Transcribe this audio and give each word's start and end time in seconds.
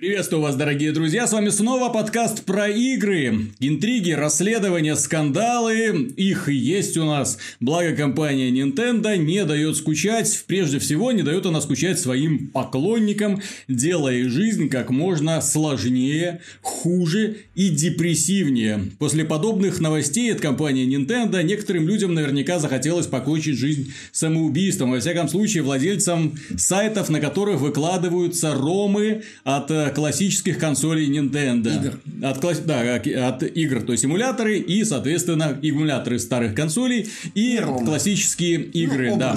Приветствую 0.00 0.42
вас, 0.42 0.54
дорогие 0.54 0.92
друзья, 0.92 1.26
с 1.26 1.32
вами 1.32 1.48
снова 1.48 1.88
подкаст 1.88 2.44
про 2.44 2.68
игры, 2.68 3.50
интриги, 3.58 4.12
расследования, 4.12 4.94
скандалы, 4.94 6.12
их 6.16 6.48
есть 6.48 6.96
у 6.96 7.04
нас. 7.04 7.36
Благо 7.58 7.96
компания 7.96 8.48
Nintendo 8.52 9.16
не 9.16 9.44
дает 9.44 9.76
скучать, 9.76 10.44
прежде 10.46 10.78
всего 10.78 11.10
не 11.10 11.22
дает 11.24 11.46
она 11.46 11.60
скучать 11.60 11.98
своим 11.98 12.46
поклонникам, 12.46 13.42
делая 13.66 14.28
жизнь 14.28 14.68
как 14.68 14.90
можно 14.90 15.40
сложнее, 15.40 16.42
хуже 16.62 17.38
и 17.56 17.68
депрессивнее. 17.68 18.92
После 19.00 19.24
подобных 19.24 19.80
новостей 19.80 20.32
от 20.32 20.40
компании 20.40 20.86
Nintendo 20.86 21.42
некоторым 21.42 21.88
людям 21.88 22.14
наверняка 22.14 22.60
захотелось 22.60 23.08
покончить 23.08 23.58
жизнь 23.58 23.92
самоубийством, 24.12 24.92
во 24.92 25.00
всяком 25.00 25.28
случае 25.28 25.64
владельцам 25.64 26.38
сайтов, 26.56 27.08
на 27.08 27.18
которых 27.18 27.60
выкладываются 27.60 28.54
ромы 28.54 29.24
от 29.42 29.72
э, 29.72 29.87
классических 29.90 30.58
консолей 30.58 31.08
Nintendo. 31.08 31.74
Игр. 31.74 31.98
От, 32.22 32.38
класс... 32.38 32.58
да, 32.60 32.96
от 32.96 33.42
игр, 33.42 33.82
то 33.82 33.92
есть 33.92 34.04
эмуляторы 34.04 34.58
и, 34.58 34.84
соответственно, 34.84 35.58
эмуляторы 35.62 36.18
старых 36.18 36.54
консолей 36.54 37.08
и, 37.34 37.56
И 37.56 37.84
классические 37.84 38.62
игры. 38.62 39.10
Ну, 39.10 39.18
да. 39.18 39.36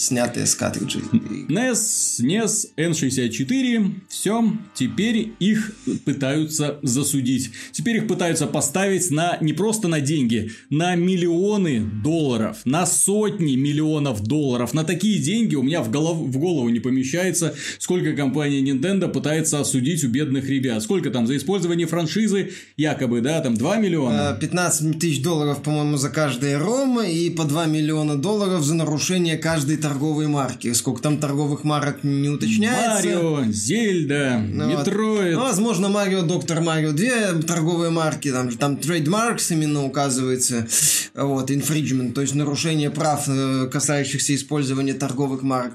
Снятые 0.00 0.46
с 0.46 0.54
картриджей. 0.54 1.02
NES, 1.48 2.20
SNES, 2.20 2.68
N64, 2.76 3.92
все, 4.08 4.52
теперь 4.74 5.32
их 5.38 5.72
пытаются 6.04 6.78
засудить. 6.82 7.50
Теперь 7.72 7.98
их 7.98 8.08
пытаются 8.08 8.46
поставить 8.46 9.10
на 9.10 9.36
не 9.40 9.52
просто 9.52 9.88
на 9.88 10.00
деньги, 10.00 10.50
на 10.70 10.94
миллионы 10.96 11.80
долларов, 11.80 12.58
на 12.64 12.86
сотни 12.86 13.56
миллионов 13.56 14.22
долларов. 14.22 14.72
На 14.72 14.84
такие 14.84 15.18
деньги 15.18 15.54
у 15.54 15.62
меня 15.62 15.82
в, 15.82 15.90
голов, 15.90 16.18
в 16.18 16.38
голову 16.38 16.68
не 16.70 16.80
помещается, 16.80 17.54
сколько 17.78 18.14
компания 18.14 18.62
Nintendo 18.62 19.08
пытается 19.08 19.60
осудить 19.60 20.02
у 20.04 20.08
бедных 20.08 20.48
ребят. 20.48 20.82
Сколько 20.82 21.10
там 21.10 21.26
за 21.26 21.36
использование 21.36 21.86
франшизы, 21.86 22.52
якобы, 22.76 23.20
да, 23.20 23.40
там 23.40 23.54
2 23.54 23.76
миллиона. 23.76 24.34
Э, 24.36 24.40
15 24.40 24.98
тысяч 24.98 25.22
долларов, 25.22 25.62
по-моему, 25.62 25.96
за 25.96 26.08
каждые 26.08 26.56
ромы 26.56 27.12
и 27.12 27.28
по 27.28 27.44
2 27.44 27.66
миллиона 27.66 28.16
долларов 28.16 28.64
за 28.64 28.74
нарушение 28.74 29.36
каждой 29.36 29.76
торговой 29.90 30.28
марки. 30.28 30.72
Сколько 30.72 31.02
там 31.02 31.18
торговых 31.18 31.64
марок 31.64 32.04
не 32.04 32.28
уточняется. 32.28 33.08
Марио, 33.08 33.44
Зельда, 33.50 34.38
Ну, 34.38 34.70
вот. 34.70 34.86
Метроид. 34.86 35.34
Ну, 35.34 35.40
возможно, 35.40 35.88
Марио, 35.88 36.22
Доктор 36.22 36.60
Марио, 36.60 36.92
две 36.92 37.32
торговые 37.42 37.90
марки, 37.90 38.30
там, 38.30 38.50
там 38.56 38.76
trademarks 38.76 39.50
именно 39.50 39.84
указывается, 39.84 40.68
вот, 41.14 41.50
infringement, 41.50 42.12
то 42.12 42.20
есть 42.20 42.36
нарушение 42.36 42.90
прав, 42.90 43.24
э, 43.26 43.66
касающихся 43.66 44.32
использования 44.36 44.94
торговых 44.94 45.42
марок. 45.42 45.72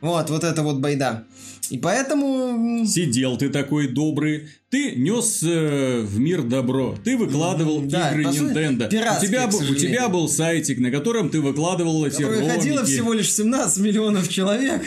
Вот, 0.00 0.30
вот 0.30 0.44
это 0.44 0.62
вот 0.62 0.78
байда. 0.78 1.24
И 1.68 1.78
поэтому... 1.78 2.86
Сидел 2.86 3.36
ты 3.36 3.48
такой 3.48 3.88
добрый, 3.88 4.48
ты 4.68 4.96
нес 4.96 5.44
э, 5.44 6.00
в 6.00 6.18
мир 6.18 6.42
добро, 6.42 6.96
ты 7.04 7.16
выкладывал 7.16 7.82
да, 7.82 8.10
игры 8.10 8.24
Nintendo. 8.24 8.86
У 8.86 9.24
тебя, 9.24 9.46
был, 9.46 9.60
у 9.60 9.74
тебя 9.76 10.08
был 10.08 10.28
сайтик, 10.28 10.78
на 10.78 10.90
котором 10.90 11.30
ты 11.30 11.40
выкладывал 11.40 12.04
эти 12.04 12.16
который 12.16 12.40
ролики. 12.40 12.50
ходило 12.50 12.84
всего 12.84 13.12
лишь 13.12 13.32
17 13.32 13.78
миллионов 13.78 14.28
человек, 14.28 14.82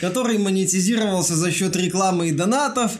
который 0.00 0.36
монетизировался 0.38 1.36
за 1.36 1.52
счет 1.52 1.76
рекламы 1.76 2.30
и 2.30 2.32
донатов. 2.32 2.92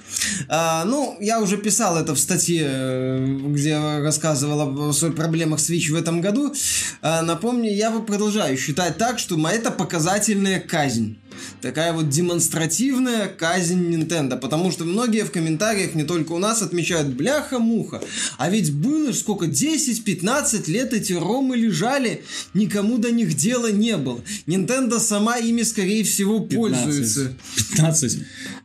А, 0.48 0.84
ну, 0.84 1.17
я 1.20 1.41
уже 1.41 1.56
писал 1.56 1.98
это 1.98 2.14
в 2.14 2.19
статье, 2.19 2.65
э, 2.65 3.27
где 3.48 3.77
рассказывал 3.78 4.91
о 4.91 4.92
своих 4.92 5.17
проблемах 5.17 5.59
Switch 5.59 5.91
в 5.91 5.97
этом 5.97 6.20
году. 6.20 6.55
А, 7.03 7.22
напомню, 7.22 7.75
я 7.75 7.91
продолжаю 7.91 8.56
считать 8.56 8.98
так, 8.98 9.19
что 9.19 9.37
это 9.48 9.72
показательная 9.72 10.61
казнь. 10.61 11.20
Такая 11.61 11.93
вот 11.93 12.09
демонстративная 12.09 13.29
казнь 13.29 13.95
Nintendo, 13.95 14.39
потому 14.39 14.71
что 14.71 14.85
многие 14.85 15.25
в 15.25 15.31
комментариях, 15.31 15.95
не 15.95 16.05
только 16.05 16.33
у 16.33 16.39
нас, 16.39 16.63
отмечают, 16.63 17.09
бляха-муха, 17.09 18.03
а 18.39 18.51
ведь 18.51 18.73
было 18.73 19.13
сколько, 19.13 19.47
10-15 19.47 20.71
лет 20.71 20.93
эти 20.93 21.13
ромы 21.13 21.57
лежали, 21.57 22.23
никому 22.55 22.99
до 22.99 23.11
них 23.11 23.35
дела 23.35 23.71
не 23.71 23.97
было. 23.97 24.21
Nintendo 24.47 24.99
сама 24.99 25.39
ими, 25.39 25.62
скорее 25.62 26.05
всего, 26.05 26.41
15. 26.41 26.56
пользуется. 26.56 27.37
15. 27.56 28.19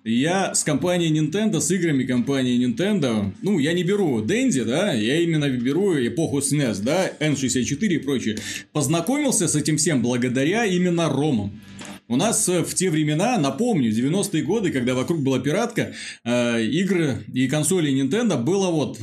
Я 0.03 0.53
с 0.53 0.63
компанией 0.63 1.11
Nintendo, 1.11 1.59
с 1.59 1.71
играми 1.71 2.03
компании 2.03 2.63
Nintendo, 2.65 3.33
ну, 3.41 3.59
я 3.59 3.73
не 3.73 3.83
беру 3.83 4.21
Dendy, 4.21 4.63
да, 4.63 4.93
я 4.93 5.19
именно 5.21 5.49
беру 5.49 5.95
эпоху 5.95 6.39
SNES, 6.39 6.81
да, 6.81 7.11
N64 7.19 7.87
и 7.87 7.97
прочее. 7.97 8.37
Познакомился 8.71 9.47
с 9.47 9.55
этим 9.55 9.77
всем 9.77 10.01
благодаря 10.01 10.65
именно 10.65 11.09
ромам. 11.09 11.59
У 12.07 12.17
нас 12.17 12.47
э, 12.49 12.63
в 12.63 12.75
те 12.75 12.91
времена, 12.91 13.37
напомню, 13.37 13.91
90-е 13.91 14.43
годы, 14.43 14.71
когда 14.71 14.93
вокруг 14.93 15.21
была 15.21 15.39
пиратка, 15.39 15.93
э, 16.23 16.63
игры 16.63 17.25
и 17.33 17.47
консоли 17.47 17.91
Nintendo 17.91 18.37
было 18.41 18.69
вот 18.69 18.99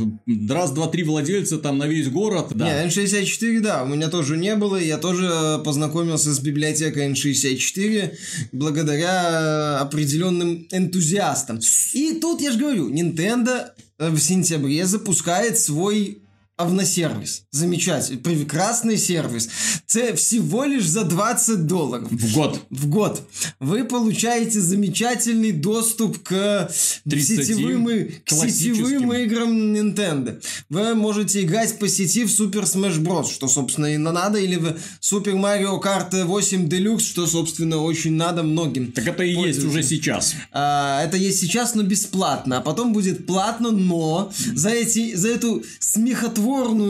раз, 0.48 0.70
два, 0.70 0.86
три 0.86 1.02
владельца 1.02 1.58
там 1.58 1.78
на 1.78 1.88
весь 1.88 2.08
город. 2.08 2.52
Да. 2.54 2.66
Не, 2.66 2.88
N64, 2.88 3.60
да, 3.60 3.82
у 3.82 3.88
меня 3.88 4.08
тоже 4.08 4.36
не 4.36 4.54
было, 4.54 4.76
я 4.76 4.98
тоже 4.98 5.28
э, 5.32 5.58
познакомился 5.64 6.32
с 6.32 6.38
библиотекой 6.38 7.10
N64 7.10 8.12
благодаря 8.52 9.80
определенным 9.80 10.68
энтузиастам. 10.70 11.58
И 11.94 12.18
тут 12.20 12.40
я 12.40 12.52
же 12.52 12.58
говорю, 12.58 12.88
Nintendo 12.88 13.70
в 13.98 14.18
сентябре 14.18 14.86
запускает 14.86 15.58
свой 15.58 16.21
авносервис. 16.56 17.44
Замечательный, 17.50 18.18
прекрасный 18.18 18.98
сервис. 18.98 19.48
Це 19.86 20.12
всего 20.12 20.66
лишь 20.66 20.86
за 20.86 21.04
20 21.04 21.66
долларов. 21.66 22.08
В 22.10 22.34
год. 22.34 22.60
В 22.70 22.86
год 22.86 23.22
вы 23.60 23.84
получаете 23.84 24.60
замечательный 24.60 25.52
доступ 25.52 26.18
к 26.22 26.70
30 27.08 27.46
сетевым, 27.46 27.86
к 28.24 28.30
сетевым 28.30 29.12
играм 29.12 29.74
Nintendo. 29.74 30.40
Вы 30.68 30.94
можете 30.94 31.42
играть 31.42 31.78
по 31.78 31.88
сети 31.88 32.24
в 32.24 32.28
Super 32.28 32.64
Smash 32.64 32.98
Bros, 32.98 33.32
что, 33.32 33.48
собственно, 33.48 33.86
и 33.86 33.96
надо, 33.96 34.38
или 34.38 34.56
в 34.56 34.76
Super 35.00 35.34
Mario 35.34 35.82
Kart 35.82 36.24
8 36.24 36.68
Deluxe, 36.68 37.00
что, 37.00 37.26
собственно, 37.26 37.78
очень 37.78 38.12
надо 38.12 38.42
многим. 38.42 38.92
Так 38.92 39.06
это 39.06 39.22
и 39.22 39.32
есть 39.32 39.64
уже 39.64 39.82
сейчас. 39.82 40.34
А, 40.52 41.02
это 41.02 41.16
есть 41.16 41.40
сейчас, 41.40 41.74
но 41.74 41.82
бесплатно. 41.82 42.58
А 42.58 42.60
потом 42.60 42.92
будет 42.92 43.26
платно, 43.26 43.70
но 43.70 44.30
за, 44.54 44.70
эти, 44.70 45.14
за 45.14 45.28
эту 45.28 45.62
смехотворную 45.80 46.41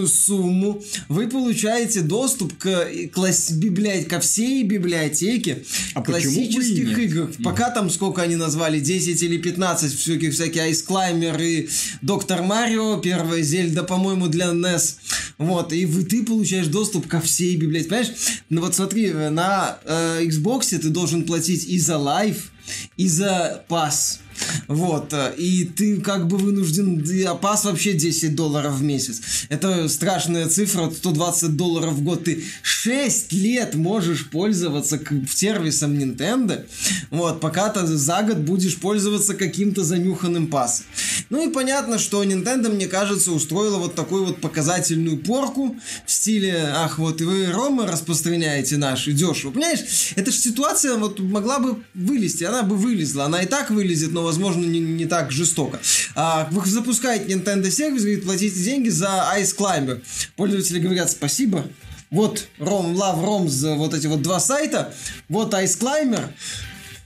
сумму 0.06 0.82
вы 1.08 1.28
получаете 1.28 2.00
доступ 2.00 2.56
к 2.58 2.88
класс, 3.12 3.50
библиотеке, 3.52 4.08
ко 4.08 4.20
всей 4.20 4.62
библиотеке 4.64 5.64
А 5.94 6.02
классических 6.02 6.88
нет? 6.88 6.98
игр. 6.98 7.30
Пока 7.42 7.70
там 7.70 7.90
сколько 7.90 8.22
они 8.22 8.36
назвали, 8.36 8.80
10 8.80 9.22
или 9.22 9.38
15 9.38 9.92
всяких, 9.94 10.32
всякие 10.32 10.70
Ice 10.70 10.86
Climber 10.86 11.42
и 11.42 11.68
Доктор 12.02 12.42
Марио, 12.42 12.98
первая 12.98 13.42
Зельда, 13.42 13.82
по-моему, 13.82 14.28
для 14.28 14.46
NES. 14.52 14.96
Вот, 15.38 15.72
и 15.72 15.86
вы, 15.86 16.04
ты 16.04 16.24
получаешь 16.24 16.66
доступ 16.66 17.06
ко 17.06 17.20
всей 17.20 17.56
библиотеке. 17.56 17.90
Понимаешь? 17.90 18.12
Ну 18.48 18.60
вот 18.60 18.74
смотри, 18.74 19.10
на 19.12 19.78
э, 19.84 20.24
Xbox 20.24 20.78
ты 20.78 20.88
должен 20.88 21.24
платить 21.24 21.66
и 21.66 21.78
за 21.78 21.98
Live, 21.98 22.52
и 22.96 23.08
за 23.08 23.64
Pass. 23.68 24.20
Вот, 24.68 25.12
э, 25.12 25.34
и 25.36 25.64
ты 25.64 26.00
как 26.00 26.28
бы 26.28 26.36
вынужден, 26.36 27.00
и, 27.00 27.22
а 27.22 27.34
Pass 27.34 27.64
вообще 27.64 27.92
10 27.92 28.34
долларов 28.34 28.74
в 28.74 28.82
месяц. 28.82 29.20
Это 29.48 29.88
страшная 29.88 30.48
цифра, 30.48 30.90
120 30.90 31.56
долларов 31.56 31.94
в 31.94 32.02
год. 32.02 32.24
Ты 32.24 32.44
6 32.62 33.32
лет 33.32 33.74
можешь 33.74 34.30
пользоваться 34.30 35.00
сервисом 35.32 35.98
Nintendo, 35.98 36.64
вот, 37.10 37.40
пока 37.40 37.68
ты 37.68 37.86
за 37.86 38.22
год 38.22 38.38
будешь 38.38 38.78
пользоваться 38.78 39.34
каким-то 39.34 39.84
занюханным 39.84 40.48
пасом. 40.48 40.86
Ну 41.30 41.48
и 41.48 41.52
понятно, 41.52 41.98
что 41.98 42.22
Nintendo, 42.24 42.72
мне 42.72 42.86
кажется, 42.86 43.32
устроила 43.32 43.78
вот 43.78 43.94
такую 43.94 44.26
вот 44.26 44.40
показательную 44.40 45.18
порку 45.18 45.76
в 46.06 46.10
стиле, 46.10 46.68
ах, 46.74 46.98
вот 46.98 47.20
и 47.20 47.24
вы 47.24 47.46
ромы 47.46 47.86
распространяете 47.86 48.76
наши 48.76 49.12
дешево. 49.12 49.50
Понимаешь, 49.50 50.12
это 50.16 50.30
же 50.30 50.38
ситуация 50.38 50.96
вот 50.96 51.18
могла 51.20 51.58
бы 51.58 51.82
вылезти, 51.94 52.44
она 52.44 52.62
бы 52.62 52.76
вылезла, 52.76 53.24
она 53.24 53.42
и 53.42 53.46
так 53.46 53.70
вылезет, 53.70 54.12
но, 54.12 54.22
возможно, 54.32 54.64
не, 54.64 54.80
не 54.80 55.06
так 55.06 55.30
жестоко. 55.30 55.78
А, 56.14 56.48
вы 56.50 56.66
запускаете 56.66 57.32
Nintendo 57.32 57.70
сервис, 57.70 58.02
говорит, 58.02 58.24
платите 58.24 58.58
деньги 58.62 58.88
за 58.88 59.30
Ice 59.38 59.54
Climber. 59.56 60.02
Пользователи 60.36 60.78
говорят, 60.78 61.10
спасибо, 61.10 61.66
вот 62.10 62.46
Ром, 62.58 62.94
Love 62.94 63.24
Roms, 63.24 63.76
вот 63.76 63.94
эти 63.94 64.06
вот 64.06 64.22
два 64.22 64.40
сайта, 64.40 64.94
вот 65.28 65.52
Ice 65.54 65.78
Climber, 65.78 66.30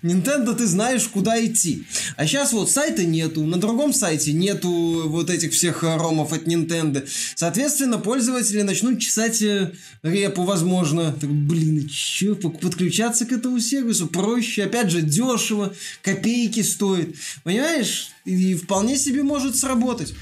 Nintendo 0.02 0.54
ты 0.54 0.66
знаешь, 0.66 1.06
куда 1.08 1.44
идти. 1.44 1.84
А 2.16 2.26
сейчас 2.26 2.52
вот 2.52 2.70
сайта 2.70 3.04
нету, 3.04 3.44
на 3.44 3.58
другом 3.58 3.92
сайте 3.92 4.32
нету 4.32 5.04
вот 5.06 5.30
этих 5.30 5.52
всех 5.52 5.82
ромов 5.82 6.32
от 6.32 6.46
Nintendo. 6.46 7.06
Соответственно, 7.34 7.98
пользователи 7.98 8.62
начнут 8.62 9.00
чесать 9.00 9.42
э, 9.42 9.72
репу, 10.02 10.44
возможно. 10.44 11.12
Так, 11.12 11.30
блин, 11.30 11.88
че, 11.88 12.34
подключаться 12.34 13.26
к 13.26 13.32
этому 13.32 13.60
сервису 13.60 14.06
проще, 14.06 14.64
опять 14.64 14.90
же, 14.90 15.02
дешево, 15.02 15.74
копейки 16.02 16.62
стоит. 16.62 17.16
Понимаешь? 17.42 18.10
И 18.24 18.54
вполне 18.54 18.96
себе 18.96 19.22
может 19.22 19.56
сработать. 19.56 20.14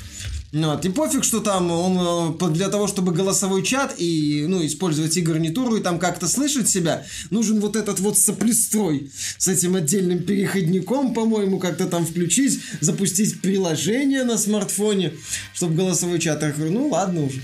Вот. 0.55 0.85
И 0.85 0.89
пофиг, 0.89 1.25
что 1.25 1.41
там 1.41 1.71
он 1.73 2.37
э, 2.41 2.51
для 2.51 2.69
того, 2.69 2.87
чтобы 2.87 3.13
голосовой 3.13 3.65
чат 3.65 3.95
и, 3.99 4.45
ну, 4.47 4.65
использовать 4.65 5.17
и 5.17 5.21
гарнитуру, 5.21 5.77
и 5.77 5.83
там 5.83 5.99
как-то 5.99 6.29
слышать 6.29 6.69
себя, 6.69 7.05
нужен 7.31 7.59
вот 7.59 7.75
этот 7.75 7.99
вот 7.99 8.17
соплестрой 8.17 9.11
с 9.37 9.49
этим 9.49 9.75
отдельным 9.75 10.23
переходником, 10.23 11.13
по-моему, 11.13 11.59
как-то 11.59 11.87
там 11.87 12.07
включить, 12.07 12.61
запустить 12.81 13.41
приложение 13.41 14.23
на 14.23 14.39
смартфоне, 14.39 15.15
чтобы 15.55 15.75
голосовой 15.75 16.21
чат... 16.21 16.45
Ну, 16.57 16.89
ладно 16.89 17.25
уже. 17.25 17.41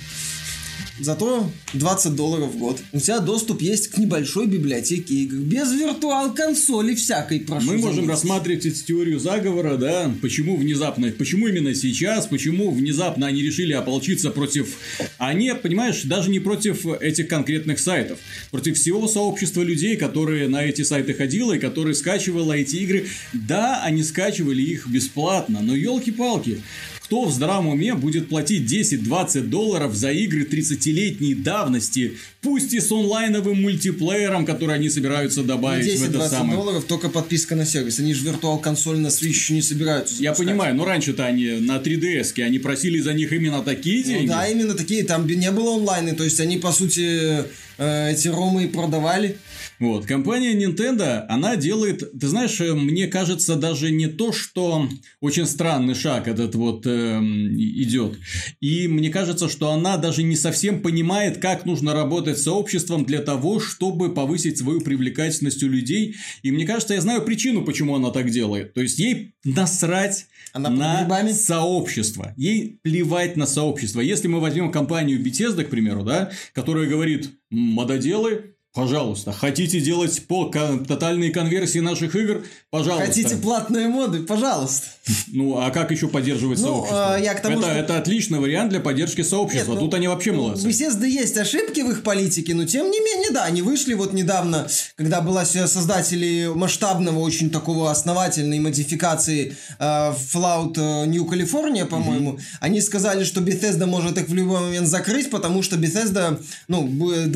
Зато 1.00 1.50
20 1.73 2.14
долларов 2.14 2.52
в 2.52 2.58
год. 2.58 2.81
У 2.93 3.00
тебя 3.00 3.20
доступ 3.20 3.62
есть 3.62 3.88
к 3.88 3.99
небольшой 3.99 4.47
библиотеке 4.47 5.14
игр. 5.14 5.37
Без 5.37 5.73
виртуал-консоли 5.73 6.94
всякой, 6.94 7.41
прошу 7.41 7.67
Мы 7.67 7.79
можем 7.79 7.94
заметить. 7.94 8.11
рассматривать 8.11 8.67
эту 8.67 8.85
теорию 8.85 9.19
заговора, 9.19 9.76
да, 9.76 10.12
почему 10.20 10.56
внезапно, 10.56 11.11
почему 11.11 11.49
именно 11.49 11.75
сейчас, 11.75 12.26
почему 12.26 12.70
внезапно 12.70 13.26
они 13.26 13.43
решили 13.43 13.73
ополчиться 13.73 14.31
против... 14.31 14.76
Они, 15.19 15.52
понимаешь, 15.55 16.02
даже 16.02 16.31
не 16.31 16.41
против 16.41 16.87
этих 16.87 17.29
конкретных 17.29 17.79
сайтов, 17.79 18.19
против 18.50 18.76
всего 18.76 19.08
сообщества 19.08 19.62
людей, 19.62 19.96
которые 19.96 20.49
на 20.49 20.64
эти 20.64 20.82
сайты 20.82 21.14
ходило 21.14 21.55
и 21.55 21.58
которые 21.58 21.94
скачивало 21.94 22.53
эти 22.53 22.76
игры. 22.76 23.06
Да, 23.32 23.82
они 23.82 24.03
скачивали 24.03 24.62
их 24.62 24.87
бесплатно, 24.87 25.61
но 25.62 25.75
елки-палки, 25.75 26.61
кто 27.10 27.24
в 27.24 27.32
здравом 27.32 27.66
уме 27.66 27.94
будет 27.96 28.28
платить 28.28 28.72
10-20 28.72 29.40
долларов 29.48 29.96
за 29.96 30.12
игры 30.12 30.44
30-летней 30.44 31.34
давности, 31.34 32.12
пусть 32.40 32.72
и 32.72 32.78
с 32.78 32.92
онлайновым 32.92 33.60
мультиплеером, 33.62 34.46
который 34.46 34.76
они 34.76 34.88
собираются 34.88 35.42
добавить 35.42 35.98
в 35.98 36.04
это 36.04 36.18
10-20 36.18 36.28
самое. 36.28 36.56
долларов 36.56 36.84
только 36.84 37.08
подписка 37.08 37.56
на 37.56 37.66
сервис. 37.66 37.98
Они 37.98 38.14
же 38.14 38.24
виртуал-консоль 38.26 38.98
на 38.98 39.08
Switch 39.08 39.26
еще 39.30 39.54
не 39.54 39.62
собираются 39.62 40.14
Я 40.22 40.30
запускать. 40.30 40.46
понимаю, 40.46 40.76
но 40.76 40.84
раньше-то 40.84 41.26
они 41.26 41.46
на 41.58 41.78
3DS, 41.78 42.40
они 42.44 42.60
просили 42.60 43.00
за 43.00 43.12
них 43.12 43.32
именно 43.32 43.62
такие 43.62 44.04
Ну 44.06 44.12
деньги. 44.12 44.28
да, 44.28 44.46
именно 44.46 44.74
такие. 44.74 45.02
Там 45.02 45.26
не 45.26 45.50
было 45.50 45.78
онлайна. 45.78 46.14
То 46.14 46.22
есть 46.22 46.38
они, 46.38 46.58
по 46.58 46.70
сути, 46.70 47.42
э, 47.78 48.12
эти 48.12 48.28
ромы 48.28 48.64
и 48.64 48.66
продавали. 48.68 49.36
Вот, 49.81 50.05
компания 50.05 50.53
Nintendo, 50.53 51.25
она 51.31 51.56
делает, 51.56 52.12
ты 52.12 52.29
знаешь, 52.29 52.61
э, 52.61 52.75
мне 52.75 53.06
кажется, 53.06 53.56
даже 53.56 53.91
не 53.91 54.09
то, 54.09 54.31
что 54.31 54.87
очень 55.23 55.47
странный 55.47 55.94
шаг 55.94 56.29
этот 56.29 56.55
вот 56.55 56.87
эм, 56.87 57.49
идет. 57.56 58.19
И 58.61 58.88
мне 58.88 59.09
кажется, 59.09 59.49
что 59.49 59.71
она 59.71 59.97
даже 59.97 60.23
не 60.23 60.37
совсем 60.37 60.82
понимает, 60.82 61.38
как 61.38 61.65
нужно 61.65 61.94
работать 61.94 62.38
с 62.38 62.43
сообществом 62.43 63.06
для 63.06 63.21
того, 63.23 63.59
чтобы 63.59 64.12
повысить 64.12 64.59
свою 64.59 64.82
привлекательность 64.82 65.62
у 65.62 65.69
людей. 65.69 66.15
И 66.43 66.50
мне 66.50 66.67
кажется, 66.67 66.93
я 66.93 67.00
знаю 67.00 67.23
причину, 67.23 67.65
почему 67.65 67.97
она 67.97 68.11
так 68.11 68.29
делает. 68.29 68.75
То 68.75 68.82
есть 68.82 68.99
ей 68.99 69.32
насрать 69.44 70.27
Она 70.53 70.69
на 70.69 71.32
сообщество. 71.32 72.35
Ей 72.37 72.79
плевать 72.82 73.38
на 73.38 73.47
сообщество. 73.47 74.03
Если 74.03 74.29
мы 74.29 74.41
возьмем 74.41 74.71
компанию 74.71 75.25
Bethesda, 75.25 75.65
к 75.65 75.71
примеру, 75.71 76.03
да, 76.03 76.31
которая 76.53 76.87
говорит, 76.87 77.31
мододелы, 77.49 78.56
пожалуйста, 78.72 79.32
хотите 79.32 79.81
делать 79.81 80.26
по 80.26 80.50
кон- 80.50 80.84
тотальные 80.84 81.31
конверсии 81.32 81.81
наших 81.81 82.14
игр, 82.14 82.44
пожалуйста. 82.70 83.06
Хотите 83.06 83.37
платные 83.37 83.88
моды? 83.88 84.20
Пожалуйста. 84.22 84.87
Ну, 85.32 85.58
а 85.58 85.70
как 85.70 85.90
еще 85.90 86.06
поддерживать 86.08 86.58
Ну, 86.61 86.67
сообщество? 86.67 87.14
а, 87.14 87.19
я 87.19 87.34
к 87.34 87.40
тому, 87.43 87.58
это, 87.58 87.69
что- 87.69 87.76
это 87.78 87.99
отличный 87.99 88.38
вариант 88.38 88.70
для 88.70 88.81
поддержки 88.81 89.22
сообщества. 89.22 89.72
Нет, 89.72 89.81
ну, 89.81 89.87
Тут 89.87 89.94
они 89.94 90.06
вообще 90.08 90.31
Ну, 90.32 90.43
молодцы. 90.43 90.67
У 90.67 90.70
Bethesda 90.70 91.06
есть 91.06 91.37
ошибки 91.37 91.81
в 91.81 91.90
их 91.90 92.02
политике, 92.05 92.55
но 92.55 92.64
тем 92.64 92.90
не 92.90 93.00
менее, 93.00 93.31
да, 93.32 93.44
они 93.44 93.62
вышли 93.62 93.94
вот 93.94 94.12
недавно, 94.12 94.69
когда 94.96 95.20
была 95.20 95.44
создатели 95.44 96.49
масштабного, 96.55 97.19
очень 97.20 97.50
такого 97.50 97.90
основательной 97.90 98.61
модификации 98.61 99.56
э, 99.78 99.82
Fallout 99.82 100.75
э, 100.76 101.06
New 101.06 101.25
California, 101.25 101.87
по-моему, 101.87 102.38
они 102.61 102.81
сказали, 102.81 103.25
что 103.25 103.40
Bethesda 103.40 103.87
может 103.87 104.17
их 104.19 104.28
в 104.28 104.34
любой 104.34 104.61
момент 104.61 104.87
закрыть, 104.87 105.31
потому 105.31 105.62
что 105.62 105.76
Bethesda, 105.76 106.40
ну, 106.69 106.88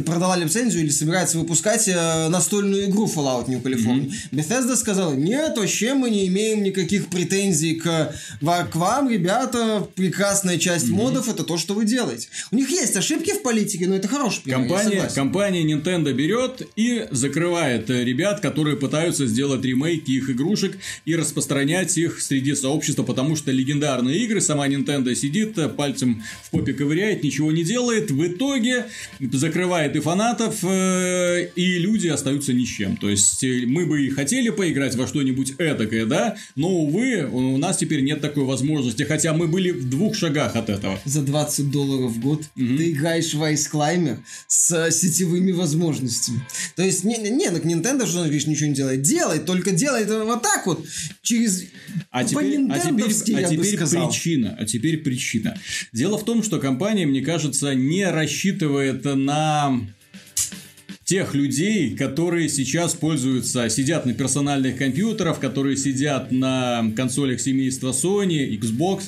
продала 0.05 0.37
лицензию 0.37 0.83
или 0.85 0.91
собирается 0.91 1.24
выпускать 1.33 1.89
э, 1.89 2.29
настольную 2.29 2.87
игру 2.87 3.07
Fallout 3.07 3.49
New 3.49 3.61
California. 3.61 4.13
Bethesda 4.33 4.77
сказала, 4.77 5.15
нет, 5.15 5.57
вообще 5.57 5.95
мы 5.95 6.11
не 6.11 6.27
имеем 6.27 6.63
никаких 6.63 7.07
претензий 7.09 7.77
к, 7.77 8.15
к 8.41 8.75
вам, 8.75 9.09
ребята, 9.09 9.87
прекрасная 9.95 10.59
часть 10.59 10.89
модов 10.89 11.29
это 11.29 11.45
то, 11.45 11.57
что 11.57 11.75
вы 11.75 11.85
делаете. 11.85 12.29
У 12.51 12.57
них 12.57 12.71
есть 12.71 12.97
ошибки 12.97 13.33
в 13.33 13.43
политике, 13.43 13.87
но 13.87 13.95
это 13.97 14.09
хороший 14.09 14.43
пример, 14.43 14.61
Компания, 14.61 15.09
компания 15.15 15.63
Nintendo 15.65 16.13
берет 16.13 16.69
и 16.77 17.07
закрывает 17.11 17.91
э, 17.91 18.05
ребят, 18.05 18.41
которые 18.41 18.77
пытаются 18.77 19.27
сделать 19.27 19.65
ремейки 19.65 20.11
их 20.11 20.31
игрушек 20.31 20.77
и 21.05 21.17
распространять 21.17 21.97
их 21.97 22.21
среди 22.21 22.55
сообщества, 22.55 23.03
потому 23.03 23.37
что 23.37 23.51
легендарные 23.51 24.19
игры, 24.25 24.41
сама 24.41 24.69
Nintendo 24.69 25.15
сидит, 25.15 25.57
э, 25.59 25.69
пальцем 25.69 26.23
в 26.43 26.51
попе 26.51 26.73
ковыряет, 26.73 27.23
ничего 27.23 27.53
не 27.53 27.65
делает, 27.65 28.11
в 28.11 28.27
итоге 28.27 28.87
закрывает 29.21 29.97
и 29.97 30.01
фанатов, 30.01 30.63
э, 31.15 31.51
и 31.55 31.79
люди 31.79 32.09
остаются 32.09 32.53
ни 32.53 32.65
с 32.65 32.69
чем. 32.69 32.97
То 32.97 33.09
есть, 33.09 33.43
э, 33.45 33.65
мы 33.67 33.87
бы 33.87 34.05
и 34.07 34.11
хотели 34.11 34.51
поиграть 34.51 34.95
во 34.97 35.07
что-нибудь 35.07 35.55
этакое, 35.59 36.07
да, 36.07 36.37
но, 36.57 36.69
увы, 36.69 37.29
у 37.31 37.57
нас 37.59 37.77
теперь 37.79 38.03
нет 38.03 38.21
такой 38.21 38.45
возможности, 38.45 39.03
хотя 39.03 39.33
мы 39.33 39.49
были 39.49 39.71
в 39.71 39.89
двух 39.89 40.15
шагах 40.15 40.57
от 40.57 40.69
этого. 40.71 40.99
За 41.05 41.23
20 41.23 41.71
долларов 41.71 42.13
в 42.13 42.21
год 42.21 42.43
ты 42.55 42.91
играешь 42.91 43.35
в 43.35 43.43
Ice 43.43 43.71
Climber 43.73 44.19
с 44.47 44.71
э, 44.73 44.91
сетевыми 44.91 45.53
возможностями. 45.53 46.41
То 46.77 46.83
есть, 46.83 47.05
не, 47.05 47.17
не, 47.19 47.31
не, 47.31 47.51
ну, 47.51 47.59
Nintendo, 47.59 48.07
что 48.07 48.19
он 48.19 48.25
говоришь, 48.25 48.47
ничего 48.47 48.69
не 48.69 48.75
делает. 48.75 49.03
Делает, 49.03 49.47
только 49.47 49.71
делает 49.71 50.07
это 50.07 50.25
вот 50.25 50.43
так 50.43 50.67
вот, 50.67 50.85
через... 51.23 51.65
А 52.11 52.25
теперь, 52.25 52.59
а 52.71 52.79
теперь, 52.79 53.37
а 53.37 53.43
теперь 53.45 53.79
причина. 53.79 54.57
А 54.59 54.65
теперь 54.65 54.99
причина. 54.99 55.59
Дело 55.93 56.19
в 56.19 56.25
том, 56.25 56.43
что 56.43 56.59
компания, 56.59 57.07
мне 57.07 57.21
кажется, 57.21 57.75
не 57.75 58.09
рассчитывает 58.11 59.05
на 59.05 59.81
тех 61.05 61.35
людей, 61.35 61.95
которые 61.97 62.49
сейчас 62.49 62.95
пользуются, 62.95 63.69
сидят 63.69 64.07
на 64.07 64.15
персональных 64.15 64.79
компьютерах, 64.79 65.39
которые 65.39 65.77
сидят 65.77 66.33
на 66.33 66.91
консолях 66.97 67.41
семейства 67.41 67.91
Sony, 67.91 68.59
Xbox. 68.59 69.05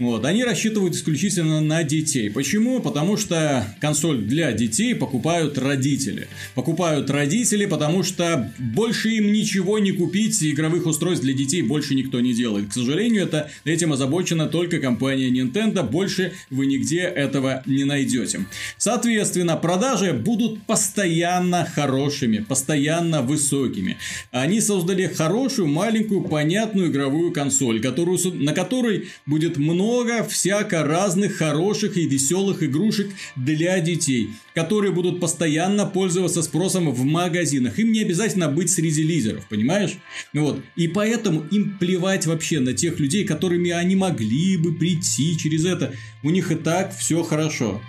Вот, 0.00 0.24
они 0.24 0.42
рассчитывают 0.42 0.96
исключительно 0.96 1.60
на 1.60 1.84
детей. 1.84 2.28
Почему? 2.28 2.80
Потому 2.80 3.16
что 3.16 3.64
консоль 3.80 4.22
для 4.22 4.50
детей 4.50 4.92
покупают 4.92 5.56
родители. 5.56 6.26
Покупают 6.56 7.10
родители, 7.10 7.64
потому 7.66 8.02
что 8.02 8.52
больше 8.58 9.10
им 9.10 9.32
ничего 9.32 9.78
не 9.78 9.92
купить, 9.92 10.42
игровых 10.42 10.86
устройств 10.86 11.22
для 11.22 11.32
детей 11.32 11.62
больше 11.62 11.94
никто 11.94 12.18
не 12.20 12.34
делает. 12.34 12.70
К 12.70 12.72
сожалению, 12.72 13.22
это, 13.22 13.52
этим 13.64 13.92
озабочена 13.92 14.48
только 14.48 14.80
компания 14.80 15.30
Nintendo, 15.30 15.88
больше 15.88 16.32
вы 16.50 16.66
нигде 16.66 17.02
этого 17.02 17.62
не 17.64 17.84
найдете. 17.84 18.46
Соответственно, 18.76 19.56
продажи 19.56 20.12
будут 20.12 20.64
постоянно 20.64 21.68
хорошими, 21.72 22.38
постоянно 22.38 23.22
высокими. 23.22 23.96
Они 24.32 24.60
создали 24.60 25.06
хорошую, 25.06 25.68
маленькую, 25.68 26.22
понятную 26.22 26.88
игровую 26.90 27.30
консоль, 27.30 27.80
которую, 27.80 28.18
на 28.34 28.52
которой 28.52 29.06
будет 29.24 29.56
много 29.56 29.84
всяко 30.28 30.82
разных 30.82 31.36
хороших 31.36 31.96
и 31.96 32.06
веселых 32.06 32.62
игрушек 32.62 33.10
для 33.36 33.78
детей, 33.80 34.30
которые 34.54 34.92
будут 34.92 35.20
постоянно 35.20 35.86
пользоваться 35.86 36.42
спросом 36.42 36.90
в 36.90 37.04
магазинах. 37.04 37.78
Им 37.78 37.92
не 37.92 38.00
обязательно 38.00 38.48
быть 38.48 38.70
среди 38.70 39.02
лидеров, 39.02 39.46
понимаешь? 39.48 39.92
Вот. 40.32 40.60
И 40.76 40.88
поэтому 40.88 41.42
им 41.50 41.78
плевать 41.78 42.26
вообще 42.26 42.60
на 42.60 42.72
тех 42.72 42.98
людей, 42.98 43.24
которыми 43.24 43.70
они 43.70 43.96
могли 43.96 44.56
бы 44.56 44.74
прийти 44.74 45.36
через 45.38 45.64
это. 45.64 45.92
У 46.22 46.30
них 46.30 46.50
и 46.50 46.56
так 46.56 46.96
все 46.96 47.22
хорошо. 47.22 47.80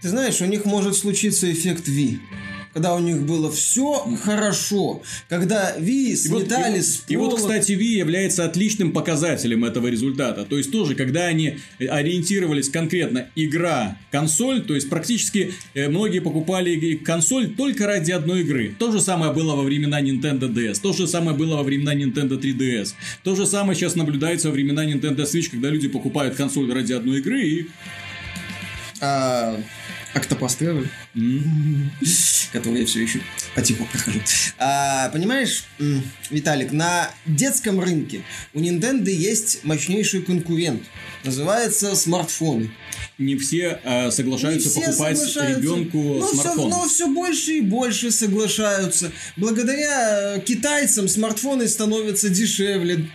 Ты 0.00 0.10
знаешь, 0.10 0.40
у 0.40 0.46
них 0.46 0.64
может 0.64 0.94
случиться 0.94 1.50
эффект 1.52 1.88
Ви. 1.88 2.20
Когда 2.78 2.94
у 2.94 3.00
них 3.00 3.22
было 3.22 3.50
все 3.50 4.06
хорошо. 4.22 5.02
Когда 5.28 5.74
Ви 5.80 6.14
сметали 6.16 6.74
и 6.74 6.76
вот- 6.76 6.84
с 6.84 7.02
и 7.08 7.16
вот, 7.16 7.30
пола- 7.30 7.36
кстати, 7.38 7.72
Ви 7.72 7.86
является 7.96 8.44
отличным 8.44 8.92
показателем 8.92 9.64
этого 9.64 9.88
результата. 9.88 10.44
То 10.44 10.56
есть 10.58 10.70
тоже, 10.70 10.94
когда 10.94 11.26
они 11.26 11.56
ориентировались 11.80 12.68
конкретно 12.70 13.26
игра-консоль, 13.34 14.62
то 14.62 14.74
есть 14.76 14.88
практически 14.88 15.52
э, 15.74 15.88
многие 15.88 16.20
покупали 16.20 16.94
консоль 17.04 17.48
только 17.56 17.86
ради 17.88 18.12
одной 18.12 18.42
игры. 18.42 18.76
То 18.78 18.92
же 18.92 19.00
самое 19.00 19.32
было 19.32 19.56
во 19.56 19.64
времена 19.64 20.00
Nintendo 20.00 20.48
DS, 20.48 20.80
то 20.80 20.92
же 20.92 21.08
самое 21.08 21.36
было 21.36 21.56
во 21.56 21.64
времена 21.64 21.96
Nintendo 21.96 22.38
3DS. 22.40 22.94
То 23.24 23.34
же 23.34 23.44
самое 23.46 23.76
сейчас 23.76 23.96
наблюдается 23.96 24.48
во 24.50 24.54
времена 24.54 24.84
Nintendo 24.86 25.24
Switch, 25.24 25.50
когда 25.50 25.68
люди 25.70 25.88
покупают 25.88 26.36
консоль 26.36 26.72
ради 26.72 26.92
одной 26.92 27.18
игры 27.18 27.42
и... 27.42 27.66
А, 29.00 29.56
М, 31.14 31.90
который 32.52 32.80
я 32.80 32.86
все 32.86 33.02
еще 33.02 33.20
по 33.54 33.62
типу 33.62 33.84
прохожу. 33.86 34.20
А, 34.58 35.08
понимаешь, 35.10 35.64
Виталик, 36.30 36.72
на 36.72 37.10
детском 37.26 37.80
рынке 37.80 38.22
у 38.54 38.60
Nintendo 38.60 39.10
есть 39.10 39.64
мощнейший 39.64 40.22
конкурент. 40.22 40.82
Называется 41.24 41.94
смартфоны. 41.96 42.70
не 43.18 43.36
все 43.36 43.80
э, 43.82 44.10
соглашаются 44.10 44.68
Не 44.68 44.72
все 44.74 44.80
покупать 44.86 45.18
соглашаются. 45.18 45.60
ребенку 45.60 45.98
но 45.98 46.26
смартфон. 46.28 46.70
Все, 46.70 46.78
но 46.78 46.88
все 46.88 47.08
больше 47.08 47.52
и 47.52 47.60
больше 47.60 48.10
соглашаются. 48.10 49.12
Благодаря 49.36 50.36
э, 50.36 50.40
китайцам 50.40 51.08
смартфоны 51.08 51.68
становятся 51.68 52.28
дешевле. 52.28 53.08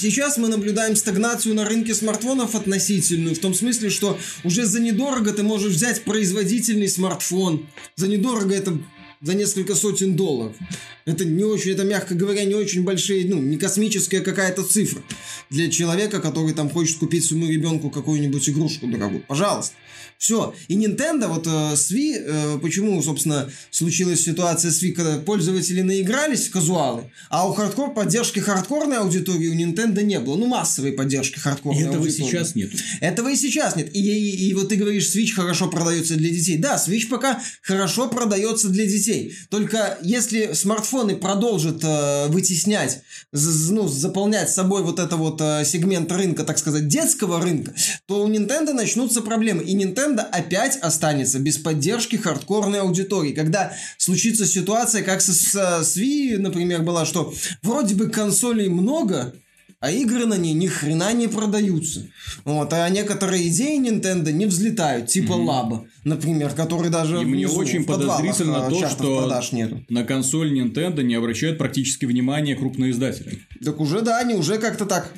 Сейчас 0.00 0.38
мы 0.38 0.48
наблюдаем 0.48 0.96
стагнацию 0.96 1.54
на 1.54 1.66
рынке 1.66 1.94
смартфонов 1.94 2.54
относительную, 2.54 3.34
в 3.34 3.38
том 3.38 3.52
смысле, 3.52 3.90
что 3.90 4.18
уже 4.44 4.64
за 4.64 4.80
недорого 4.80 5.30
ты 5.30 5.42
можешь 5.42 5.74
взять 5.74 6.04
производительный 6.04 6.88
смартфон. 6.88 7.66
За 7.96 8.08
недорого 8.08 8.54
это 8.54 8.78
за 9.20 9.34
несколько 9.34 9.74
сотен 9.74 10.16
долларов. 10.16 10.56
Это 11.04 11.26
не 11.26 11.44
очень, 11.44 11.72
это, 11.72 11.84
мягко 11.84 12.14
говоря, 12.14 12.46
не 12.46 12.54
очень 12.54 12.82
большие, 12.82 13.28
ну, 13.28 13.42
не 13.42 13.58
космическая 13.58 14.20
какая-то 14.20 14.62
цифра 14.62 15.02
для 15.50 15.70
человека, 15.70 16.20
который 16.20 16.54
там 16.54 16.70
хочет 16.70 16.96
купить 16.96 17.26
своему 17.26 17.48
ребенку 17.48 17.90
какую-нибудь 17.90 18.48
игрушку 18.48 18.86
дорогую. 18.86 19.22
Пожалуйста. 19.28 19.74
Все. 20.20 20.52
И 20.68 20.76
Nintendo, 20.76 21.28
вот 21.28 21.46
э, 21.46 21.74
с 21.76 21.90
Wii, 21.90 22.12
э, 22.18 22.58
почему, 22.60 23.02
собственно, 23.02 23.50
случилась 23.70 24.22
ситуация 24.22 24.70
с 24.70 24.82
Wii, 24.82 24.92
когда 24.92 25.16
пользователи 25.18 25.80
наигрались 25.80 26.46
в 26.48 26.50
казуалы, 26.50 27.10
а 27.30 27.48
у 27.48 27.54
хардкор 27.54 27.94
поддержки 27.94 28.38
хардкорной 28.38 28.98
аудитории 28.98 29.48
у 29.48 29.54
Nintendo 29.54 30.02
не 30.02 30.20
было. 30.20 30.36
Ну, 30.36 30.44
массовой 30.46 30.92
поддержки 30.92 31.38
хардкорной 31.38 31.80
И 31.80 31.84
этого 31.86 32.04
аудитории. 32.04 32.28
сейчас 32.30 32.54
нет. 32.54 32.70
Этого 33.00 33.28
и 33.30 33.36
сейчас 33.36 33.76
нет. 33.76 33.96
И, 33.96 33.98
и, 33.98 34.48
и 34.50 34.52
вот 34.54 34.68
ты 34.68 34.76
говоришь, 34.76 35.04
Switch 35.16 35.32
хорошо 35.32 35.70
продается 35.70 36.16
для 36.16 36.28
детей. 36.28 36.58
Да, 36.58 36.76
Switch 36.76 37.08
пока 37.08 37.40
хорошо 37.62 38.06
продается 38.08 38.68
для 38.68 38.84
детей. 38.84 39.32
Только 39.48 39.98
если 40.02 40.52
смартфоны 40.52 41.16
продолжат 41.16 41.82
э, 41.82 42.26
вытеснять, 42.28 43.00
з- 43.32 43.72
ну, 43.72 43.88
заполнять 43.88 44.50
собой 44.50 44.82
вот 44.82 44.98
это 44.98 45.16
вот 45.16 45.40
э, 45.40 45.64
сегмент 45.64 46.12
рынка, 46.12 46.44
так 46.44 46.58
сказать, 46.58 46.88
детского 46.88 47.40
рынка, 47.40 47.72
то 48.04 48.22
у 48.22 48.28
Nintendo 48.28 48.74
начнутся 48.74 49.22
проблемы. 49.22 49.62
И 49.62 49.74
Nintendo 49.74 50.09
опять 50.18 50.76
останется 50.78 51.38
без 51.38 51.58
поддержки 51.58 52.16
хардкорной 52.16 52.80
аудитории. 52.80 53.32
Когда 53.32 53.72
случится 53.98 54.46
ситуация, 54.46 55.02
как 55.02 55.20
со, 55.20 55.32
с, 55.32 55.84
с 55.84 55.96
Wii, 55.96 56.38
например, 56.38 56.82
была, 56.82 57.04
что 57.04 57.32
вроде 57.62 57.94
бы 57.94 58.08
консолей 58.08 58.68
много, 58.68 59.34
а 59.80 59.90
игры 59.90 60.26
на 60.26 60.36
ней 60.36 60.52
ни 60.52 60.66
хрена 60.66 61.12
не 61.14 61.26
продаются. 61.26 62.06
Вот, 62.44 62.70
а 62.72 62.86
некоторые 62.90 63.48
идеи 63.48 63.80
Nintendo 63.80 64.30
не 64.30 64.44
взлетают, 64.44 65.06
типа 65.06 65.32
Лаба, 65.32 65.86
например, 66.04 66.50
который 66.50 66.90
даже 66.90 67.22
И 67.22 67.24
мне 67.24 67.46
внизу, 67.46 67.58
очень 67.58 67.84
в 67.84 67.86
подвалах, 67.86 68.18
подозрительно 68.18 68.66
а, 68.66 68.70
то, 68.70 68.88
что 68.88 69.20
продаж 69.20 69.52
нету. 69.52 69.82
на 69.88 70.04
консоль 70.04 70.52
Nintendo 70.58 71.02
не 71.02 71.14
обращают 71.14 71.56
практически 71.56 72.04
внимания 72.04 72.54
крупные 72.54 72.90
издатели. 72.90 73.40
Так 73.64 73.80
уже, 73.80 74.02
да, 74.02 74.18
они 74.18 74.34
уже 74.34 74.58
как-то 74.58 74.84
так. 74.84 75.14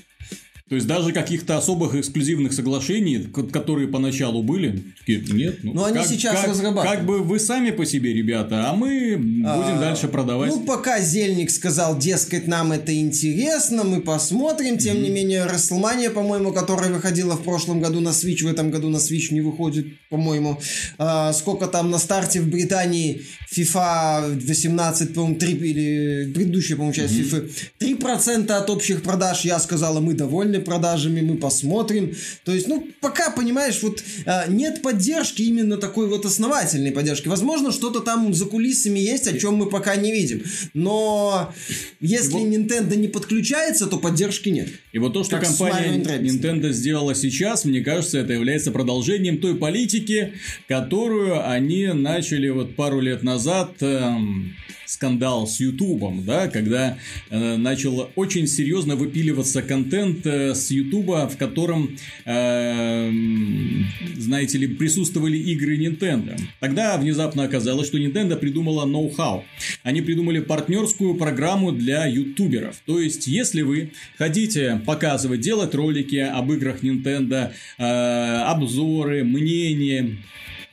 То 0.73 0.76
есть 0.76 0.88
даже 0.88 1.12
каких-то 1.12 1.59
особых 1.59 1.95
эксклюзивных 1.95 2.55
соглашений, 2.55 3.29
которые 3.52 3.88
поначалу 3.88 4.43
были, 4.43 4.83
такие, 4.99 5.21
нет. 5.21 5.59
Ну, 5.62 5.75
Но 5.75 5.85
они 5.85 6.02
сейчас 6.02 6.41
как, 6.41 6.49
разрабатывают. 6.49 6.99
Как 6.99 7.07
бы 7.07 7.23
вы 7.23 7.38
сами 7.41 7.73
по 7.73 7.85
себе, 7.85 8.14
ребята, 8.14 8.71
а 8.71 8.75
мы 8.75 9.19
будем 9.19 9.45
А, 9.45 9.79
дальше 9.79 10.09
продавать. 10.09 10.50
Ну, 10.50 10.64
пока 10.64 10.99
Зельник 10.99 11.50
сказал, 11.50 11.99
дескать, 11.99 12.47
нам 12.47 12.73
это 12.73 12.99
интересно, 12.99 13.85
мы 13.85 14.00
посмотрим. 14.00 14.79
Тем 14.79 15.02
не 15.02 15.11
менее, 15.11 15.45
Расселмания, 15.45 16.09
по-моему, 16.09 16.55
которая 16.55 16.91
выходила 16.91 17.35
в 17.35 17.43
прошлом 17.43 17.83
году 17.83 18.00
на 18.00 18.09
Switch, 18.09 18.43
в 18.43 18.47
этом 18.47 18.71
году 18.71 18.88
на 18.88 18.97
Switch 18.97 19.26
не 19.31 19.43
выходит, 19.43 19.88
по-моему. 20.09 20.59
А, 20.97 21.35
сколько 21.35 21.67
там 21.67 21.91
на 21.91 21.99
старте 21.99 22.41
в 22.41 22.49
Британии 22.49 23.21
FIFA 23.55 24.41
18, 24.41 25.12
по-моему, 25.12 25.38
3 25.38 25.52
или 25.52 26.33
предыдущая, 26.33 26.76
по-моему, 26.76 26.95
часть 26.95 27.12
FIFA. 27.12 27.50
3% 27.79 28.50
от 28.50 28.71
общих 28.71 29.02
продаж, 29.02 29.45
я 29.45 29.59
сказала, 29.59 30.00
мы 30.00 30.14
довольны 30.14 30.62
продажами, 30.62 31.21
мы 31.21 31.37
посмотрим. 31.37 32.14
То 32.45 32.52
есть, 32.52 32.69
ну, 32.69 32.87
пока, 33.00 33.31
понимаешь, 33.31 33.83
вот 33.83 34.02
а, 34.26 34.47
нет 34.49 34.83
поддержки, 34.83 35.42
именно 35.42 35.76
такой 35.76 36.09
вот 36.09 36.25
основательной 36.25 36.92
поддержки. 36.92 37.28
Возможно, 37.28 37.73
что-то 37.73 38.00
там 38.00 38.33
за 38.35 38.47
кулисами 38.47 38.99
есть, 38.99 39.26
о 39.26 39.38
чем 39.38 39.57
мы 39.57 39.66
пока 39.69 39.97
не 39.97 40.12
видим. 40.12 40.42
Но 40.75 41.52
если 42.00 42.33
вот- 42.33 42.49
Nintendo 42.49 42.97
не 42.97 43.09
подключается, 43.09 43.87
то 43.87 43.99
поддержки 43.99 44.49
нет. 44.49 44.69
И 44.92 44.99
вот 44.99 45.12
то, 45.12 45.25
что 45.25 45.38
Как 45.38 45.47
компания. 45.47 46.02
Nintendo 46.21 46.73
сделала 46.73 47.14
сейчас, 47.14 47.64
мне 47.64 47.81
кажется, 47.81 48.19
это 48.19 48.33
является 48.33 48.71
продолжением 48.71 49.38
той 49.38 49.54
политики, 49.57 50.35
которую 50.69 51.49
они 51.49 51.87
начали 51.88 52.49
вот 52.49 52.76
пару 52.76 53.00
лет 53.00 53.23
назад 53.23 53.75
эм, 53.81 54.54
скандал 54.92 55.46
с 55.46 55.58
Ютубом, 55.58 56.25
да, 56.25 56.49
когда 56.49 56.99
э, 57.30 57.56
начал 57.56 58.11
очень 58.14 58.46
серьезно 58.46 58.94
выпиливаться 58.94 59.62
контент 59.62 60.26
э, 60.26 60.54
с 60.54 60.70
Ютуба, 60.70 61.28
в 61.28 61.38
котором, 61.38 61.96
эм, 62.26 63.87
знаете 64.16 64.58
ли, 64.58 64.66
присутствовали 64.66 65.38
игры 65.38 65.78
Nintendo. 65.78 66.38
Тогда 66.61 66.99
внезапно 66.99 67.44
оказалось, 67.44 67.87
что 67.87 67.99
Nintendo 67.99 68.37
придумала 68.37 68.84
ноу-хау. 68.84 69.44
Они 69.82 70.02
придумали 70.02 70.40
партнерскую 70.40 71.14
программу 71.14 71.72
для 71.72 72.06
ютуберов. 72.06 72.76
То 72.84 73.00
есть, 73.00 73.26
если 73.26 73.62
вы 73.62 73.92
хотите 74.18 74.82
показывать, 74.84 75.40
делать 75.40 75.75
ролики 75.75 76.16
об 76.16 76.52
играх 76.52 76.82
Nintendo, 76.82 77.50
э, 77.78 77.82
обзоры, 77.82 79.25
мнения, 79.25 80.18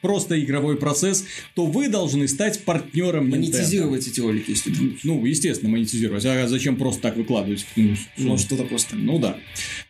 просто 0.01 0.39
игровой 0.39 0.77
процесс, 0.77 1.25
то 1.55 1.65
вы 1.65 1.89
должны 1.89 2.27
стать 2.27 2.63
партнером 2.63 3.27
Nintendo. 3.27 3.31
Монетизировать 3.31 4.07
эти 4.07 4.19
ролики, 4.19 4.51
если. 4.51 4.73
Ну, 5.03 5.25
естественно, 5.25 5.71
монетизировать. 5.71 6.25
А 6.25 6.47
зачем 6.47 6.75
просто 6.77 7.01
так 7.01 7.17
выкладывать? 7.17 7.65
Ну, 7.75 7.95
Может, 8.17 8.45
что-то 8.45 8.63
просто. 8.63 8.95
ну 8.95 9.19
да. 9.19 9.37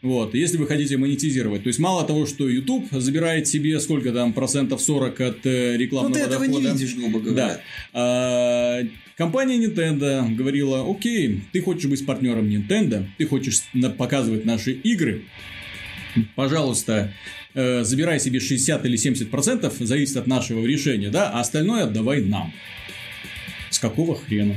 Вот, 0.01 0.33
если 0.35 0.57
вы 0.57 0.67
хотите 0.67 0.97
монетизировать. 0.97 1.63
То 1.63 1.67
есть, 1.67 1.79
мало 1.79 2.05
того, 2.05 2.25
что 2.25 2.47
YouTube 2.47 2.87
забирает 2.91 3.47
себе 3.47 3.79
сколько 3.79 4.11
там 4.11 4.33
процентов 4.33 4.81
40 4.81 5.21
от 5.21 5.45
э, 5.45 5.73
Ну, 5.73 5.79
рекламного 5.79 6.13
ты 6.15 6.21
этого 6.21 6.45
дохода. 6.47 6.67
не 6.67 6.73
видишь, 6.77 6.95
грубо 6.95 7.19
говоря. 7.19 7.47
Да. 7.47 7.61
А, 7.93 8.79
компания 9.17 9.57
Nintendo 9.57 10.33
говорила, 10.35 10.89
окей, 10.89 11.41
ты 11.51 11.61
хочешь 11.61 11.89
быть 11.89 12.05
партнером 12.05 12.47
Nintendo, 12.47 13.05
ты 13.17 13.25
хочешь 13.25 13.61
показывать 13.97 14.45
наши 14.45 14.71
игры, 14.71 15.23
пожалуйста, 16.35 17.13
э, 17.53 17.83
забирай 17.83 18.19
себе 18.19 18.39
60 18.39 18.85
или 18.85 18.95
70 18.95 19.29
процентов, 19.29 19.75
зависит 19.79 20.17
от 20.17 20.27
нашего 20.27 20.65
решения, 20.65 21.09
да, 21.09 21.29
а 21.29 21.39
остальное 21.39 21.83
отдавай 21.83 22.21
нам. 22.21 22.53
С 23.69 23.79
какого 23.79 24.15
хрена? 24.15 24.55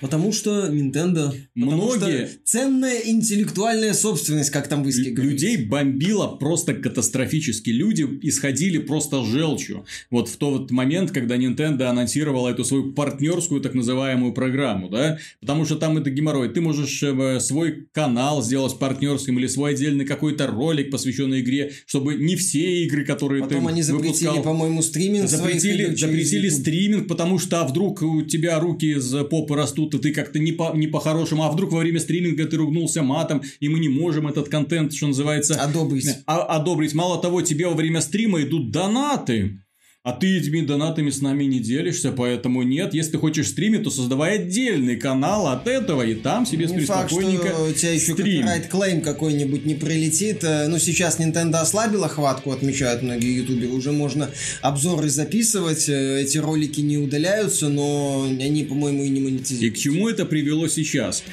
Потому 0.00 0.32
что 0.32 0.68
Nintendo... 0.68 1.34
Многие- 1.54 2.26
что 2.26 2.36
ценная 2.44 3.00
интеллектуальная 3.04 3.94
собственность, 3.94 4.50
как 4.50 4.68
там 4.68 4.82
в 4.82 4.88
Иске 4.88 5.10
говорится. 5.10 5.46
Людей 5.46 5.64
бомбило 5.64 6.28
просто 6.36 6.74
катастрофически. 6.74 7.70
Люди 7.70 8.06
исходили 8.22 8.78
просто 8.78 9.24
желчью. 9.24 9.86
Вот 10.10 10.28
в 10.28 10.36
тот 10.36 10.70
момент, 10.70 11.10
когда 11.10 11.36
Nintendo 11.36 11.84
анонсировала 11.84 12.48
эту 12.48 12.64
свою 12.64 12.92
партнерскую 12.92 13.60
так 13.60 13.74
называемую 13.74 14.32
программу, 14.32 14.88
да, 14.88 15.18
потому 15.40 15.64
что 15.64 15.76
там 15.76 15.98
это 15.98 16.10
геморрой. 16.10 16.48
Ты 16.52 16.60
можешь 16.60 17.02
э, 17.02 17.40
свой 17.40 17.88
канал 17.92 18.42
сделать 18.42 18.78
партнерским 18.78 19.38
или 19.38 19.46
свой 19.46 19.72
отдельный 19.72 20.04
какой-то 20.04 20.46
ролик, 20.46 20.90
посвященный 20.90 21.40
игре, 21.40 21.72
чтобы 21.86 22.14
не 22.14 22.36
все 22.36 22.84
игры, 22.84 23.04
которые 23.04 23.42
Потом 23.42 23.64
ты 23.64 23.70
они 23.70 23.82
запретили, 23.82 24.26
выпускал, 24.26 24.42
по-моему, 24.42 24.82
стриминг 24.82 25.28
Запретили, 25.28 25.94
запретили 25.94 26.48
стриминг, 26.48 27.08
потому 27.08 27.38
что 27.38 27.60
а 27.60 27.66
вдруг 27.66 28.02
у 28.02 28.22
тебя 28.22 28.58
руки 28.58 28.92
из 28.92 29.10
попы 29.30 29.54
растут, 29.54 29.85
и 29.94 29.98
ты 29.98 30.12
как-то 30.12 30.38
не, 30.38 30.52
по, 30.52 30.72
не 30.74 30.86
по-хорошему, 30.86 31.44
а 31.44 31.50
вдруг 31.50 31.72
во 31.72 31.78
время 31.80 32.00
стриминга 32.00 32.46
ты 32.46 32.56
ругнулся 32.56 33.02
матом, 33.02 33.42
и 33.60 33.68
мы 33.68 33.78
не 33.78 33.88
можем 33.88 34.26
этот 34.26 34.48
контент, 34.48 34.92
что 34.92 35.08
называется, 35.08 35.54
Одобрить. 35.54 36.08
а- 36.26 36.42
одобрить. 36.42 36.94
Мало 36.94 37.20
того, 37.20 37.42
тебе 37.42 37.66
во 37.66 37.74
время 37.74 38.00
стрима 38.00 38.42
идут 38.42 38.70
донаты. 38.70 39.60
А 40.06 40.12
ты 40.12 40.38
этими 40.38 40.60
донатами 40.60 41.10
с 41.10 41.20
нами 41.20 41.42
не 41.46 41.58
делишься, 41.58 42.12
поэтому 42.12 42.62
нет. 42.62 42.94
Если 42.94 43.10
ты 43.10 43.18
хочешь 43.18 43.48
стримить, 43.48 43.82
то 43.82 43.90
создавай 43.90 44.36
отдельный 44.36 44.94
канал 44.94 45.48
от 45.48 45.66
этого, 45.66 46.02
и 46.02 46.14
там 46.14 46.46
себе 46.46 46.66
Не 46.66 46.78
факт, 46.84 47.10
спокойненько 47.10 47.48
что 47.48 47.64
у 47.64 47.72
тебя 47.72 47.92
еще 47.92 48.14
копирайт 48.14 48.68
клейм 48.68 49.00
какой-нибудь 49.00 49.66
не 49.66 49.74
прилетит. 49.74 50.44
Э, 50.44 50.68
Ну, 50.68 50.78
сейчас 50.78 51.18
Nintendo 51.18 51.56
ослабила 51.56 52.08
хватку, 52.08 52.52
отмечают 52.52 53.02
многие 53.02 53.38
ютуберы. 53.38 53.72
Уже 53.72 53.90
можно 53.90 54.30
обзоры 54.62 55.08
записывать, 55.08 55.88
э, 55.88 56.22
эти 56.22 56.38
ролики 56.38 56.80
не 56.82 56.98
удаляются, 56.98 57.68
но 57.68 58.28
они, 58.28 58.62
по-моему, 58.62 59.02
и 59.02 59.08
не 59.08 59.18
И 59.18 59.24
монетизируют. 59.24 59.74
к 59.74 59.76
чему 59.76 60.08
это 60.08 60.24
привело 60.24 60.68
сейчас? 60.68 61.24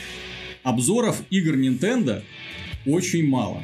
Обзоров 0.64 1.22
игр 1.30 1.58
Nintendo 1.58 2.24
очень 2.88 3.28
мало. 3.28 3.64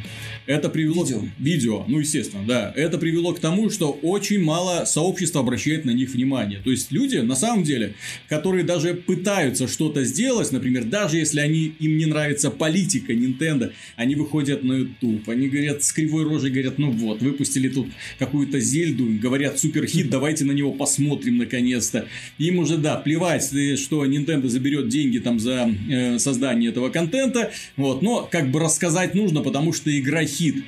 Это 0.50 0.68
привело... 0.68 1.04
Видео. 1.04 1.22
Видео, 1.38 1.86
ну, 1.88 2.00
естественно, 2.00 2.44
да. 2.44 2.74
Это 2.76 2.98
привело 2.98 3.34
к 3.34 3.40
тому, 3.40 3.70
что 3.70 3.92
очень 3.92 4.42
мало 4.42 4.86
сообщества 4.86 5.42
обращает 5.42 5.86
на 5.86 5.92
них 5.92 6.10
внимание. 6.10 6.60
То 6.64 6.72
есть, 6.72 6.92
люди, 6.92 7.18
на 7.18 7.36
самом 7.36 7.64
деле, 7.64 7.94
которые 8.28 8.64
даже 8.64 8.96
пытаются 8.96 9.68
что-то 9.68 10.04
сделать, 10.06 10.52
например, 10.52 10.86
даже 10.86 11.18
если 11.18 11.40
они, 11.40 11.76
им 11.80 12.00
не 12.00 12.08
нравится 12.08 12.50
политика 12.50 13.14
Nintendo, 13.14 13.74
они 13.96 14.16
выходят 14.16 14.64
на 14.64 14.74
YouTube, 14.74 15.30
они 15.30 15.50
говорят 15.50 15.84
с 15.84 15.92
кривой 15.92 16.24
рожей, 16.24 16.50
говорят, 16.50 16.80
ну 16.80 16.90
вот, 16.94 17.22
выпустили 17.22 17.70
тут 17.70 17.86
какую-то 18.18 18.60
Зельду, 18.60 19.06
говорят, 19.22 19.60
суперхит, 19.60 20.10
давайте 20.10 20.46
на 20.46 20.54
него 20.54 20.72
посмотрим 20.72 21.38
наконец-то. 21.38 22.08
Им 22.40 22.58
уже, 22.58 22.78
да, 22.78 22.96
плевать, 22.96 23.54
э, 23.54 23.76
что 23.76 24.04
Nintendo 24.04 24.48
заберет 24.48 24.90
деньги 24.90 25.20
там 25.20 25.40
за 25.40 25.72
э, 25.92 26.18
создание 26.18 26.72
этого 26.72 26.90
контента, 26.90 27.52
вот, 27.78 28.02
но 28.02 28.28
как 28.32 28.50
бы 28.50 28.60
рассказать 28.60 29.14
нужно, 29.14 29.42
потому 29.42 29.74
что 29.74 29.96
игра 29.96 30.26
хит. 30.40 30.64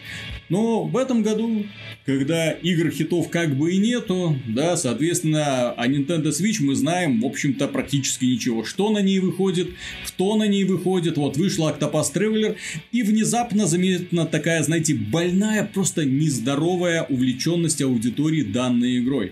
Но 0.50 0.84
в 0.84 0.98
этом 0.98 1.24
году, 1.24 1.66
когда 2.06 2.51
игр 2.51 2.92
хитов 2.92 3.30
как 3.30 3.56
бы 3.56 3.72
и 3.72 3.78
нету, 3.78 4.38
да, 4.46 4.75
соответственно, 4.75 5.72
о 5.72 5.88
Nintendo 5.88 6.28
Switch 6.28 6.58
мы 6.60 6.75
знаем, 6.75 7.22
в 7.22 7.25
общем-то, 7.25 7.70
практически 7.70 8.25
ничего. 8.25 8.66
Что 8.66 8.90
на 8.90 9.00
ней 9.01 9.20
выходит, 9.20 9.70
кто 10.06 10.36
на 10.36 10.44
ней 10.44 10.66
выходит. 10.66 11.16
Вот 11.16 11.38
вышла 11.38 11.74
Octopus 11.74 12.13
Traveler, 12.13 12.58
и 12.92 13.01
внезапно 13.01 13.66
заметна 13.66 14.25
такая, 14.25 14.62
знаете, 14.62 14.94
больная, 14.94 15.63
просто 15.63 16.04
нездоровая 16.04 17.04
увлеченность 17.04 17.82
аудитории 17.82 18.44
данной 18.44 19.00
игрой. 19.00 19.32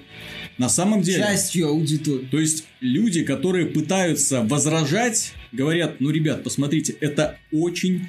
На 0.57 0.69
самом 0.69 1.01
деле... 1.01 1.19
Частью 1.19 1.67
аудитории. 1.67 2.27
То 2.31 2.39
есть, 2.39 2.65
люди, 2.79 3.23
которые 3.23 3.65
пытаются 3.65 4.41
возражать, 4.41 5.33
говорят, 5.51 5.99
ну, 5.99 6.11
ребят, 6.11 6.43
посмотрите, 6.43 6.95
это 7.01 7.37
очень 7.51 8.07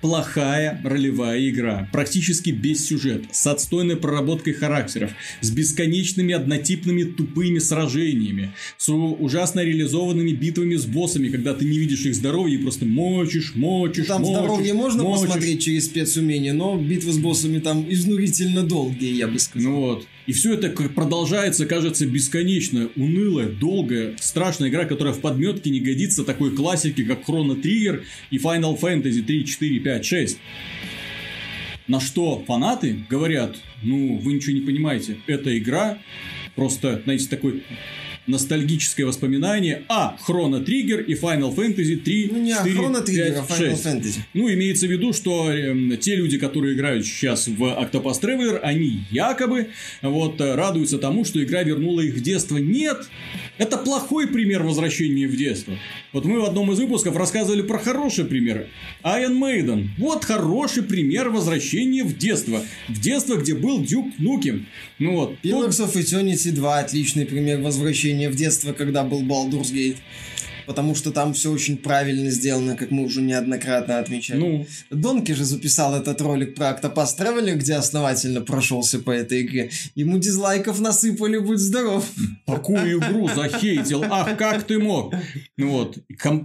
плохая 0.00 0.80
ролевая 0.84 1.48
игра, 1.48 1.88
практически 1.92 2.50
без 2.50 2.86
сюжета, 2.86 3.28
с 3.32 3.46
отстойной 3.46 3.96
проработкой 3.96 4.52
характеров, 4.52 5.10
с 5.40 5.50
бесконечными 5.50 6.34
однотипными 6.34 7.02
тупыми 7.04 7.58
сражениями, 7.58 8.52
с 8.76 8.88
ужасно 8.92 9.60
реализованными 9.60 10.32
битвами 10.32 10.76
с 10.76 10.86
боссами, 10.86 11.28
когда 11.28 11.54
ты 11.54 11.64
не 11.64 11.78
видишь 11.78 12.04
их 12.06 12.14
здоровья 12.14 12.56
и 12.56 12.62
просто 12.62 12.84
мочишь, 12.84 13.54
мочишь, 13.54 14.06
Там 14.06 14.22
мочишь, 14.22 14.36
здоровье 14.36 14.74
можно 14.74 15.02
мочишь. 15.02 15.26
посмотреть 15.26 15.62
через 15.64 15.86
спецумения, 15.86 16.52
но 16.52 16.76
битвы 16.76 17.12
с 17.12 17.18
боссами 17.18 17.58
там 17.58 17.86
изнурительно 17.88 18.62
долгие, 18.62 19.14
я 19.14 19.28
бы 19.28 19.38
сказал. 19.38 19.70
Ну 19.70 19.80
вот. 19.80 20.06
И 20.28 20.32
все 20.32 20.52
это 20.52 20.68
продолжается, 20.68 21.64
кажется, 21.64 22.04
бесконечно, 22.04 22.90
унылая, 22.96 23.48
долгая, 23.48 24.14
страшная 24.20 24.68
игра, 24.68 24.84
которая 24.84 25.14
в 25.14 25.20
подметке 25.20 25.70
не 25.70 25.80
годится 25.80 26.22
такой 26.22 26.54
классике, 26.54 27.04
как 27.04 27.26
Chrono 27.26 27.58
Trigger 27.58 28.02
и 28.30 28.36
Final 28.36 28.78
Fantasy 28.78 29.22
3, 29.22 29.46
4, 29.46 29.80
5, 29.80 29.87
6. 30.04 30.38
На 31.86 32.00
что 32.00 32.44
фанаты 32.46 33.04
говорят, 33.08 33.56
ну, 33.82 34.18
вы 34.18 34.34
ничего 34.34 34.54
не 34.54 34.60
понимаете, 34.60 35.16
эта 35.26 35.56
игра 35.56 35.98
просто, 36.54 37.00
знаете, 37.04 37.28
такой 37.28 37.62
ностальгическое 38.28 39.06
воспоминание 39.06 39.84
о 39.88 40.16
Chrono 40.26 40.64
Trigger 40.64 41.02
и 41.02 41.14
Final 41.14 41.54
Fantasy 41.54 41.96
3, 41.96 42.30
Ну 42.30 42.42
не 42.42 42.52
4, 42.52 42.74
Chrono 42.74 43.04
Trigger, 43.04 43.32
5, 43.32 43.36
а 43.36 43.54
Final 43.54 43.70
6. 43.70 43.86
Fantasy. 43.86 44.20
Ну, 44.34 44.52
имеется 44.52 44.86
в 44.86 44.90
виду, 44.90 45.12
что 45.12 45.50
эм, 45.50 45.96
те 45.96 46.14
люди, 46.14 46.38
которые 46.38 46.74
играют 46.74 47.06
сейчас 47.06 47.48
в 47.48 47.62
Octopus 47.62 48.20
Traveler, 48.20 48.58
они 48.58 49.00
якобы 49.10 49.68
вот 50.02 50.40
э, 50.40 50.54
радуются 50.54 50.98
тому, 50.98 51.24
что 51.24 51.42
игра 51.42 51.62
вернула 51.62 52.02
их 52.02 52.14
в 52.14 52.20
детство. 52.20 52.58
Нет! 52.58 53.08
Это 53.58 53.76
плохой 53.76 54.28
пример 54.28 54.62
возвращения 54.62 55.26
в 55.26 55.36
детство. 55.36 55.74
Вот 56.12 56.24
мы 56.24 56.40
в 56.40 56.44
одном 56.44 56.72
из 56.72 56.78
выпусков 56.78 57.16
рассказывали 57.16 57.62
про 57.62 57.78
хорошие 57.78 58.24
примеры. 58.24 58.68
Iron 59.02 59.38
Maiden. 59.38 59.88
Вот 59.98 60.24
хороший 60.24 60.84
пример 60.84 61.28
возвращения 61.28 62.04
в 62.04 62.16
детство. 62.16 62.62
В 62.88 63.00
детство, 63.00 63.34
где 63.34 63.54
был 63.54 63.82
Дюк 63.82 64.06
Нукем. 64.18 64.66
Ну 64.98 65.16
вот. 65.16 65.36
Pillars 65.42 65.84
of 65.84 65.94
Eternity 65.94 66.52
2 66.52 66.78
отличный 66.78 67.26
пример 67.26 67.60
возвращения 67.60 68.28
в 68.28 68.36
детство, 68.36 68.72
когда 68.72 69.02
был 69.02 69.22
Baldur's 69.22 69.72
Gate. 69.72 69.96
Потому 70.68 70.94
что 70.94 71.12
там 71.12 71.32
все 71.32 71.50
очень 71.50 71.78
правильно 71.78 72.28
сделано, 72.28 72.76
как 72.76 72.90
мы 72.90 73.04
уже 73.04 73.22
неоднократно 73.22 73.98
отмечали. 73.98 74.38
Ну, 74.38 74.66
Донки 74.90 75.32
же 75.32 75.44
записал 75.44 75.94
этот 75.94 76.20
ролик 76.20 76.54
про 76.54 76.70
Octopus 76.70 77.18
Traveler, 77.18 77.54
где 77.54 77.74
основательно 77.74 78.42
прошелся 78.42 78.98
по 78.98 79.10
этой 79.10 79.40
игре. 79.40 79.70
Ему 79.94 80.18
дизлайков 80.18 80.78
насыпали, 80.78 81.38
будь 81.38 81.58
здоров. 81.58 82.04
такую 82.44 82.98
игру 82.98 83.28
захейтил. 83.34 84.04
Ах, 84.10 84.36
как 84.36 84.64
ты 84.64 84.78
мог? 84.78 85.14
Ну 85.56 85.70
Вот. 85.70 85.98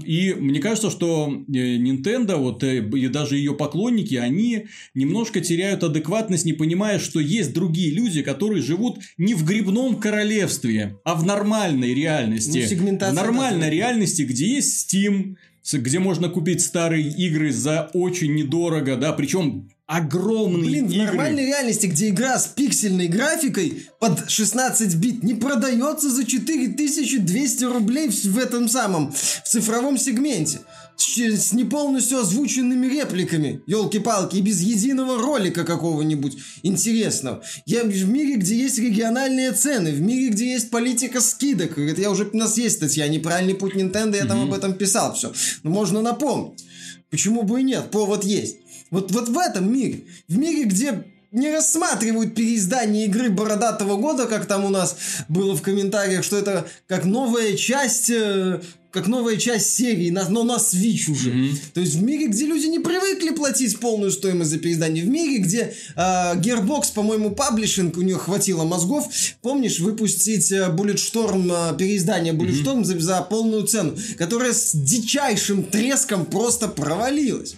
И 0.06 0.34
мне 0.34 0.60
кажется, 0.60 0.90
что 0.90 1.30
э, 1.30 1.52
Nintendo, 1.52 2.38
вот 2.38 2.64
э, 2.64 2.78
и 2.78 3.08
даже 3.08 3.36
ее 3.36 3.54
поклонники, 3.54 4.16
они 4.16 4.68
немножко 4.94 5.42
теряют 5.42 5.84
адекватность, 5.84 6.46
не 6.46 6.54
понимая, 6.54 7.00
что 7.00 7.20
есть 7.20 7.54
другие 7.54 7.92
люди, 7.92 8.22
которые 8.22 8.62
живут 8.62 9.00
не 9.18 9.34
в 9.34 9.44
грибном 9.44 9.98
королевстве, 9.98 10.98
а 11.04 11.16
в 11.16 11.26
нормальной 11.26 11.94
реальности. 11.94 12.60
Ну, 12.60 12.68
сегментация 12.68 13.12
в 13.12 13.16
нормальной 13.16 13.70
реальности, 13.70 14.13
где 14.22 14.56
есть 14.56 14.94
Steam, 14.94 15.36
где 15.72 16.00
можно 16.00 16.30
купить 16.30 16.62
старые 16.62 17.08
игры 17.10 17.52
за 17.52 17.90
очень 17.94 18.36
недорого, 18.36 18.96
да, 18.96 19.14
причем 19.14 19.70
огромные 19.86 20.70
Блин, 20.70 20.88
в 20.88 20.92
игры. 20.92 21.06
нормальной 21.06 21.46
реальности, 21.48 21.88
где 21.88 22.10
игра 22.10 22.40
с 22.40 22.48
пиксельной 22.48 23.08
графикой 23.08 23.88
под 24.00 24.30
16 24.30 24.96
бит 24.96 25.24
не 25.24 25.34
продается 25.34 26.10
за 26.10 26.26
4200 26.26 27.64
рублей 27.66 28.10
в, 28.10 28.24
в 28.24 28.38
этом 28.38 28.68
самом, 28.68 29.12
в 29.12 29.44
цифровом 29.48 29.98
сегменте. 29.98 30.60
С, 30.96 31.04
ч- 31.04 31.36
с 31.36 31.54
не 31.54 31.64
полностью 31.64 32.20
озвученными 32.20 32.88
репликами, 32.88 33.62
елки-палки, 33.66 34.38
и 34.38 34.42
без 34.42 34.62
единого 34.62 35.22
ролика 35.22 35.64
какого-нибудь 35.64 36.38
интересного. 36.62 37.42
Я 37.66 37.84
в 37.84 38.10
мире, 38.10 38.36
где 38.36 38.56
есть 38.56 38.78
региональные 38.78 39.52
цены, 39.54 39.92
в 39.92 40.02
мире, 40.02 40.30
где 40.30 40.52
есть 40.52 40.70
политика 40.70 41.20
скидок. 41.20 41.78
Это 41.78 42.00
я 42.02 42.12
уже, 42.12 42.30
у 42.32 42.38
нас 42.38 42.58
есть 42.58 42.78
статья 42.78 43.08
«Неправильный 43.08 43.56
путь 43.56 43.76
Nintendo», 43.76 44.16
я 44.16 44.26
там 44.26 44.44
об 44.44 44.54
этом 44.54 44.74
писал 44.74 45.14
все. 45.16 45.34
Но 45.64 45.72
можно 45.72 46.02
напомнить. 46.02 46.64
Почему 47.10 47.44
бы 47.44 47.60
и 47.60 47.64
нет? 47.64 47.92
Повод 47.92 48.24
есть. 48.24 48.58
Вот, 48.90 49.12
вот 49.12 49.30
в 49.30 49.38
этом 49.38 49.72
мире, 49.74 50.04
в 50.28 50.38
мире, 50.38 50.66
где 50.66 51.04
не 51.32 51.52
рассматривают 51.52 52.36
переиздание 52.36 53.06
игры 53.06 53.32
Бородатого 53.32 53.98
года, 53.98 54.28
как 54.28 54.46
там 54.46 54.66
у 54.66 54.70
нас 54.70 54.96
было 55.28 55.56
в 55.56 55.64
комментариях, 55.64 56.24
что 56.24 56.38
это 56.38 56.68
как 56.88 57.06
новая 57.06 57.58
часть, 57.58 58.12
э, 58.12 58.62
как 58.94 59.08
новая 59.08 59.38
часть 59.38 59.76
серии, 59.76 60.12
на- 60.12 60.30
но 60.30 60.44
на 60.44 60.58
Switch 60.58 61.10
уже. 61.12 61.32
То 61.74 61.82
есть 61.82 61.96
в 61.96 62.04
мире, 62.04 62.28
где 62.28 62.46
люди 62.46 62.68
не 62.68 62.78
привыкли 62.80 63.32
платить 63.32 63.80
полную 63.80 64.12
стоимость 64.12 64.52
за 64.52 64.60
переиздание, 64.60 65.04
в 65.04 65.08
мире, 65.10 65.40
где 65.40 65.74
э, 65.96 66.00
Gearbox, 66.36 66.94
по-моему, 66.94 67.32
паблишинг, 67.32 67.98
у 67.98 68.02
нее 68.04 68.18
хватило 68.18 68.64
мозгов, 68.66 69.08
помнишь, 69.42 69.80
выпустить 69.80 70.52
э, 70.52 70.70
Bulletstorm, 70.70 71.74
э, 71.74 71.78
переиздание 71.78 72.34
Bulletstorm 72.34 72.84
за, 72.86 73.00
за 73.00 73.22
полную 73.22 73.64
цену, 73.64 73.98
которая 74.20 74.54
с 74.54 74.72
дичайшим 74.76 75.64
треском 75.64 76.26
просто 76.26 76.68
провалилась. 76.68 77.56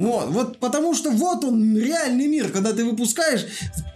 Вот, 0.00 0.30
вот 0.30 0.58
потому 0.60 0.94
что 0.94 1.10
вот 1.10 1.44
он 1.44 1.76
реальный 1.76 2.26
мир, 2.26 2.48
когда 2.48 2.72
ты 2.72 2.86
выпускаешь 2.86 3.44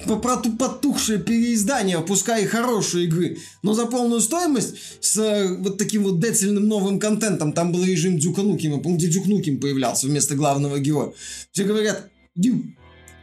проту- 0.05 0.53
потухшее 0.53 1.19
переиздание, 1.19 1.99
пускай 2.01 2.45
и 2.45 2.47
хорошие 2.47 3.07
игры, 3.07 3.38
но 3.62 3.73
за 3.73 3.87
полную 3.87 4.21
стоимость 4.21 4.75
с 5.01 5.17
э, 5.17 5.57
вот 5.57 5.79
таким 5.79 6.03
вот 6.03 6.21
децельным 6.21 6.69
новым 6.69 7.01
контентом. 7.01 7.55
Там 7.55 7.73
был 7.73 7.83
режим 7.83 8.19
Дюка 8.19 8.43
Нукима, 8.43 8.81
помню, 8.81 8.99
где 8.99 9.09
Дюк 9.09 9.25
Нуким 9.25 9.59
появлялся 9.59 10.07
вместо 10.07 10.35
главного 10.35 10.79
героя. 10.79 11.14
Все 11.53 11.64
говорят, 11.64 12.11
Дюк, 12.37 12.62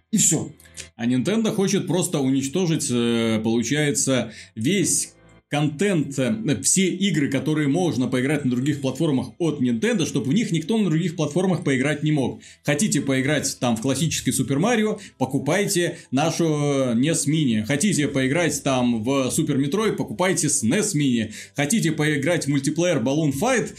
и 0.10 0.18
все. 0.18 0.52
А 0.96 1.06
Nintendo 1.06 1.54
хочет 1.54 1.86
просто 1.86 2.18
уничтожить, 2.18 2.88
э, 2.90 3.40
получается, 3.44 4.32
весь 4.56 5.14
контент, 5.52 6.18
э, 6.18 6.62
все 6.64 6.88
игры, 6.88 7.30
которые 7.30 7.68
можно 7.68 8.08
поиграть 8.08 8.46
на 8.46 8.52
других 8.52 8.80
платформах 8.80 9.32
от 9.38 9.62
Nintendo, 9.62 10.08
чтобы 10.08 10.32
в 10.32 10.34
них 10.34 10.52
никто 10.52 10.78
на 10.78 10.90
других 10.90 11.18
платформах 11.18 11.66
поиграть 11.66 12.04
не 12.04 12.14
мог. 12.14 12.40
Хотите 12.64 13.02
поиграть 13.02 13.58
там 13.60 13.76
в 13.76 13.82
классический 13.82 14.32
Супер 14.32 14.60
Марио, 14.60 14.98
покупайте 15.18 15.98
нашу 16.10 16.46
э, 16.46 16.94
NES 16.96 17.28
Mini. 17.28 17.66
Хотите 17.66 18.08
поиграть 18.08 18.64
там 18.64 19.04
в 19.04 19.30
Супер 19.30 19.60
Metroid, 19.60 19.98
покупайте 19.98 20.48
SNES 20.48 20.96
Mini. 20.96 21.34
Хотите 21.56 21.92
поиграть 21.92 22.46
в 22.46 22.48
мультиплеер 22.48 23.00
Balloon 23.00 23.34
Fight, 23.34 23.74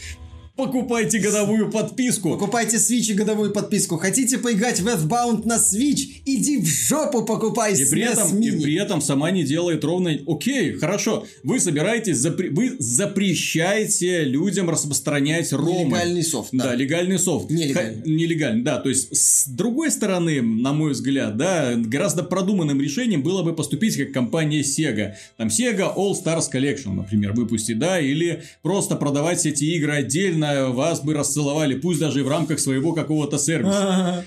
покупайте 0.55 1.19
годовую 1.19 1.71
подписку. 1.71 2.31
Покупайте 2.31 2.77
Switch 2.77 3.11
и 3.11 3.13
годовую 3.13 3.51
подписку. 3.51 3.97
Хотите 3.97 4.37
поиграть 4.37 4.79
в 4.81 4.87
Earthbound 4.87 5.45
на 5.47 5.55
Switch? 5.57 6.21
Иди 6.25 6.57
в 6.57 6.65
жопу 6.65 7.23
покупай 7.25 7.73
И 7.73 7.85
при, 7.89 8.03
этом, 8.03 8.39
и 8.39 8.49
Mini. 8.49 8.61
при 8.61 8.75
этом 8.75 9.01
сама 9.01 9.31
не 9.31 9.43
делает 9.43 9.83
ровно... 9.83 10.15
Окей, 10.27 10.73
хорошо. 10.73 11.25
Вы 11.43 11.59
собираетесь... 11.59 12.17
запре- 12.17 12.49
Вы 12.51 12.75
запрещаете 12.79 14.23
людям 14.25 14.69
распространять 14.69 15.51
ромы. 15.53 15.85
Нелегальный 15.85 16.23
софт, 16.23 16.49
Да, 16.51 16.65
да. 16.65 16.75
легальный 16.75 17.19
софт. 17.19 17.49
Нелегальный. 17.49 17.95
Ха- 17.95 18.01
нелегальный, 18.05 18.61
да. 18.63 18.77
То 18.79 18.89
есть, 18.89 19.15
с 19.15 19.47
другой 19.47 19.91
стороны, 19.91 20.41
на 20.41 20.73
мой 20.73 20.91
взгляд, 20.91 21.35
да, 21.37 21.73
гораздо 21.75 22.23
продуманным 22.23 22.79
решением 22.81 23.23
было 23.23 23.43
бы 23.43 23.53
поступить 23.55 23.97
как 23.97 24.11
компания 24.11 24.61
Sega. 24.61 25.13
Там 25.37 25.47
Sega 25.47 25.95
All 25.95 26.13
Stars 26.13 26.45
Collection, 26.53 26.93
например, 26.93 27.33
выпустить, 27.33 27.79
да, 27.79 27.99
или 27.99 28.43
просто 28.61 28.95
продавать 28.95 29.45
эти 29.45 29.63
игры 29.65 29.93
отдельно, 29.93 30.42
вас 30.71 31.01
бы 31.01 31.13
расцеловали, 31.13 31.75
пусть 31.75 31.99
даже 31.99 32.19
и 32.19 32.23
в 32.23 32.27
рамках 32.27 32.59
своего 32.59 32.93
какого-то 32.93 33.37
сервиса. 33.37 34.25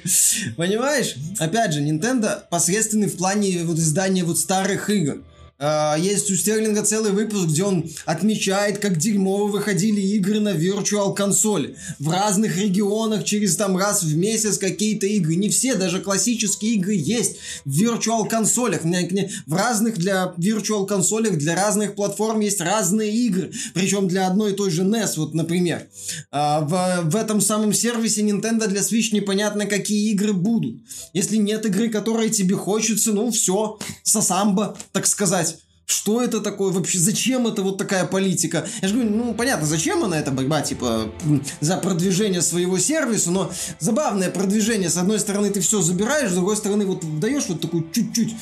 Понимаешь? 0.56 1.14
Опять 1.38 1.72
же, 1.72 1.80
Nintendo 1.80 2.42
посредственный 2.50 3.08
в 3.08 3.16
плане 3.16 3.64
вот 3.64 3.78
издания 3.78 4.24
вот 4.24 4.38
старых 4.38 4.90
игр. 4.90 5.22
А, 5.58 5.96
есть 5.96 6.30
у 6.30 6.34
Стерлинга 6.34 6.82
целый 6.82 7.12
выпуск, 7.12 7.46
где 7.46 7.64
он 7.64 7.88
отмечает, 8.04 8.78
как 8.78 8.98
дерьмово 8.98 9.50
выходили 9.50 10.00
игры 10.00 10.38
на 10.38 10.50
Virtual 10.50 11.14
консоли. 11.14 11.76
В 11.98 12.10
разных 12.10 12.58
регионах 12.58 13.24
через 13.24 13.56
там 13.56 13.76
раз 13.76 14.02
в 14.02 14.16
месяц 14.16 14.58
какие-то 14.58 15.06
игры. 15.06 15.36
Не 15.36 15.48
все, 15.48 15.74
даже 15.74 16.00
классические 16.00 16.74
игры 16.74 16.94
есть 16.94 17.36
в 17.64 17.82
Virtual 17.82 18.28
консолях. 18.28 18.82
В 18.84 19.54
разных 19.54 19.96
для 19.96 20.34
Virtual 20.36 20.86
консолях, 20.86 21.38
для 21.38 21.54
разных 21.54 21.94
платформ 21.94 22.40
есть 22.40 22.60
разные 22.60 23.12
игры. 23.12 23.50
Причем 23.72 24.08
для 24.08 24.26
одной 24.26 24.52
и 24.52 24.54
той 24.54 24.70
же 24.70 24.82
NES, 24.82 25.14
вот, 25.16 25.34
например. 25.34 25.86
А, 26.30 26.60
в, 26.60 27.10
в 27.10 27.16
этом 27.16 27.40
самом 27.40 27.72
сервисе 27.72 28.20
Nintendo 28.20 28.66
для 28.66 28.80
Switch 28.80 29.08
непонятно, 29.12 29.64
какие 29.64 30.10
игры 30.10 30.34
будут. 30.34 30.82
Если 31.14 31.36
нет 31.36 31.64
игры, 31.64 31.88
которая 31.88 32.28
тебе 32.28 32.56
хочется, 32.56 33.12
ну 33.12 33.30
все, 33.30 33.78
сосамба, 34.02 34.76
так 34.92 35.06
сказать. 35.06 35.45
Что 35.86 36.20
это 36.20 36.40
такое 36.40 36.72
вообще? 36.72 36.98
Зачем 36.98 37.46
это 37.46 37.62
вот 37.62 37.78
такая 37.78 38.06
политика? 38.06 38.66
Я 38.82 38.88
же 38.88 38.94
говорю, 38.94 39.10
ну 39.10 39.34
понятно, 39.34 39.66
зачем 39.66 40.02
она 40.02 40.18
эта 40.18 40.32
борьба, 40.32 40.60
типа, 40.60 41.12
за 41.60 41.76
продвижение 41.76 42.42
своего 42.42 42.76
сервиса, 42.78 43.30
но 43.30 43.52
забавное 43.78 44.30
продвижение. 44.30 44.90
С 44.90 44.96
одной 44.96 45.20
стороны, 45.20 45.48
ты 45.50 45.60
все 45.60 45.80
забираешь, 45.80 46.30
с 46.30 46.34
другой 46.34 46.56
стороны, 46.56 46.86
вот 46.86 47.20
даешь 47.20 47.46
вот 47.48 47.60
такую 47.60 47.88
чуть-чуть, 47.92 48.34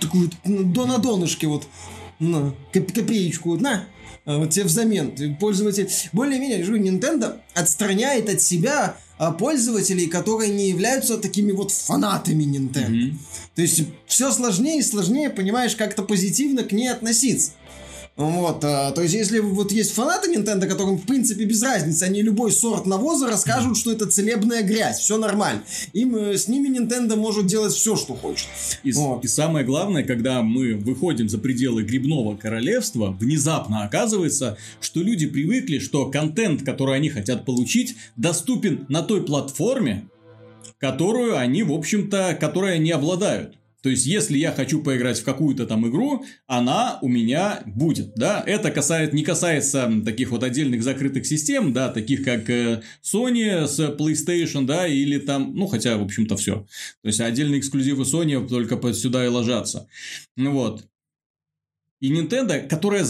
такую 0.00 0.30
до 0.44 0.86
на 0.86 0.98
донышке 0.98 1.48
вот, 1.48 1.66
на 2.20 2.54
копеечку, 2.72 3.50
вот, 3.50 3.60
на, 3.60 3.84
вот 4.24 4.50
тебе 4.50 4.64
взамен. 4.66 5.36
Пользователь, 5.36 5.88
более-менее, 6.12 6.62
Nintendo 6.62 7.40
отстраняет 7.54 8.28
от 8.28 8.40
себя 8.40 8.96
а, 9.18 9.32
пользователей, 9.32 10.06
которые 10.06 10.50
не 10.50 10.68
являются 10.68 11.18
такими 11.18 11.52
вот 11.52 11.70
фанатами 11.70 12.44
Nintendo. 12.44 12.90
Mm-hmm. 12.90 13.14
То 13.54 13.62
есть 13.62 13.82
все 14.06 14.32
сложнее 14.32 14.78
и 14.78 14.82
сложнее, 14.82 15.30
понимаешь, 15.30 15.76
как-то 15.76 16.02
позитивно 16.02 16.64
к 16.64 16.72
ней 16.72 16.88
относиться. 16.88 17.52
Вот, 18.14 18.62
а, 18.62 18.90
то 18.92 19.00
есть, 19.00 19.14
если 19.14 19.38
вот 19.38 19.72
есть 19.72 19.92
фанаты 19.92 20.30
Nintendo, 20.30 20.66
которым 20.66 20.98
в 20.98 21.06
принципе 21.06 21.44
без 21.44 21.62
разницы, 21.62 22.02
они 22.02 22.20
любой 22.20 22.52
сорт 22.52 22.84
навоза 22.84 23.26
расскажут, 23.26 23.78
что 23.78 23.90
это 23.90 24.06
целебная 24.06 24.62
грязь, 24.62 24.98
все 24.98 25.16
нормально. 25.16 25.62
Им, 25.94 26.14
э, 26.16 26.36
с 26.36 26.46
ними 26.46 26.68
Nintendo 26.68 27.16
может 27.16 27.46
делать 27.46 27.72
все, 27.72 27.96
что 27.96 28.14
хочет. 28.14 28.48
И, 28.82 28.92
вот. 28.92 29.24
и 29.24 29.28
самое 29.28 29.64
главное, 29.64 30.04
когда 30.04 30.42
мы 30.42 30.74
выходим 30.74 31.30
за 31.30 31.38
пределы 31.38 31.84
грибного 31.84 32.36
королевства, 32.36 33.16
внезапно 33.18 33.84
оказывается, 33.84 34.58
что 34.82 35.00
люди 35.00 35.26
привыкли, 35.26 35.78
что 35.78 36.10
контент, 36.10 36.64
который 36.64 36.96
они 36.96 37.08
хотят 37.08 37.46
получить, 37.46 37.96
доступен 38.16 38.84
на 38.90 39.02
той 39.02 39.24
платформе, 39.24 40.06
которую 40.78 41.38
они, 41.38 41.62
в 41.62 41.72
общем-то, 41.72 42.36
которой 42.38 42.74
они 42.74 42.90
обладают. 42.90 43.54
То 43.82 43.88
есть, 43.88 44.06
если 44.06 44.38
я 44.38 44.52
хочу 44.52 44.80
поиграть 44.80 45.18
в 45.18 45.24
какую-то 45.24 45.66
там 45.66 45.88
игру, 45.88 46.24
она 46.46 46.98
у 47.02 47.08
меня 47.08 47.62
будет, 47.66 48.14
да. 48.14 48.42
Это 48.46 48.70
касает, 48.70 49.12
не 49.12 49.24
касается 49.24 49.90
таких 50.04 50.30
вот 50.30 50.44
отдельных 50.44 50.82
закрытых 50.82 51.26
систем, 51.26 51.72
да, 51.72 51.88
таких 51.88 52.24
как 52.24 52.48
э, 52.48 52.82
Sony 53.02 53.66
с 53.66 53.80
PlayStation, 53.80 54.66
да, 54.66 54.86
или 54.86 55.18
там, 55.18 55.54
ну, 55.54 55.66
хотя, 55.66 55.96
в 55.96 56.02
общем-то, 56.02 56.36
все. 56.36 56.66
То 57.02 57.08
есть, 57.08 57.20
отдельные 57.20 57.58
эксклюзивы 57.58 58.04
Sony 58.04 58.46
только 58.48 58.92
сюда 58.92 59.24
и 59.24 59.28
ложатся. 59.28 59.88
Вот. 60.36 60.86
И 62.00 62.12
Nintendo, 62.12 62.66
которая, 62.66 63.06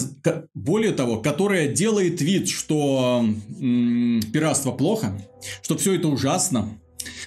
более 0.52 0.92
того, 0.92 1.20
которая 1.20 1.68
делает 1.68 2.20
вид, 2.20 2.48
что 2.48 3.24
м- 3.58 4.20
пиратство 4.32 4.72
плохо, 4.72 5.18
что 5.62 5.78
все 5.78 5.94
это 5.94 6.08
ужасно, 6.08 6.78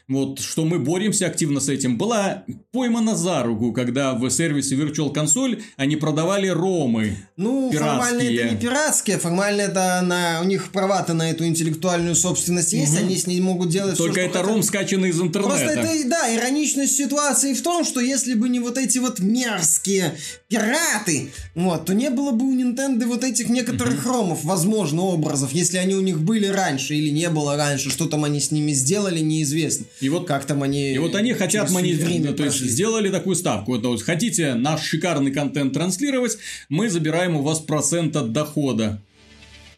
вот, 0.07 0.39
что 0.39 0.65
мы 0.65 0.77
боремся 0.77 1.25
активно 1.25 1.59
с 1.59 1.67
этим, 1.67 1.97
была 1.97 2.43
поймана 2.71 3.15
за 3.15 3.41
руку, 3.41 3.73
когда 3.73 4.13
в 4.13 4.29
сервисе 4.29 4.75
Virtual 4.75 5.11
Console 5.11 5.63
они 5.77 5.95
продавали 5.95 6.47
ромы 6.47 7.17
Ну, 7.37 7.71
пиратские. 7.71 7.89
формально 7.89 8.21
это 8.21 8.49
не 8.53 8.61
пиратские, 8.61 9.17
формально 9.17 9.61
это 9.61 10.01
на, 10.03 10.41
у 10.41 10.45
них 10.45 10.71
права-то 10.71 11.13
на 11.13 11.31
эту 11.31 11.45
интеллектуальную 11.45 12.15
собственность 12.15 12.73
есть, 12.73 12.93
угу. 12.93 13.05
они 13.05 13.15
с 13.15 13.25
ней 13.25 13.41
могут 13.41 13.69
делать 13.69 13.97
Только 13.97 14.19
все, 14.19 14.29
это 14.29 14.43
ром 14.43 14.61
скачанный 14.61 15.09
из 15.09 15.19
интернета. 15.19 15.55
Просто 15.55 15.79
это, 15.79 16.09
да, 16.09 16.35
ироничность 16.35 16.95
ситуации 16.95 17.53
в 17.53 17.63
том, 17.63 17.83
что 17.83 17.99
если 17.99 18.35
бы 18.35 18.47
не 18.47 18.59
вот 18.59 18.77
эти 18.77 18.99
вот 18.99 19.19
мерзкие 19.19 20.15
пираты, 20.47 21.31
вот, 21.55 21.85
то 21.85 21.93
не 21.95 22.11
было 22.11 22.31
бы 22.31 22.45
у 22.45 22.55
Nintendo 22.55 23.05
вот 23.07 23.23
этих 23.23 23.49
некоторых 23.49 24.05
угу. 24.05 24.09
ромов, 24.09 24.43
возможно, 24.43 25.01
образов, 25.01 25.51
если 25.51 25.77
они 25.77 25.95
у 25.95 26.01
них 26.01 26.19
были 26.19 26.45
раньше 26.45 26.93
или 26.93 27.09
не 27.09 27.29
было 27.29 27.57
раньше, 27.57 27.89
что 27.89 28.05
там 28.05 28.23
они 28.23 28.39
с 28.39 28.51
ними 28.51 28.71
сделали, 28.71 29.19
неизвестно. 29.19 29.87
И 30.01 30.09
вот 30.09 30.27
как 30.27 30.45
там 30.45 30.63
они... 30.63 30.93
И 30.93 30.97
вот 30.97 31.15
они 31.15 31.33
хотят 31.33 31.71
монетизировать, 31.71 32.37
то 32.37 32.43
есть 32.43 32.59
сделали 32.59 33.09
такую 33.09 33.35
ставку. 33.35 33.71
Вот, 33.71 33.85
вот, 33.85 34.01
хотите 34.01 34.53
наш 34.55 34.83
шикарный 34.83 35.31
контент 35.31 35.73
транслировать, 35.73 36.37
мы 36.69 36.89
забираем 36.89 37.35
у 37.35 37.41
вас 37.41 37.59
процент 37.59 38.15
от 38.15 38.31
дохода. 38.33 39.01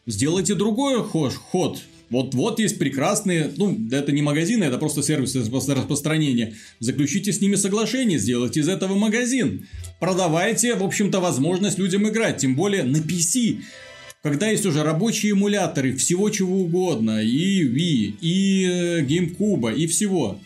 Сделайте 0.06 0.54
другой 0.54 1.02
ход, 1.04 1.34
ход. 1.34 1.82
Вот, 2.10 2.34
вот 2.34 2.58
есть 2.58 2.78
прекрасные, 2.78 3.52
ну, 3.58 3.78
это 3.92 4.12
не 4.12 4.22
магазины, 4.22 4.64
это 4.64 4.78
просто 4.78 5.02
сервисы 5.02 5.40
распространения. 5.40 6.54
Заключите 6.80 7.32
с 7.32 7.42
ними 7.42 7.54
соглашение, 7.56 8.18
сделайте 8.18 8.60
из 8.60 8.68
этого 8.68 8.94
магазин. 8.94 9.66
Продавайте, 10.00 10.74
в 10.74 10.82
общем-то, 10.82 11.20
возможность 11.20 11.78
людям 11.78 12.08
играть, 12.08 12.38
тем 12.38 12.56
более 12.56 12.82
на 12.84 12.96
PC 12.96 13.58
когда 14.22 14.48
есть 14.48 14.66
уже 14.66 14.82
рабочие 14.82 15.32
эмуляторы 15.32 15.96
всего 15.96 16.30
чего 16.30 16.60
угодно, 16.60 17.22
и 17.22 17.62
Wii, 17.64 18.16
и 18.20 18.64
э, 18.64 19.02
GameCube, 19.02 19.74
и 19.74 19.86
всего. 19.86 20.40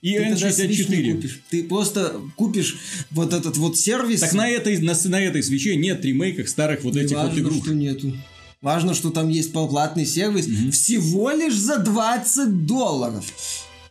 И 0.00 0.12
ты 0.12 0.24
N64. 0.24 1.14
Купишь. 1.14 1.40
Ты 1.48 1.64
просто 1.64 2.20
купишь 2.36 2.76
вот 3.10 3.32
этот 3.32 3.56
вот 3.56 3.78
сервис. 3.78 4.20
Так 4.20 4.34
на 4.34 4.48
этой, 4.48 4.78
на, 4.78 4.94
на 5.04 5.20
этой 5.20 5.42
свече 5.42 5.76
нет 5.76 6.04
ремейков 6.04 6.48
старых 6.48 6.84
вот 6.84 6.94
Не 6.94 7.02
этих 7.02 7.16
важно, 7.16 7.42
вот 7.42 7.52
игр. 7.52 7.64
что 7.64 7.74
нету. 7.74 8.14
Важно, 8.60 8.94
что 8.94 9.10
там 9.10 9.28
есть 9.30 9.52
платный 9.52 10.04
сервис. 10.04 10.46
Угу. 10.46 10.72
Всего 10.72 11.30
лишь 11.30 11.56
за 11.56 11.78
20 11.78 12.66
долларов. 12.66 13.24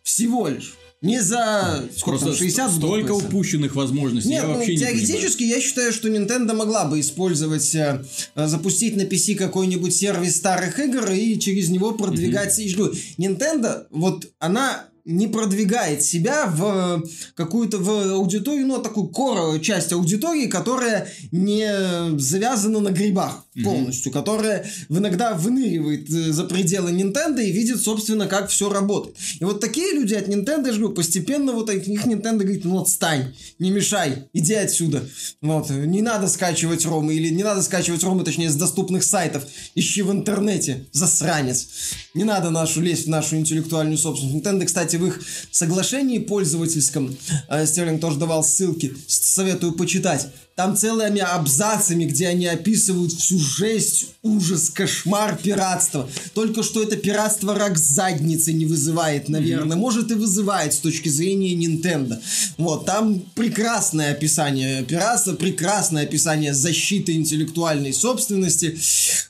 Всего 0.03 0.47
лишь. 0.47 0.75
Не 1.03 1.21
за 1.21 1.83
сколько 1.97 2.19
Просто 2.19 2.27
там, 2.27 2.37
60 2.37 2.71
столько 2.71 3.11
год, 3.11 3.23
упущенных 3.25 3.75
возможностей. 3.75 4.29
Нет, 4.29 4.43
я 4.43 4.47
ну, 4.47 4.53
вообще 4.55 4.77
теоретически 4.77 5.43
не 5.43 5.49
я 5.49 5.59
считаю, 5.59 5.91
что 5.91 6.07
Nintendo 6.07 6.53
могла 6.53 6.85
бы 6.85 7.01
использовать, 7.01 7.75
э, 7.75 8.03
запустить 8.35 8.95
на 8.95 9.01
PC 9.01 9.35
какой-нибудь 9.35 9.93
сервис 9.93 10.37
старых 10.37 10.79
игр 10.79 11.11
и 11.11 11.37
через 11.37 11.67
него 11.69 11.91
продвигать. 11.91 12.57
Mm-hmm. 12.57 13.17
Nintendo, 13.17 13.85
вот 13.91 14.31
она 14.39 14.87
не 15.05 15.27
продвигает 15.27 16.01
себя 16.01 16.47
в 16.47 17.03
какую-то 17.35 17.77
в 17.79 18.13
аудиторию, 18.13 18.67
ну, 18.67 18.81
такую 18.81 19.07
кору 19.07 19.59
часть 19.59 19.91
аудитории, 19.91 20.47
которая 20.47 21.09
не 21.31 22.17
завязана 22.17 22.79
на 22.79 22.89
грибах 22.89 23.45
полностью, 23.61 24.11
mm-hmm. 24.11 24.15
которая 24.15 24.65
иногда 24.89 25.33
выныривает 25.33 26.09
э, 26.09 26.31
за 26.31 26.45
пределы 26.45 26.91
Nintendo 26.91 27.43
и 27.43 27.51
видит, 27.51 27.81
собственно, 27.81 28.27
как 28.27 28.49
все 28.49 28.69
работает. 28.69 29.15
И 29.39 29.43
вот 29.43 29.59
такие 29.59 29.93
люди 29.93 30.13
от 30.13 30.27
Nintendo, 30.27 30.67
я 30.67 30.73
же 30.73 30.79
говорю, 30.79 30.95
постепенно 30.95 31.51
вот 31.53 31.69
от 31.69 31.85
них 31.87 32.05
Nintendo 32.05 32.39
говорит, 32.39 32.65
ну, 32.65 32.81
отстань, 32.81 33.33
не 33.59 33.69
мешай, 33.69 34.27
иди 34.33 34.53
отсюда. 34.53 35.03
Вот, 35.41 35.69
не 35.69 36.01
надо 36.01 36.27
скачивать 36.27 36.85
ромы, 36.85 37.13
или 37.13 37.29
не 37.29 37.43
надо 37.43 37.61
скачивать 37.61 38.03
ромы, 38.03 38.23
точнее, 38.23 38.49
с 38.49 38.55
доступных 38.55 39.03
сайтов, 39.03 39.43
ищи 39.75 40.01
в 40.01 40.11
интернете, 40.11 40.85
засранец. 40.91 41.67
Не 42.13 42.23
надо 42.23 42.49
нашу 42.49 42.81
лезть 42.81 43.05
в 43.05 43.09
нашу 43.09 43.37
интеллектуальную 43.37 43.97
собственность. 43.97 44.35
Nintendo, 44.35 44.65
кстати, 44.65 44.95
в 44.95 45.05
их 45.05 45.21
соглашении 45.51 46.19
пользовательском, 46.19 47.15
э, 47.49 47.65
Стерлинг 47.65 48.01
тоже 48.01 48.17
давал 48.17 48.43
ссылки, 48.43 48.93
советую 49.07 49.73
почитать, 49.73 50.27
там 50.55 50.77
целыми 50.77 51.19
абзацами, 51.19 52.05
где 52.05 52.27
они 52.27 52.45
описывают 52.45 53.11
всю 53.11 53.39
жесть, 53.39 54.11
ужас, 54.21 54.69
кошмар 54.69 55.35
пиратства. 55.41 56.07
Только 56.33 56.61
что 56.61 56.83
это 56.83 56.95
пиратство 56.95 57.55
рак 57.55 57.77
задницы 57.77 58.53
не 58.53 58.65
вызывает, 58.65 59.29
наверное. 59.29 59.75
Mm-hmm. 59.75 59.79
Может 59.79 60.11
и 60.11 60.15
вызывает 60.15 60.73
с 60.73 60.77
точки 60.77 61.09
зрения 61.09 61.55
Nintendo. 61.55 62.19
Вот, 62.57 62.85
там 62.85 63.21
прекрасное 63.33 64.11
описание 64.11 64.83
пиратства, 64.83 65.33
прекрасное 65.33 66.03
описание 66.03 66.53
защиты 66.53 67.13
интеллектуальной 67.13 67.93
собственности. 67.93 68.77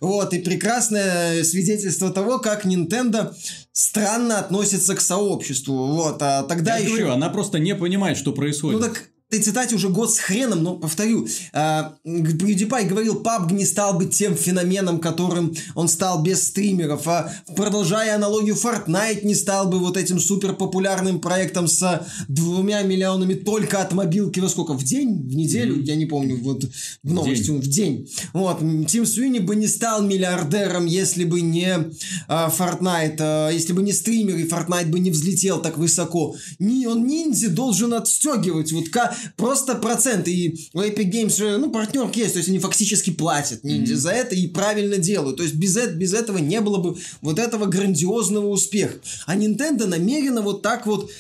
Вот, 0.02 0.34
и 0.34 0.40
прекрасное 0.40 1.44
свидетельство 1.46 2.12
того, 2.12 2.40
как 2.40 2.66
Nintendo 2.66 3.34
странно 3.72 4.40
относится 4.40 4.94
к 4.94 5.02
сообществу. 5.02 5.88
Вот, 5.88 6.22
а 6.22 6.44
тогда 6.44 6.78
Я 6.78 6.84
еще... 6.84 6.90
говорю, 6.90 7.12
она 7.12 7.30
просто 7.30 7.60
не 7.60 7.76
понимает, 7.76 8.18
что 8.18 8.34
происходит. 8.34 8.82
Ну 8.82 8.88
так 8.88 9.10
этой 9.34 9.43
цитате 9.43 9.76
уже 9.76 9.89
год 9.89 10.13
с 10.13 10.19
хреном, 10.19 10.63
но 10.63 10.76
повторю, 10.76 11.28
э, 11.54 11.58
PewDiePie 12.06 12.88
говорил, 12.88 13.22
PUBG 13.22 13.54
не 13.54 13.65
стал 13.65 13.96
бы 13.96 14.06
тем 14.06 14.36
феноменом, 14.36 15.00
которым 15.00 15.56
он 15.76 15.88
стал 15.88 16.22
без 16.22 16.48
стримеров, 16.48 17.08
а 17.08 17.34
продолжая 17.56 18.15
аналогию, 18.15 18.56
Fortnite 18.56 19.26
не 19.26 19.36
стал 19.36 19.67
бы 19.67 19.80
вот 19.80 19.98
этим 19.98 20.19
супер 20.19 20.54
популярным 20.54 21.19
проектом 21.19 21.67
с 21.67 22.06
двумя 22.28 22.84
миллионами 22.84 23.34
только 23.34 23.82
от 23.82 23.93
мобилки 23.93 24.39
во 24.39 24.50
сколько? 24.50 24.74
В 24.74 24.84
день? 24.84 25.28
В 25.28 25.36
неделю? 25.36 25.78
Mm-hmm. 25.78 25.84
Я 25.84 25.96
не 25.96 26.06
помню, 26.06 26.39
вот 26.41 26.63
в 27.04 27.13
новости, 27.13 27.50
в 27.50 27.67
день. 27.67 28.08
Вот, 28.34 28.60
Тим 28.88 29.06
Суини 29.06 29.39
бы 29.39 29.56
не 29.56 29.67
стал 29.67 30.04
миллиардером, 30.04 30.86
если 30.86 31.24
бы 31.24 31.41
не 31.41 31.69
э, 31.69 31.89
Fortnite, 32.28 33.50
э, 33.50 33.54
если 33.54 33.74
бы 33.74 33.82
не 33.82 33.93
стример, 33.93 34.38
и 34.38 34.48
Fortnite 34.48 34.88
бы 34.88 35.00
не 35.00 35.10
взлетел 35.10 35.62
так 35.62 35.78
высоко. 35.78 36.36
Не, 36.60 36.88
он 36.88 37.08
ниндзя 37.08 37.50
должен 37.50 37.93
отстегивать, 37.93 38.72
вот 38.72 38.89
как 38.89 39.15
просто 39.36 39.76
процент. 39.76 40.28
И 40.28 40.70
у 40.74 40.82
Epic 40.82 41.12
Games, 41.12 41.58
ну, 41.58 41.72
партнер 41.72 42.10
есть, 42.14 42.34
то 42.34 42.40
есть 42.40 42.50
они 42.50 42.60
фактически 42.60 43.12
платят 43.12 43.64
Ninja 43.64 43.84
mm-hmm. 43.84 43.96
за 43.96 44.12
это 44.12 44.36
и 44.36 44.48
правильно 44.48 44.98
делают. 44.98 45.38
То 45.38 45.44
есть 45.44 45.56
без, 45.56 45.76
без 45.76 46.14
этого 46.14 46.38
не 46.38 46.62
было 46.62 46.78
бы 46.78 46.98
вот 47.22 47.40
этого 47.40 47.66
грандиозного 47.66 48.48
успеха. 48.48 48.96
А 49.26 49.36
Nintendo 49.36 49.86
намеренно 49.86 50.42
вот 50.42 50.62
так 50.62 50.86
вот 50.86 51.12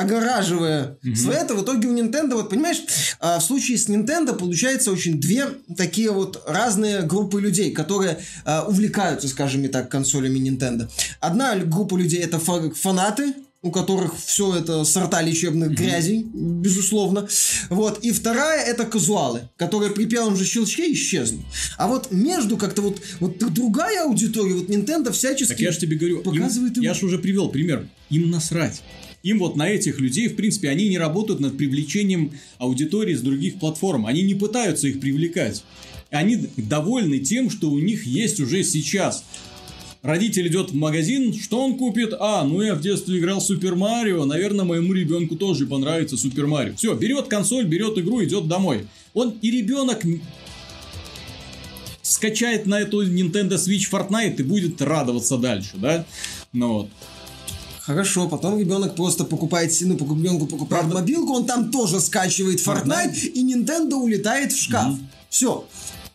огораживая 0.00 0.98
mm-hmm. 1.04 1.14
свое 1.14 1.38
это, 1.38 1.54
в 1.54 1.62
итоге 1.62 1.88
у 1.88 1.96
Nintendo, 1.96 2.34
вот 2.34 2.48
понимаешь, 2.48 2.82
а, 3.20 3.38
в 3.38 3.44
случае 3.44 3.78
с 3.78 3.88
Nintendo 3.88 4.34
получается 4.34 4.90
очень 4.92 5.20
две 5.20 5.48
такие 5.76 6.10
вот 6.10 6.42
разные 6.46 7.02
группы 7.02 7.40
людей, 7.40 7.72
которые 7.72 8.18
а, 8.44 8.64
увлекаются, 8.66 9.28
скажем 9.28 9.68
так, 9.68 9.90
консолями 9.90 10.38
Nintendo. 10.38 10.88
Одна 11.20 11.56
группа 11.56 11.96
людей 11.96 12.20
это 12.20 12.38
фанаты, 12.38 13.34
у 13.62 13.70
которых 13.70 14.18
все 14.18 14.56
это 14.56 14.84
сорта 14.84 15.20
лечебных 15.20 15.72
грязей, 15.72 16.22
mm-hmm. 16.22 16.60
безусловно. 16.60 17.28
Вот. 17.68 17.98
И 18.02 18.10
вторая 18.10 18.64
это 18.64 18.86
казуалы, 18.86 19.50
которые 19.56 19.92
при 19.92 20.06
первом 20.06 20.36
же 20.36 20.46
щелчке 20.46 20.90
исчезнут. 20.92 21.44
А 21.76 21.86
вот 21.86 22.10
между 22.10 22.56
как-то 22.56 22.80
вот, 22.80 23.02
вот 23.20 23.38
другая 23.52 24.04
аудитория, 24.04 24.54
вот 24.54 24.70
Nintendo 24.70 25.12
всячески 25.12 25.52
Так 25.52 25.60
я 25.60 25.72
же 25.72 25.78
тебе 25.78 25.96
говорю, 25.96 26.22
показывает 26.22 26.76
им, 26.76 26.82
им... 26.82 26.88
я 26.88 26.94
же 26.94 27.04
уже 27.04 27.18
привел 27.18 27.50
пример. 27.50 27.86
Им 28.08 28.30
насрать. 28.30 28.82
Им 29.22 29.38
вот 29.38 29.56
на 29.56 29.68
этих 29.68 30.00
людей, 30.00 30.28
в 30.28 30.36
принципе, 30.36 30.70
они 30.70 30.88
не 30.88 30.96
работают 30.96 31.40
над 31.40 31.58
привлечением 31.58 32.32
аудитории 32.58 33.14
с 33.14 33.20
других 33.20 33.58
платформ. 33.58 34.06
Они 34.06 34.22
не 34.22 34.34
пытаются 34.34 34.88
их 34.88 35.00
привлекать. 35.00 35.62
Они 36.10 36.48
довольны 36.56 37.18
тем, 37.18 37.50
что 37.50 37.70
у 37.70 37.78
них 37.78 38.06
есть 38.06 38.40
уже 38.40 38.64
сейчас. 38.64 39.24
Родитель 40.02 40.48
идет 40.48 40.70
в 40.70 40.74
магазин, 40.74 41.34
что 41.34 41.62
он 41.62 41.76
купит? 41.76 42.14
А, 42.18 42.42
ну 42.44 42.62
я 42.62 42.74
в 42.74 42.80
детстве 42.80 43.18
играл 43.18 43.40
в 43.40 43.42
Супер 43.42 43.74
Марио, 43.74 44.24
наверное, 44.24 44.64
моему 44.64 44.94
ребенку 44.94 45.36
тоже 45.36 45.66
понравится 45.66 46.16
Супер 46.16 46.46
Марио. 46.46 46.74
Все, 46.74 46.94
берет 46.94 47.28
консоль, 47.28 47.66
берет 47.66 47.98
игру, 47.98 48.24
идет 48.24 48.48
домой. 48.48 48.86
Он 49.12 49.34
и 49.42 49.50
ребенок 49.50 50.02
скачает 52.02 52.64
на 52.66 52.80
эту 52.80 53.06
Nintendo 53.06 53.56
Switch 53.56 53.90
Fortnite 53.90 54.36
и 54.38 54.42
будет 54.42 54.80
радоваться 54.80 55.36
дальше, 55.36 55.72
да? 55.74 56.06
Ну 56.52 56.72
вот. 56.72 56.88
Хорошо, 57.80 58.28
потом 58.28 58.58
ребенок 58.58 58.94
просто 58.94 59.24
покупает, 59.24 59.72
ну, 59.82 59.94
ребенку 59.94 60.46
покупает 60.46 60.82
Правда? 60.82 60.94
мобилку, 60.94 61.32
он 61.34 61.44
там 61.44 61.70
тоже 61.70 62.00
скачивает 62.00 62.60
Fortnite, 62.60 63.12
Fortnite? 63.12 63.26
и 63.26 63.44
Nintendo 63.44 63.94
улетает 63.94 64.52
в 64.52 64.62
шкаф. 64.62 64.94
Mm-hmm. 64.94 65.04
Все. 65.28 65.66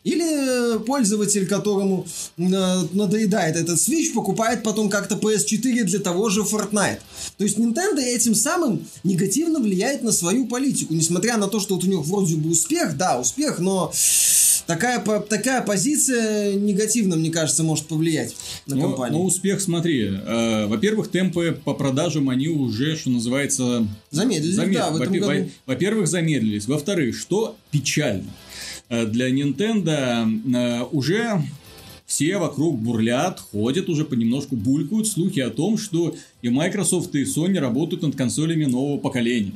Или 0.06 0.78
пользователь, 0.86 1.48
которому 1.48 2.06
надоедает 2.38 3.56
этот 3.56 3.80
Switch, 3.80 4.14
покупает 4.14 4.62
потом 4.62 4.88
как-то 4.88 5.16
PS4 5.16 5.84
для 5.84 6.00
того 6.00 6.30
же 6.30 6.42
Fortnite. 6.42 7.00
То 7.38 7.44
есть 7.44 7.58
Nintendo 7.58 8.00
этим 8.00 8.36
самым 8.36 8.88
негативно 9.04 9.60
влияет 9.60 10.04
на 10.04 10.12
свою 10.12 10.46
политику. 10.46 10.94
Несмотря 10.94 11.38
на 11.38 11.48
то, 11.48 11.60
что 11.60 11.74
вот 11.76 11.84
у 11.84 11.88
них 11.88 12.00
вроде 12.02 12.36
бы 12.36 12.52
успех, 12.52 12.96
да, 12.98 13.20
успех, 13.20 13.58
но 13.58 13.92
такая, 14.68 15.00
такая 15.00 15.62
позиция 15.62 16.54
негативно, 16.54 17.16
мне 17.16 17.32
кажется, 17.32 17.64
может 17.64 17.88
повлиять 17.88 18.36
на 18.68 18.76
но, 18.76 18.82
компанию. 18.84 19.20
Но 19.20 19.26
успех, 19.26 19.62
смотри, 19.62 20.06
э, 20.06 20.66
во-первых, 20.68 21.10
темпы 21.10 21.60
по 21.64 21.74
продажам, 21.74 22.30
они 22.30 22.48
уже, 22.48 22.96
что 22.96 23.10
называется... 23.10 23.88
Замедлились, 24.12 24.56
замед... 24.56 24.78
да, 24.78 24.90
в 24.92 25.02
этом 25.02 25.14
во- 25.14 25.20
году. 25.20 25.50
Во-первых, 25.66 26.08
замедлились. 26.08 26.68
Во-вторых, 26.68 27.18
что 27.18 27.56
печально, 27.72 28.30
э, 28.30 28.45
для 28.90 29.30
Nintendo 29.30 30.28
э, 30.56 30.84
уже 30.92 31.42
все 32.06 32.38
вокруг 32.38 32.80
бурлят, 32.80 33.40
ходят 33.40 33.90
уже 33.90 34.06
понемножку, 34.06 34.56
булькают 34.56 35.08
слухи 35.08 35.40
о 35.40 35.50
том, 35.50 35.78
что 35.78 36.16
и 36.42 36.50
Microsoft, 36.50 37.16
и 37.16 37.24
Sony 37.24 37.60
работают 37.60 38.04
над 38.04 38.16
консолями 38.16 38.66
нового 38.66 38.98
поколения. 38.98 39.54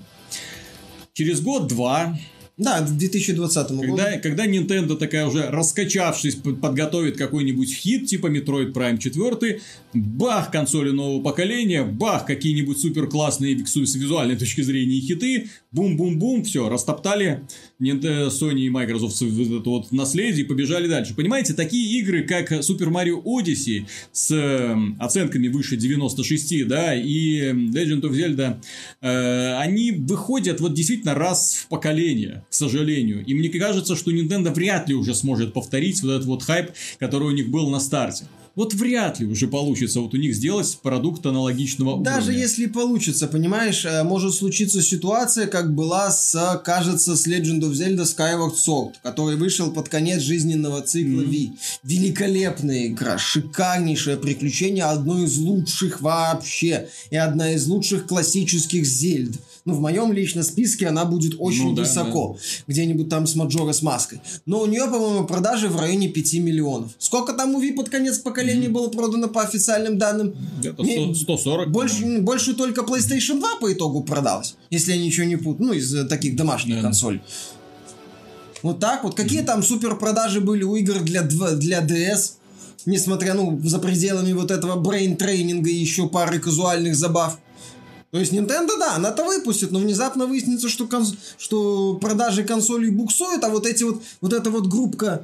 Через 1.13 1.41
год-два 1.41 2.17
да, 2.59 2.81
в 2.81 2.97
2020 2.97 3.71
году. 3.71 3.95
Когда, 3.95 4.17
когда 4.17 4.45
Nintendo 4.45 4.97
такая 4.97 5.25
уже 5.27 5.49
раскачавшись 5.49 6.35
подготовит 6.35 7.15
какой-нибудь 7.17 7.73
хит 7.73 8.07
типа 8.07 8.27
Metroid 8.27 8.73
Prime 8.73 8.97
4, 8.97 9.61
бах, 9.93 10.51
консоли 10.51 10.91
нового 10.91 11.23
поколения, 11.23 11.83
бах, 11.83 12.25
какие-нибудь 12.25 12.77
супер 12.77 13.07
классные 13.07 13.65
с 13.65 13.95
визуальной 13.95 14.35
точки 14.35 14.59
зрения 14.59 14.99
хиты, 14.99 15.49
бум-бум-бум, 15.71 16.43
все, 16.43 16.67
растоптали 16.67 17.47
Sony 17.79 18.61
и 18.61 18.69
Microsoft 18.69 19.21
это 19.21 19.69
вот 19.69 19.91
наследие 19.91 20.45
и 20.45 20.47
побежали 20.47 20.87
дальше. 20.87 21.15
Понимаете, 21.15 21.53
такие 21.53 21.99
игры, 21.99 22.23
как 22.23 22.51
Super 22.51 22.89
Mario 22.89 23.23
Odyssey 23.23 23.85
с 24.11 24.31
э, 24.31 24.75
оценками 24.99 25.47
выше 25.47 25.77
96, 25.77 26.67
да, 26.67 26.93
и 26.93 27.51
Legend 27.51 28.01
of 28.01 28.11
Zelda, 28.11 28.61
э, 29.01 29.55
они 29.57 29.91
выходят 29.91 30.59
вот 30.59 30.73
действительно 30.73 31.15
раз 31.15 31.55
в 31.55 31.67
поколение 31.67 32.45
к 32.49 32.53
сожалению. 32.53 33.23
И 33.25 33.33
мне 33.33 33.49
кажется, 33.49 33.95
что 33.95 34.11
Nintendo 34.11 34.53
вряд 34.53 34.89
ли 34.89 34.95
уже 34.95 35.13
сможет 35.15 35.53
повторить 35.53 36.01
вот 36.01 36.11
этот 36.11 36.25
вот 36.25 36.43
хайп, 36.43 36.71
который 36.99 37.27
у 37.29 37.31
них 37.31 37.49
был 37.49 37.69
на 37.69 37.79
старте. 37.79 38.25
Вот 38.59 38.73
вряд 38.73 39.21
ли 39.21 39.25
уже 39.25 39.47
получится 39.47 40.01
вот 40.01 40.13
у 40.13 40.17
них 40.17 40.35
сделать 40.35 40.79
продукт 40.83 41.25
аналогичного 41.25 42.03
Даже 42.03 42.31
уровня. 42.31 42.41
если 42.41 42.65
получится, 42.65 43.29
понимаешь, 43.29 43.85
э, 43.85 44.03
может 44.03 44.33
случиться 44.33 44.81
ситуация, 44.81 45.47
как 45.47 45.73
была 45.73 46.11
с, 46.11 46.61
кажется, 46.65 47.15
с 47.15 47.25
Legend 47.25 47.61
of 47.61 47.71
Zelda 47.71 48.03
Skyward 48.03 48.55
Sword, 48.55 48.95
который 49.01 49.37
вышел 49.37 49.71
под 49.71 49.87
конец 49.87 50.21
жизненного 50.21 50.81
цикла 50.81 51.21
mm-hmm. 51.21 51.51
V. 51.51 51.57
Великолепная 51.83 52.87
игра, 52.87 53.17
шикарнейшее 53.17 54.17
приключение, 54.17 54.83
одно 54.83 55.23
из 55.23 55.37
лучших 55.37 56.01
вообще, 56.01 56.89
и 57.11 57.15
одна 57.15 57.53
из 57.53 57.65
лучших 57.65 58.07
классических 58.07 58.85
Зельд 58.85 59.37
ну, 59.69 59.75
в 59.75 59.81
моем 59.81 60.11
личном 60.11 60.43
списке 60.43 60.87
она 60.87 61.05
будет 61.05 61.35
очень 61.39 61.69
ну, 61.69 61.75
да, 61.75 61.83
высоко. 61.83 62.37
Да. 62.37 62.63
Где-нибудь 62.67 63.09
там 63.09 63.27
с 63.27 63.35
Маджора 63.35 63.73
с 63.73 63.81
маской. 63.81 64.19
Но 64.45 64.61
у 64.61 64.65
нее, 64.65 64.85
по-моему, 64.85 65.25
продажи 65.25 65.67
в 65.69 65.79
районе 65.79 66.09
5 66.09 66.33
миллионов. 66.35 66.91
Сколько 66.97 67.33
там 67.33 67.55
у 67.55 67.59
Ви 67.59 67.71
под 67.71 67.89
конец 67.89 68.17
поколения 68.17 68.67
mm-hmm. 68.67 68.71
было 68.71 68.89
продано 68.89 69.27
по 69.27 69.41
официальным 69.41 69.97
данным? 69.97 70.35
Где-то 70.59 70.83
100, 70.83 71.13
140. 71.13 71.71
Больше, 71.71 72.19
больше 72.19 72.53
только 72.53 72.81
PlayStation 72.81 73.39
2 73.39 73.57
по 73.61 73.71
итогу 73.71 74.03
продалось. 74.03 74.55
Если 74.69 74.93
я 74.93 74.97
ничего 74.97 75.25
не 75.25 75.35
путаю. 75.35 75.67
Ну, 75.67 75.73
из 75.73 76.07
таких 76.07 76.35
домашних 76.35 76.77
yeah. 76.77 76.81
консолей. 76.81 77.21
Вот 78.63 78.79
так 78.79 79.03
вот. 79.03 79.15
Какие 79.15 79.41
mm-hmm. 79.41 79.45
там 79.45 79.63
супер 79.63 79.95
продажи 79.95 80.41
были 80.41 80.63
у 80.63 80.75
игр 80.75 80.99
для, 81.01 81.21
для 81.21 81.81
DS? 81.81 82.33
Несмотря, 82.85 83.33
ну, 83.33 83.59
за 83.63 83.77
пределами 83.79 84.33
вот 84.33 84.51
этого 84.51 84.79
брейн-тренинга 84.79 85.69
и 85.69 85.75
еще 85.75 86.07
пары 86.07 86.39
казуальных 86.39 86.95
забав. 86.95 87.37
То 88.11 88.19
есть 88.19 88.33
Nintendo, 88.33 88.77
да, 88.79 88.95
она-то 88.95 89.23
выпустит, 89.23 89.71
но 89.71 89.79
внезапно 89.79 90.25
выяснится, 90.25 90.67
что, 90.67 90.87
конс... 90.87 91.13
что 91.37 91.95
продажи 91.95 92.43
консолей 92.43 92.89
буксуют, 92.89 93.43
а 93.43 93.49
вот 93.49 93.67
эти 93.67 93.83
вот, 93.83 94.01
вот 94.21 94.33
эта 94.33 94.49
вот 94.49 94.67
группка 94.67 95.23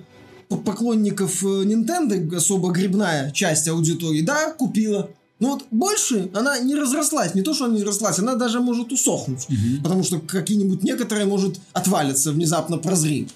поклонников 0.49 1.43
э, 1.43 1.63
Nintendo, 1.63 2.35
особо 2.35 2.71
грибная 2.71 3.31
часть 3.31 3.67
аудитории, 3.67 4.21
да, 4.21 4.51
купила. 4.51 5.09
Но 5.39 5.53
вот 5.53 5.65
больше 5.71 6.29
она 6.33 6.59
не 6.59 6.75
разрослась. 6.75 7.33
Не 7.33 7.41
то, 7.41 7.53
что 7.53 7.65
она 7.65 7.75
не 7.75 7.83
разрослась, 7.83 8.19
она 8.19 8.35
даже 8.35 8.61
может 8.61 8.91
усохнуть. 8.91 9.47
Угу. 9.49 9.83
Потому 9.83 10.03
что 10.03 10.19
какие-нибудь 10.19 10.83
некоторые 10.83 11.25
может 11.25 11.59
отвалиться, 11.73 12.31
внезапно 12.31 12.77
прозреть. 12.77 13.33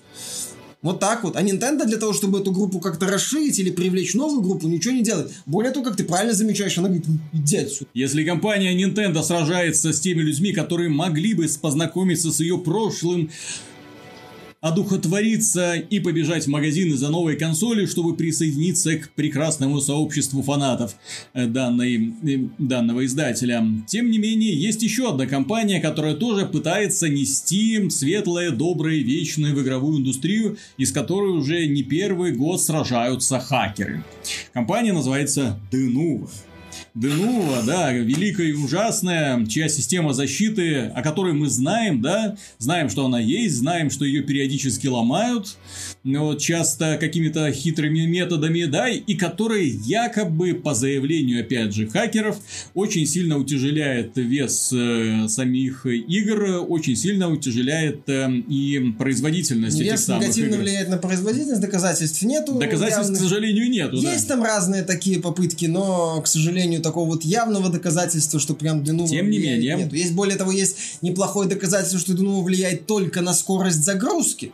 Вот 0.82 1.02
так 1.02 1.24
вот. 1.24 1.36
А 1.36 1.44
Nintendo 1.44 1.86
для 1.86 1.98
того, 1.98 2.14
чтобы 2.14 2.40
эту 2.40 2.52
группу 2.52 2.80
как-то 2.80 3.08
расширить 3.08 3.60
или 3.60 3.70
привлечь 3.70 4.14
новую 4.14 4.42
группу, 4.42 4.68
ничего 4.68 4.94
не 4.94 5.04
делает. 5.04 5.32
Более 5.46 5.74
того, 5.74 5.84
как 5.84 5.98
ты 5.98 6.06
правильно 6.06 6.34
замечаешь, 6.34 6.78
она 6.78 6.88
говорит, 6.88 7.06
иди 7.34 7.58
отсюда. 7.58 7.90
Если 7.94 8.24
компания 8.24 8.74
Nintendo 8.74 9.22
сражается 9.22 9.92
с 9.92 10.00
теми 10.00 10.22
людьми, 10.22 10.54
которые 10.54 10.90
могли 10.90 11.34
бы 11.34 11.48
познакомиться 11.62 12.32
с 12.32 12.40
ее 12.40 12.58
прошлым, 12.58 13.30
одухотвориться 14.62 15.76
и 15.76 16.00
побежать 16.00 16.46
в 16.46 16.50
магазины 16.50 16.98
за 16.98 17.10
новой 17.10 17.38
консоли, 17.38 17.86
чтобы 17.86 18.16
присоединиться 18.16 18.98
к 18.98 19.10
прекрасному 19.12 19.80
сообществу 19.80 20.42
фанатов 20.42 20.96
э, 21.34 21.48
данной, 21.48 22.14
э, 22.24 22.40
данного 22.58 23.06
издателя. 23.06 23.66
Тем 23.88 24.12
не 24.12 24.18
менее, 24.18 24.54
есть 24.54 24.84
еще 24.84 25.10
одна 25.10 25.28
компания, 25.28 25.80
которая 25.80 26.16
тоже 26.16 26.46
пытается 26.46 27.08
нести 27.08 27.90
светлое, 27.90 28.52
доброе, 28.52 29.00
вечное 29.00 29.54
в 29.54 29.62
игровую 29.62 30.00
индустрию, 30.00 30.58
из 30.78 30.92
которой 30.92 31.32
уже 31.32 31.66
не 31.68 31.84
первый 31.84 32.34
год 32.34 32.62
сражаются 32.62 33.40
хакеры. 33.40 34.04
Компания 34.54 34.92
называется 34.92 35.58
Denuvo. 35.72 36.30
Денува, 36.96 37.62
да, 37.66 37.92
великая 37.92 38.48
и 38.48 38.54
ужасная, 38.54 39.46
чья 39.46 39.70
система 39.70 40.14
защиты, 40.14 40.92
о 40.96 41.02
которой 41.02 41.34
мы 41.34 41.50
знаем, 41.50 42.02
да, 42.02 42.36
знаем, 42.58 42.90
что 42.90 43.06
она 43.06 43.20
есть, 43.20 43.56
знаем, 43.56 43.90
что 43.90 44.06
ее 44.06 44.24
периодически 44.24 44.88
ломают, 44.88 45.58
но 46.04 46.36
часто 46.36 46.98
какими-то 47.00 47.52
хитрыми 47.52 48.06
методами, 48.06 48.66
да, 48.66 48.90
и 48.90 49.16
которая 49.16 49.64
якобы, 49.64 50.54
по 50.54 50.74
заявлению, 50.74 51.42
опять 51.42 51.74
же, 51.74 51.88
хакеров, 51.88 52.38
очень 52.74 53.06
сильно 53.06 53.38
утяжеляет 53.38 54.12
вес 54.16 54.72
э, 54.74 55.28
самих 55.28 55.86
игр, 55.86 56.66
очень 56.68 56.96
сильно 56.96 57.30
утяжеляет 57.30 58.08
э, 58.10 58.30
и 58.48 58.94
производительность 58.98 59.80
вес 59.80 59.88
этих 59.88 60.00
самых 60.00 60.24
негативно 60.24 60.56
игр. 60.56 60.64
влияет 60.64 60.90
на 60.90 60.98
производительность, 60.98 61.62
доказательств 61.62 62.22
нету. 62.24 62.56
Доказательств, 62.56 63.04
явных. 63.04 63.20
к 63.20 63.24
сожалению, 63.24 63.70
нету. 63.70 63.98
Есть 63.98 64.28
да. 64.28 64.36
там 64.36 64.44
разные 64.44 64.84
такие 64.84 65.20
попытки, 65.20 65.66
но, 65.66 66.22
к 66.22 66.28
сожалению, 66.28 66.79
сожалению, 66.80 66.84
такого 66.84 67.08
вот 67.10 67.24
явного 67.24 67.70
доказательства, 67.70 68.40
что 68.40 68.54
прям 68.54 68.84
Денува 68.84 69.10
Тем 69.10 69.30
не 69.30 69.40
менее. 69.40 69.76
нету. 69.76 69.96
Есть, 69.96 70.14
более 70.14 70.38
того, 70.38 70.52
есть 70.52 70.76
неплохое 71.02 71.48
доказательство, 71.48 72.00
что 72.00 72.14
Денува 72.14 72.44
влияет 72.44 72.86
только 72.86 73.22
на 73.22 73.34
скорость 73.34 73.84
загрузки. 73.84 74.52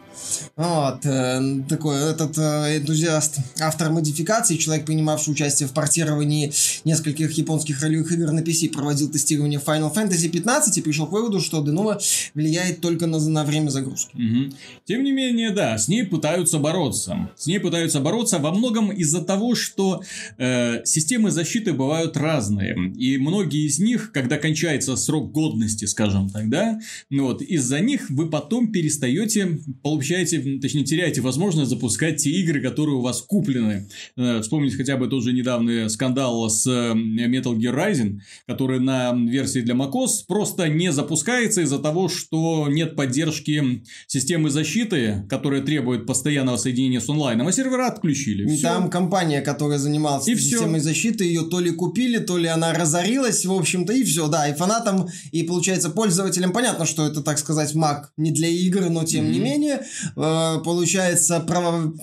Вот, 0.55 1.05
э, 1.05 1.63
такой 1.69 2.11
этот 2.11 2.37
э, 2.37 2.77
энтузиаст, 2.77 3.37
автор 3.59 3.91
модификации, 3.91 4.57
человек, 4.57 4.85
принимавший 4.85 5.33
участие 5.33 5.67
в 5.67 5.71
портировании 5.71 6.51
нескольких 6.85 7.31
японских 7.37 7.81
ролевых 7.81 8.11
игр 8.11 8.31
на 8.31 8.41
PC, 8.41 8.69
проводил 8.69 9.09
тестирование 9.09 9.59
Final 9.59 9.93
Fantasy 9.93 10.29
15 10.29 10.77
и 10.77 10.81
пришел 10.81 11.07
к 11.07 11.11
выводу, 11.11 11.39
что 11.39 11.61
Денува 11.61 11.99
влияет 12.33 12.81
только 12.81 13.07
на, 13.07 13.19
на 13.19 13.43
время 13.43 13.69
загрузки. 13.69 14.11
Мгм. 14.13 14.53
Тем 14.85 15.03
не 15.03 15.11
менее, 15.11 15.51
да, 15.51 15.77
с 15.77 15.87
ней 15.87 16.03
пытаются 16.03 16.59
бороться. 16.59 17.29
С 17.37 17.47
ней 17.47 17.59
пытаются 17.59 17.99
бороться 17.99 18.39
во 18.39 18.51
многом 18.51 18.91
из-за 18.91 19.21
того, 19.21 19.55
что 19.55 20.01
э, 20.37 20.83
системы 20.85 21.31
защиты 21.31 21.73
бывают 21.73 22.14
разные. 22.15 22.93
И 22.95 23.17
многие 23.17 23.65
из 23.65 23.79
них, 23.79 24.11
когда 24.11 24.37
кончается 24.37 24.95
срок 24.95 25.31
годности, 25.31 25.85
скажем 25.85 26.29
так, 26.29 26.49
да, 26.49 26.79
ну 27.09 27.25
вот, 27.25 27.41
из-за 27.41 27.79
них 27.79 28.09
вы 28.09 28.29
потом 28.29 28.71
перестаете, 28.71 29.59
получаете, 29.83 30.59
точнее, 30.59 30.83
теряете 30.83 31.21
возможность 31.21 31.69
запускать 31.69 32.17
те 32.17 32.29
игры, 32.31 32.61
которые 32.61 32.95
у 32.95 33.01
вас 33.01 33.21
куплены. 33.21 33.87
Э, 34.17 34.41
вспомнить 34.41 34.75
хотя 34.75 34.97
бы 34.97 35.07
тот 35.07 35.23
же 35.23 35.33
недавний 35.33 35.89
скандал 35.89 36.49
с 36.49 36.67
Metal 36.67 37.55
Gear 37.57 37.75
Rising, 37.75 38.19
который 38.47 38.79
на 38.79 39.13
версии 39.13 39.59
для 39.61 39.75
macOS 39.75 40.25
просто 40.27 40.67
не 40.69 40.91
запускается 40.91 41.61
из-за 41.61 41.79
того, 41.79 42.09
что 42.09 42.67
нет 42.69 42.95
поддержки 42.95 43.83
системы 44.07 44.49
защиты, 44.49 45.25
которая 45.29 45.61
требует 45.61 46.05
постоянного 46.05 46.57
соединения 46.57 46.99
с 46.99 47.09
онлайном, 47.09 47.47
а 47.47 47.51
сервера 47.51 47.87
отключили. 47.87 48.43
И 48.43 48.55
Всё. 48.55 48.67
Там 48.67 48.89
компания, 48.89 49.41
которая 49.41 49.77
занималась 49.77 50.27
И 50.27 50.35
системой 50.35 50.79
защиты, 50.79 51.25
ее 51.25 51.43
то 51.43 51.59
ли 51.59 51.71
купили, 51.71 52.04
то 52.19 52.37
ли 52.37 52.47
она 52.47 52.73
разорилась, 52.73 53.45
в 53.45 53.51
общем-то, 53.53 53.93
и 53.93 54.03
все, 54.03 54.27
да, 54.27 54.47
и 54.47 54.53
фанатам, 54.55 55.07
и, 55.31 55.43
получается, 55.43 55.89
пользователям 55.89 56.51
понятно, 56.53 56.85
что 56.85 57.05
это, 57.05 57.21
так 57.21 57.37
сказать, 57.39 57.73
Mac 57.75 58.05
не 58.17 58.31
для 58.31 58.47
игр, 58.47 58.89
но 58.89 59.03
тем 59.03 59.31
не 59.31 59.39
Мгм. 59.39 59.43
менее, 59.45 59.85
э, 60.15 60.57
получается, 60.63 61.39
право, 61.39 61.93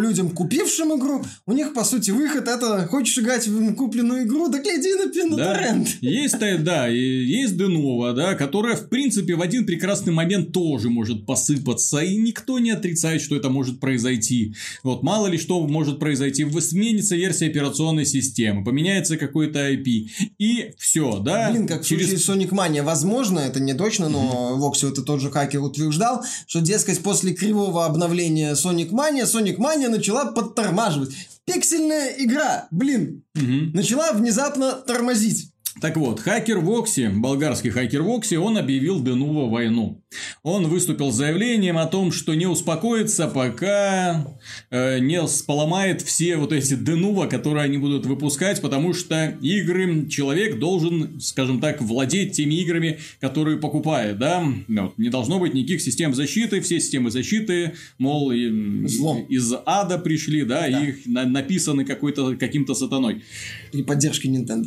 людям, 0.00 0.30
купившим 0.30 0.98
игру, 0.98 1.24
у 1.46 1.52
них, 1.52 1.74
по 1.74 1.84
сути, 1.84 2.10
выход 2.10 2.48
это, 2.48 2.86
хочешь 2.86 3.18
играть 3.18 3.46
в 3.46 3.74
купленную 3.74 4.24
игру, 4.24 4.48
так 4.50 4.62
иди 4.66 4.94
на, 4.94 5.30
на 5.30 5.36
Да, 5.36 5.54
торрент. 5.54 5.88
есть, 6.00 6.38
да, 6.64 6.88
и 6.88 6.98
есть 6.98 7.56
Денова, 7.56 8.12
да, 8.12 8.34
которая, 8.34 8.76
в 8.76 8.88
принципе, 8.88 9.34
в 9.34 9.42
один 9.42 9.66
прекрасный 9.66 10.12
момент 10.12 10.52
тоже 10.52 10.88
может 10.90 11.26
посыпаться, 11.26 11.98
и 11.98 12.16
никто 12.16 12.58
не 12.58 12.70
отрицает, 12.70 13.20
что 13.22 13.36
это 13.36 13.50
может 13.50 13.80
произойти. 13.80 14.54
Вот, 14.82 15.02
мало 15.02 15.26
ли 15.26 15.36
что 15.38 15.60
может 15.66 15.98
произойти, 15.98 16.44
сменится 16.60 17.16
версия 17.16 17.46
операционной 17.46 18.06
системы, 18.06 18.64
поменяется 18.64 19.16
какой-то 19.16 19.49
IP, 19.58 20.08
и 20.38 20.72
все, 20.78 21.18
да. 21.18 21.50
Блин, 21.50 21.66
как 21.66 21.82
в 21.82 21.86
случае 21.86 22.16
Sonic 22.16 22.50
Mania, 22.50 22.82
возможно, 22.82 23.38
это 23.40 23.60
не 23.60 23.74
точно, 23.74 24.08
но 24.08 24.56
Вокси 24.56 24.90
это 24.90 25.02
тот 25.02 25.20
же 25.20 25.30
хакер 25.30 25.60
утверждал, 25.62 26.22
что, 26.46 26.60
дескать, 26.60 27.02
после 27.02 27.32
кривого 27.34 27.86
обновления 27.86 28.52
Sonic 28.54 28.90
Mania, 28.90 29.24
Sonic 29.24 29.56
Mania 29.58 29.88
начала 29.88 30.26
подтормаживать. 30.32 31.10
Пиксельная 31.44 32.14
игра, 32.18 32.68
блин, 32.70 33.24
Мгм. 33.34 33.72
начала 33.72 34.12
внезапно 34.12 34.72
тормозить. 34.72 35.50
Так 35.80 35.96
вот, 35.96 36.18
хакер 36.18 36.58
Вокси, 36.58 37.10
болгарский 37.14 37.70
хакер 37.70 38.02
Вокси, 38.02 38.34
он 38.34 38.58
объявил 38.58 39.02
Денува 39.02 39.48
войну. 39.48 40.02
Он 40.42 40.66
выступил 40.66 41.12
с 41.12 41.14
заявлением 41.16 41.78
о 41.78 41.86
том, 41.86 42.10
что 42.10 42.34
не 42.34 42.46
успокоится, 42.46 43.28
пока 43.28 44.26
э, 44.70 44.98
не 44.98 45.24
с- 45.24 45.42
поломает 45.42 46.02
все 46.02 46.36
вот 46.38 46.52
эти 46.52 46.74
Денува, 46.74 47.26
которые 47.28 47.64
они 47.64 47.78
будут 47.78 48.04
выпускать, 48.04 48.60
потому 48.60 48.92
что 48.94 49.36
игры 49.40 50.08
человек 50.08 50.58
должен, 50.58 51.20
скажем 51.20 51.60
так, 51.60 51.80
владеть 51.80 52.32
теми 52.32 52.54
играми, 52.56 52.98
которые 53.20 53.58
покупает, 53.58 54.18
да? 54.18 54.44
Ну, 54.66 54.82
вот, 54.82 54.98
не 54.98 55.08
должно 55.08 55.38
быть 55.38 55.54
никаких 55.54 55.80
систем 55.82 56.14
защиты, 56.14 56.60
все 56.62 56.80
системы 56.80 57.12
защиты, 57.12 57.74
мол, 57.98 58.32
и- 58.32 58.86
Зло. 58.88 59.18
из 59.28 59.52
ада 59.66 59.98
пришли, 59.98 60.42
да, 60.42 60.62
Да. 60.62 60.66
и 60.68 60.88
их 60.88 61.06
на- 61.06 61.26
написаны 61.26 61.84
какой-то, 61.84 62.34
каким-то 62.36 62.74
сатаной. 62.74 63.22
При 63.70 63.84
поддержке 63.84 64.28
Nintendo. 64.28 64.66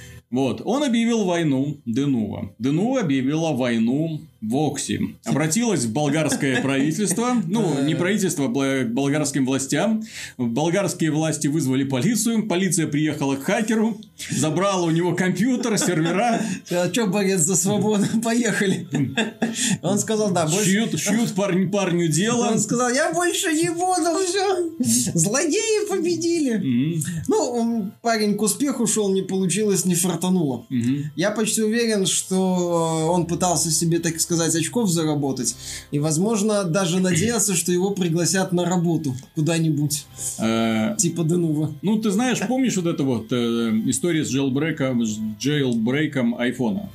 Вот, 0.31 0.61
он 0.63 0.83
объявил 0.83 1.25
войну 1.25 1.77
Денува. 1.85 2.53
Денува 2.57 3.01
объявила 3.01 3.51
войну 3.51 4.21
Вокси. 4.41 5.15
Обратилась 5.23 5.85
в 5.85 5.93
болгарское 5.93 6.61
правительство, 6.63 7.35
ну, 7.45 7.83
не 7.83 7.93
правительство, 7.93 8.47
к 8.47 8.85
болгарским 8.85 9.45
властям. 9.45 10.03
Болгарские 10.37 11.11
власти 11.11 11.47
вызвали 11.47 11.83
полицию, 11.83 12.47
полиция 12.47 12.87
приехала 12.87 13.35
к 13.35 13.43
хакеру, 13.43 14.01
забрала 14.31 14.87
у 14.87 14.89
него 14.89 15.13
компьютер, 15.15 15.77
сервера, 15.77 16.41
А 16.71 16.91
что, 16.91 17.05
борец 17.07 17.41
за 17.41 17.55
свободу? 17.55 18.05
Поехали. 18.23 18.87
Он 19.83 19.99
сказал, 19.99 20.31
да, 20.31 20.47
больше... 20.47 20.65
шьют, 20.65 20.99
шьют 20.99 21.35
парню, 21.35 21.69
парню 21.69 22.07
дело. 22.07 22.47
Он 22.47 22.59
сказал, 22.59 22.89
я 22.89 23.13
больше 23.13 23.53
не 23.53 23.69
буду, 23.69 24.25
все. 24.25 24.71
Злодеи 25.13 25.87
победили. 25.87 26.99
Ну, 27.27 27.91
парень 28.01 28.35
к 28.35 28.41
успеху 28.41 28.87
шел, 28.87 29.13
не 29.13 29.21
получилось, 29.21 29.85
не 29.85 29.95
фартануло. 30.21 30.65
мгм. 30.69 31.11
Я 31.15 31.31
почти 31.31 31.63
уверен, 31.63 32.05
что 32.05 33.09
он 33.11 33.25
пытался 33.25 33.71
себе, 33.71 33.99
так 33.99 34.19
сказать, 34.19 34.55
очков 34.55 34.89
заработать. 34.89 35.55
И, 35.91 35.99
возможно, 35.99 36.63
даже 36.63 36.99
надеялся, 36.99 37.55
что 37.55 37.71
его 37.71 37.91
пригласят 37.91 38.53
на 38.53 38.65
работу 38.65 39.15
куда-нибудь. 39.35 40.05
Э, 40.39 40.95
Типа 40.97 41.23
Денува. 41.23 41.71
Ну, 41.81 41.99
ты 41.99 42.11
знаешь, 42.11 42.39
помнишь 42.47 42.77
вот 42.77 42.85
эту 42.87 43.05
вот 43.05 43.27
э, 43.31 43.71
джейлбрейком, 44.29 45.05
с 45.05 45.17
джейлбрейком 45.39 46.35
айфона? 46.35 46.89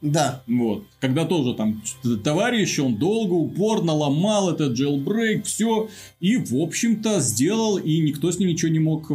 Да. 0.00 0.42
Вот. 0.46 0.84
Когда 1.00 1.24
тоже 1.24 1.54
там 1.54 1.82
товарищ, 2.22 2.78
он 2.78 2.98
долго, 2.98 3.32
упорно 3.32 3.92
ломал 3.92 4.50
этот 4.50 4.78
jailbreak, 4.78 5.42
все. 5.42 5.88
И, 6.20 6.36
в 6.36 6.54
общем-то, 6.54 7.20
сделал, 7.20 7.78
и 7.78 7.98
никто 8.00 8.30
с 8.30 8.38
ним 8.38 8.50
ничего 8.50 8.70
не 8.70 8.78
мог 8.78 9.08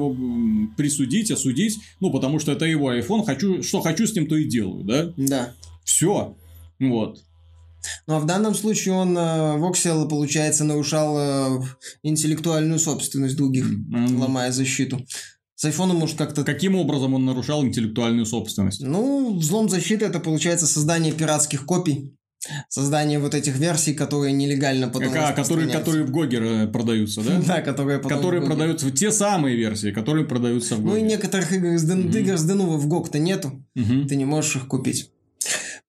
присудить, 0.76 1.32
осудить. 1.32 1.80
Ну, 2.02 2.12
потому 2.12 2.40
что 2.40 2.52
это 2.52 2.66
его 2.66 2.94
iPhone, 2.94 3.26
хочу, 3.26 3.64
что 3.64 3.82
хочу 3.82 4.06
с 4.06 4.14
ним, 4.16 4.28
то 4.28 4.36
и 4.36 4.44
делаю, 4.44 4.84
да? 4.84 5.14
Да. 5.16 5.54
Все. 5.86 6.36
Вот. 6.80 7.24
Ну, 8.08 8.16
а 8.16 8.20
в 8.20 8.26
данном 8.26 8.56
случае 8.56 8.94
он, 8.94 9.18
э, 9.18 9.58
Воксел, 9.58 10.08
получается, 10.08 10.64
нарушал 10.64 11.18
э, 11.18 11.62
интеллектуальную 12.04 12.80
собственность 12.80 13.36
других, 13.36 13.66
М. 13.66 14.20
ломая 14.20 14.52
защиту. 14.52 15.06
С 15.64 15.66
айфоном, 15.66 15.96
может, 15.96 16.18
как-то... 16.18 16.44
Каким 16.44 16.76
образом 16.76 17.14
он 17.14 17.24
нарушал 17.24 17.64
интеллектуальную 17.64 18.26
собственность? 18.26 18.82
Ну, 18.82 19.34
взлом 19.38 19.70
защиты 19.70 20.04
это 20.04 20.20
получается 20.20 20.68
создание 20.68 21.14
пиратских 21.14 21.66
копий, 21.66 22.18
создание 22.68 23.18
вот 23.18 23.34
этих 23.34 23.56
версий, 23.56 23.94
которые 23.94 24.34
нелегально 24.34 24.90
потом 24.90 25.14
а, 25.18 25.32
которые, 25.32 25.70
которые 25.70 26.04
в 26.04 26.12
GOG 26.12 26.36
е 26.36 26.44
э, 26.44 26.68
продаются, 26.68 27.22
да? 27.22 27.42
Да, 27.48 27.62
которые 27.62 28.00
потом 28.00 28.18
Которые 28.18 28.42
в 28.42 28.46
продаются, 28.46 28.92
те 28.92 29.10
самые 29.10 29.56
версии, 29.56 29.92
которые 29.92 30.26
продаются 30.26 30.76
в 30.76 30.82
Ну 30.82 30.98
и 30.98 31.00
GOG 31.00 31.04
е. 31.04 31.08
некоторых 31.08 31.54
игр 31.54 31.78
с, 31.78 31.86
Denuvo 31.86 32.76
в 32.76 32.86
GOG 32.90 33.05
-то 33.05 33.20
нету, 33.20 33.64
ты 33.74 34.18
не 34.18 34.26
можешь 34.26 34.58
их 34.58 34.68
купить. 34.68 35.13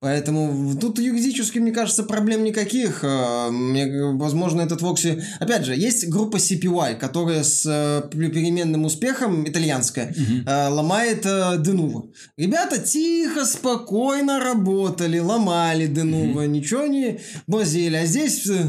Поэтому 0.05 0.77
тут 0.79 0.99
юридически, 0.99 1.59
мне 1.59 1.73
кажется, 1.73 2.03
проблем 2.03 2.45
никаких. 2.45 3.03
Мне, 3.03 4.13
возможно, 4.13 4.61
этот 4.61 4.83
Voksi... 4.83 5.25
Опять 5.41 5.65
же, 5.65 5.75
есть 5.75 6.11
группа 6.11 6.37
CPY, 6.37 6.97
которая 6.97 7.43
с 7.43 7.65
э, 7.65 8.03
пер- 8.11 8.29
переменным 8.29 8.85
успехом, 8.85 9.49
итальянская, 9.49 10.15
э, 10.47 10.69
ломает 10.69 11.25
э, 11.25 11.55
Denuvo. 11.59 12.11
Ребята 12.37 12.79
тихо, 12.79 13.47
спокойно 13.47 14.41
работали, 14.41 15.19
ломали 15.21 15.87
Денува, 15.87 16.43
ничего 16.43 16.85
не 16.85 17.21
бозили. 17.47 17.97
А 17.97 18.05
здесь 18.05 18.47
э, 18.47 18.63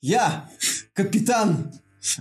я, 0.00 0.50
капитан 0.94 1.72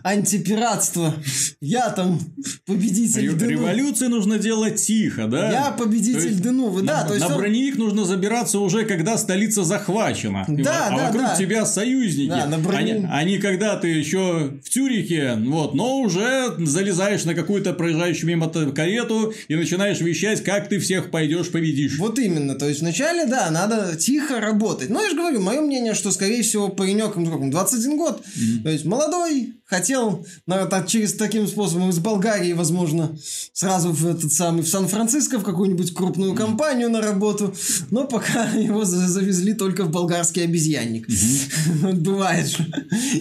антипиратства, 0.03 1.13
я 1.61 1.89
там 1.89 2.19
победитель 2.65 3.21
Ре- 3.29 3.33
Денува. 3.35 3.49
Революции 3.71 4.07
нужно 4.07 4.37
делать 4.39 4.75
тихо, 4.81 5.27
да? 5.27 5.51
Я 5.51 5.71
победитель 5.71 6.21
То 6.21 6.27
есть 6.27 6.41
Денувы, 6.41 6.81
да, 6.81 7.01
на, 7.01 7.07
то 7.07 7.13
есть 7.15 7.25
на 7.27 7.33
он- 7.33 7.39
броневик 7.39 7.77
нужно 7.77 8.05
забираться 8.05 8.59
уже, 8.59 8.85
когда 8.85 9.17
столица 9.17 9.63
захвачена. 9.63 10.45
И 10.47 10.61
Да, 10.61 10.89
вот- 10.91 10.93
а 10.93 10.97
да, 10.97 11.05
вокруг 11.07 11.23
да. 11.23 11.35
тебя 11.35 11.65
союзники. 11.65 12.29
Да, 12.29 12.45
на 12.45 12.57
броне- 12.57 12.93
они, 12.95 13.07
они 13.09 13.37
когда 13.37 13.75
ты 13.77 13.87
еще 13.87 14.59
в 14.63 14.69
Тюрихе, 14.69 15.37
вот, 15.45 15.73
но 15.73 15.99
уже 15.99 16.53
залезаешь 16.59 17.23
на 17.25 17.33
какую-то 17.33 17.73
проезжающую 17.73 18.27
мимо 18.27 18.49
карету 18.49 19.33
и 19.47 19.55
начинаешь 19.55 19.99
вещать, 20.01 20.43
как 20.43 20.69
ты 20.69 20.79
всех 20.79 21.11
пойдешь 21.11 21.49
победишь. 21.49 21.97
Вот 21.97 22.19
именно, 22.19 22.55
то 22.55 22.67
есть 22.67 22.81
вначале, 22.81 23.25
да, 23.25 23.49
надо 23.51 23.95
тихо 23.95 24.39
работать. 24.39 24.89
Но 24.89 25.01
я 25.01 25.09
же 25.09 25.15
говорю, 25.15 25.41
мое 25.41 25.61
мнение, 25.61 25.93
что, 25.93 26.11
скорее 26.11 26.43
всего, 26.43 26.69
паренек, 26.69 27.15
ну, 27.15 27.25
сколько 27.25 27.43
ему, 27.43 27.51
21 27.51 27.97
год, 27.97 28.23
то 28.63 28.69
есть 28.69 28.85
молодой, 28.85 29.53
хотел 29.71 30.25
наверное, 30.47 30.69
так, 30.69 30.87
через 30.87 31.13
таким 31.13 31.47
способом 31.47 31.89
из 31.91 31.99
Болгарии, 31.99 32.51
возможно, 32.51 33.17
сразу 33.53 33.91
в 33.91 34.05
этот 34.05 34.33
самый, 34.33 34.63
в 34.63 34.67
Сан-Франциско, 34.67 35.39
в 35.39 35.43
какую-нибудь 35.43 35.93
крупную 35.93 36.35
компанию 36.35 36.89
на 36.89 37.01
работу, 37.01 37.55
но 37.89 38.05
пока 38.05 38.49
его 38.53 38.83
за- 38.83 39.07
завезли 39.07 39.53
только 39.53 39.85
в 39.85 39.89
болгарский 39.89 40.43
обезьянник. 40.43 41.07
Бывает 41.93 42.47
же. 42.47 42.65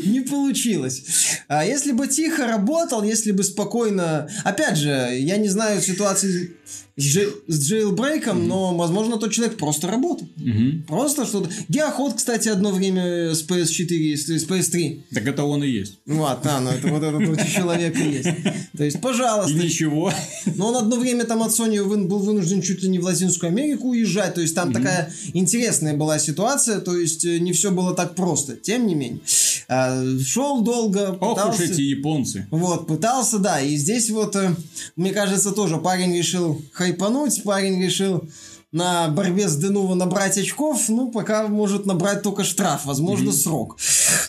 Не 0.04 0.22
получилось. 0.22 1.04
А 1.46 1.64
если 1.64 1.92
бы 1.92 2.08
тихо 2.08 2.48
работал, 2.48 3.04
если 3.04 3.30
бы 3.30 3.44
спокойно... 3.44 4.28
Опять 4.42 4.76
же, 4.76 4.90
я 4.90 5.36
не 5.36 5.48
знаю 5.48 5.80
ситуации 5.80 6.56
с, 6.96 7.02
джей, 7.02 7.28
с 7.46 7.58
джейлбрейком, 7.60 8.46
но, 8.46 8.74
возможно, 8.76 9.16
тот 9.16 9.32
человек 9.32 9.56
просто 9.56 9.88
работал. 9.88 10.28
Мгм. 10.36 10.84
Просто 10.86 11.24
что-то. 11.24 11.50
Геоход, 11.68 12.14
кстати, 12.14 12.48
одно 12.48 12.70
время 12.70 13.34
с 13.34 13.42
PS4, 13.46 14.16
с 14.16 14.28
с 14.28 14.46
PS3. 14.46 15.02
Так 15.14 15.26
это 15.26 15.44
он 15.44 15.64
и 15.64 15.68
есть. 15.68 15.98
Вот, 16.06 16.38
да, 16.42 16.60
ну 16.60 16.70
это 16.70 16.88
вот 16.88 17.02
этот 17.02 17.26
вот 17.26 17.38
человек 17.46 17.96
и 17.98 18.10
есть. 18.10 18.28
То 18.76 18.84
есть, 18.84 18.96
И 18.96 19.00
пожалуйста. 19.00 19.54
ничего. 19.54 20.12
Но 20.56 20.68
он 20.68 20.76
одно 20.76 20.96
время 20.96 21.24
там 21.24 21.42
от 21.42 21.52
Sony 21.52 21.82
был 21.82 22.18
вынужден 22.18 22.62
чуть 22.62 22.82
ли 22.82 22.88
не 22.88 22.98
в 22.98 23.04
Латинскую 23.04 23.48
Америку 23.48 23.88
уезжать. 23.88 24.34
То 24.34 24.40
есть, 24.40 24.54
там 24.54 24.72
такая 24.72 25.12
интересная 25.32 25.96
была 25.96 26.18
ситуация. 26.18 26.80
То 26.80 26.96
есть, 26.96 27.24
э, 27.24 27.38
не 27.38 27.52
все 27.52 27.70
было 27.70 27.94
так 27.94 28.14
просто. 28.14 28.56
Тем 28.56 28.86
не 28.86 28.94
менее. 28.94 29.20
А, 29.68 30.02
Шел 30.24 30.62
долго, 30.62 31.16
Ох 31.20 31.32
уж 31.32 31.56
пытался... 31.56 31.64
эти 31.64 31.80
японцы. 31.82 32.46
Вот, 32.50 32.86
пытался, 32.86 33.38
да. 33.38 33.60
И 33.60 33.76
здесь 33.76 34.10
вот, 34.10 34.36
э, 34.36 34.54
мне 34.96 35.12
кажется, 35.12 35.52
тоже 35.52 35.78
парень 35.78 36.16
решил 36.16 36.59
хайпануть, 36.72 37.42
парень 37.42 37.82
решил 37.82 38.28
на 38.72 39.08
борьбе 39.08 39.48
с 39.48 39.56
Денува 39.56 39.94
набрать 39.94 40.38
очков, 40.38 40.88
ну, 40.88 41.10
пока 41.10 41.48
может 41.48 41.86
набрать 41.86 42.22
только 42.22 42.44
штраф, 42.44 42.84
возможно, 42.86 43.32
срок. 43.32 43.78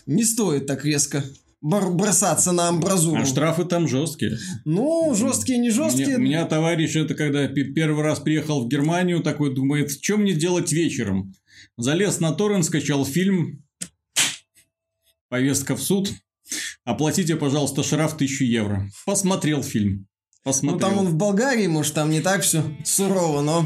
Не 0.05 0.23
стоит 0.23 0.65
так 0.65 0.83
резко 0.85 1.23
бросаться 1.61 2.51
на 2.51 2.69
амбразуру. 2.69 3.21
А 3.21 3.25
штрафы 3.25 3.65
там 3.65 3.87
жесткие. 3.87 4.37
Ну, 4.65 5.13
жесткие, 5.13 5.59
не 5.59 5.69
У 5.69 5.73
жесткие. 5.73 6.07
меня, 6.07 6.17
у 6.17 6.21
меня 6.21 6.45
товарищ, 6.45 6.95
это 6.95 7.13
когда 7.13 7.47
пе- 7.47 7.65
первый 7.65 8.03
раз 8.03 8.19
приехал 8.19 8.65
в 8.65 8.67
Германию, 8.67 9.21
такой 9.21 9.53
думает, 9.53 9.91
что 9.91 10.17
мне 10.17 10.33
делать 10.33 10.71
вечером? 10.71 11.35
Залез 11.77 12.19
на 12.19 12.31
торрент, 12.31 12.65
скачал 12.65 13.05
фильм, 13.05 13.63
повестка 15.29 15.75
в 15.75 15.81
суд, 15.83 16.11
оплатите, 16.83 17.35
пожалуйста, 17.35 17.83
штраф 17.83 18.15
1000 18.15 18.43
евро. 18.43 18.89
Посмотрел 19.05 19.61
фильм. 19.63 20.07
Ну, 20.43 20.51
Посмотрел. 20.51 20.79
там 20.79 20.97
он 20.97 21.05
в 21.05 21.15
Болгарии, 21.15 21.67
может, 21.67 21.93
там 21.93 22.09
не 22.09 22.19
так 22.19 22.41
все 22.41 22.63
сурово, 22.83 23.41
но... 23.41 23.63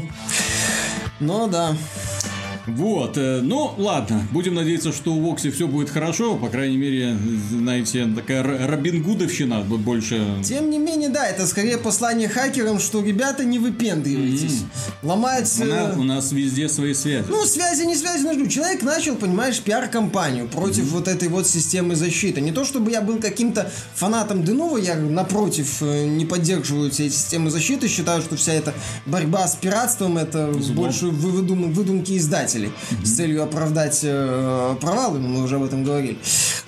Но 1.20 1.46
да. 1.46 1.74
Вот, 2.66 3.16
э, 3.16 3.40
ну 3.42 3.74
ладно, 3.78 4.26
будем 4.32 4.54
надеяться, 4.54 4.92
что 4.92 5.14
у 5.14 5.20
Вокси 5.20 5.50
все 5.50 5.68
будет 5.68 5.88
хорошо, 5.88 6.36
по 6.36 6.48
крайней 6.48 6.76
мере, 6.76 7.16
знаете, 7.50 8.06
такая 8.14 8.42
Робин 8.66 9.02
Гудовщина 9.02 9.60
больше... 9.60 10.20
Тем 10.42 10.70
не 10.70 10.78
менее, 10.78 11.08
да, 11.08 11.26
это 11.28 11.46
скорее 11.46 11.78
послание 11.78 12.28
хакерам, 12.28 12.80
что, 12.80 13.02
ребята, 13.02 13.44
не 13.44 13.58
выпендривайтесь. 13.60 14.64
Ломается... 15.02 15.62
У 15.62 15.66
нас, 15.68 15.96
у 15.98 16.02
нас 16.02 16.32
везде 16.32 16.68
свои 16.68 16.94
связи. 16.94 17.24
Ну, 17.28 17.44
связи, 17.44 17.82
не 17.84 17.94
связи, 17.94 18.24
нужны. 18.24 18.48
Человек 18.48 18.82
начал, 18.82 19.14
понимаешь, 19.14 19.60
пиар-компанию 19.60 20.48
против 20.48 20.84
вот 20.90 21.06
этой 21.06 21.28
вот 21.28 21.46
системы 21.46 21.94
защиты. 21.94 22.40
Не 22.40 22.50
то, 22.52 22.64
чтобы 22.64 22.90
я 22.90 23.00
был 23.00 23.18
каким-то 23.18 23.70
фанатом 23.94 24.42
Денова, 24.42 24.76
я, 24.78 24.96
напротив, 24.96 25.82
э, 25.82 26.06
не 26.06 26.24
поддерживаю 26.24 26.90
все 26.90 27.06
эти 27.06 27.14
системы 27.14 27.50
защиты, 27.50 27.86
считаю, 27.86 28.22
что 28.22 28.36
вся 28.36 28.52
эта 28.54 28.74
борьба 29.06 29.46
с 29.46 29.54
пиратством 29.54 30.18
это 30.18 30.52
Зло. 30.60 30.74
больше 30.74 31.06
вы- 31.06 31.30
выдум- 31.30 31.72
выдумки 31.72 32.16
издателей 32.16 32.55
с 33.04 33.16
целью 33.16 33.42
оправдать 33.42 34.00
э, 34.02 34.76
провалы, 34.80 35.18
мы 35.18 35.42
уже 35.42 35.56
об 35.56 35.64
этом 35.64 35.84
говорили. 35.84 36.18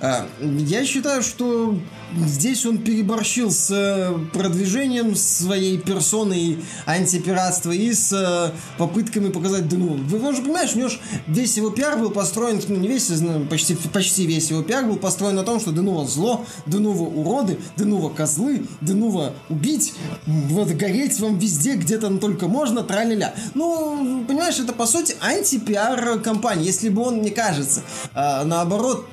А, 0.01 0.27
я 0.41 0.85
считаю, 0.85 1.23
что 1.23 1.79
здесь 2.17 2.65
он 2.67 2.79
переборщил 2.79 3.51
с 3.51 3.71
э, 3.71 4.19
продвижением 4.33 5.15
своей 5.17 5.79
персоны 5.79 6.59
антипиратства 6.87 7.73
и 7.73 7.93
с 7.93 8.13
э, 8.13 8.53
попытками 8.79 9.29
показать 9.29 9.69
Дену. 9.69 9.95
Вы 9.95 10.35
же 10.35 10.43
понимаешь, 10.43 10.75
у 10.75 10.79
него 10.79 10.89
ж 10.89 10.99
весь 11.27 11.57
его 11.57 11.71
пиар 11.71 11.99
был 11.99 12.11
построен, 12.11 12.61
ну 12.69 12.77
не 12.77 12.89
весь, 12.89 13.09
ну, 13.09 13.45
почти, 13.47 13.75
почти 13.93 14.27
весь 14.27 14.51
его 14.51 14.63
пиар 14.63 14.85
был 14.85 14.97
построен 14.97 15.35
на 15.35 15.43
том, 15.43 15.61
что 15.61 15.73
Денува 15.73 16.07
зло, 16.07 16.45
Денува 16.67 17.03
уроды, 17.03 17.59
Денува 17.77 18.11
козлы, 18.11 18.67
Денува 18.81 19.35
убить, 19.49 19.95
вот 20.27 20.69
гореть 20.69 21.19
вам 21.21 21.39
везде, 21.39 21.75
где 21.75 21.99
там 21.99 22.19
только 22.19 22.49
можно, 22.49 22.83
траля-ля. 22.83 23.35
Ну, 23.55 24.25
понимаешь, 24.27 24.59
это 24.59 24.73
по 24.73 24.87
сути 24.87 25.17
антипиар 25.21 26.21
компании. 26.21 26.67
Если 26.67 26.89
бы 26.89 27.03
он, 27.03 27.19
мне 27.19 27.31
кажется, 27.31 27.83
э, 28.15 28.45
наоборот, 28.45 29.07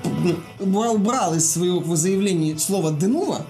убрал, 0.60 0.96
убрал 0.96 1.36
из 1.36 1.50
своего 1.52 1.96
заявления 1.96 2.58
слово 2.58 2.85
Денува, 2.92 3.42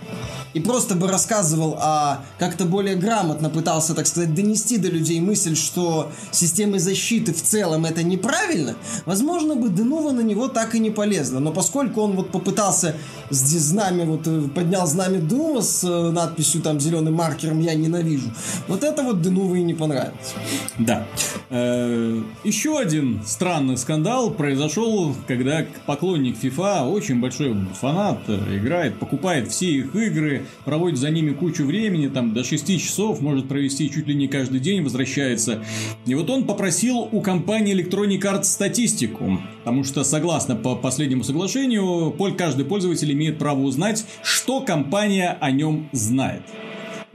и 0.56 0.62
просто 0.62 0.95
бы 0.95 1.10
рассказывал, 1.10 1.78
а 1.82 2.24
как-то 2.39 2.64
более 2.64 2.95
грамотно 2.95 3.49
пытался, 3.49 3.93
так 3.93 4.08
сказать, 4.08 4.34
донести 4.34 4.78
до 4.78 4.88
людей 4.88 5.20
мысль, 5.20 5.53
что 5.56 6.14
системы 6.32 6.80
защиты 6.80 7.34
в 7.34 7.41
целом 7.41 7.84
это 7.84 8.03
неправильно, 8.03 8.76
возможно 9.06 9.56
бы 9.56 9.68
Денува 9.70 10.12
на 10.12 10.22
него 10.22 10.47
так 10.47 10.74
и 10.74 10.80
не 10.80 10.91
полезла. 10.91 11.39
Но 11.39 11.51
поскольку 11.51 12.01
он 12.01 12.14
вот 12.14 12.32
попытался 12.32 12.95
с 13.30 13.38
знамя, 13.38 14.06
вот 14.06 14.28
э, 14.28 14.43
поднял 14.56 14.88
знамя 14.88 15.20
Денува 15.20 15.60
с 15.60 15.84
э, 15.84 16.12
надписью 16.12 16.62
там 16.62 16.80
зеленым 16.80 17.16
маркером 17.16 17.60
«Я 17.60 17.76
ненавижу», 17.76 18.32
вот 18.70 18.86
это 18.86 19.03
вот 19.03 19.22
Денува 19.22 19.56
и 19.56 19.64
не 19.64 19.74
понравилось. 19.74 20.36
Да. 20.78 21.06
Э, 21.49 22.22
Еще 22.45 22.80
один 22.80 23.22
странный 23.26 23.78
скандал 23.78 24.32
произошел, 24.32 25.14
когда 25.28 25.66
поклонник 25.86 26.41
FIFA, 26.41 26.89
очень 26.89 27.20
большой 27.20 27.53
фанат, 27.82 28.20
играет, 28.30 28.97
покупает 28.99 29.51
все 29.51 29.70
их 29.70 29.93
игры, 29.95 30.45
проводит 30.66 31.00
за 31.00 31.10
ними 31.10 31.32
кучу 31.32 31.66
времени, 31.66 32.08
там 32.08 32.34
до 32.34 32.43
6 32.43 32.80
часов, 32.80 33.22
может 33.22 33.48
провести 33.48 33.89
чуть 33.89 34.08
ли 34.08 34.16
не 34.16 34.28
каждый 34.28 34.60
день, 34.60 34.82
возвращается. 34.84 35.64
И 36.06 36.16
вот 36.16 36.30
он 36.30 36.46
попросил 36.46 37.08
у 37.12 37.22
компании 37.22 37.76
Electronic 37.76 38.22
Arts 38.22 38.46
статистику, 38.46 39.39
потому 39.60 39.84
что 39.84 40.04
согласно 40.04 40.56
по 40.56 40.76
последнему 40.76 41.24
соглашению, 41.24 42.14
каждый 42.38 42.66
пользователь 42.66 43.12
имеет 43.14 43.38
право 43.38 43.62
узнать, 43.62 44.06
что 44.24 44.62
компания 44.62 45.38
о 45.39 45.52
нем 45.52 45.89
знает. 45.91 46.41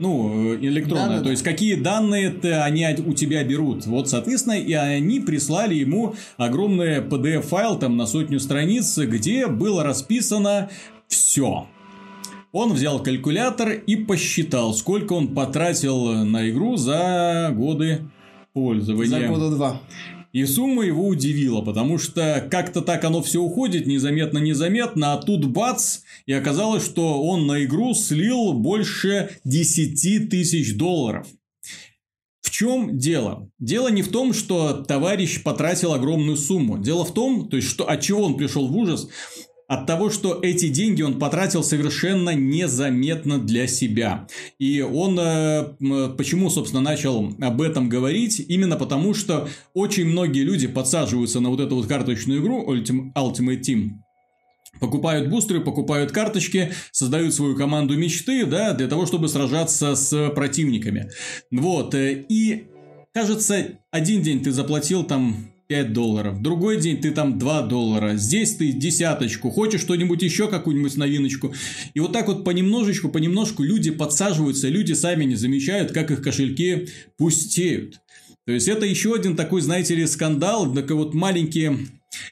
Ну, 0.01 0.53
э, 0.53 0.57
электронная, 0.61 1.07
Да-да-да. 1.07 1.25
то 1.25 1.29
есть 1.29 1.43
какие 1.43 1.75
данные 1.75 2.35
они 2.63 2.87
у 3.05 3.13
тебя 3.13 3.43
берут. 3.43 3.85
Вот, 3.85 4.09
соответственно, 4.09 4.53
и 4.53 4.73
они 4.73 5.19
прислали 5.19 5.75
ему 5.75 6.15
огромный 6.37 7.01
PDF-файл 7.01 7.77
там 7.77 7.97
на 7.97 8.07
сотню 8.07 8.39
страниц, 8.39 8.97
где 8.97 9.45
было 9.45 9.83
расписано 9.83 10.71
все. 11.07 11.67
Он 12.51 12.73
взял 12.73 13.01
калькулятор 13.01 13.71
и 13.71 13.95
посчитал, 13.95 14.73
сколько 14.73 15.13
он 15.13 15.33
потратил 15.33 16.25
на 16.25 16.49
игру 16.49 16.75
за 16.75 17.53
годы 17.55 18.09
пользования. 18.53 19.21
За 19.21 19.27
года 19.27 19.49
два. 19.49 19.81
И 20.33 20.45
сумма 20.45 20.83
его 20.83 21.07
удивила, 21.07 21.61
потому 21.61 21.97
что 21.97 22.47
как-то 22.49 22.81
так 22.81 23.03
оно 23.03 23.21
все 23.21 23.41
уходит, 23.41 23.85
незаметно-незаметно, 23.85 25.13
а 25.13 25.17
тут 25.17 25.45
бац, 25.45 25.99
и 26.25 26.31
оказалось, 26.31 26.85
что 26.85 27.21
он 27.21 27.47
на 27.47 27.65
игру 27.65 27.93
слил 27.93 28.53
больше 28.53 29.29
10 29.43 30.29
тысяч 30.29 30.77
долларов. 30.77 31.27
В 32.41 32.49
чем 32.49 32.97
дело? 32.97 33.49
Дело 33.59 33.89
не 33.89 34.01
в 34.01 34.09
том, 34.09 34.33
что 34.33 34.73
товарищ 34.73 35.43
потратил 35.43 35.93
огромную 35.93 36.37
сумму. 36.37 36.77
Дело 36.77 37.03
в 37.05 37.13
том, 37.13 37.49
то 37.49 37.57
есть, 37.57 37.67
что, 37.67 37.89
от 37.89 38.01
чего 38.01 38.23
он 38.23 38.37
пришел 38.37 38.67
в 38.67 38.75
ужас, 38.75 39.09
от 39.71 39.85
того, 39.85 40.09
что 40.09 40.37
эти 40.41 40.67
деньги 40.67 41.01
он 41.01 41.17
потратил 41.17 41.63
совершенно 41.63 42.35
незаметно 42.35 43.39
для 43.39 43.67
себя. 43.67 44.27
И 44.59 44.81
он 44.81 45.17
э, 45.17 46.09
почему, 46.17 46.49
собственно, 46.49 46.81
начал 46.81 47.33
об 47.39 47.61
этом 47.61 47.87
говорить? 47.87 48.41
Именно 48.49 48.75
потому, 48.75 49.13
что 49.13 49.47
очень 49.73 50.07
многие 50.07 50.43
люди 50.43 50.67
подсаживаются 50.67 51.39
на 51.39 51.49
вот 51.49 51.61
эту 51.61 51.77
вот 51.77 51.87
карточную 51.87 52.41
игру 52.41 52.65
Ultim- 52.69 53.13
Ultimate 53.15 53.61
Team. 53.61 53.91
Покупают 54.81 55.29
бустеры, 55.29 55.61
покупают 55.61 56.11
карточки, 56.11 56.73
создают 56.91 57.33
свою 57.33 57.55
команду 57.55 57.97
мечты, 57.97 58.45
да, 58.45 58.73
для 58.73 58.87
того, 58.87 59.05
чтобы 59.05 59.29
сражаться 59.29 59.95
с 59.95 60.31
противниками. 60.31 61.11
Вот, 61.49 61.95
э, 61.95 62.25
и 62.27 62.65
кажется, 63.13 63.79
один 63.89 64.21
день 64.21 64.43
ты 64.43 64.51
заплатил 64.51 65.05
там 65.05 65.50
5 65.71 65.93
долларов, 65.93 66.41
другой 66.41 66.81
день 66.81 66.99
ты 66.99 67.11
там 67.11 67.39
2 67.39 67.61
доллара, 67.61 68.17
здесь 68.17 68.57
ты 68.57 68.73
десяточку, 68.73 69.49
хочешь 69.49 69.79
что-нибудь 69.79 70.21
еще, 70.21 70.49
какую-нибудь 70.49 70.97
новиночку. 70.97 71.53
И 71.93 72.01
вот 72.01 72.11
так 72.11 72.27
вот 72.27 72.43
понемножечку, 72.43 73.07
понемножку 73.07 73.63
люди 73.63 73.89
подсаживаются, 73.89 74.67
люди 74.67 74.91
сами 74.91 75.23
не 75.23 75.35
замечают, 75.35 75.93
как 75.93 76.11
их 76.11 76.21
кошельки 76.21 76.89
пустеют. 77.15 78.01
То 78.45 78.53
есть 78.53 78.67
это 78.67 78.85
еще 78.85 79.13
один 79.13 79.35
такой, 79.35 79.61
знаете 79.61 79.95
ли, 79.95 80.05
скандал, 80.07 80.73
такой 80.73 80.95
вот 80.95 81.13
маленький 81.13 81.69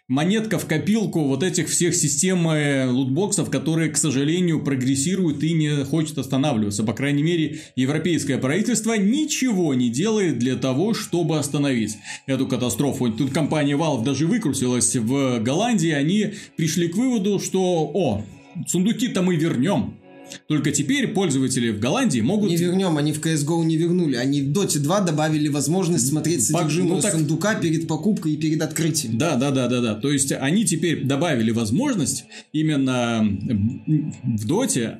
монетка 0.07 0.57
в 0.57 0.65
копилку 0.65 1.25
вот 1.25 1.43
этих 1.43 1.69
всех 1.69 1.95
систем 1.95 2.47
э, 2.49 2.87
лутбоксов, 2.87 3.49
которые, 3.49 3.89
к 3.91 3.97
сожалению, 3.97 4.63
прогрессируют 4.63 5.43
и 5.43 5.53
не 5.53 5.85
хочет 5.85 6.17
останавливаться. 6.17 6.83
По 6.83 6.93
крайней 6.93 7.23
мере, 7.23 7.59
европейское 7.75 8.37
правительство 8.37 8.93
ничего 8.93 9.73
не 9.73 9.89
делает 9.89 10.39
для 10.39 10.55
того, 10.55 10.93
чтобы 10.93 11.37
остановить 11.37 11.97
эту 12.25 12.47
катастрофу. 12.47 13.11
Тут 13.11 13.31
компания 13.31 13.77
Valve 13.77 14.03
даже 14.03 14.27
выкрутилась 14.27 14.95
в 14.95 15.39
Голландии, 15.39 15.91
они 15.91 16.33
пришли 16.57 16.87
к 16.87 16.95
выводу, 16.95 17.39
что, 17.39 17.61
о, 17.93 18.25
сундуки-то 18.67 19.21
мы 19.21 19.35
вернем. 19.35 19.98
Только 20.47 20.71
теперь 20.71 21.07
пользователи 21.07 21.71
в 21.71 21.79
Голландии 21.79 22.21
могут... 22.21 22.49
Не 22.49 22.57
вернем, 22.57 22.97
они 22.97 23.13
в 23.13 23.19
CSGO 23.19 23.63
не 23.63 23.77
вернули. 23.77 24.15
Они 24.15 24.41
в 24.41 24.51
Dota 24.51 24.79
2 24.79 25.01
добавили 25.01 25.47
возможность 25.47 26.07
смотреть 26.07 26.45
содержимое 26.45 26.95
ну, 26.95 27.01
так... 27.01 27.13
сундука 27.13 27.55
перед 27.55 27.87
покупкой 27.87 28.33
и 28.33 28.37
перед 28.37 28.61
открытием. 28.61 29.17
Да, 29.17 29.35
да, 29.35 29.51
да, 29.51 29.67
да, 29.67 29.81
да. 29.81 29.95
То 29.95 30.11
есть 30.11 30.31
они 30.31 30.65
теперь 30.65 31.05
добавили 31.05 31.51
возможность 31.51 32.25
именно 32.53 33.25
в 34.23 34.47
Доте, 34.47 34.97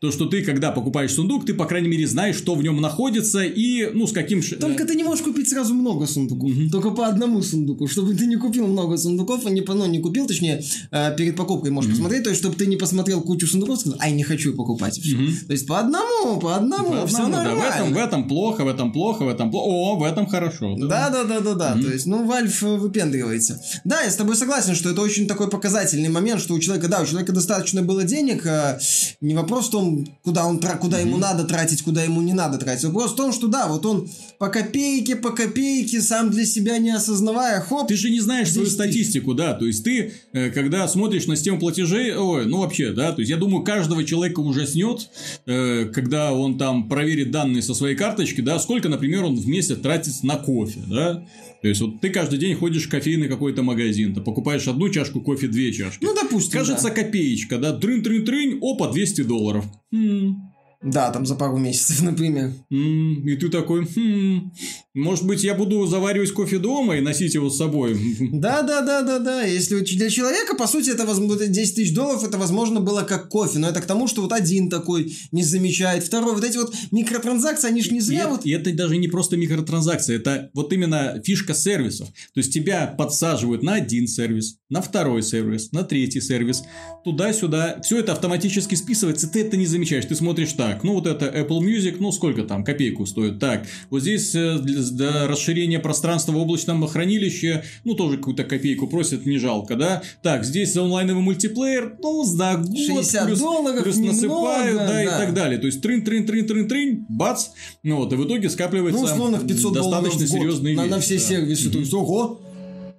то, 0.00 0.10
что 0.10 0.26
ты, 0.26 0.42
когда 0.42 0.70
покупаешь 0.70 1.12
сундук, 1.12 1.44
ты, 1.44 1.54
по 1.54 1.66
крайней 1.66 1.88
мере, 1.88 2.06
знаешь, 2.06 2.36
что 2.36 2.54
в 2.54 2.62
нем 2.62 2.80
находится 2.80 3.42
и, 3.42 3.90
ну, 3.92 4.06
с 4.06 4.12
каким... 4.12 4.42
Только 4.42 4.86
ты 4.86 4.94
не 4.94 5.04
можешь 5.04 5.24
купить 5.24 5.48
сразу 5.48 5.74
много 5.74 6.06
сундуков. 6.06 6.50
Угу. 6.50 6.70
Только 6.70 6.90
по 6.90 7.06
одному 7.06 7.42
сундуку. 7.42 7.86
Чтобы 7.86 8.14
ты 8.14 8.26
не 8.26 8.36
купил 8.36 8.66
много 8.66 8.96
сундуков, 8.96 9.46
и 9.46 9.50
не, 9.50 9.62
ну, 9.66 9.86
не 9.86 10.00
купил, 10.00 10.26
точнее, 10.26 10.62
э, 10.90 11.16
перед 11.16 11.36
покупкой 11.36 11.70
можешь 11.70 11.90
угу. 11.90 11.96
посмотреть. 11.96 12.24
То 12.24 12.30
есть, 12.30 12.40
чтобы 12.40 12.56
ты 12.56 12.66
не 12.66 12.76
посмотрел 12.76 13.20
кучу 13.20 13.46
сундуков, 13.46 13.80
сказал, 13.80 13.98
ай, 14.00 14.12
не 14.12 14.22
хочу 14.22 14.37
покупать. 14.46 14.98
Все. 14.98 15.16
Угу. 15.16 15.26
То 15.46 15.52
есть, 15.52 15.66
по 15.66 15.78
одному, 15.78 16.38
по 16.38 16.56
одному, 16.56 17.02
по 17.02 17.06
все 17.06 17.24
одному, 17.24 17.44
нормально. 17.44 17.62
Да, 17.62 17.70
в, 17.70 17.80
этом, 17.80 17.94
в 17.94 17.96
этом 17.96 18.28
плохо, 18.28 18.64
в 18.64 18.68
этом 18.68 18.92
плохо, 18.92 19.22
в 19.24 19.28
этом 19.28 19.50
плохо. 19.50 19.66
О, 19.68 19.96
в 19.96 20.02
этом 20.04 20.26
хорошо. 20.26 20.76
Да, 20.76 21.10
да, 21.10 21.24
да, 21.24 21.40
да, 21.40 21.54
да. 21.54 21.72
Угу. 21.74 21.82
То 21.82 21.92
есть, 21.92 22.06
ну, 22.06 22.24
Valve 22.24 22.78
выпендривается. 22.78 23.60
Да, 23.84 24.02
я 24.02 24.10
с 24.10 24.16
тобой 24.16 24.36
согласен, 24.36 24.74
что 24.74 24.90
это 24.90 25.00
очень 25.00 25.26
такой 25.26 25.48
показательный 25.48 26.08
момент, 26.08 26.40
что 26.40 26.54
у 26.54 26.58
человека, 26.58 26.88
да, 26.88 27.02
у 27.02 27.06
человека 27.06 27.32
достаточно 27.32 27.82
было 27.82 28.04
денег, 28.04 28.46
э, 28.46 28.78
не 29.20 29.34
вопрос 29.34 29.68
в 29.68 29.70
том, 29.70 30.06
куда 30.22 30.46
он 30.46 30.58
куда 30.58 30.98
ему 30.98 31.16
надо 31.16 31.44
тратить, 31.44 31.82
куда 31.82 32.02
ему 32.02 32.20
не 32.22 32.34
надо 32.34 32.58
тратить. 32.58 32.84
Вопрос 32.84 33.12
в 33.12 33.16
том, 33.16 33.32
что 33.32 33.48
да, 33.48 33.66
вот 33.66 33.84
он 33.86 34.08
по 34.38 34.48
копейке, 34.48 35.16
по 35.16 35.30
копейке, 35.30 36.00
сам 36.00 36.30
для 36.30 36.44
себя 36.44 36.78
не 36.78 36.90
осознавая, 36.90 37.60
хоп. 37.60 37.88
Ты 37.88 37.96
же 37.96 38.10
не 38.10 38.20
знаешь 38.20 38.52
свою 38.52 38.68
статистику, 38.68 39.34
да, 39.34 39.54
то 39.54 39.66
есть 39.66 39.84
ты, 39.84 40.12
э, 40.32 40.50
когда 40.50 40.86
смотришь 40.86 41.26
на 41.26 41.36
систему 41.36 41.58
платежей, 41.58 42.14
ой, 42.14 42.46
ну 42.46 42.58
вообще, 42.58 42.92
да, 42.92 43.12
то 43.12 43.20
есть 43.20 43.30
я 43.30 43.36
думаю, 43.36 43.64
каждого 43.64 44.04
человека 44.04 44.40
ужаснет, 44.40 45.08
э, 45.46 45.86
когда 45.92 46.32
он 46.32 46.56
там 46.56 46.88
проверит 46.88 47.30
данные 47.30 47.62
со 47.62 47.74
своей 47.74 47.96
карточки, 47.96 48.40
да, 48.40 48.58
сколько, 48.58 48.88
например, 48.88 49.24
он 49.24 49.36
в 49.36 49.46
месяц 49.48 49.78
тратит 49.78 50.22
на 50.22 50.36
кофе, 50.36 50.80
да, 50.86 51.26
то 51.60 51.66
есть, 51.66 51.80
вот 51.80 52.00
ты 52.00 52.10
каждый 52.10 52.38
день 52.38 52.54
ходишь 52.54 52.86
в 52.86 52.88
кофейный 52.88 53.26
какой-то 53.28 53.64
магазин, 53.64 54.14
ты 54.14 54.20
покупаешь 54.20 54.68
одну 54.68 54.88
чашку 54.90 55.20
кофе, 55.20 55.48
две 55.48 55.72
чашки. 55.72 56.04
Ну, 56.04 56.14
допустим, 56.14 56.52
Кажется, 56.52 56.88
да. 56.88 56.94
копеечка, 56.94 57.58
да, 57.58 57.76
трын-трын-трынь, 57.76 58.58
опа, 58.62 58.92
200 58.92 59.22
долларов. 59.22 59.64
Хм. 59.92 60.47
Да, 60.80 61.10
там 61.10 61.26
за 61.26 61.34
пару 61.34 61.56
месяцев, 61.56 62.02
например. 62.02 62.52
Mm, 62.72 63.22
и 63.24 63.36
ты 63.36 63.48
такой, 63.48 63.84
хм, 63.84 64.52
может 64.94 65.26
быть, 65.26 65.42
я 65.42 65.54
буду 65.54 65.84
заваривать 65.86 66.32
кофе 66.32 66.58
дома 66.58 66.96
и 66.96 67.00
носить 67.00 67.34
его 67.34 67.50
с 67.50 67.56
собой? 67.56 67.98
Да, 68.38 68.62
да, 68.62 68.82
да, 68.82 69.02
да, 69.02 69.18
да. 69.18 69.42
Если 69.42 69.80
для 69.80 70.10
человека, 70.10 70.54
по 70.54 70.66
сути, 70.66 70.90
это 70.90 71.04
10 71.04 71.74
тысяч 71.74 71.94
долларов, 71.94 72.22
это, 72.22 72.38
возможно, 72.38 72.80
было 72.80 73.02
как 73.02 73.28
кофе. 73.28 73.58
Но 73.58 73.68
это 73.68 73.80
к 73.80 73.86
тому, 73.86 74.06
что 74.06 74.22
вот 74.22 74.32
один 74.32 74.70
такой 74.70 75.16
не 75.32 75.42
замечает, 75.42 76.04
второй. 76.04 76.34
Вот 76.34 76.44
эти 76.44 76.56
вот 76.56 76.74
микротранзакции, 76.92 77.68
они 77.68 77.82
же 77.82 77.90
не 77.90 78.00
зря 78.00 78.24
и 78.24 78.26
вот... 78.26 78.46
И 78.46 78.50
это 78.50 78.72
даже 78.72 78.96
не 78.96 79.08
просто 79.08 79.36
микротранзакции, 79.36 80.16
это 80.16 80.50
вот 80.54 80.72
именно 80.72 81.20
фишка 81.24 81.54
сервисов. 81.54 82.08
То 82.08 82.38
есть, 82.40 82.52
тебя 82.52 82.86
подсаживают 82.86 83.62
на 83.62 83.74
один 83.74 84.06
сервис, 84.06 84.58
на 84.68 84.80
второй 84.82 85.22
сервис, 85.22 85.72
на 85.72 85.82
третий 85.82 86.20
сервис, 86.20 86.62
туда-сюда. 87.04 87.80
Все 87.82 87.98
это 87.98 88.12
автоматически 88.12 88.74
списывается, 88.74 89.28
ты 89.28 89.40
это 89.40 89.56
не 89.56 89.66
замечаешь. 89.66 90.04
Ты 90.04 90.14
смотришь 90.14 90.52
так, 90.52 90.67
так, 90.68 90.84
ну 90.84 90.94
вот 90.94 91.06
это 91.06 91.26
Apple 91.26 91.60
Music, 91.60 91.96
ну 91.98 92.12
сколько 92.12 92.42
там, 92.42 92.64
копейку 92.64 93.06
стоит. 93.06 93.38
Так, 93.38 93.66
вот 93.90 94.02
здесь 94.02 94.34
э, 94.34 94.58
для 94.58 95.26
расширения 95.26 95.78
пространства 95.78 96.32
в 96.32 96.38
облачном 96.38 96.86
хранилище, 96.86 97.64
ну 97.84 97.94
тоже 97.94 98.18
какую-то 98.18 98.44
копейку 98.44 98.86
просят, 98.86 99.24
не 99.26 99.38
жалко, 99.38 99.76
да. 99.76 100.02
Так, 100.22 100.44
здесь 100.44 100.76
онлайновый 100.76 101.22
мультиплеер, 101.22 101.96
ну 102.02 102.24
за 102.24 102.56
год 102.56 102.76
60 102.76 103.26
плюс, 103.26 103.38
долларов 103.38 103.82
плюс 103.82 103.96
немного, 103.96 104.12
насыпают, 104.14 104.76
да, 104.76 104.86
да, 104.86 105.02
и 105.02 105.06
так 105.06 105.34
далее. 105.34 105.58
То 105.58 105.66
есть 105.66 105.80
трын, 105.80 106.04
трын, 106.04 106.26
трын, 106.26 106.46
трын, 106.46 106.68
трын, 106.68 107.06
бац, 107.08 107.46
ну 107.82 107.96
вот, 107.96 108.12
и 108.12 108.16
в 108.16 108.26
итоге 108.26 108.50
скапливается 108.50 109.00
ну, 109.00 109.06
условно, 109.06 109.38
500 109.38 109.72
достаточно 109.72 110.26
серьезный 110.26 110.74
на, 110.74 110.86
на 110.86 111.00
все 111.00 111.14
да. 111.14 111.20
сервисы. 111.20 111.68
Mm-hmm. 111.68 111.72
То 111.72 111.78
есть, 111.78 111.94
ого, 111.94 112.40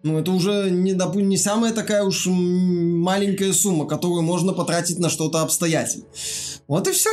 ну, 0.04 0.18
это 0.18 0.32
уже 0.32 0.70
не, 0.72 0.94
допу- 0.94 1.22
не 1.22 1.38
самая 1.38 1.74
такая 1.74 2.04
уж 2.04 2.26
маленькая 2.28 3.52
сумма, 3.54 3.86
которую 3.86 4.22
можно 4.22 4.54
потратить 4.54 5.00
на 5.00 5.10
что-то 5.10 5.42
обстоятельное. 5.42 6.08
Вот 6.68 6.88
и 6.88 6.92
все. 6.92 7.10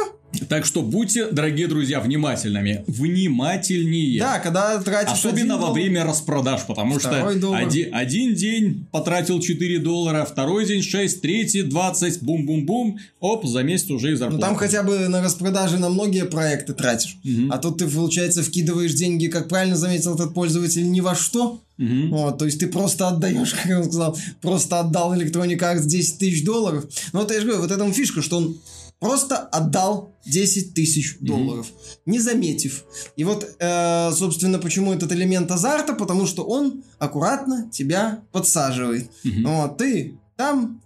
Так 0.48 0.64
что 0.64 0.82
будьте, 0.82 1.26
дорогие 1.30 1.66
друзья, 1.66 2.00
внимательными. 2.00 2.84
Внимательнее. 2.86 4.18
Да, 4.20 4.38
когда 4.38 4.78
тратишь 4.80 5.12
Особенно 5.12 5.56
во 5.56 5.72
время 5.72 6.04
распродаж, 6.04 6.62
потому 6.66 6.98
что 6.98 7.28
один, 7.28 7.94
один 7.94 8.34
день 8.34 8.86
потратил 8.90 9.40
4 9.40 9.78
доллара, 9.78 10.24
второй 10.24 10.66
день 10.66 10.82
6, 10.82 11.20
третий 11.20 11.62
20, 11.62 12.22
бум-бум-бум, 12.22 12.98
оп, 13.20 13.46
за 13.46 13.62
месяц 13.62 13.90
уже 13.90 14.12
и 14.12 14.14
зарплата. 14.14 14.44
Ну 14.44 14.48
там 14.48 14.56
хотя 14.56 14.82
бы 14.82 15.08
на 15.08 15.22
распродаже 15.22 15.78
на 15.78 15.88
многие 15.88 16.24
проекты 16.24 16.74
тратишь. 16.74 17.18
Угу. 17.24 17.52
А 17.52 17.58
тут 17.58 17.78
ты, 17.78 17.88
получается, 17.88 18.42
вкидываешь 18.42 18.92
деньги, 18.94 19.26
как 19.26 19.48
правильно 19.48 19.76
заметил 19.76 20.14
этот 20.14 20.34
пользователь, 20.34 20.90
ни 20.90 21.00
во 21.00 21.14
что. 21.14 21.60
Угу. 21.78 22.08
Вот, 22.10 22.38
то 22.38 22.46
есть 22.46 22.58
ты 22.58 22.68
просто 22.68 23.08
отдаешь, 23.08 23.54
как 23.62 23.78
он 23.78 23.84
сказал, 23.84 24.18
просто 24.40 24.80
отдал 24.80 25.14
Electronic 25.14 25.58
Arts 25.58 25.84
10 25.84 26.18
тысяч 26.18 26.44
долларов. 26.44 26.86
Ну 27.12 27.20
вот 27.20 27.30
я 27.30 27.40
же 27.40 27.46
говорю, 27.46 27.62
вот 27.62 27.70
этому 27.70 27.92
фишка, 27.92 28.22
что 28.22 28.38
он 28.38 28.56
просто 29.00 29.36
отдал 29.36 30.14
10 30.24 30.74
тысяч 30.74 31.18
долларов, 31.20 31.66
mm-hmm. 31.66 31.98
не 32.06 32.18
заметив. 32.18 32.84
И 33.16 33.24
вот, 33.24 33.56
э, 33.58 34.10
собственно, 34.12 34.58
почему 34.58 34.92
этот 34.92 35.12
элемент 35.12 35.50
азарта, 35.50 35.94
потому 35.94 36.26
что 36.26 36.44
он 36.44 36.82
аккуратно 36.98 37.70
тебя 37.70 38.22
подсаживает. 38.32 39.10
Mm-hmm. 39.24 39.42
Вот, 39.44 39.76
ты 39.78 40.18
там 40.36 40.80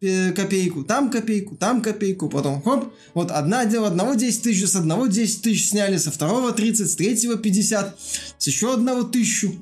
э, 0.00 0.32
копейку, 0.32 0.84
там 0.84 1.10
копейку, 1.10 1.56
там 1.56 1.82
копейку, 1.82 2.28
потом 2.28 2.62
хоп, 2.62 2.92
вот 3.14 3.30
одна 3.30 3.64
дело, 3.64 3.88
одного 3.88 4.14
10 4.14 4.42
тысяч, 4.42 4.68
с 4.68 4.76
одного 4.76 5.06
10 5.06 5.42
тысяч 5.42 5.70
сняли, 5.70 5.96
со 5.96 6.10
второго 6.10 6.52
30, 6.52 6.90
с 6.90 6.96
третьего 6.96 7.36
50, 7.36 7.98
с 8.38 8.46
еще 8.46 8.74
одного 8.74 9.04
тысячу. 9.04 9.54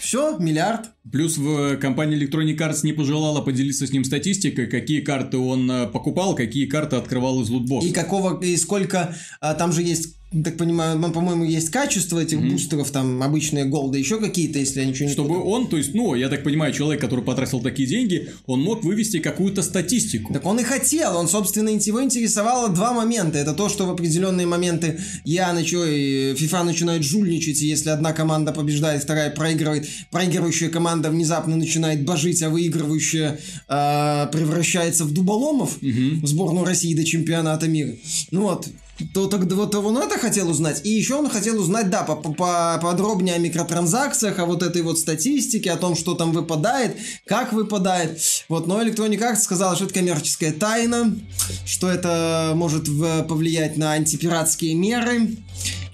Все, 0.00 0.36
миллиард. 0.38 0.90
Плюс 1.12 1.36
в 1.36 1.76
компании 1.76 2.18
Electronic 2.18 2.56
Arts 2.56 2.80
не 2.82 2.92
пожелала 2.92 3.40
поделиться 3.40 3.86
с 3.86 3.92
ним 3.92 4.04
статистикой, 4.04 4.66
какие 4.66 5.00
карты 5.00 5.38
он 5.38 5.70
э, 5.70 5.86
покупал, 5.86 6.34
какие 6.34 6.66
карты 6.66 6.96
открывал 6.96 7.42
из 7.42 7.50
лутбокса. 7.50 7.88
И 7.88 7.92
какого, 7.92 8.42
и 8.42 8.56
сколько, 8.56 9.14
а, 9.40 9.54
там 9.54 9.72
же 9.72 9.82
есть 9.82 10.16
так 10.44 10.56
понимаю, 10.56 11.00
по-моему, 11.12 11.44
есть 11.44 11.70
качество 11.70 12.20
этих 12.20 12.38
mm-hmm. 12.38 12.50
бустеров, 12.52 12.90
там 12.92 13.20
обычные 13.20 13.64
голды, 13.64 13.98
еще 13.98 14.20
какие-то, 14.20 14.60
если 14.60 14.80
я 14.80 14.86
ничего 14.86 15.08
не 15.08 15.12
Чтобы 15.12 15.42
он, 15.42 15.66
то 15.66 15.76
есть, 15.76 15.92
ну, 15.92 16.14
я 16.14 16.28
так 16.28 16.44
понимаю, 16.44 16.72
человек, 16.72 17.00
который 17.00 17.24
потратил 17.24 17.60
такие 17.60 17.88
деньги, 17.88 18.30
он 18.46 18.60
мог 18.62 18.84
вывести 18.84 19.18
какую-то 19.18 19.62
статистику. 19.62 20.32
Так 20.32 20.46
он 20.46 20.60
и 20.60 20.62
хотел, 20.62 21.16
он, 21.16 21.26
собственно, 21.26 21.68
его 21.70 22.02
интересовало 22.02 22.68
два 22.68 22.92
момента. 22.92 23.38
Это 23.38 23.54
то, 23.54 23.68
что 23.68 23.86
в 23.86 23.90
определенные 23.90 24.46
моменты 24.46 25.00
я 25.24 25.52
начинаю, 25.52 26.36
FIFA 26.36 26.62
начинает 26.62 27.02
жульничать, 27.02 27.60
и 27.62 27.66
если 27.66 27.90
одна 27.90 28.12
команда 28.12 28.52
побеждает, 28.52 29.02
вторая 29.02 29.30
проигрывает, 29.30 29.88
проигрывающая 30.12 30.68
команда 30.68 30.99
внезапно 31.08 31.56
начинает 31.56 32.04
божить, 32.04 32.42
а 32.42 32.50
выигрывающая 32.50 33.38
э, 33.68 34.28
превращается 34.30 35.04
в 35.04 35.12
дуболомов 35.12 35.78
mm-hmm. 35.80 36.20
в 36.20 36.26
сборную 36.26 36.66
России 36.66 36.94
до 36.94 37.04
чемпионата 37.04 37.68
мира. 37.68 37.94
Ну 38.30 38.42
вот, 38.42 38.68
то 39.14 39.26
тогда 39.26 39.56
вот 39.56 39.74
он 39.74 39.96
это 39.98 40.18
хотел 40.18 40.50
узнать. 40.50 40.82
И 40.84 40.90
еще 40.90 41.14
он 41.14 41.28
хотел 41.28 41.60
узнать, 41.60 41.90
да, 41.90 42.02
по 42.02 42.12
-по 42.12 42.80
подробнее 42.80 43.36
о 43.36 43.38
микротранзакциях, 43.38 44.38
о 44.38 44.46
вот 44.46 44.62
этой 44.62 44.82
вот 44.82 44.98
статистике, 44.98 45.70
о 45.72 45.76
том, 45.76 45.96
что 45.96 46.14
там 46.14 46.32
выпадает, 46.32 46.96
как 47.26 47.52
выпадает. 47.52 48.20
Вот, 48.48 48.66
но 48.66 48.82
Electronic 48.82 49.18
Arts 49.18 49.40
сказала, 49.40 49.76
что 49.76 49.84
это 49.84 49.94
коммерческая 49.94 50.52
тайна, 50.52 51.16
что 51.64 51.88
это 51.90 52.52
может 52.54 52.84
повлиять 53.28 53.76
на 53.76 53.92
антипиратские 53.92 54.74
меры. 54.74 55.36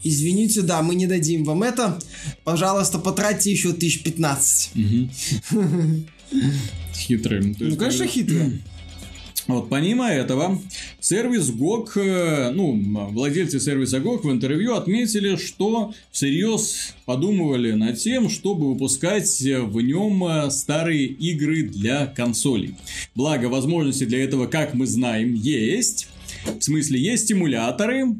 Извините, 0.09 0.63
да, 0.63 0.83
мы 0.83 0.95
не 0.95 1.09
дадим 1.09 1.43
вам 1.43 1.65
это. 1.65 1.99
Пожалуйста, 2.45 2.99
потратьте 3.01 3.51
еще 3.51 3.73
тысяч 3.73 4.03
пятнадцать. 4.05 4.71
Хитрый. 6.95 7.57
Ну, 7.59 7.77
конечно, 7.77 8.07
хитрый. 8.07 8.63
Вот, 9.47 9.69
помимо 9.69 10.09
этого, 10.09 10.61
сервис 10.99 11.51
GOG, 11.51 12.01
э, 12.01 12.51
ну, 12.51 12.73
владельцы 13.13 13.61
сервиса 13.61 13.99
GOG 13.99 14.23
в 14.23 14.33
интервью 14.33 14.75
отметили, 14.75 15.37
что 15.37 15.95
всерьез 16.11 16.95
подумывали 17.05 17.71
над 17.71 17.97
тем, 17.97 18.29
чтобы 18.29 18.73
выпускать 18.73 19.41
в 19.41 19.81
нем 19.81 20.25
э, 20.25 20.51
старые 20.51 21.07
игры 21.07 21.63
для 21.63 22.07
консолей. 22.09 22.75
Благо, 23.15 23.47
возможности 23.47 24.03
для 24.03 24.25
этого, 24.25 24.49
как 24.49 24.75
мы 24.75 24.85
знаем, 24.89 25.35
есть. 25.35 26.09
В 26.59 26.61
смысле, 26.61 27.01
есть 27.01 27.31
эмуляторы, 27.31 28.17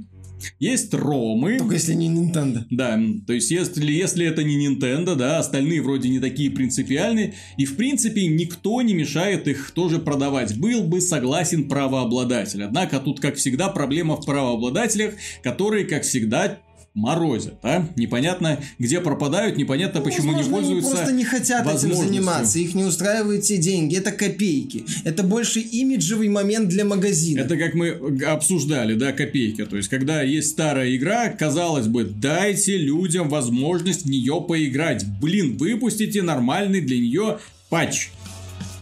есть 0.59 0.93
ромы. 0.95 1.59
Только 1.59 1.74
если 1.74 1.95
не 1.95 2.09
Nintendo. 2.09 2.64
Да, 2.70 2.99
то 3.26 3.32
есть 3.32 3.51
если, 3.51 3.93
если 3.93 4.26
это 4.26 4.43
не 4.43 4.66
Nintendo, 4.66 5.14
да, 5.14 5.39
остальные 5.39 5.82
вроде 5.82 6.09
не 6.09 6.20
такие 6.20 6.51
принципиальные. 6.51 7.34
И 7.57 7.64
в 7.64 7.76
принципе 7.76 8.26
никто 8.26 8.80
не 8.82 8.95
мешает 8.95 9.49
их 9.49 9.70
тоже 9.70 9.99
продавать. 9.99 10.57
Был 10.59 10.82
бы 10.82 11.01
согласен 11.01 11.68
правообладатель. 11.68 12.62
Однако 12.62 13.01
тут, 13.01 13.20
как 13.20 13.37
всегда, 13.37 13.68
проблема 13.68 14.16
в 14.16 14.24
правообладателях, 14.24 15.14
которые, 15.43 15.84
как 15.84 16.03
всегда, 16.03 16.59
морозят, 16.97 17.59
а? 17.62 17.86
Непонятно, 17.94 18.59
где 18.78 19.01
пропадают, 19.01 19.59
непонятно, 19.59 20.01
ну, 20.01 20.07
почему 20.07 20.32
возможно, 20.32 20.47
не 20.47 20.51
пользуются 20.51 20.88
они 20.88 20.97
просто 20.97 21.12
не 21.14 21.24
хотят 21.24 21.66
этим 21.66 21.94
заниматься, 21.94 22.59
их 22.59 22.74
не 22.74 22.84
устраивают 22.84 23.42
те 23.44 23.59
деньги, 23.59 23.97
это 23.97 24.12
копейки. 24.12 24.84
Это 25.05 25.22
больше 25.22 25.61
имиджевый 25.61 26.28
момент 26.28 26.68
для 26.68 26.84
магазина. 26.84 27.40
Это 27.40 27.57
как 27.59 27.74
мы 27.74 27.90
обсуждали, 28.26 28.94
да, 28.94 29.12
копейки. 29.12 29.66
То 29.66 29.76
есть, 29.76 29.88
когда 29.88 30.22
есть 30.22 30.51
старая 30.51 30.97
игра, 30.97 31.28
казалось 31.28 31.86
бы, 31.86 32.05
дайте 32.05 32.78
людям 32.78 33.28
возможность 33.28 34.07
в 34.07 34.11
нее 34.11 34.42
поиграть. 34.47 35.05
Блин, 35.20 35.59
выпустите 35.59 36.22
нормальный 36.22 36.80
для 36.80 36.97
нее 36.97 37.38
патч 37.68 38.09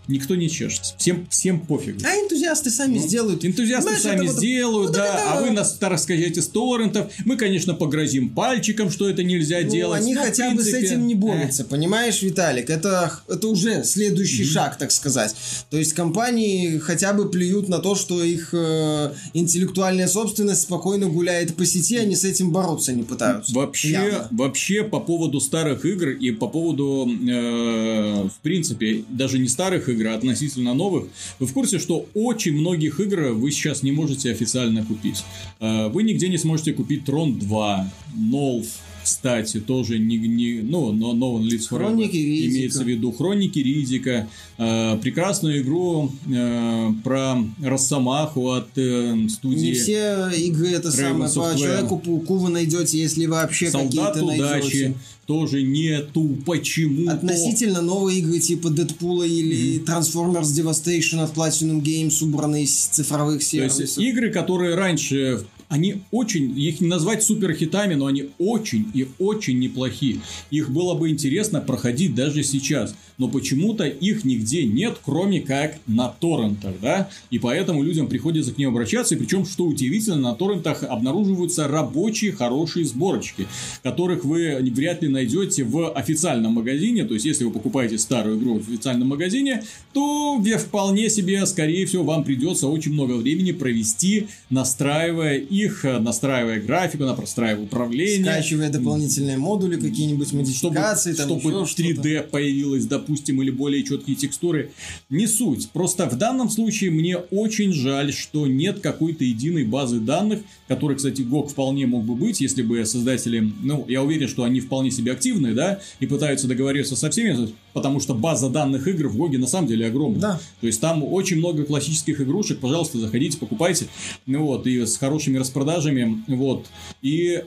никто 0.08 0.34
не 0.34 0.50
чешется. 0.50 0.94
Всем, 0.98 1.26
всем 1.30 1.60
пофиг. 1.60 1.96
А 2.04 2.14
энтузиасты 2.14 2.70
сами 2.70 2.98
ну, 2.98 3.06
сделают. 3.06 3.44
Энтузиасты 3.44 3.96
Знаешь, 3.96 4.02
сами 4.02 4.26
сделают, 4.26 4.88
вот, 4.88 4.96
да. 4.96 5.12
да. 5.12 5.32
А 5.32 5.40
вы 5.40 5.50
нас, 5.50 5.74
сказать, 5.74 6.36
из 6.36 6.48
торрентов. 6.48 7.10
Мы, 7.24 7.36
конечно, 7.36 7.74
погрозим 7.74 8.30
пальчиком, 8.30 8.90
что 8.90 9.08
это 9.08 9.22
нельзя 9.22 9.60
ну, 9.62 9.70
делать. 9.70 10.02
Они 10.02 10.14
хотя 10.14 10.48
принципе... 10.50 10.56
бы 10.56 10.84
с 10.84 10.84
этим 10.84 11.06
не 11.06 11.14
борются, 11.14 11.62
э. 11.62 11.66
понимаешь, 11.66 12.22
Виталик? 12.22 12.70
Это, 12.70 13.20
это 13.28 13.48
уже 13.48 13.84
следующий 13.84 14.42
mm-hmm. 14.42 14.46
шаг, 14.46 14.78
так 14.78 14.92
сказать. 14.92 15.34
То 15.70 15.78
есть 15.78 15.92
компании 15.92 16.78
хотя 16.78 17.12
бы 17.12 17.28
плюют 17.28 17.68
на 17.68 17.78
то, 17.78 17.94
что 17.94 18.22
их 18.22 18.50
э, 18.52 19.12
интеллектуальная 19.32 20.08
собственность 20.08 20.62
спокойно 20.62 21.06
гуляет 21.06 21.54
по 21.56 21.64
сети, 21.64 21.96
они 21.96 22.16
с 22.16 22.24
этим 22.24 22.50
бороться 22.50 22.92
не 22.92 23.02
пытаются. 23.02 23.54
Вообще, 23.54 24.26
вообще 24.30 24.84
по 24.84 25.00
поводу 25.00 25.40
старых 25.40 25.84
игр 25.84 26.10
и 26.10 26.30
по 26.30 26.48
поводу, 26.48 27.08
э, 27.08 28.28
в 28.28 28.42
принципе, 28.42 29.04
даже 29.08 29.38
не 29.38 29.48
старых 29.48 29.88
игр, 29.88 29.93
игр 29.94 30.08
относительно 30.08 30.74
новых, 30.74 31.06
вы 31.38 31.46
в 31.46 31.52
курсе, 31.52 31.78
что 31.78 32.06
очень 32.14 32.52
многих 32.52 33.00
игр 33.00 33.32
вы 33.32 33.50
сейчас 33.50 33.82
не 33.82 33.92
можете 33.92 34.30
официально 34.30 34.84
купить. 34.84 35.24
Э, 35.60 35.88
вы 35.88 36.02
нигде 36.02 36.28
не 36.28 36.38
сможете 36.38 36.72
купить 36.72 37.04
Трон 37.04 37.38
2, 37.38 37.92
Нолф, 38.14 38.66
кстати, 39.04 39.60
тоже 39.60 39.98
не, 39.98 40.16
не 40.16 40.62
ну, 40.62 40.92
но 40.92 41.12
One 41.12 41.42
Lives 41.42 41.68
Forever. 41.70 41.86
Хроники 41.86 42.16
Ризика. 42.16 42.50
Имеется 42.50 42.84
в 42.84 42.88
виду 42.88 43.12
Хроники 43.12 43.58
Ризика. 43.58 44.28
Э, 44.56 44.96
прекрасную 45.00 45.60
игру 45.60 46.10
э, 46.26 46.92
про 47.04 47.36
Росомаху 47.62 48.50
от 48.50 48.68
э, 48.76 49.28
студии. 49.28 49.66
Не 49.66 49.72
все 49.74 50.30
игры 50.36 50.68
это 50.68 50.90
самое. 50.90 51.30
По 51.30 51.54
Человеку-пауку 51.58 52.36
вы 52.38 52.50
найдете, 52.50 52.98
если 52.98 53.26
вообще 53.26 53.70
какие-то 53.70 54.24
найдете 54.24 54.94
тоже 55.26 55.62
нету 55.62 56.36
почему 56.44 57.10
Относительно 57.10 57.80
новые 57.80 58.18
игры 58.18 58.38
типа 58.40 58.68
Дэдпула 58.68 59.24
или 59.24 59.78
mm-hmm. 59.78 59.86
Transformers 59.86 60.52
Devastation 60.52 61.22
от 61.22 61.32
Platinum 61.32 61.80
Games, 61.80 62.22
убранные 62.22 62.64
из 62.64 62.72
цифровых 62.72 63.42
сервисов. 63.42 63.76
То 63.76 63.82
есть 63.82 63.98
игры, 63.98 64.30
которые 64.30 64.74
раньше 64.74 65.44
они 65.68 66.02
очень, 66.10 66.58
их 66.58 66.80
не 66.80 66.88
назвать 66.88 67.22
суперхитами, 67.22 67.94
но 67.94 68.06
они 68.06 68.30
очень 68.38 68.90
и 68.94 69.08
очень 69.18 69.58
неплохие. 69.58 70.20
Их 70.50 70.70
было 70.70 70.94
бы 70.94 71.10
интересно 71.10 71.60
проходить 71.60 72.14
даже 72.14 72.42
сейчас. 72.42 72.94
Но 73.18 73.28
почему-то 73.28 73.84
их 73.84 74.24
нигде 74.24 74.64
нет, 74.64 74.96
кроме 75.04 75.40
как 75.40 75.78
на 75.86 76.08
торрентах, 76.08 76.74
да? 76.82 77.08
И 77.30 77.38
поэтому 77.38 77.82
людям 77.82 78.08
приходится 78.08 78.52
к 78.52 78.58
ним 78.58 78.70
обращаться. 78.70 79.14
И 79.14 79.18
причем, 79.18 79.46
что 79.46 79.64
удивительно, 79.64 80.16
на 80.16 80.34
торрентах 80.34 80.82
обнаруживаются 80.82 81.68
рабочие 81.68 82.32
хорошие 82.32 82.84
сборочки, 82.84 83.46
которых 83.82 84.24
вы 84.24 84.58
вряд 84.74 85.02
ли 85.02 85.08
найдете 85.08 85.64
в 85.64 85.92
официальном 85.92 86.52
магазине. 86.52 87.04
То 87.04 87.14
есть, 87.14 87.26
если 87.26 87.44
вы 87.44 87.52
покупаете 87.52 87.98
старую 87.98 88.38
игру 88.38 88.58
в 88.58 88.68
официальном 88.68 89.08
магазине, 89.08 89.62
то 89.92 90.42
вполне 90.58 91.08
себе, 91.08 91.44
скорее 91.46 91.86
всего, 91.86 92.04
вам 92.04 92.24
придется 92.24 92.66
очень 92.68 92.92
много 92.92 93.12
времени 93.12 93.52
провести, 93.52 94.26
настраивая 94.50 95.36
их, 95.36 95.84
настраивая 95.84 96.60
графику, 96.60 97.04
настраивая 97.04 97.64
управление. 97.64 98.24
Скачивая 98.24 98.70
дополнительные 98.70 99.36
модули, 99.36 99.76
какие-нибудь 99.76 100.32
модификации. 100.32 101.12
Чтобы, 101.12 101.40
там 101.40 101.66
чтобы 101.66 101.88
3D 101.88 102.22
появилось, 102.22 102.86
допустим, 103.04 103.42
или 103.42 103.50
более 103.50 103.84
четкие 103.84 104.16
текстуры. 104.16 104.72
Не 105.10 105.26
суть. 105.26 105.70
Просто 105.70 106.08
в 106.08 106.16
данном 106.16 106.48
случае 106.48 106.90
мне 106.90 107.18
очень 107.18 107.72
жаль, 107.72 108.12
что 108.12 108.46
нет 108.46 108.80
какой-то 108.80 109.24
единой 109.24 109.64
базы 109.64 110.00
данных, 110.00 110.40
которой, 110.68 110.96
кстати, 110.96 111.20
GOG 111.20 111.48
вполне 111.48 111.86
мог 111.86 112.04
бы 112.04 112.14
быть, 112.14 112.40
если 112.40 112.62
бы 112.62 112.84
создатели, 112.86 113.52
ну, 113.62 113.84
я 113.88 114.02
уверен, 114.02 114.28
что 114.28 114.44
они 114.44 114.60
вполне 114.60 114.90
себе 114.90 115.12
активные, 115.12 115.54
да, 115.54 115.80
и 116.00 116.06
пытаются 116.06 116.48
договориться 116.48 116.96
со 116.96 117.10
всеми, 117.10 117.50
потому 117.72 118.00
что 118.00 118.14
база 118.14 118.48
данных 118.48 118.88
игр 118.88 119.08
в 119.08 119.20
GOG 119.20 119.38
на 119.38 119.46
самом 119.46 119.68
деле 119.68 119.86
огромная. 119.86 120.20
Да. 120.20 120.40
То 120.60 120.66
есть 120.66 120.80
там 120.80 121.04
очень 121.04 121.36
много 121.38 121.64
классических 121.64 122.20
игрушек, 122.20 122.58
пожалуйста, 122.60 122.98
заходите, 122.98 123.38
покупайте, 123.38 123.86
ну 124.26 124.44
вот, 124.44 124.66
и 124.66 124.86
с 124.86 124.96
хорошими 124.96 125.38
распродажами, 125.38 126.22
вот, 126.28 126.66
и 127.02 127.42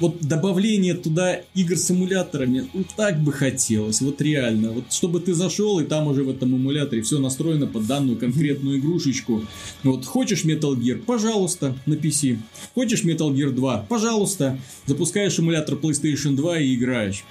вот 0.00 0.20
добавление 0.20 0.94
туда 0.94 1.40
игр 1.54 1.76
с 1.76 1.90
эмуляторами, 1.90 2.68
ну 2.72 2.84
так 2.96 3.20
бы 3.20 3.32
хотелось, 3.32 4.00
вот 4.00 4.20
реально. 4.20 4.70
Вот 4.70 4.92
чтобы 4.92 5.20
ты 5.20 5.34
зашел, 5.34 5.80
и 5.80 5.84
там 5.84 6.06
уже 6.06 6.24
в 6.24 6.30
этом 6.30 6.56
эмуляторе 6.56 7.02
все 7.02 7.18
настроено 7.18 7.66
под 7.66 7.86
данную 7.86 8.18
конкретную 8.18 8.78
игрушечку. 8.78 9.42
Вот 9.82 10.04
хочешь 10.04 10.44
Metal 10.44 10.76
Gear, 10.76 11.02
пожалуйста, 11.02 11.76
на 11.86 11.94
PC. 11.94 12.38
Хочешь 12.74 13.04
Metal 13.04 13.32
Gear 13.32 13.50
2, 13.50 13.86
пожалуйста. 13.88 14.58
Запускаешь 14.86 15.38
эмулятор 15.38 15.76
PlayStation 15.76 16.36
2 16.36 16.58
и 16.58 16.74
играешь. 16.74 17.24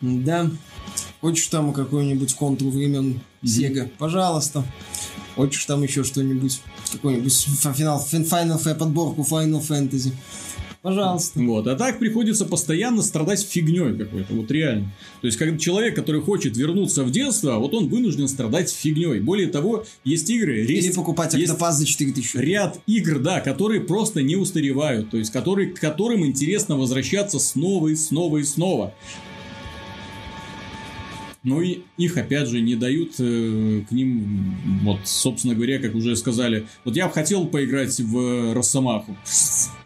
Да. 0.00 0.50
Хочешь 1.20 1.46
там 1.48 1.72
какой-нибудь 1.72 2.34
контур 2.34 2.70
времен 2.70 3.20
Sega, 3.42 3.88
пожалуйста. 3.98 4.64
Хочешь 5.34 5.64
там 5.66 5.82
еще 5.82 6.04
что-нибудь, 6.04 6.60
какой-нибудь 6.92 7.32
Final, 7.62 8.00
Final, 8.10 8.74
подборку 8.74 9.22
Final 9.22 9.60
Fantasy. 9.60 10.12
Пожалуйста. 10.86 11.40
Вот. 11.40 11.66
А 11.66 11.74
так 11.74 11.98
приходится 11.98 12.44
постоянно 12.44 13.02
страдать 13.02 13.40
фигней 13.42 13.98
какой-то. 13.98 14.34
Вот 14.34 14.48
реально. 14.52 14.92
То 15.20 15.26
есть, 15.26 15.36
как 15.36 15.58
человек, 15.58 15.96
который 15.96 16.20
хочет 16.20 16.56
вернуться 16.56 17.02
в 17.02 17.10
детство, 17.10 17.56
вот 17.56 17.74
он 17.74 17.88
вынужден 17.88 18.28
страдать 18.28 18.70
фигней. 18.70 19.18
Более 19.18 19.48
того, 19.48 19.84
есть 20.04 20.30
игры... 20.30 20.60
Или 20.60 20.76
есть, 20.76 20.94
покупать 20.94 21.34
октопаз 21.34 21.78
за 21.78 21.86
4000. 21.86 22.36
Ряд 22.36 22.78
игр, 22.86 23.18
да, 23.18 23.40
которые 23.40 23.80
просто 23.80 24.22
не 24.22 24.36
устаревают. 24.36 25.10
То 25.10 25.16
есть, 25.16 25.32
которые, 25.32 25.70
к 25.72 25.80
которым 25.80 26.24
интересно 26.24 26.76
возвращаться 26.76 27.40
снова 27.40 27.88
и 27.88 27.96
снова 27.96 28.36
и 28.38 28.44
снова. 28.44 28.94
Но 31.42 31.62
и 31.62 31.80
их, 31.96 32.16
опять 32.16 32.46
же, 32.46 32.60
не 32.60 32.76
дают 32.76 33.14
э, 33.18 33.82
к 33.88 33.90
ним, 33.90 34.56
вот, 34.84 35.00
собственно 35.02 35.56
говоря, 35.56 35.80
как 35.80 35.96
уже 35.96 36.14
сказали, 36.14 36.68
вот 36.84 36.94
я 36.94 37.08
бы 37.08 37.12
хотел 37.12 37.44
поиграть 37.46 37.98
в 37.98 38.54
Росомаху. 38.54 39.16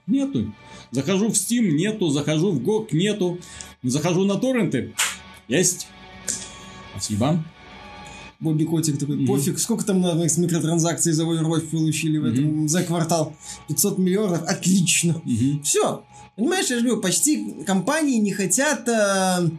Нету. 0.07 0.53
Захожу 0.91 1.29
в 1.29 1.33
Steam, 1.33 1.71
нету. 1.71 2.11
Захожу 2.11 2.53
в 2.53 2.61
GOG, 2.61 2.89
нету. 2.93 3.39
Захожу 3.83 4.25
на 4.25 4.37
торренты. 4.37 4.95
Есть. 5.49 5.87
Спасибо. 6.93 7.43
Бобби 8.41 8.65
Котик 8.65 8.99
такой, 8.99 9.17
mm-hmm. 9.17 9.27
пофиг, 9.27 9.59
сколько 9.59 9.85
там 9.85 10.01
надо 10.01 10.27
с 10.27 10.39
микротранзакций 10.39 11.13
за 11.13 11.25
Overwatch 11.25 11.69
получили 11.69 12.17
в 12.17 12.25
этом, 12.25 12.45
mm-hmm. 12.45 12.69
за 12.69 12.83
квартал? 12.83 13.37
500 13.69 13.99
миллионов, 13.99 14.43
отлично. 14.47 15.21
Mm-hmm. 15.27 15.63
Все. 15.63 16.05
Понимаешь, 16.37 16.71
я 16.71 16.77
же 16.77 16.85
говорю, 16.85 17.03
почти 17.03 17.65
компании 17.67 18.19
не 18.19 18.33
хотят 18.33 18.89
э, 18.89 19.51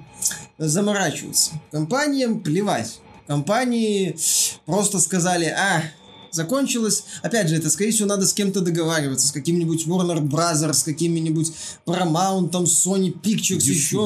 заморачиваться. 0.58 1.52
Компаниям 1.72 2.40
плевать. 2.40 3.00
Компании 3.28 4.18
просто 4.66 5.00
сказали, 5.00 5.46
а, 5.46 5.84
закончилось. 6.32 7.06
Опять 7.22 7.50
же, 7.50 7.56
это, 7.56 7.70
скорее 7.70 7.92
всего, 7.92 8.08
надо 8.08 8.26
с 8.26 8.34
кем-то 8.34 8.62
договариваться, 8.62 9.28
с 9.28 9.32
каким-нибудь 9.32 9.86
Warner 9.86 10.22
Brothers, 10.22 10.74
с 10.74 10.84
какими-нибудь 10.84 11.52
Paramount, 11.86 12.50
там, 12.50 12.64
Sony 12.64 13.14
Pictures, 13.14 13.60
Disney. 13.60 13.72
еще 13.72 13.98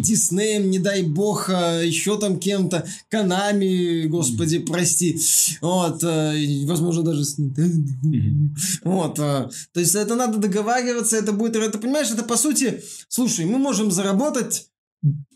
Disney, 0.00 0.58
не 0.58 0.78
дай 0.78 1.02
бог, 1.02 1.48
а, 1.50 1.80
еще 1.82 2.18
там 2.18 2.38
кем-то, 2.38 2.86
Konami, 3.12 4.06
господи, 4.06 4.56
mm. 4.56 4.66
прости. 4.66 5.20
Вот, 5.60 6.02
э, 6.04 6.64
возможно, 6.66 7.02
даже 7.02 7.24
с 7.24 7.38
Mm-hmm. 7.38 8.48
Вот, 8.84 9.18
э, 9.18 9.48
то 9.72 9.80
есть 9.80 9.94
это 9.94 10.14
надо 10.14 10.38
договариваться, 10.38 11.16
это 11.16 11.32
будет, 11.32 11.56
это, 11.56 11.78
понимаешь, 11.78 12.10
это 12.10 12.22
по 12.22 12.36
сути, 12.36 12.82
слушай, 13.08 13.44
мы 13.44 13.58
можем 13.58 13.90
заработать 13.90 14.66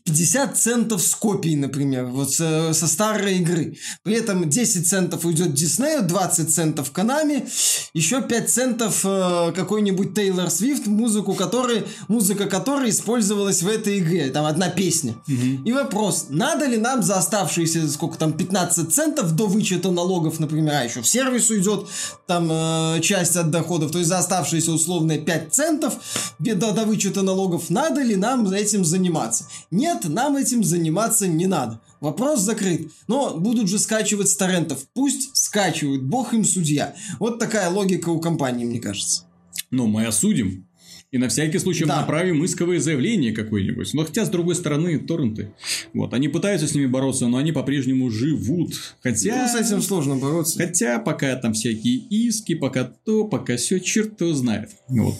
50 0.05 0.57
центов 0.57 1.03
с 1.03 1.15
копией, 1.15 1.57
например, 1.57 2.07
вот 2.07 2.33
со, 2.33 2.73
со 2.73 2.87
старой 2.87 3.39
игры. 3.39 3.77
При 4.03 4.15
этом 4.15 4.49
10 4.49 4.89
центов 4.89 5.25
уйдет 5.25 5.55
Диснею, 5.55 6.03
20 6.03 6.53
центов 6.53 6.93
Konami, 6.93 7.49
еще 7.95 8.21
5 8.21 8.51
центов 8.51 9.01
э, 9.05 9.53
какой-нибудь 9.55 10.15
Тейлор 10.15 10.51
Свифт, 10.51 10.87
музыку 10.87 11.35
которой, 11.35 11.85
музыка 12.09 12.47
которой 12.47 12.91
использовалась 12.91 13.63
в 13.63 13.69
этой 13.69 14.01
игре. 14.01 14.31
Там 14.31 14.45
одна 14.47 14.69
песня. 14.69 15.15
Угу. 15.29 15.65
И 15.65 15.73
вопрос, 15.73 16.27
надо 16.31 16.67
ли 16.67 16.79
нам 16.79 17.03
за 17.03 17.19
оставшиеся, 17.19 17.89
сколько 17.89 18.19
там, 18.19 18.33
15 18.33 18.93
центов 18.93 19.33
до 19.37 19.47
вычета 19.47 19.91
налогов, 19.91 20.41
например, 20.41 20.75
а 20.75 20.85
еще 20.85 21.03
в 21.03 21.09
сервис 21.09 21.51
уйдет 21.51 21.87
там 22.27 22.49
э, 22.51 23.01
часть 23.03 23.37
от 23.37 23.51
доходов, 23.51 23.93
то 23.93 23.99
есть 23.99 24.09
за 24.09 24.19
оставшиеся 24.19 24.73
условные 24.73 25.19
5 25.19 25.55
центов 25.55 25.95
до, 26.39 26.73
до 26.73 26.85
вычета 26.85 27.23
налогов, 27.23 27.71
надо 27.71 28.03
ли 28.03 28.17
нам 28.17 28.51
этим 28.51 28.85
заниматься? 28.85 29.45
Нет, 29.71 29.92
нет, 29.93 30.05
нам 30.09 30.37
этим 30.37 30.65
заниматься 30.65 31.27
не 31.27 31.47
надо. 31.47 31.81
Вопрос 32.01 32.41
закрыт. 32.41 32.91
Но 33.07 33.39
будут 33.39 33.69
же 33.69 33.79
скачивать 33.79 34.29
с 34.29 34.37
торрентов. 34.37 34.87
Пусть 34.95 35.37
скачивают, 35.37 36.03
бог 36.03 36.35
им 36.35 36.45
судья. 36.45 36.95
Вот 37.19 37.39
такая 37.39 37.71
логика 37.71 38.09
у 38.09 38.21
компании, 38.21 38.65
мне 38.65 38.81
кажется. 38.81 39.25
Ну, 39.71 39.87
мы 39.87 40.07
осудим. 40.07 40.67
И 41.13 41.19
на 41.19 41.29
всякий 41.29 41.59
случай 41.59 41.85
да. 41.85 42.01
направим 42.01 42.43
исковое 42.43 42.81
заявление 42.81 43.33
какое-нибудь. 43.33 43.93
Но 43.93 44.05
хотя, 44.05 44.25
с 44.25 44.31
другой 44.31 44.55
стороны, 44.55 44.99
торренты. 44.99 45.53
Вот, 45.93 46.15
они 46.15 46.29
пытаются 46.29 46.67
с 46.67 46.75
ними 46.75 46.87
бороться, 46.87 47.29
но 47.29 47.37
они 47.37 47.53
по-прежнему 47.53 48.11
живут. 48.11 48.97
Хотя... 49.03 49.43
Ну, 49.43 49.59
с 49.59 49.67
этим 49.67 49.83
сложно 49.83 50.17
бороться. 50.17 50.59
Хотя, 50.59 50.99
пока 50.99 51.37
там 51.37 51.53
всякие 51.53 51.97
иски, 51.97 52.55
пока 52.55 52.85
то, 52.85 53.25
пока 53.29 53.59
все, 53.59 53.79
черт 53.79 54.19
его 54.23 54.33
знает. 54.33 54.71
Вот. 54.89 55.17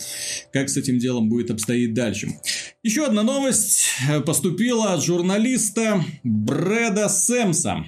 Как 0.51 0.71
с 0.71 0.79
этим 0.79 0.99
делом 0.99 1.29
будет 1.29 1.51
обстоять 1.51 1.93
дальше. 1.93 2.29
Еще 2.83 3.05
одна 3.05 3.23
новость 3.23 3.91
поступила 4.25 4.95
от 4.95 5.05
журналиста 5.05 6.03
Брэда 6.25 7.11
Сэмса. 7.11 7.85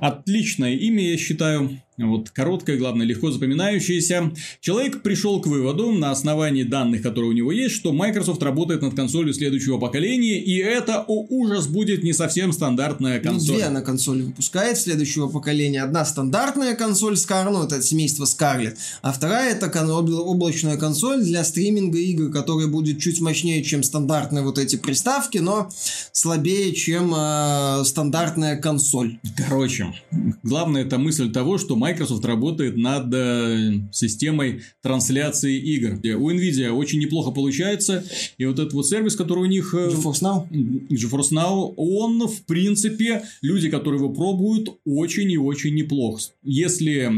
Отличное 0.00 0.74
имя, 0.74 1.10
я 1.10 1.18
считаю. 1.18 1.82
Вот 1.96 2.30
короткое, 2.30 2.76
главное, 2.76 3.06
легко 3.06 3.30
запоминающееся. 3.30 4.32
Человек 4.60 5.02
пришел 5.02 5.40
к 5.40 5.46
выводу 5.46 5.92
на 5.92 6.10
основании 6.10 6.64
данных, 6.64 7.02
которые 7.02 7.30
у 7.30 7.34
него 7.34 7.52
есть, 7.52 7.76
что 7.76 7.92
Microsoft 7.92 8.42
работает 8.42 8.82
над 8.82 8.96
консолью 8.96 9.32
следующего 9.32 9.78
поколения, 9.78 10.42
и 10.42 10.56
это, 10.56 11.04
о 11.06 11.24
ужас, 11.28 11.68
будет 11.68 12.02
не 12.02 12.12
совсем 12.12 12.52
стандартная 12.52 13.18
ну, 13.18 13.30
консоль. 13.30 13.48
Ну, 13.48 13.54
две 13.54 13.64
она 13.64 13.80
консоли 13.80 14.22
выпускает 14.22 14.76
следующего 14.76 15.28
поколения. 15.28 15.84
Одна 15.84 16.04
стандартная 16.04 16.74
консоль 16.74 17.14
Scar, 17.14 17.48
ну, 17.50 17.62
это 17.62 17.80
семейство 17.80 18.24
Scarlett, 18.24 18.76
а 19.02 19.12
вторая 19.12 19.54
это 19.54 19.70
облачная 19.84 20.76
консоль 20.76 21.22
для 21.22 21.44
стриминга 21.44 21.98
игр, 21.98 22.32
которая 22.32 22.66
будет 22.66 22.98
чуть 22.98 23.20
мощнее, 23.20 23.62
чем 23.62 23.84
стандартные 23.84 24.42
вот 24.42 24.58
эти 24.58 24.74
приставки, 24.74 25.38
но 25.38 25.68
слабее, 26.10 26.74
чем 26.74 27.14
э, 27.14 27.84
стандартная 27.84 28.56
консоль. 28.56 29.18
Короче, 29.36 29.94
главная 30.42 30.84
это 30.84 30.98
мысль 30.98 31.30
того, 31.30 31.58
что 31.58 31.76
Microsoft 31.84 32.24
работает 32.24 32.78
над 32.78 33.12
э, 33.12 33.72
системой 33.92 34.62
трансляции 34.80 35.58
игр. 35.58 35.98
У 36.16 36.30
Nvidia 36.30 36.70
очень 36.70 36.98
неплохо 36.98 37.30
получается, 37.30 38.02
и 38.38 38.46
вот 38.46 38.58
этот 38.58 38.72
вот 38.72 38.88
сервис, 38.88 39.16
который 39.16 39.40
у 39.40 39.46
них... 39.46 39.74
Э, 39.74 39.90
GeForce 39.90 40.22
Now? 40.22 40.48
GeForce 40.88 41.32
Now, 41.32 41.74
он, 41.76 42.26
в 42.26 42.42
принципе, 42.46 43.24
люди, 43.42 43.68
которые 43.68 44.00
его 44.00 44.08
пробуют, 44.14 44.70
очень 44.86 45.30
и 45.30 45.36
очень 45.36 45.74
неплох. 45.74 46.20
Если 46.42 47.10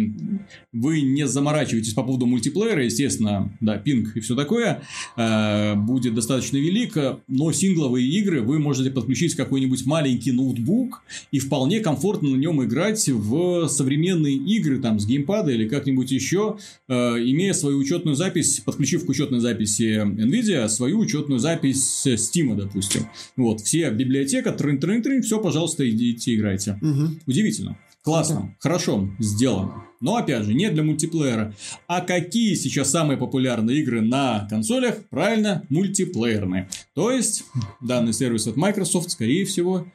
вы 0.73 1.03
не 1.03 1.29
заморачиваетесь 1.29 1.93
по 1.93 2.03
поводу 2.03 2.27
мультиплеера, 2.27 2.85
естественно, 2.85 3.57
да, 3.61 3.79
пинг 3.79 4.17
и 4.17 4.21
все 4.21 4.35
такое, 4.35 4.83
э, 5.17 5.75
будет 5.77 6.15
достаточно 6.15 6.57
велик, 6.57 6.97
но 7.29 7.53
сингловые 7.53 8.09
игры 8.09 8.43
вы 8.43 8.59
можете 8.59 8.91
подключить 8.91 9.37
какой-нибудь 9.37 9.87
маленький 9.87 10.33
ноутбук 10.33 11.03
и 11.31 11.39
вполне 11.39 11.79
комфортно 11.79 12.31
на 12.31 12.37
нем 12.37 12.65
играть 12.65 13.09
в 13.09 13.69
современные 13.69 14.35
игры 14.35 14.56
игры 14.57 14.79
там 14.79 14.99
с 14.99 15.07
геймпада 15.07 15.53
или 15.53 15.69
как-нибудь 15.69 16.11
еще, 16.11 16.59
э, 16.89 16.95
имея 16.95 17.53
свою 17.53 17.79
учетную 17.79 18.17
запись, 18.17 18.61
подключив 18.61 19.07
к 19.07 19.09
учетной 19.09 19.41
записи 19.41 20.03
NVIDIA 20.03 20.69
свою 20.69 20.99
учетную 20.99 21.39
запись 21.39 22.07
Steam, 22.07 22.57
допустим. 22.57 23.07
Вот, 23.37 23.61
все 23.61 23.91
библиотека, 23.91 24.53
трын 24.53 24.79
трын 24.79 25.03
трын 25.03 25.23
все, 25.23 25.41
пожалуйста, 25.41 25.89
идите 25.89 26.35
играйте. 26.35 26.79
Угу. 26.83 27.21
Удивительно. 27.27 27.79
Классно, 28.03 28.39
угу. 28.39 28.55
хорошо, 28.61 29.11
сделано. 29.19 29.83
Но 30.01 30.17
опять 30.17 30.45
же, 30.45 30.55
не 30.55 30.71
для 30.71 30.83
мультиплеера. 30.83 31.55
А 31.87 32.01
какие 32.01 32.55
сейчас 32.55 32.91
самые 32.91 33.17
популярные 33.17 33.81
игры 33.81 34.03
на 34.03 34.47
консолях? 34.49 34.99
Правильно, 35.11 35.65
мультиплеерные. 35.71 36.69
То 36.95 37.11
есть, 37.11 37.45
данный 37.81 38.13
сервис 38.13 38.47
от 38.47 38.57
Microsoft, 38.57 39.11
скорее 39.11 39.45
всего, 39.45 39.87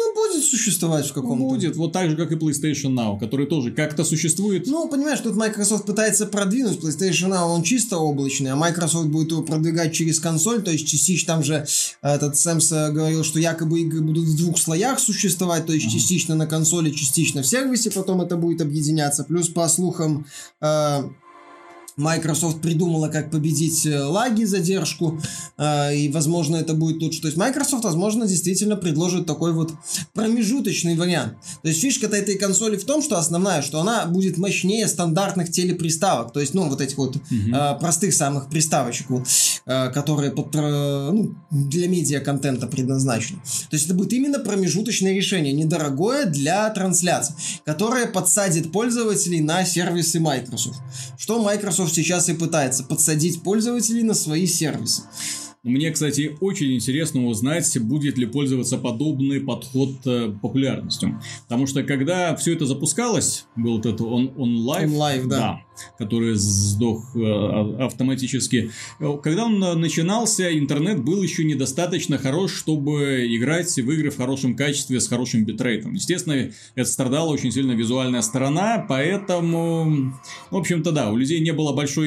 ну, 0.00 0.14
будет 0.14 0.44
существовать 0.44 1.06
в 1.06 1.12
каком-то... 1.12 1.44
Будет, 1.44 1.76
вот 1.76 1.92
так 1.92 2.10
же, 2.10 2.16
как 2.16 2.32
и 2.32 2.36
PlayStation 2.36 2.94
Now, 2.94 3.18
который 3.18 3.46
тоже 3.46 3.70
как-то 3.70 4.04
существует. 4.04 4.66
Ну, 4.66 4.88
понимаешь, 4.88 5.20
тут 5.20 5.36
Microsoft 5.36 5.84
пытается 5.84 6.26
продвинуть. 6.26 6.78
PlayStation 6.78 7.28
Now, 7.28 7.48
он 7.48 7.62
чисто 7.62 7.98
облачный, 7.98 8.50
а 8.50 8.56
Microsoft 8.56 9.08
будет 9.08 9.30
его 9.30 9.42
продвигать 9.42 9.92
через 9.92 10.20
консоль, 10.20 10.62
то 10.62 10.70
есть 10.70 10.86
частично 10.86 11.34
там 11.34 11.44
же 11.44 11.66
этот 12.02 12.36
Сэмс 12.36 12.72
говорил, 12.72 13.22
что 13.24 13.38
якобы 13.38 13.80
игры 13.80 14.00
будут 14.00 14.24
в 14.24 14.36
двух 14.36 14.58
слоях 14.58 14.98
существовать, 14.98 15.66
то 15.66 15.72
есть 15.72 15.86
uh-huh. 15.86 15.90
частично 15.90 16.34
на 16.34 16.46
консоли, 16.46 16.90
частично 16.90 17.42
в 17.42 17.46
сервисе, 17.46 17.90
потом 17.90 18.20
это 18.20 18.36
будет 18.36 18.60
объединяться. 18.60 19.24
Плюс, 19.24 19.48
по 19.48 19.68
слухам, 19.68 20.26
э, 20.60 21.02
Microsoft 22.00 22.60
придумала, 22.60 23.08
как 23.08 23.30
победить 23.30 23.86
э, 23.86 24.02
лаги, 24.02 24.44
задержку, 24.44 25.20
э, 25.58 25.96
и, 25.96 26.08
возможно, 26.08 26.56
это 26.56 26.74
будет 26.74 27.00
лучше. 27.02 27.20
То 27.20 27.28
есть, 27.28 27.36
Microsoft, 27.36 27.84
возможно, 27.84 28.26
действительно 28.26 28.76
предложит 28.76 29.26
такой 29.26 29.52
вот 29.52 29.72
промежуточный 30.14 30.96
вариант. 30.96 31.34
То 31.62 31.68
есть, 31.68 31.80
фишка-то 31.80 32.16
этой 32.16 32.38
консоли 32.38 32.76
в 32.76 32.84
том, 32.84 33.02
что 33.02 33.18
основная, 33.18 33.62
что 33.62 33.80
она 33.80 34.06
будет 34.06 34.38
мощнее 34.38 34.88
стандартных 34.88 35.50
телеприставок, 35.50 36.32
то 36.32 36.40
есть, 36.40 36.54
ну, 36.54 36.68
вот 36.68 36.80
этих 36.80 36.96
вот 36.98 37.16
uh-huh. 37.16 37.78
простых 37.78 38.14
самых 38.14 38.48
приставочек, 38.48 39.10
вот, 39.10 39.26
которые 39.64 40.30
под, 40.30 40.54
ну, 40.54 41.34
для 41.50 41.88
медиа-контента 41.88 42.66
предназначены. 42.66 43.40
То 43.68 43.76
есть, 43.76 43.86
это 43.86 43.94
будет 43.94 44.12
именно 44.12 44.38
промежуточное 44.38 45.14
решение, 45.14 45.52
недорогое 45.52 46.24
для 46.24 46.68
трансляции, 46.70 47.34
которое 47.64 48.06
подсадит 48.06 48.72
пользователей 48.72 49.40
на 49.40 49.64
сервисы 49.64 50.20
Microsoft. 50.20 50.78
Что 51.18 51.42
Microsoft 51.42 51.89
Microsoft 51.90 51.94
сейчас 51.94 52.28
и 52.28 52.34
пытается 52.34 52.84
подсадить 52.84 53.42
пользователей 53.42 54.02
на 54.02 54.14
свои 54.14 54.46
сервисы. 54.46 55.02
Мне, 55.62 55.90
кстати, 55.90 56.38
очень 56.40 56.74
интересно 56.74 57.26
узнать, 57.26 57.78
будет 57.82 58.16
ли 58.16 58.24
пользоваться 58.24 58.78
подобный 58.78 59.40
подход 59.40 59.90
э, 60.06 60.32
популярностью. 60.40 61.20
Потому 61.42 61.66
что 61.66 61.82
когда 61.82 62.34
все 62.36 62.54
это 62.54 62.64
запускалось, 62.64 63.44
был 63.56 63.76
вот 63.76 63.84
это 63.84 64.04
он, 64.04 64.32
он 64.38 64.66
live, 64.66 64.84
он 64.84 64.92
live 64.92 65.26
да. 65.26 65.38
да 65.38 65.60
который 65.98 66.34
сдох 66.34 67.14
э, 67.14 67.20
а, 67.22 67.86
автоматически. 67.86 68.70
Когда 69.22 69.46
он 69.46 69.58
начинался, 69.80 70.56
интернет 70.56 71.02
был 71.02 71.22
еще 71.22 71.44
недостаточно 71.44 72.18
хорош, 72.18 72.52
чтобы 72.52 73.26
играть 73.28 73.74
в 73.74 73.90
игры 73.90 74.10
в 74.10 74.16
хорошем 74.16 74.56
качестве 74.56 75.00
с 75.00 75.08
хорошим 75.08 75.44
битрейтом. 75.44 75.94
Естественно, 75.94 76.50
это 76.74 76.88
страдала 76.88 77.30
очень 77.30 77.52
сильно 77.52 77.72
визуальная 77.72 78.22
сторона, 78.22 78.84
поэтому, 78.88 80.14
в 80.50 80.56
общем-то, 80.56 80.92
да, 80.92 81.10
у 81.10 81.16
людей 81.16 81.40
не 81.40 81.52
было 81.52 81.72
большого 81.72 82.06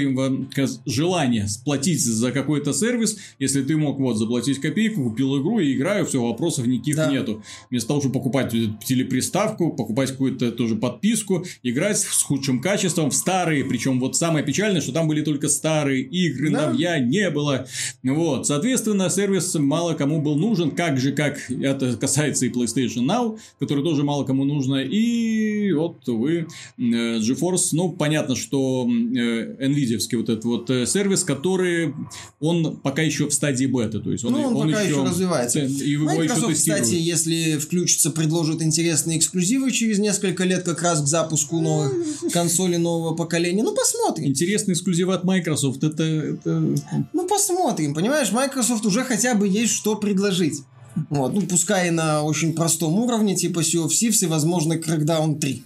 желания 0.86 1.48
сплатить 1.48 2.04
за 2.04 2.32
какой-то 2.32 2.74
сервис, 2.74 3.18
если 3.40 3.64
ты 3.64 3.78
мог 3.78 4.00
вот 4.00 4.18
заплатить 4.18 4.60
копейку, 4.60 5.04
купил 5.04 5.40
игру 5.42 5.60
и 5.60 5.74
играю, 5.74 6.06
все, 6.06 6.22
вопросов 6.22 6.68
никаких 6.68 6.96
да. 6.96 7.12
нету. 7.12 7.44
Вместо 7.70 7.90
того, 7.90 8.02
чтобы 8.02 8.14
покупать 8.14 8.52
телеприставку, 8.52 9.72
покупать 9.72 10.12
какую-то 10.12 10.52
тоже 10.52 10.76
подписку, 10.76 11.46
играть 11.64 12.00
с 12.00 12.24
худшим 12.24 12.62
качеством 12.62 13.10
в 13.10 13.16
старые 13.16 13.63
причем 13.64 14.00
вот 14.00 14.16
самое 14.16 14.46
печальное, 14.46 14.82
что 14.82 14.92
там 14.92 15.08
были 15.08 15.22
только 15.22 15.50
старые 15.50 16.04
игры, 16.04 16.50
да. 16.50 16.68
новья 16.68 17.00
не 17.00 17.30
было. 17.30 17.66
Вот, 18.04 18.48
соответственно, 18.48 19.10
сервис 19.10 19.54
мало 19.56 19.94
кому 19.94 20.22
был 20.22 20.36
нужен, 20.36 20.72
как 20.72 21.00
же, 21.00 21.12
как 21.12 21.50
это 21.50 21.96
касается 21.98 22.46
и 22.46 22.50
PlayStation 22.50 23.06
Now, 23.06 23.38
который 23.60 23.84
тоже 23.84 24.04
мало 24.04 24.24
кому 24.24 24.46
нужно, 24.46 24.76
и 24.76 25.72
вот 25.74 26.08
вы 26.08 26.48
э, 26.78 26.82
GeForce, 27.20 27.70
ну, 27.74 27.92
понятно, 27.92 28.36
что 28.36 28.88
э, 28.88 29.68
Nvidia 29.68 30.00
вот 30.18 30.30
этот 30.30 30.46
вот 30.46 30.70
э, 30.70 30.86
сервис, 30.86 31.24
который, 31.24 31.94
он 32.40 32.78
пока 32.78 33.02
еще 33.02 33.28
в 33.28 33.34
стадии 33.34 33.66
бета, 33.66 34.00
то 34.00 34.12
есть 34.12 34.24
он, 34.24 34.34
ну, 34.34 34.48
он, 34.48 34.56
он 34.56 34.68
пока 34.70 34.82
еще, 34.82 34.94
еще 34.94 35.04
развивается. 35.04 35.60
И 35.60 35.90
его 35.90 36.06
Microsoft, 36.06 36.50
еще 36.50 36.54
кстати, 36.54 36.96
если 36.96 37.58
включится, 37.58 38.12
предложит 38.12 38.62
интересные 38.62 39.18
эксклюзивы 39.18 39.72
через 39.72 40.00
несколько 40.00 40.44
лет 40.44 40.64
как 40.64 40.82
раз 40.82 41.02
к 41.02 41.08
запуску 41.08 41.60
новых 41.60 41.94
консолей 42.32 42.78
нового 42.78 43.16
поколения, 43.16 43.53
Ну, 43.62 43.74
посмотрим. 43.76 44.26
Интересный 44.28 44.74
эксклюзив 44.74 45.10
от 45.10 45.24
Microsoft. 45.24 45.84
Это, 45.84 46.04
это... 46.04 46.76
Ну, 47.14 47.28
посмотрим. 47.28 47.94
Понимаешь, 47.94 48.32
Microsoft 48.32 48.86
уже 48.86 49.04
хотя 49.04 49.36
бы 49.36 49.48
есть 49.48 49.74
что 49.74 49.96
предложить. 49.96 50.64
Вот, 51.10 51.34
ну, 51.34 51.42
пускай 51.42 51.90
на 51.90 52.22
очень 52.24 52.54
простом 52.54 53.00
уровне, 53.00 53.36
типа 53.36 53.60
Sea 53.62 53.86
of 53.86 53.90
Thieves 53.90 54.24
и, 54.24 54.28
возможно, 54.28 54.74
Crackdown 54.74 55.40
3. 55.40 55.64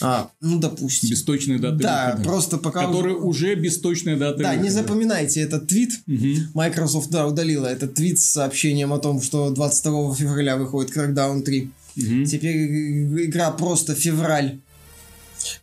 А, 0.00 0.28
ну, 0.40 0.58
допустим. 0.58 1.10
Без 1.10 1.22
точной 1.22 1.58
даты 1.58 1.78
Да, 1.84 2.06
выхода. 2.10 2.28
просто 2.28 2.58
пока... 2.58 2.86
Который 2.86 3.14
уже, 3.14 3.24
уже 3.24 3.54
без 3.54 3.78
точной 3.78 4.16
даты 4.16 4.42
Да, 4.42 4.48
выхода. 4.50 4.64
не 4.64 4.70
запоминайте 4.70 5.40
этот 5.40 5.68
твит. 5.68 5.92
Угу. 6.08 6.26
Microsoft, 6.54 7.10
да, 7.10 7.26
удалила 7.26 7.66
этот 7.66 7.94
твит 7.94 8.18
с 8.18 8.24
сообщением 8.24 8.92
о 8.92 8.98
том, 8.98 9.22
что 9.22 9.50
22 9.50 10.14
февраля 10.16 10.56
выходит 10.56 10.96
Crackdown 10.96 11.42
3. 11.42 11.70
Угу. 11.96 12.24
Теперь 12.24 12.56
игра 13.26 13.50
просто 13.52 13.94
февраль 13.94 14.58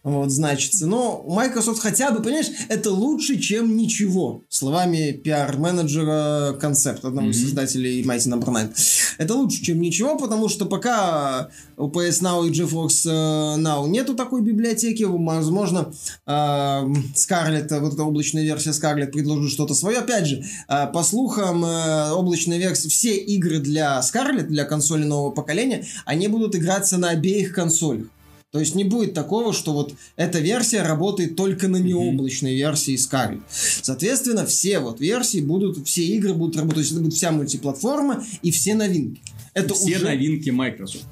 вот, 0.04 0.32
значится. 0.32 0.88
Но 0.88 1.24
Microsoft 1.28 1.82
хотя 1.82 2.12
бы, 2.12 2.22
понимаешь, 2.22 2.50
это 2.70 2.92
лучше, 2.92 3.40
чем 3.40 3.76
ничего. 3.76 4.44
Словами 4.50 5.12
пиар-менеджера 5.12 6.54
концепт, 6.60 7.06
одного 7.06 7.28
mm-hmm. 7.28 7.32
из 7.32 7.42
создателей 7.42 8.04
Mighty 8.04 8.30
Number 8.30 8.48
no. 8.48 8.64
9. 8.64 8.72
Это 9.18 9.36
лучше, 9.36 9.64
чем 9.64 9.82
ничего, 9.82 10.18
потому 10.18 10.50
что 10.50 10.66
пока 10.66 11.50
у 11.78 11.90
PS 11.90 12.22
Now 12.22 12.48
и 12.48 12.52
GeForce 12.52 13.10
э, 13.10 13.60
Now 13.60 13.88
нету 13.88 14.16
такой 14.16 14.42
библиотеки, 14.42 15.04
возможно, 15.04 15.92
э, 16.26 16.32
Scarlett, 16.32 17.80
вот 17.80 17.94
эта 17.94 18.04
облачная 18.04 18.44
версия 18.44 18.72
Scarlett 18.72 19.12
предложит 19.12 19.52
что-то 19.52 19.74
свое. 19.74 20.00
Опять 20.00 20.28
же, 20.28 20.44
э, 20.68 20.88
по 20.88 21.04
слухам, 21.04 21.64
облачная 21.64 22.58
версия, 22.58 22.90
все 22.90 23.16
игры 23.16 23.60
для 23.60 24.00
Scarlett, 24.00 24.48
для 24.48 24.66
консоли 24.66 25.04
нового 25.04 25.32
поколения, 25.32 25.86
они 26.06 26.28
будут 26.28 26.56
играться 26.56 26.98
на 26.98 27.10
обеих 27.10 27.54
консолях. 27.54 28.08
То 28.54 28.60
есть 28.60 28.76
не 28.76 28.84
будет 28.84 29.16
такого, 29.16 29.52
что 29.52 29.74
вот 29.74 29.96
эта 30.16 30.38
версия 30.38 30.84
работает 30.84 31.36
только 31.36 31.68
на 31.68 31.78
необлачной 31.78 32.56
версии 32.56 32.94
Scarlet. 32.94 33.42
Соответственно, 33.50 34.46
все 34.46 34.78
вот 34.78 35.02
версии 35.02 35.42
будут, 35.42 35.88
все 35.88 36.04
игры 36.04 36.36
будут 36.36 36.56
работать, 36.58 36.76
то 36.76 36.80
есть 36.82 36.92
это 36.92 37.02
будет 37.02 37.16
вся 37.16 37.32
мультиплатформа 37.32 38.24
и 38.44 38.52
все 38.52 38.76
новинки. 38.76 39.22
Это 39.56 39.74
все 39.74 39.96
уже... 39.96 40.06
новинки 40.06 40.52
Microsoft. 40.52 41.04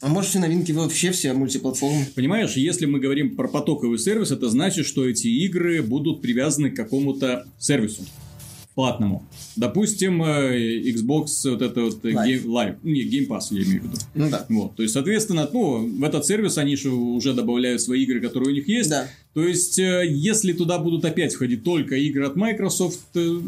А 0.00 0.06
может 0.06 0.30
все 0.30 0.38
новинки 0.38 0.70
вообще 0.70 1.10
все 1.10 1.32
мультиплатформы? 1.32 2.06
Понимаешь, 2.14 2.52
если 2.52 2.86
мы 2.86 3.00
говорим 3.00 3.34
про 3.34 3.48
потоковый 3.48 3.98
сервис, 3.98 4.30
это 4.30 4.48
значит, 4.48 4.86
что 4.86 5.04
эти 5.04 5.26
игры 5.26 5.82
будут 5.82 6.22
привязаны 6.22 6.70
к 6.70 6.76
какому-то 6.76 7.44
сервису 7.58 8.04
платному. 8.76 9.26
Допустим, 9.56 10.22
э, 10.22 10.80
Xbox 10.92 11.50
вот 11.50 11.62
это 11.62 11.80
вот 11.80 12.04
Live. 12.04 12.26
Game, 12.26 12.44
Live, 12.44 12.76
не, 12.82 13.04
Game 13.04 13.26
Pass 13.26 13.46
я 13.50 13.62
имею 13.62 13.80
в 13.80 13.84
виду. 13.84 13.96
Ну 14.14 14.30
да. 14.30 14.44
Вот, 14.50 14.76
то 14.76 14.82
есть, 14.82 14.92
соответственно, 14.92 15.48
ну, 15.50 15.88
в 15.88 16.04
этот 16.04 16.26
сервис 16.26 16.58
они 16.58 16.76
же 16.76 16.90
уже 16.90 17.32
добавляют 17.32 17.80
свои 17.80 18.04
игры, 18.04 18.20
которые 18.20 18.50
у 18.50 18.54
них 18.54 18.68
есть. 18.68 18.90
Да. 18.90 19.08
То 19.32 19.42
есть, 19.42 19.78
э, 19.78 20.06
если 20.06 20.52
туда 20.52 20.78
будут 20.78 21.06
опять 21.06 21.34
входить 21.34 21.64
только 21.64 21.96
игры 21.96 22.26
от 22.26 22.36
Microsoft, 22.36 23.00
э, 23.14 23.40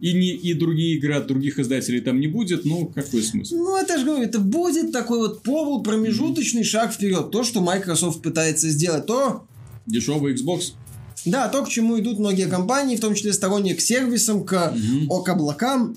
и, 0.00 0.12
не, 0.12 0.30
и 0.30 0.52
другие 0.54 0.96
игры 0.96 1.14
от 1.14 1.28
других 1.28 1.60
издателей 1.60 2.00
там 2.00 2.18
не 2.18 2.26
будет, 2.26 2.64
ну, 2.64 2.86
какой 2.86 3.22
смысл? 3.22 3.54
Ну, 3.54 3.76
это 3.76 3.98
же 3.98 4.04
говорю, 4.04 4.24
это 4.24 4.40
будет 4.40 4.90
такой 4.90 5.18
вот 5.18 5.44
повод, 5.44 5.84
промежуточный 5.84 6.64
шаг 6.64 6.92
вперед. 6.92 7.30
То, 7.30 7.44
что 7.44 7.60
Microsoft 7.60 8.20
пытается 8.20 8.68
сделать, 8.68 9.06
то 9.06 9.46
Дешевый 9.86 10.34
Xbox. 10.34 10.72
Да, 11.24 11.48
то, 11.48 11.64
к 11.64 11.68
чему 11.68 11.98
идут 11.98 12.18
многие 12.18 12.48
компании, 12.48 12.96
в 12.96 13.00
том 13.00 13.14
числе 13.14 13.32
сторонние 13.32 13.74
к 13.74 13.80
сервисам, 13.80 14.44
к, 14.44 14.74
к 15.08 15.28
облакам, 15.28 15.96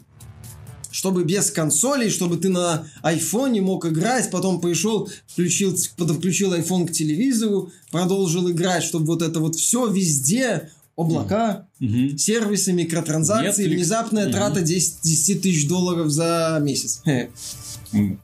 чтобы 0.91 1.23
без 1.23 1.51
консолей, 1.51 2.09
чтобы 2.09 2.37
ты 2.37 2.49
на 2.49 2.87
айфоне 3.03 3.61
мог 3.61 3.85
играть, 3.85 4.31
потом 4.31 4.59
пришел, 4.59 5.09
включил, 5.27 5.77
подключил 5.95 6.53
iPhone 6.53 6.87
к 6.87 6.91
телевизору, 6.91 7.71
продолжил 7.91 8.49
играть, 8.49 8.83
чтобы 8.83 9.05
вот 9.05 9.21
это 9.21 9.39
вот 9.39 9.55
все 9.55 9.87
везде, 9.87 10.71
облака, 10.95 11.66
Мгм. 11.79 12.17
сервисы, 12.17 12.73
микротранзакции, 12.73 13.65
Netflix. 13.67 13.75
внезапная 13.75 14.23
Мгм. 14.23 14.31
трата 14.33 14.61
10, 14.61 15.01
10 15.03 15.41
тысяч 15.41 15.67
долларов 15.67 16.09
за 16.09 16.59
месяц. 16.61 17.01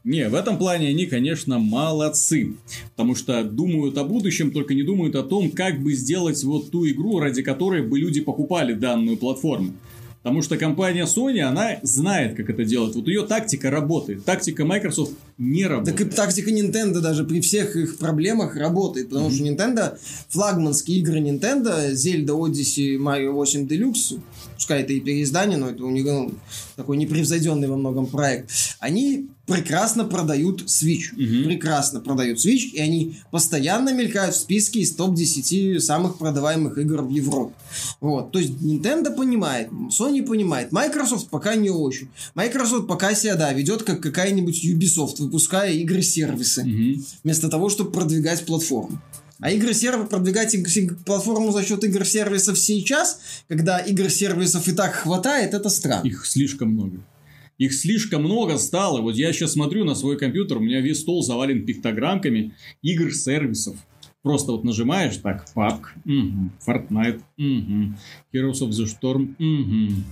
Не, 0.04 0.28
в 0.28 0.34
этом 0.34 0.58
плане 0.58 0.88
они, 0.88 1.06
конечно, 1.06 1.58
молодцы. 1.58 2.54
Потому 2.90 3.14
что 3.14 3.42
думают 3.44 3.96
о 3.96 4.04
будущем, 4.04 4.50
только 4.50 4.74
не 4.74 4.82
думают 4.82 5.14
о 5.16 5.22
том, 5.22 5.50
как 5.50 5.82
бы 5.82 5.94
сделать 5.94 6.42
вот 6.44 6.70
ту 6.70 6.86
игру, 6.88 7.18
ради 7.18 7.42
которой 7.42 7.82
бы 7.82 7.98
люди 7.98 8.20
покупали 8.20 8.74
данную 8.74 9.16
платформу. 9.16 9.72
Потому 10.24 10.40
что 10.40 10.56
компания 10.56 11.04
Sony, 11.04 11.40
она 11.40 11.76
знает, 11.82 12.34
как 12.34 12.48
это 12.48 12.64
делать. 12.64 12.96
Вот 12.96 13.08
ее 13.08 13.26
тактика 13.26 13.70
работает. 13.70 14.24
Тактика 14.24 14.64
Microsoft 14.64 15.12
не 15.36 15.66
работает. 15.66 15.98
Так 15.98 16.06
и 16.06 16.10
тактика 16.10 16.50
Nintendo 16.50 17.00
даже 17.00 17.24
при 17.24 17.42
всех 17.42 17.76
их 17.76 17.98
проблемах 17.98 18.56
работает, 18.56 19.10
потому 19.10 19.30
что 19.30 19.44
Nintendo, 19.44 19.98
флагманские 20.30 21.00
игры 21.00 21.20
Nintendo, 21.20 21.92
Zelda 21.92 22.28
Odyssey, 22.28 22.96
Mario 22.96 23.32
8 23.32 23.66
Deluxe, 23.66 24.18
пускай 24.54 24.80
это 24.80 24.94
и 24.94 25.00
переиздание, 25.00 25.58
но 25.58 25.68
это 25.68 25.84
у 25.84 25.90
них 25.90 26.06
ну, 26.06 26.32
такой 26.74 26.96
непревзойденный 26.96 27.68
во 27.68 27.76
многом 27.76 28.06
проект, 28.06 28.50
они 28.80 29.28
прекрасно 29.46 30.04
продают 30.04 30.62
Switch. 30.62 31.12
Мгм. 31.12 31.44
Прекрасно 31.44 32.00
продают 32.00 32.38
Switch, 32.38 32.70
и 32.72 32.80
они 32.80 33.18
постоянно 33.30 33.92
мелькают 33.92 34.34
в 34.34 34.38
списке 34.38 34.80
из 34.80 34.94
топ-10 34.94 35.80
самых 35.80 36.18
продаваемых 36.18 36.78
игр 36.78 37.02
в 37.02 37.10
Европе. 37.10 37.54
Вот. 38.00 38.32
То 38.32 38.38
есть 38.38 38.52
Nintendo 38.52 39.14
понимает, 39.14 39.68
Sony 39.90 40.22
понимает, 40.22 40.72
Microsoft 40.72 41.28
пока 41.28 41.54
не 41.56 41.70
очень. 41.70 42.08
Microsoft 42.34 42.86
пока 42.86 43.14
себя, 43.14 43.36
да, 43.36 43.52
ведет 43.52 43.82
как 43.82 44.00
какая-нибудь 44.00 44.64
Ubisoft, 44.64 45.16
выпуская 45.18 45.72
игры-сервисы 45.72 46.64
Мгм. 46.64 47.04
вместо 47.24 47.48
того, 47.48 47.68
чтобы 47.68 47.90
продвигать 47.90 48.46
платформу. 48.46 49.00
А 49.40 49.50
игры-сервер 49.50 50.06
продвигать 50.06 50.56
платформу 51.04 51.52
за 51.52 51.64
счет 51.64 51.82
игр-сервисов 51.84 52.58
сейчас, 52.58 53.18
когда 53.48 53.78
игр-сервисов 53.78 54.68
и 54.68 54.72
так 54.72 54.94
хватает, 54.94 55.52
это 55.54 55.68
странно. 55.68 56.06
Их 56.06 56.24
слишком 56.24 56.70
много. 56.70 57.00
Их 57.58 57.72
слишком 57.72 58.22
много 58.22 58.56
стало. 58.58 59.00
Вот 59.00 59.16
я 59.16 59.32
сейчас 59.32 59.52
смотрю 59.52 59.84
на 59.84 59.94
свой 59.94 60.18
компьютер, 60.18 60.58
у 60.58 60.60
меня 60.60 60.80
весь 60.80 61.00
стол 61.00 61.22
завален 61.22 61.64
пиктограммками 61.64 62.54
игр-сервисов. 62.82 63.76
Просто 64.22 64.52
вот 64.52 64.64
нажимаешь 64.64 65.18
так, 65.18 65.44
папк, 65.54 65.92
мгм, 66.04 66.50
Fortnite, 66.66 67.20
мгм, 67.36 67.96
Heroes 68.32 68.60
of 68.62 68.70
the 68.70 68.86
Storm, 68.86 69.34
мгм, 69.38 70.04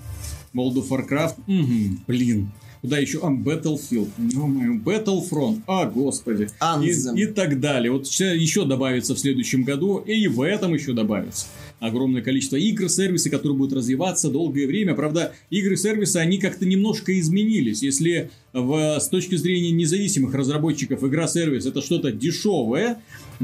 World 0.55 0.75
of 0.75 0.89
Warcraft, 0.91 1.37
мгм, 1.47 2.01
блин. 2.07 2.51
Куда 2.83 2.99
еще? 2.99 3.21
А, 3.23 3.31
Battlefield. 3.31 4.11
ё-моё, 4.19 4.75
Battlefront. 4.75 5.63
А, 5.69 5.87
господи. 5.87 6.49
Anthem. 6.61 7.17
И, 7.17 7.23
и 7.23 7.27
так 7.27 7.61
далее. 7.61 7.93
Вот 7.93 8.07
еще 8.07 8.65
добавится 8.65 9.15
в 9.15 9.21
следующем 9.21 9.63
году, 9.63 9.99
и 9.99 10.27
в 10.27 10.43
этом 10.43 10.75
еще 10.75 10.93
добавится. 10.93 11.47
Огромное 11.83 12.23
количество 12.23 12.55
игр, 12.55 12.89
сервисы, 12.89 13.29
которые 13.29 13.59
будут 13.59 13.77
развиваться 13.77 14.31
долгое 14.31 14.69
время. 14.69 14.95
Правда, 14.95 15.35
игры-сервисы, 15.51 16.19
они 16.19 16.39
как-то 16.39 16.65
немножко 16.65 17.19
изменились. 17.19 17.83
Если 17.83 18.31
в, 18.53 19.01
с 19.01 19.09
точки 19.09 19.35
зрения 19.35 19.73
независимых 19.73 20.33
разработчиков 20.33 21.03
игра-сервис 21.03 21.67
это 21.67 21.83
что-то 21.83 22.13
дешевое, 22.13 22.99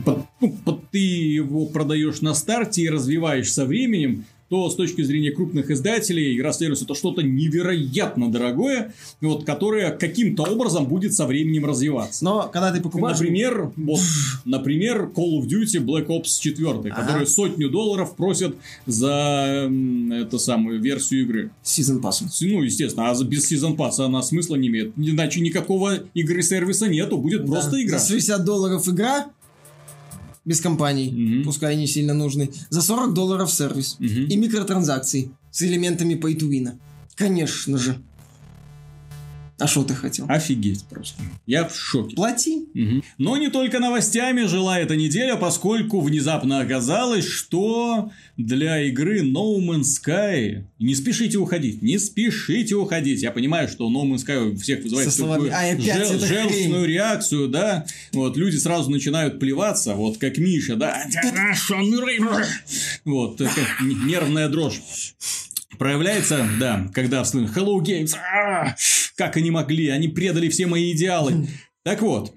под- 0.05 0.27
ну, 0.41 0.57
под- 0.65 0.89
ты 0.91 0.99
его 0.99 1.67
продаешь 1.67 2.21
на 2.21 2.33
старте 2.33 2.83
и 2.83 2.89
развиваешь 2.89 3.53
со 3.53 3.67
временем, 3.67 4.25
то 4.49 4.69
с 4.71 4.75
точки 4.77 5.03
зрения 5.03 5.31
крупных 5.31 5.71
издателей 5.71 6.37
игра-сервис 6.37 6.83
это 6.83 6.95
что-то 6.95 7.23
невероятно 7.23 8.31
дорогое, 8.31 8.95
вот, 9.21 9.45
которое 9.45 9.91
каким-то 9.91 10.45
образом 10.45 10.87
будет 10.87 11.15
со 11.15 11.27
временем 11.27 11.67
развиваться. 11.67 12.25
Но 12.25 12.49
когда 12.53 12.73
ты 12.73 12.81
покупаешь... 12.81 13.19
Например, 13.19 13.73
вот, 13.77 14.01
например, 14.45 15.11
Call 15.15 15.41
of 15.41 15.47
Duty 15.47 15.85
Black 15.85 16.07
Ops 16.07 16.41
4, 16.41 16.69
Ага. 16.71 16.89
который 16.91 17.27
сотню 17.27 17.69
долларов 17.71 18.17
просят 18.17 18.57
за 18.87 19.71
эту 20.13 20.39
самую 20.39 20.81
версию 20.81 21.23
игры. 21.23 21.51
Season 21.65 22.01
Pass. 22.01 22.23
Ну, 22.41 22.63
естественно, 22.63 23.11
а 23.11 23.25
без 23.25 23.47
сезон 23.47 23.77
пасса 23.77 24.07
она 24.07 24.23
смысла 24.23 24.57
не 24.57 24.69
имеет. 24.69 24.93
Иначе 24.97 25.41
никакого 25.41 25.95
игры-сервиса 26.15 26.89
нету, 26.89 27.19
будет 27.19 27.47
просто 27.47 27.73
Да. 27.73 27.83
игра. 27.83 27.99
За 27.99 28.09
60 28.09 28.45
долларов 28.45 28.89
игра 28.89 29.27
без 30.49 30.61
компаний, 30.61 31.11
Мгм. 31.13 31.45
пускай 31.45 31.77
не 31.77 31.87
сильно 31.87 32.15
нужный. 32.15 32.51
За 32.71 32.81
40 32.83 33.13
долларов 33.15 33.51
сервис. 33.53 33.97
Мгм. 34.01 34.25
И 34.31 34.37
микротранзакции 34.37 35.31
с 35.51 35.63
элементами 35.63 36.15
pay 36.15 36.37
to 36.39 36.49
win. 36.49 36.71
Конечно 37.17 37.77
же. 37.79 37.97
А 39.59 39.67
что 39.67 39.83
ты 39.83 39.95
хотел? 39.95 40.27
Офигеть 40.29 40.85
просто. 40.85 41.21
Я 41.47 41.67
в 41.67 41.75
шоке. 41.75 42.15
Плати. 42.15 42.67
Мгм. 42.75 43.03
Но 43.19 43.37
не 43.37 43.49
только 43.49 43.81
новостями 43.81 44.45
жила 44.45 44.79
эта 44.79 44.95
неделя, 44.95 45.37
поскольку 45.37 46.01
внезапно 46.01 46.61
оказалось, 46.61 47.27
что 47.27 48.11
для 48.37 48.81
игры 48.83 49.23
No 49.23 49.59
Man's 49.59 49.99
Sky... 50.01 50.65
Не 50.79 50.95
спешите 50.95 51.39
уходить, 51.39 51.83
не 51.83 51.99
спешите 51.99 52.77
уходить. 52.77 53.21
Я 53.23 53.33
понимаю, 53.33 53.69
что 53.69 53.91
No 53.91 54.05
Man's 54.09 54.25
Sky 54.25 54.53
у 54.53 54.57
всех 54.57 54.85
вызывает 54.85 55.13
Со 55.13 55.27
такую 55.27 55.53
«Ай, 55.53 55.73
опять 55.73 56.09
жел- 56.09 56.19
желчную 56.21 56.87
реакцию, 56.87 57.49
да. 57.49 57.85
Вот, 58.13 58.37
люди 58.37 58.57
сразу 58.57 58.91
начинают 58.91 59.41
плеваться, 59.41 59.95
вот 59.95 60.19
как 60.19 60.39
Миша, 60.39 60.77
да. 60.77 61.05
Вот, 63.05 63.41
э, 63.41 63.45
как 63.47 63.81
нервная 63.81 64.49
дрожь. 64.49 64.81
Проявляется, 65.79 66.47
да, 66.59 66.89
когда 66.93 67.23
в 67.23 67.57
Hello 67.57 67.79
Games, 67.81 68.15
«А, 68.17 68.75
как 69.17 69.37
они 69.37 69.51
могли, 69.51 69.89
они 69.89 70.09
предали 70.09 70.49
все 70.49 70.67
мои 70.67 70.93
идеалы. 70.93 71.47
Так 71.85 72.03
вот, 72.03 72.35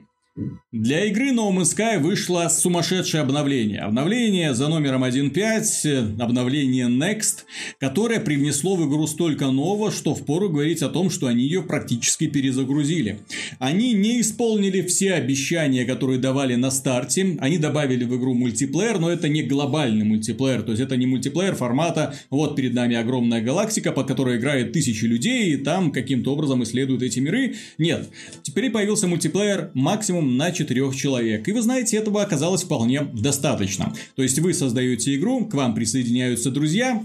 для 0.72 1.04
игры 1.04 1.32
No 1.32 1.52
Man's 1.52 1.76
Sky 1.76 2.00
вышло 2.00 2.48
сумасшедшее 2.48 3.24
обновление. 3.24 3.82
Обновление 3.82 4.54
за 4.54 4.70
номером 4.70 5.04
1.5, 5.04 5.86
э, 5.86 5.98
обновление 6.18 6.88
Next, 6.88 7.40
которое 7.78 8.22
привнесло 8.22 8.78
в 8.78 8.88
игру 8.88 9.06
столько 9.06 9.48
нового, 9.48 9.92
что 9.92 10.16
впору 10.16 10.48
говорить 10.48 10.82
о 10.82 10.88
том, 10.88 11.10
что 11.10 11.28
они 11.28 11.44
ее 11.44 11.62
практически 11.62 12.28
перезагрузили. 12.28 13.20
Они 13.60 13.92
не 13.92 14.22
исполнили 14.22 14.82
все 14.82 15.16
обещания, 15.16 15.84
которые 15.84 16.20
давали 16.20 16.56
на 16.56 16.72
старте. 16.72 17.36
Они 17.42 17.58
добавили 17.58 18.06
в 18.06 18.16
игру 18.16 18.34
мультиплеер, 18.34 18.98
но 18.98 19.12
это 19.12 19.28
не 19.28 19.44
глобальный 19.44 20.06
мультиплеер. 20.06 20.62
То 20.62 20.72
есть 20.72 20.82
это 20.82 20.96
не 20.96 21.06
мультиплеер 21.06 21.54
формата 21.54 22.16
«вот 22.30 22.56
перед 22.56 22.74
нами 22.74 22.96
огромная 22.96 23.42
галактика, 23.42 23.92
под 23.92 24.08
которой 24.08 24.38
играет 24.38 24.72
тысячи 24.72 25.04
людей, 25.04 25.54
и 25.54 25.58
там 25.58 25.92
каким-то 25.92 26.32
образом 26.32 26.64
исследуют 26.64 27.04
эти 27.04 27.20
миры». 27.20 27.56
Нет. 27.78 28.10
Теперь 28.42 28.70
появился 28.70 29.10
мультиплеер 29.10 29.72
максимум 29.74 30.38
на 30.38 30.61
четырех 30.62 30.96
человек. 30.96 31.48
И 31.48 31.52
вы 31.52 31.62
знаете, 31.62 31.98
этого 31.98 32.22
оказалось 32.22 32.64
вполне 32.64 33.02
достаточно. 33.02 33.94
То 34.16 34.24
есть 34.24 34.40
вы 34.40 34.54
создаете 34.54 35.16
игру, 35.16 35.46
к 35.46 35.54
вам 35.54 35.74
присоединяются 35.74 36.52
друзья, 36.52 37.04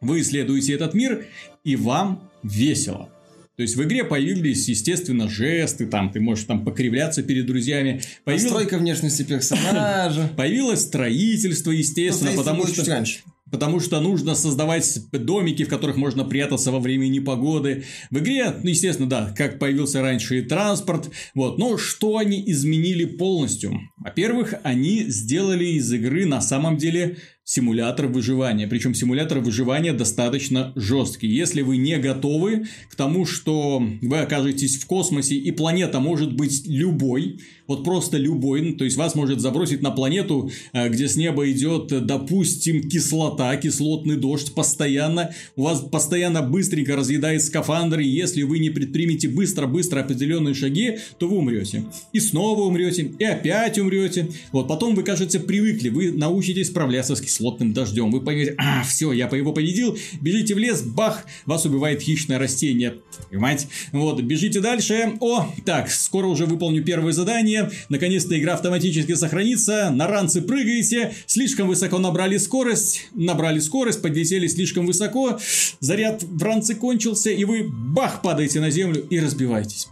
вы 0.00 0.20
исследуете 0.20 0.74
этот 0.74 0.94
мир, 0.94 1.26
и 1.64 1.76
вам 1.76 2.30
весело. 2.42 3.08
То 3.56 3.62
есть 3.62 3.76
в 3.76 3.82
игре 3.82 4.02
появились, 4.04 4.68
естественно, 4.68 5.28
жесты, 5.28 5.86
там 5.86 6.10
ты 6.10 6.20
можешь 6.20 6.44
там 6.44 6.64
покривляться 6.64 7.22
перед 7.22 7.46
друзьями. 7.46 8.00
Появилось, 8.24 8.50
Настройка 8.50 8.78
внешности 8.78 9.22
персонажа. 9.22 10.30
появилось 10.36 10.80
строительство, 10.80 11.70
естественно, 11.70 12.32
потому 12.34 12.66
что 12.66 12.84
раньше. 12.84 13.20
Потому 13.52 13.78
что 13.80 14.00
нужно 14.00 14.34
создавать 14.34 14.98
домики, 15.12 15.64
в 15.64 15.68
которых 15.68 15.96
можно 15.96 16.24
прятаться 16.24 16.72
во 16.72 16.80
время 16.80 17.06
непогоды. 17.06 17.84
В 18.10 18.18
игре, 18.18 18.52
ну, 18.62 18.70
естественно, 18.70 19.08
да, 19.08 19.34
как 19.36 19.58
появился 19.58 20.00
раньше 20.00 20.38
и 20.38 20.42
транспорт, 20.42 21.10
вот, 21.34 21.58
но 21.58 21.76
что 21.76 22.16
они 22.16 22.42
изменили 22.50 23.04
полностью? 23.04 23.78
Во-первых, 23.98 24.54
они 24.64 25.04
сделали 25.04 25.66
из 25.66 25.92
игры 25.92 26.24
на 26.24 26.40
самом 26.40 26.78
деле 26.78 27.18
симулятор 27.44 28.06
выживания. 28.06 28.68
Причем 28.68 28.94
симулятор 28.94 29.40
выживания 29.40 29.92
достаточно 29.92 30.72
жесткий. 30.76 31.28
Если 31.28 31.62
вы 31.62 31.76
не 31.76 31.98
готовы 31.98 32.66
к 32.88 32.94
тому, 32.94 33.26
что 33.26 33.82
вы 34.00 34.18
окажетесь 34.18 34.78
в 34.78 34.86
космосе 34.86 35.34
и 35.34 35.50
планета 35.50 36.00
может 36.00 36.34
быть 36.34 36.62
любой, 36.66 37.40
вот 37.72 37.84
просто 37.84 38.18
любой, 38.18 38.60
ну, 38.60 38.76
то 38.76 38.84
есть 38.84 38.96
вас 38.96 39.14
может 39.14 39.40
забросить 39.40 39.80
на 39.82 39.90
планету, 39.90 40.50
э, 40.72 40.88
где 40.88 41.08
с 41.08 41.16
неба 41.16 41.50
идет, 41.50 41.86
допустим, 42.06 42.88
кислота, 42.88 43.56
кислотный 43.56 44.16
дождь 44.16 44.54
постоянно, 44.54 45.30
у 45.56 45.62
вас 45.62 45.80
постоянно 45.80 46.42
быстренько 46.42 46.96
разъедает 46.96 47.42
скафандр, 47.42 48.00
и 48.00 48.06
если 48.06 48.42
вы 48.42 48.58
не 48.58 48.70
предпримете 48.70 49.28
быстро-быстро 49.28 50.00
определенные 50.00 50.54
шаги, 50.54 50.98
то 51.18 51.28
вы 51.28 51.38
умрете. 51.38 51.84
И 52.12 52.20
снова 52.20 52.62
умрете, 52.62 53.10
и 53.18 53.24
опять 53.24 53.78
умрете. 53.78 54.28
Вот 54.52 54.68
потом 54.68 54.94
вы, 54.94 55.02
кажется, 55.02 55.40
привыкли, 55.40 55.88
вы 55.88 56.12
научитесь 56.12 56.68
справляться 56.68 57.16
с 57.16 57.20
кислотным 57.20 57.72
дождем. 57.72 58.10
Вы 58.10 58.20
поймете, 58.20 58.54
а, 58.58 58.84
все, 58.84 59.12
я 59.12 59.28
по 59.28 59.34
его 59.34 59.52
победил, 59.52 59.96
бежите 60.20 60.54
в 60.54 60.58
лес, 60.58 60.82
бах, 60.82 61.24
вас 61.46 61.64
убивает 61.64 62.02
хищное 62.02 62.38
растение. 62.38 62.96
Понимаете? 63.30 63.68
Вот, 63.92 64.20
бежите 64.20 64.60
дальше. 64.60 65.14
О, 65.20 65.46
так, 65.64 65.90
скоро 65.90 66.26
уже 66.26 66.44
выполню 66.44 66.84
первое 66.84 67.12
задание. 67.12 67.61
Наконец-то 67.88 68.38
игра 68.38 68.54
автоматически 68.54 69.14
сохранится. 69.14 69.90
На 69.90 70.06
ранцы 70.06 70.42
прыгаете, 70.42 71.14
слишком 71.26 71.68
высоко 71.68 71.98
набрали 71.98 72.36
скорость, 72.36 73.08
набрали 73.14 73.58
скорость, 73.58 74.02
подлетели 74.02 74.46
слишком 74.46 74.86
высоко, 74.86 75.38
заряд 75.80 76.22
в 76.22 76.42
ранце 76.42 76.74
кончился, 76.74 77.30
и 77.30 77.44
вы 77.44 77.68
бах 77.68 78.22
падаете 78.22 78.60
на 78.60 78.70
землю 78.70 79.06
и 79.08 79.18
разбиваетесь. 79.18 79.88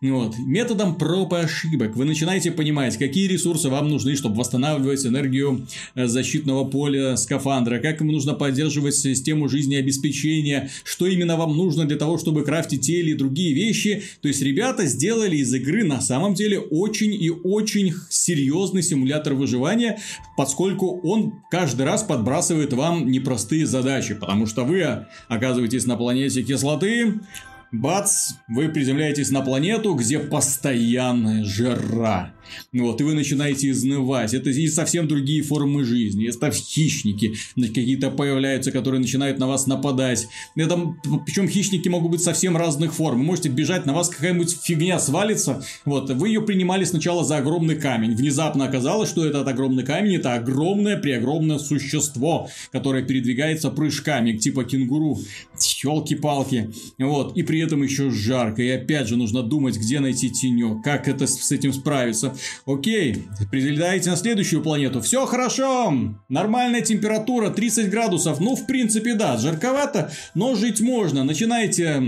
Вот. 0.00 0.38
Методом 0.38 0.96
проб 0.96 1.34
и 1.34 1.36
ошибок 1.36 1.96
вы 1.96 2.04
начинаете 2.04 2.50
понимать, 2.50 2.96
какие 2.96 3.28
ресурсы 3.28 3.68
вам 3.68 3.88
нужны, 3.88 4.16
чтобы 4.16 4.36
восстанавливать 4.36 5.04
энергию 5.04 5.66
защиты 5.94 6.30
защитного 6.30 6.64
поля 6.64 7.16
скафандра, 7.16 7.80
как 7.80 8.00
ему 8.00 8.12
нужно 8.12 8.34
поддерживать 8.34 8.94
систему 8.94 9.48
жизнеобеспечения, 9.48 10.70
что 10.84 11.06
именно 11.06 11.36
вам 11.36 11.56
нужно 11.56 11.86
для 11.86 11.96
того, 11.96 12.18
чтобы 12.18 12.44
крафтить 12.44 12.82
те 12.82 13.00
или 13.00 13.14
другие 13.14 13.52
вещи. 13.52 14.02
То 14.22 14.28
есть, 14.28 14.40
ребята 14.40 14.86
сделали 14.86 15.36
из 15.36 15.52
игры 15.52 15.82
на 15.82 16.00
самом 16.00 16.34
деле 16.34 16.49
очень 16.58 17.12
и 17.14 17.30
очень 17.30 17.94
серьезный 18.08 18.82
симулятор 18.82 19.34
выживания, 19.34 19.98
поскольку 20.36 21.00
он 21.02 21.42
каждый 21.50 21.86
раз 21.86 22.02
подбрасывает 22.02 22.72
вам 22.72 23.10
непростые 23.10 23.66
задачи, 23.66 24.14
потому 24.14 24.46
что 24.46 24.64
вы 24.64 25.06
оказываетесь 25.28 25.86
на 25.86 25.96
планете 25.96 26.42
кислоты, 26.42 27.20
бац, 27.72 28.32
вы 28.48 28.68
приземляетесь 28.68 29.30
на 29.30 29.42
планету, 29.42 29.94
где 29.94 30.18
постоянная 30.18 31.44
жара. 31.44 32.32
Вот, 32.72 33.00
и 33.00 33.04
вы 33.04 33.14
начинаете 33.14 33.70
изнывать. 33.70 34.34
Это 34.34 34.50
и 34.50 34.68
совсем 34.68 35.08
другие 35.08 35.42
формы 35.42 35.84
жизни. 35.84 36.28
Это 36.28 36.50
хищники 36.50 37.34
какие-то 37.56 38.10
появляются, 38.10 38.72
которые 38.72 39.00
начинают 39.00 39.38
на 39.38 39.46
вас 39.46 39.66
нападать. 39.66 40.26
Это, 40.56 40.78
причем 41.24 41.48
хищники 41.48 41.88
могут 41.88 42.10
быть 42.12 42.22
совсем 42.22 42.56
разных 42.56 42.94
форм. 42.94 43.18
Вы 43.18 43.24
можете 43.24 43.48
бежать, 43.48 43.86
на 43.86 43.92
вас 43.92 44.08
какая-нибудь 44.08 44.58
фигня 44.62 44.98
свалится. 44.98 45.64
Вот, 45.84 46.10
вы 46.10 46.28
ее 46.28 46.42
принимали 46.42 46.84
сначала 46.84 47.24
за 47.24 47.38
огромный 47.38 47.76
камень. 47.76 48.14
Внезапно 48.14 48.64
оказалось, 48.64 49.10
что 49.10 49.24
этот 49.24 49.46
огромный 49.46 49.84
камень 49.84 50.16
это 50.16 50.34
огромное 50.34 50.96
преогромное 50.96 51.58
существо, 51.58 52.48
которое 52.72 53.02
передвигается 53.02 53.70
прыжками, 53.70 54.36
типа 54.36 54.64
кенгуру. 54.64 55.18
Челки-палки. 55.58 56.70
Вот, 56.98 57.36
и 57.36 57.42
при 57.42 57.60
этом 57.60 57.82
еще 57.82 58.10
жарко. 58.10 58.62
И 58.62 58.68
опять 58.68 59.08
же 59.08 59.16
нужно 59.16 59.42
думать, 59.42 59.76
где 59.76 60.00
найти 60.00 60.30
тенек, 60.30 60.82
как 60.82 61.08
это 61.08 61.26
с 61.26 61.52
этим 61.52 61.72
справиться. 61.72 62.34
Окей, 62.66 63.24
прилетаете 63.50 64.10
на 64.10 64.16
следующую 64.16 64.62
планету. 64.62 65.00
Все 65.00 65.26
хорошо. 65.26 65.94
Нормальная 66.28 66.80
температура 66.80 67.50
30 67.50 67.90
градусов. 67.90 68.40
Ну, 68.40 68.56
в 68.56 68.66
принципе, 68.66 69.14
да, 69.14 69.36
жарковато, 69.36 70.12
но 70.34 70.54
жить 70.54 70.80
можно. 70.80 71.24
Начинаете 71.24 72.02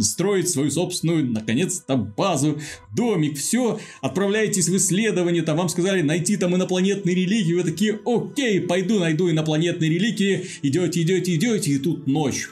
строить 0.00 0.48
свою 0.48 0.70
собственную, 0.70 1.30
наконец-то, 1.30 1.96
базу, 1.96 2.58
домик, 2.94 3.38
все. 3.38 3.78
Отправляетесь 4.00 4.68
в 4.68 4.76
исследование, 4.76 5.42
там 5.42 5.56
вам 5.56 5.68
сказали 5.68 6.02
найти 6.02 6.36
там 6.36 6.54
инопланетные 6.54 7.14
религии. 7.14 7.54
Вы 7.54 7.64
такие, 7.64 7.98
окей, 8.04 8.60
пойду 8.60 8.98
найду 8.98 9.30
инопланетные 9.30 9.90
реликвии. 9.90 10.46
Идете, 10.62 11.02
идете, 11.02 11.34
идете, 11.34 11.70
и 11.72 11.78
тут 11.78 12.06
ночь. 12.06 12.48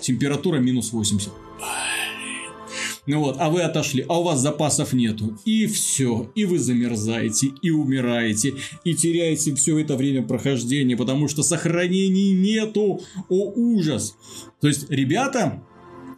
Температура 0.00 0.58
минус 0.58 0.92
80. 0.92 1.30
Ну 3.10 3.18
вот, 3.18 3.38
а 3.40 3.50
вы 3.50 3.62
отошли, 3.62 4.04
а 4.08 4.20
у 4.20 4.22
вас 4.22 4.38
запасов 4.38 4.92
нету. 4.92 5.36
И 5.44 5.66
все. 5.66 6.30
И 6.36 6.44
вы 6.44 6.60
замерзаете, 6.60 7.48
и 7.60 7.70
умираете, 7.70 8.54
и 8.84 8.94
теряете 8.94 9.52
все 9.56 9.80
это 9.80 9.96
время 9.96 10.22
прохождения, 10.22 10.96
потому 10.96 11.26
что 11.26 11.42
сохранений 11.42 12.30
нету. 12.30 13.00
О, 13.28 13.52
ужас. 13.52 14.16
То 14.60 14.68
есть, 14.68 14.88
ребята 14.90 15.60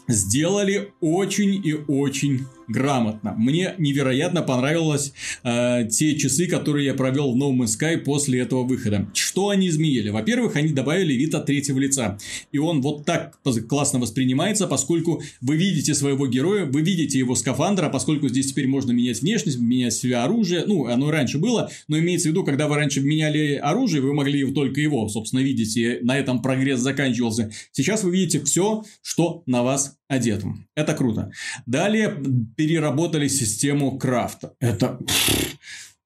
сделали 0.07 0.93
очень 1.01 1.67
и 1.67 1.73
очень 1.73 2.45
грамотно. 2.69 3.35
Мне 3.37 3.75
невероятно 3.79 4.43
понравилось 4.43 5.13
э, 5.45 5.89
те 5.91 6.17
часы, 6.17 6.47
которые 6.47 6.87
я 6.87 6.95
провел 6.95 7.33
в 7.33 7.37
No 7.37 7.53
Man's 7.53 7.79
Sky 7.79 7.99
после 7.99 8.41
этого 8.41 8.63
выхода. 8.65 9.09
Что 9.15 9.49
они 9.51 9.69
изменили? 9.69 10.11
Во-первых, 10.11 10.57
они 10.57 10.69
добавили 10.69 11.15
вид 11.15 11.35
от 11.35 11.47
третьего 11.47 11.79
лица. 11.79 12.19
И 12.53 12.59
он 12.59 12.81
вот 12.81 13.05
так 13.05 13.39
классно 13.69 13.99
воспринимается, 13.99 14.67
поскольку 14.67 15.23
вы 15.41 15.57
видите 15.57 15.95
своего 15.95 16.27
героя, 16.27 16.65
вы 16.67 16.83
видите 16.83 17.19
его 17.19 17.35
скафандр, 17.35 17.85
а 17.85 17.89
поскольку 17.89 18.29
здесь 18.29 18.47
теперь 18.47 18.67
можно 18.67 18.93
менять 18.93 19.21
внешность, 19.21 19.59
менять 19.59 19.95
себе 19.95 20.17
оружие, 20.17 20.65
ну, 20.67 20.87
оно 20.87 21.11
раньше 21.11 21.39
было, 21.39 21.71
но 21.89 21.99
имеется 21.99 22.29
в 22.29 22.33
виду, 22.33 22.45
когда 22.45 22.69
вы 22.69 22.77
раньше 22.77 23.01
меняли 23.01 23.55
оружие, 23.55 24.03
вы 24.03 24.15
могли 24.15 24.51
только 24.53 24.81
его, 24.81 25.09
собственно, 25.09 25.41
видеть, 25.41 25.77
и 25.77 25.99
на 26.03 26.19
этом 26.19 26.43
прогресс 26.43 26.81
заканчивался. 26.81 27.51
Сейчас 27.73 28.05
вы 28.05 28.13
видите 28.13 28.41
все, 28.41 28.85
что 29.03 29.43
на 29.47 29.63
вас 29.63 29.97
одетым. 30.13 30.67
Это 30.77 30.95
круто. 30.95 31.31
Далее 31.67 32.23
переработали 32.57 33.29
систему 33.29 33.99
крафта. 33.99 34.53
Это... 34.61 34.99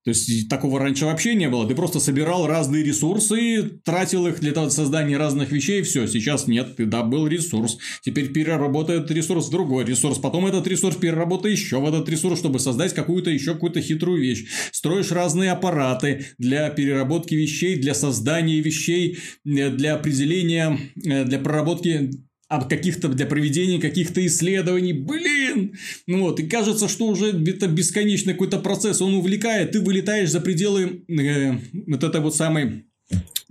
То 0.05 0.11
есть, 0.11 0.49
такого 0.49 0.79
раньше 0.79 1.05
вообще 1.05 1.35
не 1.35 1.49
было. 1.49 1.67
Ты 1.67 1.75
просто 1.75 1.99
собирал 1.99 2.47
разные 2.47 2.85
ресурсы, 2.85 3.81
тратил 3.85 4.29
их 4.29 4.39
для 4.39 4.55
создания 4.71 5.17
разных 5.17 5.51
вещей, 5.51 5.83
все. 5.83 6.07
Сейчас 6.07 6.47
нет, 6.47 6.77
ты 6.77 6.87
добыл 6.87 7.27
ресурс. 7.27 7.79
Теперь 8.03 8.33
переработает 8.33 9.11
ресурс 9.11 9.49
в 9.49 9.51
другой 9.51 9.85
ресурс. 9.85 10.19
Потом 10.19 10.47
этот 10.47 10.65
ресурс 10.69 10.95
переработай 10.95 11.51
еще 11.51 11.81
в 11.81 11.89
этот 11.89 12.09
ресурс, 12.09 12.39
чтобы 12.39 12.61
создать 12.61 12.95
какую-то 12.95 13.31
еще 13.31 13.55
какую-то 13.55 13.81
хитрую 13.81 14.23
вещь. 14.23 14.47
Строишь 14.71 15.11
разные 15.11 15.51
аппараты 15.51 16.27
для 16.39 16.71
переработки 16.71 17.35
вещей, 17.35 17.75
для 17.75 17.93
создания 17.93 18.61
вещей, 18.61 19.19
для 19.43 19.95
определения, 19.97 20.79
э, 21.05 21.25
для 21.25 21.41
проработки 21.41 22.13
об 22.49 22.69
каких-то 22.69 23.09
для 23.09 23.27
проведения 23.27 23.81
каких-то 23.81 24.25
исследований. 24.27 24.93
Блин! 24.93 25.77
Ну 26.07 26.21
вот, 26.23 26.41
и 26.41 26.47
кажется, 26.47 26.89
что 26.89 27.07
уже 27.07 27.31
это 27.31 27.67
бесконечный 27.67 28.35
какой-то 28.35 28.59
процесс, 28.59 29.01
он 29.03 29.15
увлекает, 29.15 29.73
ты 29.73 29.81
вылетаешь 29.81 30.31
за 30.31 30.41
пределы 30.41 31.05
э, 31.09 31.59
вот 31.87 32.05
этой 32.05 32.21
вот 32.21 32.37
самой 32.37 32.85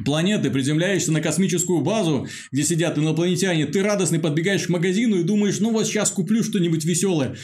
планеты, 0.04 0.50
приземляешься 0.50 1.12
на 1.12 1.22
космическую 1.22 1.82
базу, 1.82 2.28
где 2.52 2.64
сидят 2.64 2.98
инопланетяне, 2.98 3.66
ты 3.66 3.82
радостный 3.82 4.20
подбегаешь 4.20 4.68
к 4.68 4.70
магазину 4.70 5.20
и 5.20 5.24
думаешь, 5.24 5.60
ну 5.60 5.72
вот 5.72 5.88
сейчас 5.88 6.12
куплю 6.12 6.44
что-нибудь 6.44 6.84
веселое. 6.84 7.36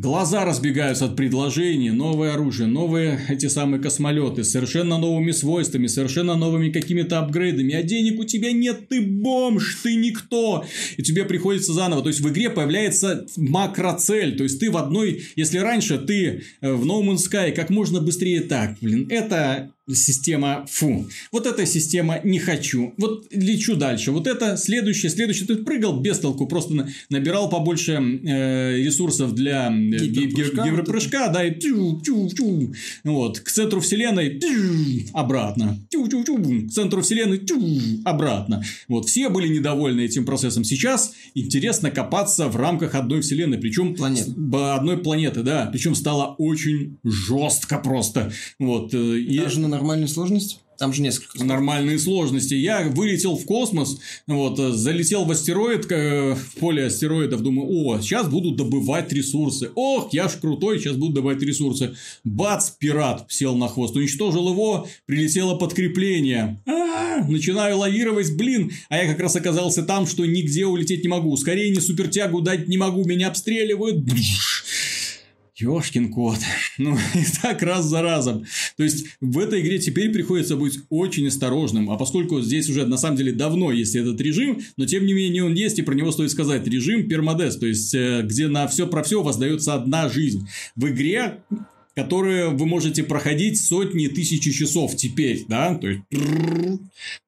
Глаза 0.00 0.46
разбегаются 0.46 1.04
от 1.04 1.14
предложений, 1.14 1.90
новое 1.90 2.32
оружие, 2.32 2.66
новые 2.66 3.20
эти 3.28 3.48
самые 3.48 3.82
космолеты, 3.82 4.44
совершенно 4.44 4.96
новыми 4.96 5.30
свойствами, 5.30 5.88
совершенно 5.88 6.36
новыми 6.36 6.70
какими-то 6.70 7.18
апгрейдами, 7.18 7.74
а 7.74 7.82
денег 7.82 8.18
у 8.18 8.24
тебя 8.24 8.50
нет, 8.50 8.88
ты 8.88 9.02
бомж, 9.02 9.80
ты 9.82 9.96
никто, 9.96 10.64
и 10.96 11.02
тебе 11.02 11.26
приходится 11.26 11.74
заново, 11.74 12.00
то 12.00 12.08
есть 12.08 12.20
в 12.22 12.28
игре 12.30 12.48
появляется 12.48 13.26
макроцель, 13.36 14.38
то 14.38 14.42
есть 14.42 14.58
ты 14.58 14.70
в 14.70 14.78
одной, 14.78 15.22
если 15.36 15.58
раньше 15.58 15.98
ты 15.98 16.44
э, 16.62 16.72
в 16.72 16.86
No 16.86 17.02
Man's 17.02 17.30
Sky 17.30 17.52
как 17.52 17.68
можно 17.68 18.00
быстрее. 18.00 18.40
Так, 18.40 18.78
блин, 18.80 19.06
это 19.10 19.74
система 19.94 20.66
фу. 20.70 21.08
Вот 21.32 21.46
эта 21.46 21.66
система 21.66 22.20
не 22.24 22.38
хочу. 22.38 22.94
Вот 22.96 23.26
лечу 23.30 23.76
дальше. 23.76 24.12
Вот 24.12 24.26
это 24.26 24.56
следующее, 24.56 25.10
следующее. 25.10 25.46
Ты 25.46 25.56
прыгал 25.56 26.00
без 26.00 26.18
толку, 26.18 26.46
просто 26.46 26.88
набирал 27.08 27.48
побольше 27.48 27.92
э, 27.92 28.76
ресурсов 28.78 29.34
для 29.34 29.68
э, 29.68 29.98
гиперпрыжка, 30.06 31.28
да, 31.28 31.44
и 31.44 31.58
тю, 31.58 32.00
тю, 32.00 32.28
тю. 32.28 32.72
Вот. 33.04 33.40
К 33.40 33.50
центру 33.50 33.80
вселенной 33.80 34.38
тю, 34.38 35.10
обратно. 35.12 35.78
Тю, 35.90 36.08
тю, 36.08 36.24
тю. 36.24 36.66
К 36.68 36.70
центру 36.70 37.02
вселенной 37.02 37.38
тю, 37.38 37.60
обратно. 38.04 38.62
Вот. 38.88 39.08
Все 39.08 39.28
были 39.28 39.48
недовольны 39.48 40.02
этим 40.02 40.24
процессом. 40.24 40.64
Сейчас 40.64 41.12
интересно 41.34 41.90
копаться 41.90 42.48
в 42.48 42.56
рамках 42.56 42.94
одной 42.94 43.20
вселенной. 43.20 43.58
Причем 43.58 43.94
Планет. 43.94 44.28
одной 44.28 44.98
планеты, 44.98 45.42
да. 45.42 45.68
Причем 45.72 45.94
стало 45.94 46.34
очень 46.38 46.98
жестко 47.04 47.78
просто. 47.78 48.32
Вот. 48.58 48.94
Э, 48.94 49.20
Даже 49.40 49.58
и... 49.58 49.62
на 49.62 49.68
нормальной 49.80 50.08
сложности? 50.08 50.58
Там 50.78 50.94
же 50.94 51.02
несколько. 51.02 51.44
Нормальные 51.44 51.98
сложности. 51.98 52.54
Я 52.54 52.88
вылетел 52.88 53.36
в 53.36 53.44
космос, 53.44 53.98
вот, 54.26 54.58
э, 54.58 54.72
залетел 54.72 55.26
в 55.26 55.30
астероид, 55.30 55.84
в 55.84 56.58
поле 56.58 56.86
астероидов, 56.86 57.42
думаю, 57.42 57.68
о, 57.68 58.00
сейчас 58.00 58.28
буду 58.28 58.52
добывать 58.52 59.12
ресурсы. 59.12 59.70
Ох, 59.74 60.08
я 60.12 60.28
ж 60.28 60.32
крутой, 60.40 60.78
сейчас 60.78 60.96
буду 60.96 61.16
добывать 61.16 61.42
ресурсы. 61.42 61.94
Бац, 62.24 62.70
пират 62.70 63.26
сел 63.28 63.56
на 63.56 63.68
хвост, 63.68 63.94
уничтожил 63.94 64.48
его, 64.50 64.86
прилетело 65.04 65.54
подкрепление. 65.56 66.62
А-а-а, 66.66 67.26
начинаю 67.28 67.76
лавировать, 67.76 68.34
блин, 68.36 68.72
а 68.88 68.96
я 68.96 69.06
как 69.06 69.20
раз 69.20 69.36
оказался 69.36 69.82
там, 69.82 70.06
что 70.06 70.24
нигде 70.24 70.64
улететь 70.64 71.02
не 71.02 71.08
могу. 71.08 71.36
Скорее 71.36 71.70
не 71.70 71.80
супертягу 71.80 72.40
дать 72.40 72.68
не 72.68 72.78
могу, 72.78 73.04
меня 73.04 73.28
обстреливают. 73.28 73.98
Ёшкин 75.60 76.12
кот. 76.12 76.38
Ну, 76.78 76.96
и 77.14 77.24
так 77.42 77.62
раз 77.62 77.84
за 77.84 78.00
разом. 78.00 78.44
То 78.76 78.84
есть, 78.84 79.06
в 79.20 79.38
этой 79.38 79.60
игре 79.60 79.78
теперь 79.78 80.10
приходится 80.10 80.56
быть 80.56 80.78
очень 80.88 81.26
осторожным. 81.28 81.90
А 81.90 81.96
поскольку 81.96 82.40
здесь 82.40 82.70
уже 82.70 82.86
на 82.86 82.96
самом 82.96 83.16
деле 83.16 83.32
давно 83.32 83.70
есть 83.70 83.94
этот 83.96 84.20
режим, 84.20 84.60
но 84.76 84.86
тем 84.86 85.04
не 85.04 85.12
менее 85.12 85.44
он 85.44 85.54
есть, 85.54 85.78
и 85.78 85.82
про 85.82 85.94
него 85.94 86.10
стоит 86.10 86.30
сказать. 86.30 86.66
Режим 86.66 87.08
пермодес, 87.08 87.56
то 87.56 87.66
есть, 87.66 87.94
э, 87.94 88.22
где 88.24 88.48
на 88.48 88.66
все 88.66 88.86
про 88.86 89.02
все 89.02 89.22
воздается 89.22 89.74
одна 89.74 90.08
жизнь. 90.08 90.48
В 90.74 90.88
игре 90.88 91.42
которые 92.02 92.48
вы 92.48 92.66
можете 92.66 93.02
проходить 93.02 93.60
сотни 93.60 94.06
тысяч 94.06 94.42
часов 94.56 94.96
теперь, 94.96 95.44
да, 95.48 95.74
то 95.74 95.88
есть, 95.88 96.02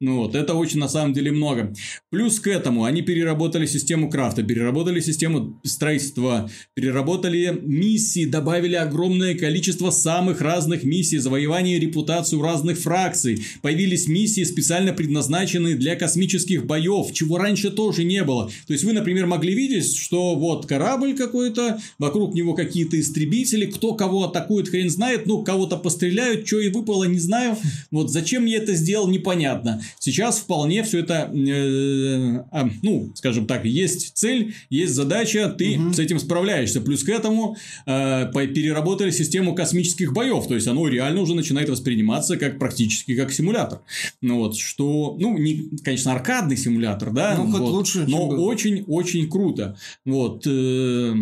ну 0.00 0.18
вот, 0.18 0.34
это 0.34 0.54
очень 0.54 0.78
на 0.78 0.88
самом 0.88 1.12
деле 1.12 1.30
много. 1.30 1.74
Плюс 2.10 2.40
к 2.40 2.46
этому 2.46 2.84
они 2.84 3.02
переработали 3.02 3.66
систему 3.66 4.08
крафта, 4.08 4.42
переработали 4.42 5.00
систему 5.00 5.60
строительства, 5.64 6.50
переработали 6.74 7.58
миссии, 7.62 8.24
добавили 8.24 8.74
огромное 8.74 9.34
количество 9.34 9.90
самых 9.90 10.40
разных 10.40 10.84
миссий, 10.84 11.18
завоевание 11.18 11.78
репутацию 11.78 12.40
разных 12.40 12.78
фракций, 12.78 13.44
появились 13.60 14.08
миссии, 14.08 14.44
специально 14.44 14.92
предназначенные 14.92 15.76
для 15.76 15.96
космических 15.96 16.64
боев, 16.64 17.12
чего 17.12 17.36
раньше 17.36 17.70
тоже 17.70 18.04
не 18.04 18.24
было. 18.24 18.50
То 18.66 18.72
есть, 18.72 18.84
вы, 18.84 18.94
например, 18.94 19.26
могли 19.26 19.54
видеть, 19.54 19.96
что 19.96 20.34
вот 20.34 20.66
корабль 20.66 21.14
какой-то, 21.14 21.78
вокруг 21.98 22.34
него 22.34 22.54
какие-то 22.54 22.98
истребители, 22.98 23.66
кто 23.66 23.94
кого 23.94 24.24
атакует, 24.24 24.61
будет, 24.62 24.70
хрен 24.70 24.90
знает, 24.90 25.26
ну, 25.26 25.42
кого-то 25.42 25.76
постреляют, 25.76 26.46
что 26.46 26.60
и 26.60 26.68
выпало, 26.70 27.04
не 27.04 27.18
знаю. 27.18 27.56
Вот 27.90 28.10
зачем 28.10 28.44
я 28.46 28.58
это 28.58 28.74
сделал, 28.74 29.08
непонятно. 29.08 29.82
Сейчас 29.98 30.38
вполне 30.38 30.82
все 30.82 31.00
это, 31.00 31.30
э, 31.32 32.44
э, 32.52 32.70
ну, 32.82 33.12
скажем 33.14 33.46
так, 33.46 33.64
есть 33.64 34.12
цель, 34.14 34.54
есть 34.70 34.94
задача, 34.94 35.48
ты 35.48 35.78
угу. 35.78 35.92
с 35.92 35.98
этим 35.98 36.18
справляешься. 36.18 36.80
Плюс 36.80 37.04
к 37.04 37.08
этому 37.08 37.56
э, 37.86 38.30
переработали 38.32 39.10
систему 39.10 39.54
космических 39.54 40.12
боев, 40.12 40.46
то 40.46 40.54
есть 40.54 40.66
оно 40.66 40.88
реально 40.88 41.22
уже 41.22 41.34
начинает 41.34 41.68
восприниматься 41.68 42.36
как 42.36 42.58
практически 42.58 43.16
как 43.16 43.32
симулятор. 43.32 43.80
Ну 44.20 44.38
вот, 44.38 44.56
что, 44.56 45.16
ну, 45.18 45.36
не, 45.38 45.70
конечно, 45.82 46.12
аркадный 46.12 46.56
симулятор, 46.56 47.10
да, 47.12 47.36
ну, 47.36 47.50
вот, 47.50 47.60
лучше, 47.60 48.04
но 48.06 48.28
очень-очень 48.28 49.28
круто. 49.28 49.76
Вот, 50.04 50.46
э, 50.46 51.14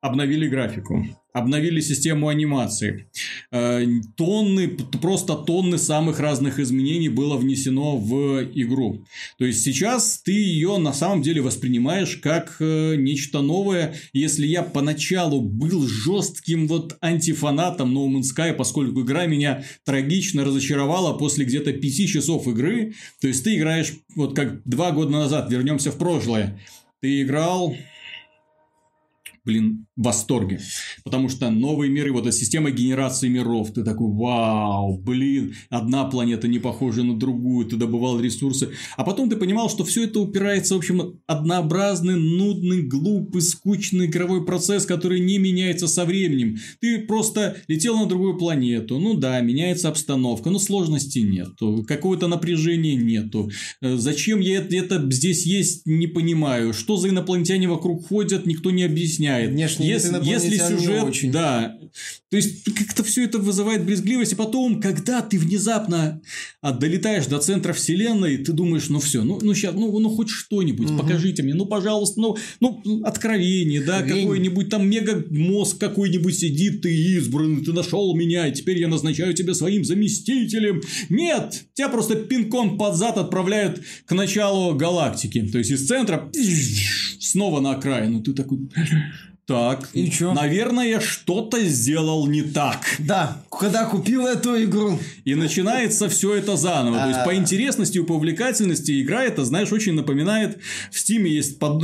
обновили 0.00 0.48
графику 0.48 1.04
обновили 1.32 1.80
систему 1.80 2.28
анимации. 2.28 3.08
Э, 3.50 3.84
тонны, 4.16 4.68
просто 4.68 5.34
тонны 5.34 5.78
самых 5.78 6.20
разных 6.20 6.58
изменений 6.58 7.08
было 7.08 7.36
внесено 7.36 7.96
в 7.96 8.42
игру. 8.54 9.04
То 9.38 9.44
есть 9.44 9.62
сейчас 9.62 10.20
ты 10.22 10.32
ее 10.32 10.78
на 10.78 10.92
самом 10.92 11.22
деле 11.22 11.42
воспринимаешь 11.42 12.16
как 12.16 12.56
э, 12.60 12.96
нечто 12.96 13.42
новое. 13.42 13.94
Если 14.12 14.46
я 14.46 14.62
поначалу 14.62 15.42
был 15.42 15.86
жестким 15.86 16.66
вот 16.66 16.96
антифанатом 17.00 17.96
No 17.96 18.08
Man's 18.08 18.34
Sky, 18.34 18.54
поскольку 18.54 19.02
игра 19.02 19.26
меня 19.26 19.64
трагично 19.84 20.44
разочаровала 20.44 21.16
после 21.16 21.44
где-то 21.44 21.72
5 21.72 22.08
часов 22.08 22.48
игры, 22.48 22.94
то 23.20 23.28
есть 23.28 23.44
ты 23.44 23.56
играешь 23.56 23.92
вот 24.16 24.34
как 24.34 24.62
два 24.64 24.92
года 24.92 25.10
назад, 25.10 25.50
вернемся 25.50 25.92
в 25.92 25.98
прошлое. 25.98 26.60
Ты 27.00 27.22
играл 27.22 27.76
блин, 29.48 29.86
в 29.98 30.04
восторге. 30.04 30.60
Потому 31.04 31.28
что 31.28 31.50
новые 31.50 31.90
миры, 31.90 32.12
вот 32.12 32.26
эта 32.26 32.32
система 32.32 32.70
генерации 32.70 33.28
миров, 33.28 33.72
ты 33.72 33.82
такой, 33.82 34.08
вау, 34.12 34.96
блин, 34.96 35.54
одна 35.70 36.04
планета 36.04 36.46
не 36.46 36.60
похожа 36.60 37.02
на 37.02 37.18
другую, 37.18 37.66
ты 37.66 37.76
добывал 37.76 38.20
ресурсы. 38.20 38.70
А 38.96 39.02
потом 39.02 39.28
ты 39.28 39.36
понимал, 39.36 39.68
что 39.68 39.84
все 39.84 40.04
это 40.04 40.20
упирается, 40.20 40.74
в 40.74 40.78
общем, 40.78 41.18
однообразный, 41.26 42.14
нудный, 42.14 42.82
глупый, 42.82 43.42
скучный 43.42 44.06
игровой 44.06 44.46
процесс, 44.46 44.86
который 44.86 45.18
не 45.18 45.38
меняется 45.38 45.88
со 45.88 46.04
временем. 46.04 46.58
Ты 46.80 47.00
просто 47.00 47.56
летел 47.66 47.98
на 47.98 48.06
другую 48.06 48.38
планету, 48.38 49.00
ну 49.00 49.14
да, 49.14 49.40
меняется 49.40 49.88
обстановка, 49.88 50.50
но 50.50 50.60
сложности 50.60 51.18
нету, 51.18 51.84
какого-то 51.88 52.28
напряжения 52.28 52.94
нету. 52.94 53.50
Э, 53.82 53.96
зачем 53.96 54.38
я 54.38 54.58
это, 54.58 54.76
это 54.76 55.10
здесь 55.10 55.44
есть, 55.44 55.86
не 55.86 56.06
понимаю. 56.06 56.72
Что 56.72 56.96
за 56.96 57.08
инопланетяне 57.08 57.68
вокруг 57.68 58.06
ходят, 58.06 58.46
никто 58.46 58.70
не 58.70 58.84
объясняет. 58.84 59.50
Внешне 59.50 59.87
если, 59.88 60.20
если 60.22 60.56
сюжет, 60.56 61.04
очень. 61.04 61.32
да, 61.32 61.78
то 62.30 62.36
есть 62.36 62.64
как-то 62.64 63.02
все 63.04 63.24
это 63.24 63.38
вызывает 63.38 63.84
брезгливость, 63.86 64.32
и 64.32 64.36
потом, 64.36 64.80
когда 64.80 65.22
ты 65.22 65.38
внезапно 65.38 66.20
долетаешь 66.62 67.26
до 67.26 67.38
центра 67.38 67.72
вселенной, 67.72 68.38
ты 68.38 68.52
думаешь, 68.52 68.88
ну 68.90 69.00
все, 69.00 69.22
ну, 69.22 69.38
ну 69.40 69.54
сейчас, 69.54 69.74
ну, 69.74 69.98
ну 69.98 70.10
хоть 70.10 70.28
что-нибудь, 70.28 70.90
угу. 70.90 70.98
покажите 70.98 71.42
мне, 71.42 71.54
ну 71.54 71.64
пожалуйста, 71.64 72.20
ну, 72.20 72.36
ну 72.60 73.02
откровение, 73.04 73.80
да, 73.80 74.02
какой-нибудь 74.02 74.68
там 74.68 74.88
мега 74.88 75.24
мозг 75.30 75.78
какой-нибудь 75.78 76.38
сидит, 76.38 76.82
ты 76.82 76.94
избранный, 76.94 77.64
ты 77.64 77.72
нашел 77.72 78.14
меня, 78.14 78.46
и 78.46 78.52
теперь 78.52 78.78
я 78.78 78.88
назначаю 78.88 79.32
тебя 79.32 79.54
своим 79.54 79.84
заместителем. 79.84 80.82
Нет, 81.08 81.64
тебя 81.74 81.88
просто 81.88 82.14
пинком 82.16 82.76
под 82.76 82.96
зад 82.96 83.16
отправляют 83.16 83.80
к 84.04 84.14
началу 84.14 84.74
галактики, 84.74 85.48
то 85.50 85.58
есть 85.58 85.70
из 85.70 85.86
центра 85.86 86.30
снова 87.18 87.60
на 87.60 87.72
окраину, 87.72 88.22
ты 88.22 88.34
такой 88.34 88.58
так, 89.48 89.88
и 89.94 90.10
чё? 90.10 90.34
Наверное, 90.34 91.00
что-то 91.00 91.58
сделал 91.64 92.26
не 92.26 92.42
так. 92.42 92.84
Да, 92.98 93.42
когда 93.50 93.86
купил 93.86 94.26
эту 94.26 94.62
игру. 94.62 94.98
И 95.24 95.34
начинается 95.34 96.10
все 96.10 96.34
это 96.34 96.58
заново. 96.58 96.98
То 96.98 97.08
есть, 97.08 97.24
по 97.24 97.30
а. 97.30 97.34
интересности 97.34 97.96
и 97.96 98.02
по 98.02 98.12
увлекательности 98.12 99.00
игра 99.02 99.24
это, 99.24 99.46
знаешь, 99.46 99.72
очень 99.72 99.94
напоминает. 99.94 100.58
В 100.92 100.98
Стиме 100.98 101.30
есть 101.30 101.58
под 101.58 101.82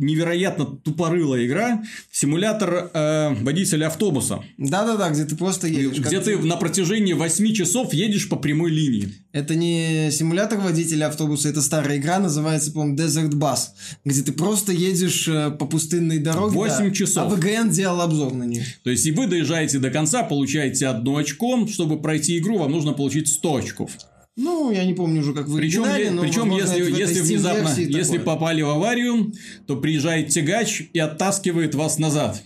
невероятно 0.00 0.64
тупорылая 0.64 1.46
игра, 1.46 1.82
симулятор 2.10 2.90
э, 2.92 3.34
водителя 3.42 3.86
автобуса. 3.86 4.42
Да-да-да, 4.58 5.10
где 5.10 5.24
ты 5.24 5.36
просто 5.36 5.68
едешь. 5.68 5.98
Где 5.98 6.20
ты, 6.20 6.36
ты 6.36 6.46
на 6.46 6.56
протяжении 6.56 7.12
8 7.12 7.52
часов 7.52 7.92
едешь 7.92 8.28
по 8.28 8.36
прямой 8.36 8.70
линии. 8.70 9.12
Это 9.32 9.54
не 9.54 10.10
симулятор 10.10 10.58
водителя 10.58 11.06
автобуса, 11.06 11.48
это 11.48 11.62
старая 11.62 11.98
игра, 11.98 12.18
называется, 12.18 12.72
по-моему, 12.72 12.96
Desert 12.96 13.32
Bus, 13.32 13.58
где 14.04 14.22
ты 14.22 14.32
просто 14.32 14.72
едешь 14.72 15.28
э, 15.28 15.50
по 15.50 15.66
пустынной 15.66 16.18
дороге. 16.18 16.56
8 16.56 16.76
да, 16.78 16.90
часов. 16.90 17.32
А 17.32 17.36
ВГН 17.36 17.70
делал 17.70 18.00
обзор 18.00 18.34
на 18.34 18.44
нее. 18.44 18.64
То 18.82 18.90
есть, 18.90 19.06
и 19.06 19.12
вы 19.12 19.26
доезжаете 19.26 19.78
до 19.78 19.90
конца, 19.90 20.22
получаете 20.22 20.86
одно 20.86 21.16
очко, 21.16 21.66
чтобы 21.66 22.00
пройти 22.00 22.38
игру, 22.38 22.58
вам 22.58 22.72
нужно 22.72 22.92
получить 22.92 23.28
100 23.28 23.56
очков. 23.56 23.90
Ну, 24.36 24.70
я 24.70 24.84
не 24.84 24.94
помню 24.94 25.20
уже, 25.20 25.34
как 25.34 25.48
вы 25.48 25.58
Причем, 25.58 25.82
но, 26.14 26.22
причем 26.22 26.48
возможно, 26.48 26.72
если, 26.74 26.98
если 26.98 27.20
внезапно, 27.20 27.74
если 27.76 28.18
попали 28.18 28.62
в 28.62 28.70
аварию, 28.70 29.32
то 29.66 29.76
приезжает 29.76 30.28
тягач 30.28 30.82
и 30.92 30.98
оттаскивает 30.98 31.74
вас 31.74 31.98
назад. 31.98 32.42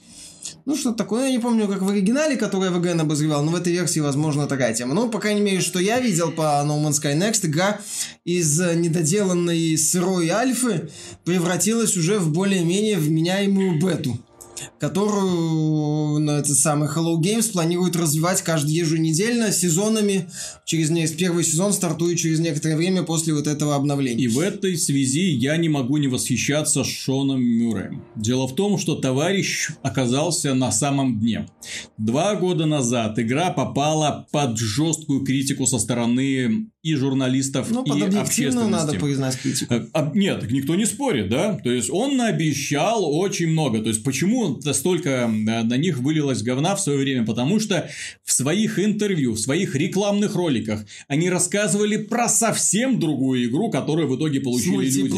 Ну, 0.67 0.77
что 0.77 0.93
такое, 0.93 1.27
я 1.27 1.31
не 1.31 1.39
помню, 1.39 1.69
как 1.69 1.83
в 1.83 1.89
оригинале, 1.89 2.37
который 2.37 2.71
ВГН 2.71 3.01
обозревал, 3.01 3.43
но 3.43 3.53
в 3.53 3.55
этой 3.55 3.73
версии, 3.73 4.01
возможно, 4.01 4.47
такая 4.47 4.75
тема. 4.75 4.95
Ну, 4.95 5.11
по 5.11 5.19
крайней 5.19 5.41
мере, 5.41 5.61
что 5.61 5.79
я 5.79 6.01
видел 6.01 6.33
по 6.33 6.65
No 6.67 6.83
Man's 6.83 7.03
Sky 7.03 7.17
Next, 7.17 7.47
игра 7.47 7.81
из 8.25 8.59
недоделанной 8.59 9.77
сырой 9.77 10.31
альфы 10.31 10.91
превратилась 11.25 11.97
уже 11.97 12.19
в 12.19 12.33
более-менее 12.33 12.99
вменяемую 12.99 13.79
бету 13.79 14.19
которую 14.79 16.19
на 16.21 16.39
этот 16.39 16.57
самый 16.57 16.89
Hello 16.89 17.17
Games 17.21 17.53
планирует 17.53 17.97
развивать 17.97 18.43
каждый 18.43 18.73
еженедельно 18.73 19.53
сезонами. 19.53 20.29
Через 20.65 20.91
не... 20.91 21.07
первый 21.07 21.45
сезон 21.45 21.73
стартует 21.73 22.19
через 22.19 22.41
некоторое 22.41 22.77
время 22.77 23.03
после 23.03 23.35
вот 23.35 23.47
этого 23.47 23.75
обновления. 23.75 24.25
И 24.25 24.29
в 24.29 24.39
этой 24.39 24.77
связи 24.77 25.31
я 25.31 25.57
не 25.57 25.69
могу 25.69 25.97
не 25.97 26.09
восхищаться 26.09 26.85
Шоном 26.85 27.43
Мюрреем. 27.43 28.05
Дело 28.17 28.47
в 28.47 28.55
том, 28.55 28.79
что 28.79 28.95
товарищ 28.95 29.71
оказался 29.83 30.55
на 30.55 30.73
самом 30.73 31.21
дне. 31.21 31.49
Два 31.99 32.35
года 32.35 32.67
назад 32.67 33.19
игра 33.19 33.51
попала 33.51 34.27
под 34.33 34.59
жесткую 34.59 35.25
критику 35.25 35.67
со 35.67 35.79
стороны 35.79 36.69
и 36.85 36.95
журналистов, 36.97 37.69
ну, 37.71 37.83
и 37.83 38.03
общественности. 38.03 38.71
надо 38.71 38.93
признать 38.95 39.39
критику. 39.39 39.73
А, 39.75 39.89
а, 39.95 40.13
нет, 40.15 40.51
никто 40.51 40.75
не 40.75 40.85
спорит, 40.85 41.31
да? 41.31 41.59
То 41.65 41.73
есть, 41.73 41.89
он 41.91 42.19
наобещал 42.19 43.05
очень 43.19 43.49
много. 43.49 43.81
То 43.81 43.89
есть, 43.89 44.05
почему 44.05 44.54
столько 44.73 45.29
на 45.29 45.77
них 45.77 45.99
вылилось 45.99 46.43
говна 46.43 46.75
в 46.75 46.81
свое 46.81 46.99
время? 46.99 47.27
Потому 47.27 47.61
что 47.61 47.89
в 48.23 48.33
своих 48.33 48.79
интервью, 48.79 49.35
в 49.35 49.41
своих 49.41 49.75
рекламных 49.75 50.35
роликах 50.35 50.85
они 51.09 51.31
рассказывали 51.31 51.97
про 51.97 52.29
совсем 52.29 52.99
другую 52.99 53.47
игру, 53.47 53.71
которую 53.71 54.09
в 54.09 54.17
итоге 54.17 54.41
получили 54.41 54.89
С 54.89 54.97
люди. 54.97 55.11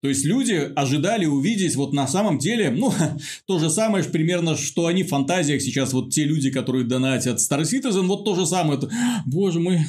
То 0.00 0.08
есть, 0.08 0.24
люди 0.24 0.70
ожидали 0.74 1.26
увидеть 1.26 1.76
вот 1.76 1.92
на 1.92 2.06
самом 2.06 2.38
деле, 2.38 2.70
ну, 2.70 2.92
то 3.46 3.58
же 3.58 3.70
самое 3.70 4.04
примерно, 4.04 4.56
что 4.56 4.86
они 4.86 5.02
в 5.02 5.08
фантазиях 5.08 5.62
сейчас, 5.62 5.92
вот 5.92 6.12
те 6.12 6.24
люди, 6.24 6.50
которые 6.50 6.84
донатят 6.84 7.38
Star 7.38 7.62
Citizen, 7.62 8.06
вот 8.06 8.24
то 8.24 8.34
же 8.34 8.46
самое. 8.46 8.78
Боже 9.26 9.60
мой, 9.60 9.80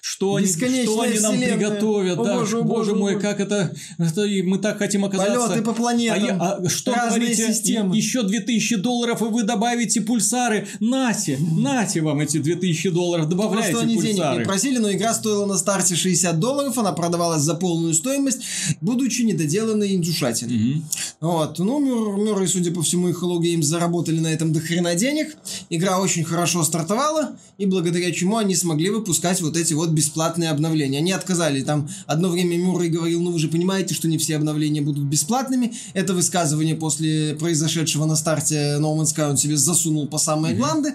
Что 0.00 0.36
они, 0.36 0.46
что 0.46 1.00
они 1.02 1.18
нам 1.18 1.34
вселенная. 1.34 1.56
приготовят, 1.56 2.18
О, 2.18 2.24
да, 2.24 2.34
боже, 2.38 2.62
боже, 2.62 2.92
боже, 2.92 2.94
мой, 2.94 3.20
как 3.20 3.40
это, 3.40 3.74
это 3.98 4.22
и 4.24 4.40
мы 4.42 4.58
так 4.58 4.78
хотим 4.78 5.04
оказаться. 5.04 5.48
Полеты 5.48 5.62
по 5.62 5.72
А, 5.72 5.74
планетам. 5.74 6.24
я- 6.24 6.36
а 6.38 6.68
что 6.68 6.92
разные 6.92 7.18
говорите, 7.34 7.52
системы. 7.52 7.94
и- 7.94 7.98
еще 7.98 8.22
2000 8.22 8.76
долларов, 8.76 9.20
и 9.20 9.24
вы 9.26 9.42
добавите 9.42 10.00
пульсары. 10.00 10.68
Нате, 10.78 11.38
нате 11.40 12.00
вам 12.02 12.20
эти 12.20 12.38
2000 12.38 12.88
долларов, 12.90 13.28
добавляйте 13.28 13.72
Просто 13.72 13.86
они 13.88 13.96
денег 14.00 14.16
пульсары. 14.16 14.38
не 14.38 14.44
просили, 14.44 14.78
но 14.78 14.92
игра 14.92 15.12
стоила 15.12 15.44
на 15.46 15.58
старте 15.58 15.96
60 15.96 16.38
долларов, 16.38 16.78
она 16.78 16.92
продавалась 16.92 17.42
за 17.42 17.54
полную 17.54 17.94
стоимость, 17.94 18.40
будучи 18.80 19.22
недоделанной 19.22 19.90
и 19.90 19.94
индюшательной. 19.96 20.56
Мгм. 20.56 20.84
Вот, 21.20 21.58
ну, 21.58 21.80
Мюр, 21.80 22.16
Мюррей, 22.16 22.46
судя 22.48 22.70
по 22.70 22.82
всему, 22.82 23.08
и 23.08 23.12
Hello 23.12 23.38
Games 23.40 23.62
заработали 23.62 24.20
на 24.20 24.28
этом 24.28 24.52
до 24.52 24.60
хрена 24.60 24.94
денег. 24.94 25.36
Игра 25.68 25.98
очень 26.00 26.22
хорошо 26.24 26.62
стартовала, 26.62 27.36
и 27.58 27.66
благодаря 27.66 28.12
чему 28.12 28.36
они 28.36 28.54
смогли 28.54 28.90
выпускать 28.90 29.40
вот 29.40 29.56
эти 29.56 29.63
вот 29.72 29.90
бесплатные 29.90 30.50
обновления. 30.50 30.98
Они 30.98 31.12
отказали, 31.12 31.62
там 31.62 31.88
одно 32.06 32.28
время 32.28 32.56
Мюррей 32.56 32.90
говорил, 32.90 33.22
ну 33.22 33.32
вы 33.32 33.38
же 33.38 33.48
понимаете, 33.48 33.94
что 33.94 34.08
не 34.08 34.18
все 34.18 34.36
обновления 34.36 34.82
будут 34.82 35.04
бесплатными. 35.04 35.72
Это 35.94 36.12
высказывание 36.12 36.74
после 36.74 37.34
произошедшего 37.34 38.04
на 38.04 38.16
старте 38.16 38.76
No 38.78 38.96
Man's 38.96 39.14
Sky 39.14 39.30
он 39.30 39.36
себе 39.36 39.56
засунул 39.56 40.06
по 40.08 40.18
самые 40.18 40.54
гланды. 40.54 40.94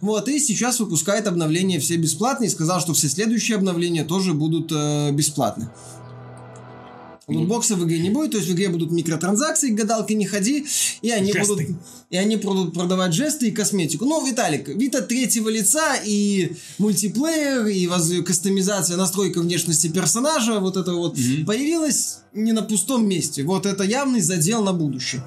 Вот, 0.00 0.28
и 0.28 0.38
сейчас 0.38 0.80
выпускает 0.80 1.26
обновления 1.26 1.78
все 1.80 1.96
бесплатные, 1.96 2.48
и 2.48 2.50
сказал, 2.50 2.80
что 2.80 2.94
все 2.94 3.08
следующие 3.08 3.56
обновления 3.56 4.04
тоже 4.04 4.32
будут 4.32 4.70
э, 4.72 5.10
бесплатны. 5.12 5.68
Лутбокса 7.28 7.74
в 7.74 7.84
игре 7.84 7.98
не 7.98 8.10
будет, 8.10 8.32
то 8.32 8.36
есть 8.36 8.48
в 8.48 8.54
игре 8.54 8.68
будут 8.68 8.92
микротранзакции, 8.92 9.70
к 9.70 9.74
гадалке 9.74 10.14
не 10.14 10.26
ходи, 10.26 10.64
и 11.02 11.10
они 11.10 11.32
Жесты. 11.32 11.54
будут 11.54 11.76
и 12.08 12.16
они 12.16 12.36
будут 12.36 12.72
продавать 12.72 13.12
жесты 13.12 13.48
и 13.48 13.50
косметику. 13.50 14.04
Ну, 14.04 14.24
Виталик, 14.24 14.68
вид 14.68 14.94
от 14.94 15.08
третьего 15.08 15.48
лица 15.48 15.96
и 16.04 16.52
мультиплеер, 16.78 17.66
и 17.66 17.86
воз- 17.88 18.12
кастомизация, 18.24 18.96
настройка 18.96 19.40
внешности 19.40 19.88
персонажа, 19.88 20.60
вот 20.60 20.76
это 20.76 20.92
вот 20.94 21.16
появилась 21.46 22.18
не 22.32 22.52
на 22.52 22.62
пустом 22.62 23.08
месте. 23.08 23.42
Вот 23.42 23.66
это 23.66 23.82
явный 23.82 24.20
задел 24.20 24.62
на 24.62 24.72
будущее. 24.72 25.24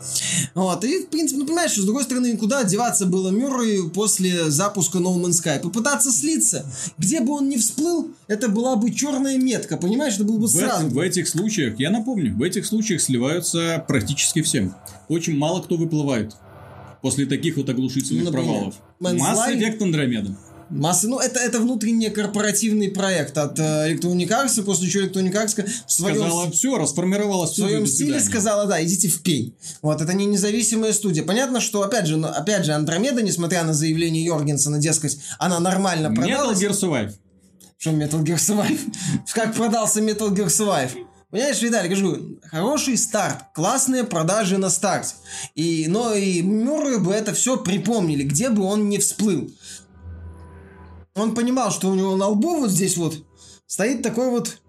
Вот, 0.56 0.84
и, 0.86 1.00
в 1.04 1.10
принципе, 1.10 1.40
ну, 1.40 1.46
понимаешь, 1.48 1.74
с 1.76 1.84
другой 1.84 2.04
стороны, 2.04 2.38
куда 2.38 2.64
деваться 2.64 3.06
было 3.06 3.30
Мюррею 3.30 3.90
после 3.90 4.50
запуска 4.50 5.00
No 5.00 5.16
Man's 5.20 5.44
Sky? 5.44 5.60
Попытаться 5.60 6.12
слиться. 6.12 6.66
Где 6.98 7.20
бы 7.20 7.34
он 7.34 7.50
ни 7.50 7.58
всплыл, 7.58 8.12
это 8.28 8.48
была 8.48 8.76
бы 8.76 8.92
черная 8.92 9.38
метка, 9.38 9.76
понимаешь? 9.78 10.16
Это 10.16 10.24
было 10.24 10.38
бы 10.38 10.48
В, 10.48 10.52
сразу. 10.52 10.88
в 10.88 11.00
этих 11.00 11.28
случаях, 11.28 11.80
я 11.80 11.90
напомню, 11.90 12.34
в 12.36 12.44
этих 12.44 12.66
случаях 12.66 13.02
сливаются 13.02 13.84
практически 13.88 14.42
всем. 14.44 14.76
Очень 15.08 15.36
мало 15.36 15.62
кто 15.62 15.76
выплывает 15.76 16.36
после 17.02 17.26
таких 17.26 17.58
вот 17.58 17.70
оглушительных 17.70 18.26
Ну, 18.26 18.32
например, 18.32 18.54
провалов. 18.54 18.76
Line? 19.00 19.58
Эффект 19.58 19.82
Андромеда. 19.82 20.38
Массы, 20.70 21.08
ну, 21.08 21.18
это, 21.20 21.40
это 21.40 21.60
внутренний 21.60 22.10
корпоративный 22.12 22.90
проект 22.90 23.38
от 23.40 23.58
э, 23.58 23.92
Electronic 23.92 24.28
Arts, 24.28 24.62
после 24.62 24.88
чего 24.88 25.06
Electronic 25.06 25.34
Arts 25.34 25.68
в 25.88 25.92
своем, 25.92 26.18
Сказала, 26.18 26.52
все, 26.52 26.78
расформировалась 26.78 27.52
в 27.52 27.56
своем 27.56 27.88
стиле 27.88 28.20
свидания». 28.20 28.26
сказала, 28.26 28.66
да, 28.68 28.84
идите 28.84 29.08
в 29.08 29.22
пень. 29.24 29.56
Вот, 29.82 30.00
это 30.00 30.14
не 30.14 30.28
независимая 30.28 30.94
студия. 30.94 31.24
Понятно, 31.24 31.60
что, 31.60 31.82
опять 31.82 32.06
же, 32.06 32.18
ну, 32.18 32.28
опять 32.28 32.66
же, 32.66 32.74
Андромеда, 32.74 33.24
несмотря 33.24 33.64
на 33.64 33.74
заявление 33.74 34.24
Йоргенсена, 34.24 34.78
дескать, 34.78 35.18
она 35.40 35.60
нормально 35.60 36.08
Metal 36.08 36.16
продалась. 36.16 36.62
Gear 36.62 36.72
Survive. 36.72 37.14
Что 37.80 37.90
Metal 37.92 38.22
Gear 38.24 38.36
Survive? 38.36 38.80
Как 39.34 39.56
продался 39.56 40.02
Metal 40.02 40.30
Gear 40.30 40.48
Survive? 40.48 40.92
Понимаешь, 41.32 41.62
Виталий, 41.62 41.90
говорю, 41.90 42.40
хороший 42.44 42.98
старт, 42.98 43.46
классные 43.54 44.04
продажи 44.04 44.58
на 44.58 44.72
старте. 44.72 45.14
И, 45.54 45.86
но 45.88 46.16
и 46.16 46.42
Мюррею 46.42 47.02
бы 47.02 47.14
это 47.14 47.34
все 47.34 47.58
припомнили, 47.58 48.24
где 48.24 48.50
бы 48.50 48.64
он 48.64 48.90
не 48.90 48.98
всплыл. 48.98 49.52
Он 51.14 51.36
понимал, 51.36 51.72
что 51.72 51.90
у 51.90 51.96
него 51.96 52.16
на 52.16 52.28
лбу 52.28 52.62
вот 52.62 52.72
здесь 52.72 52.98
вот 52.98 53.24
стоит 53.68 54.02
такой 54.02 54.32
вот 54.32 54.60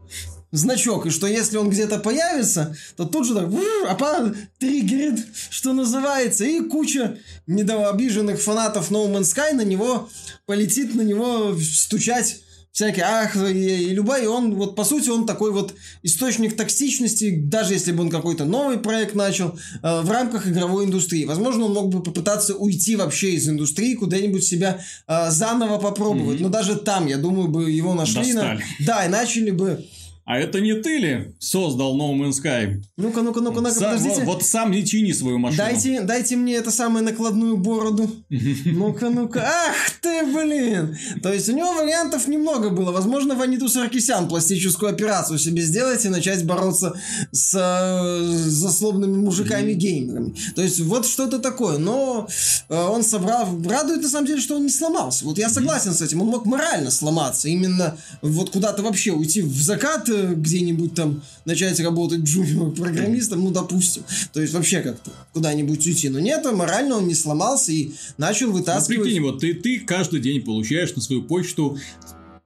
значок, 0.52 1.06
и 1.06 1.10
что 1.10 1.26
если 1.26 1.56
он 1.56 1.70
где-то 1.70 1.98
появится, 1.98 2.76
то 2.96 3.06
тут 3.06 3.26
же 3.26 3.34
так 3.34 3.48
апа 3.88 4.34
триггерит, 4.58 5.26
что 5.48 5.72
называется, 5.72 6.44
и 6.44 6.60
куча 6.60 7.18
недообиженных 7.46 8.40
фанатов 8.40 8.90
No 8.90 9.10
Man's 9.10 9.34
Sky 9.34 9.54
на 9.54 9.62
него 9.62 10.10
полетит, 10.44 10.94
на 10.94 11.02
него 11.02 11.56
стучать 11.56 12.42
всякие, 12.72 13.04
ах, 13.04 13.36
и, 13.36 13.90
любой, 13.90 14.24
и 14.24 14.26
он, 14.26 14.54
вот 14.54 14.76
по 14.76 14.84
сути, 14.84 15.08
он 15.08 15.26
такой 15.26 15.52
вот 15.52 15.74
источник 16.02 16.56
токсичности, 16.56 17.36
даже 17.36 17.74
если 17.74 17.92
бы 17.92 18.02
он 18.02 18.10
какой-то 18.10 18.44
новый 18.44 18.78
проект 18.78 19.14
начал 19.14 19.58
э, 19.82 20.00
в 20.02 20.10
рамках 20.10 20.46
игровой 20.46 20.84
индустрии. 20.84 21.24
Возможно, 21.24 21.64
он 21.64 21.74
мог 21.74 21.88
бы 21.88 22.02
попытаться 22.02 22.54
уйти 22.54 22.96
вообще 22.96 23.32
из 23.32 23.48
индустрии, 23.48 23.94
куда-нибудь 23.94 24.44
себя 24.44 24.80
э, 25.06 25.30
заново 25.30 25.78
попробовать. 25.78 26.40
Но 26.40 26.48
даже 26.48 26.76
там, 26.76 27.06
я 27.06 27.16
думаю, 27.16 27.48
бы 27.48 27.70
его 27.70 27.94
нашли. 27.94 28.32
на-. 28.32 28.60
Да, 28.80 29.04
и 29.04 29.08
начали 29.08 29.50
бы 29.50 29.84
А 30.24 30.38
это 30.38 30.60
не 30.60 30.74
ты 30.74 30.98
ли 30.98 31.34
создал 31.38 31.96
No 31.98 32.14
Man's 32.14 32.40
Sky? 32.42 32.80
Ну-ка, 32.96 33.22
ну-ка, 33.22 33.40
ну-ка, 33.40 33.60
ну-ка, 33.60 33.74
подождите. 33.74 34.16
вот, 34.16 34.24
вот 34.24 34.42
сам 34.44 34.70
не 34.70 34.86
чини 34.86 35.12
свою 35.12 35.38
машину. 35.38 35.62
Дайте, 35.64 36.00
дайте 36.02 36.36
мне 36.36 36.54
это 36.54 36.70
самую 36.70 37.04
накладную 37.04 37.56
бороду. 37.56 38.10
Ну-ка, 38.64 39.10
ну-ка. 39.10 39.42
Ах 39.44 39.90
ты, 40.00 40.24
блин! 40.24 40.96
То 41.22 41.32
есть 41.32 41.48
у 41.48 41.52
него 41.52 41.72
вариантов 41.74 42.28
немного 42.28 42.70
было. 42.70 42.92
Возможно, 42.92 43.34
Ваниту 43.34 43.68
Саркисян 43.68 44.28
пластическую 44.28 44.92
операцию 44.92 45.38
себе 45.38 45.62
сделать 45.62 46.04
и 46.04 46.08
начать 46.08 46.44
бороться 46.44 46.94
с 47.32 47.54
э, 47.54 48.22
заслобными 48.48 49.16
мужиками-геймерами. 49.16 50.34
То 50.54 50.62
есть 50.62 50.80
вот 50.80 51.06
что-то 51.06 51.38
такое. 51.38 51.78
Но 51.78 52.28
э, 52.68 52.74
он 52.74 53.02
собрал... 53.02 53.48
Радует 53.64 54.02
на 54.02 54.08
самом 54.08 54.26
деле, 54.26 54.40
что 54.40 54.56
он 54.56 54.62
не 54.62 54.70
сломался. 54.70 55.24
Вот 55.24 55.38
я 55.38 55.48
согласен 55.48 55.92
с 55.92 56.02
этим. 56.02 56.22
Он 56.22 56.28
мог 56.28 56.46
морально 56.46 56.90
сломаться. 56.90 57.48
Именно 57.48 57.96
вот 58.22 58.50
куда-то 58.50 58.82
вообще 58.82 59.12
уйти 59.12 59.42
в 59.42 59.60
закат 59.60 60.08
где-нибудь 60.28 60.94
там, 60.94 61.22
начать 61.44 61.78
работать 61.80 62.20
джуниор-программистом, 62.20 63.42
ну, 63.42 63.50
допустим. 63.50 64.02
То 64.32 64.40
есть 64.40 64.52
вообще 64.54 64.80
как-то 64.80 65.10
куда-нибудь 65.32 65.86
уйти. 65.86 66.08
Но 66.08 66.20
нет, 66.20 66.44
морально 66.52 66.96
он 66.96 67.06
не 67.06 67.14
сломался 67.14 67.72
и 67.72 67.92
начал 68.18 68.48
Ну, 68.48 68.54
вытаскивать... 68.54 69.02
прикинь, 69.02 69.22
вот 69.22 69.40
ты, 69.40 69.54
ты 69.54 69.80
каждый 69.80 70.20
день 70.20 70.42
получаешь 70.42 70.94
на 70.94 71.02
свою 71.02 71.22
почту 71.22 71.78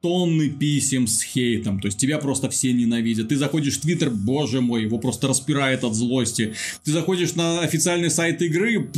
тонны 0.05 0.51
писем 0.51 1.07
с 1.07 1.23
хейтом, 1.23 1.81
то 1.81 1.87
есть 1.89 1.97
тебя 1.97 2.19
просто 2.19 2.51
все 2.51 2.75
ненавидят. 2.75 3.29
Ты 3.29 3.39
заходишь 3.39 3.79
в 3.79 3.81
Твиттер, 3.81 4.11
боже 4.11 4.61
мой, 4.61 4.83
его 4.83 4.99
просто 4.99 5.29
распирает 5.29 5.83
от 5.83 5.95
злости. 5.95 6.53
Ты 6.85 6.93
заходишь 6.93 7.35
на 7.37 7.61
официальный 7.61 8.11
сайт 8.11 8.43
игры, 8.43 8.91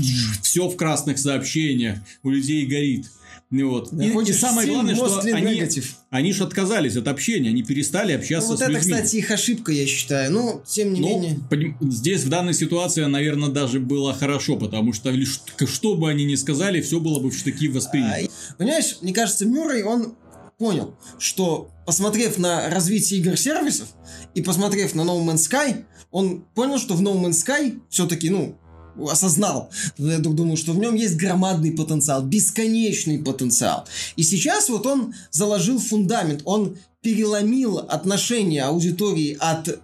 все 0.42 0.68
в 0.68 0.74
красных 0.74 1.20
сообщениях, 1.20 2.00
у 2.24 2.30
людей 2.30 2.66
горит. 2.66 3.06
Ну 3.50 3.70
Вот. 3.70 3.92
И, 3.92 4.30
и 4.30 4.32
самое 4.32 4.68
главное, 4.68 4.94
что 4.96 5.20
они, 5.20 5.60
negative. 5.60 5.84
они 6.10 6.32
же 6.32 6.42
отказались 6.42 6.96
от 6.96 7.06
общения, 7.06 7.50
они 7.50 7.62
перестали 7.62 8.12
Ну, 8.14 8.18
общаться 8.18 8.48
вот 8.48 8.58
с 8.58 8.62
это, 8.62 8.72
людьми. 8.72 8.92
кстати, 8.92 9.16
их 9.16 9.30
ошибка, 9.30 9.70
я 9.72 9.86
считаю. 9.86 10.32
Ну, 10.32 10.62
тем 10.66 10.92
не 10.92 11.00
Ну, 11.00 11.06
менее... 11.08 11.38
поним- 11.48 11.76
здесь 11.80 12.24
в 12.24 12.28
данной 12.28 12.54
ситуации, 12.54 13.04
наверное, 13.04 13.50
даже 13.50 13.78
было 13.78 14.12
хорошо, 14.14 14.56
потому 14.56 14.92
что 14.92 15.10
лишь 15.10 15.40
что 15.66 15.94
бы 15.94 16.10
они 16.10 16.24
ни 16.24 16.34
сказали, 16.34 16.80
все 16.80 16.98
было 16.98 17.20
бы 17.20 17.30
в 17.30 17.36
штыки 17.38 17.68
воспринято. 17.68 18.28
А, 18.50 18.54
Понимаешь, 18.58 18.96
мне 19.00 19.12
кажется, 19.14 19.46
Мюррей, 19.46 19.84
он 19.84 20.16
понял, 20.58 20.96
что 21.18 21.70
посмотрев 21.86 22.38
на 22.38 22.68
развитие 22.68 23.20
игр-сервисов 23.20 23.88
и 24.34 24.42
посмотрев 24.42 24.94
на 24.96 25.02
No 25.02 25.24
Man's 25.24 25.48
Sky, 25.48 25.84
он 26.10 26.44
понял, 26.54 26.78
что 26.78 26.94
в 26.94 27.02
No 27.02 27.14
Man's 27.20 27.44
Sky 27.46 27.78
все-таки, 27.90 28.28
ну, 28.30 28.58
осознал, 29.10 29.70
я 29.98 30.18
ду- 30.18 30.32
думаю, 30.32 30.56
что 30.56 30.72
в 30.72 30.78
нем 30.78 30.94
есть 30.94 31.16
громадный 31.16 31.72
потенциал, 31.72 32.22
бесконечный 32.22 33.18
потенциал. 33.18 33.86
И 34.16 34.22
сейчас 34.22 34.68
вот 34.68 34.86
он 34.86 35.14
заложил 35.30 35.78
фундамент, 35.78 36.42
он 36.44 36.76
переломил 37.02 37.78
отношение 37.78 38.64
аудитории 38.64 39.36
от 39.38 39.78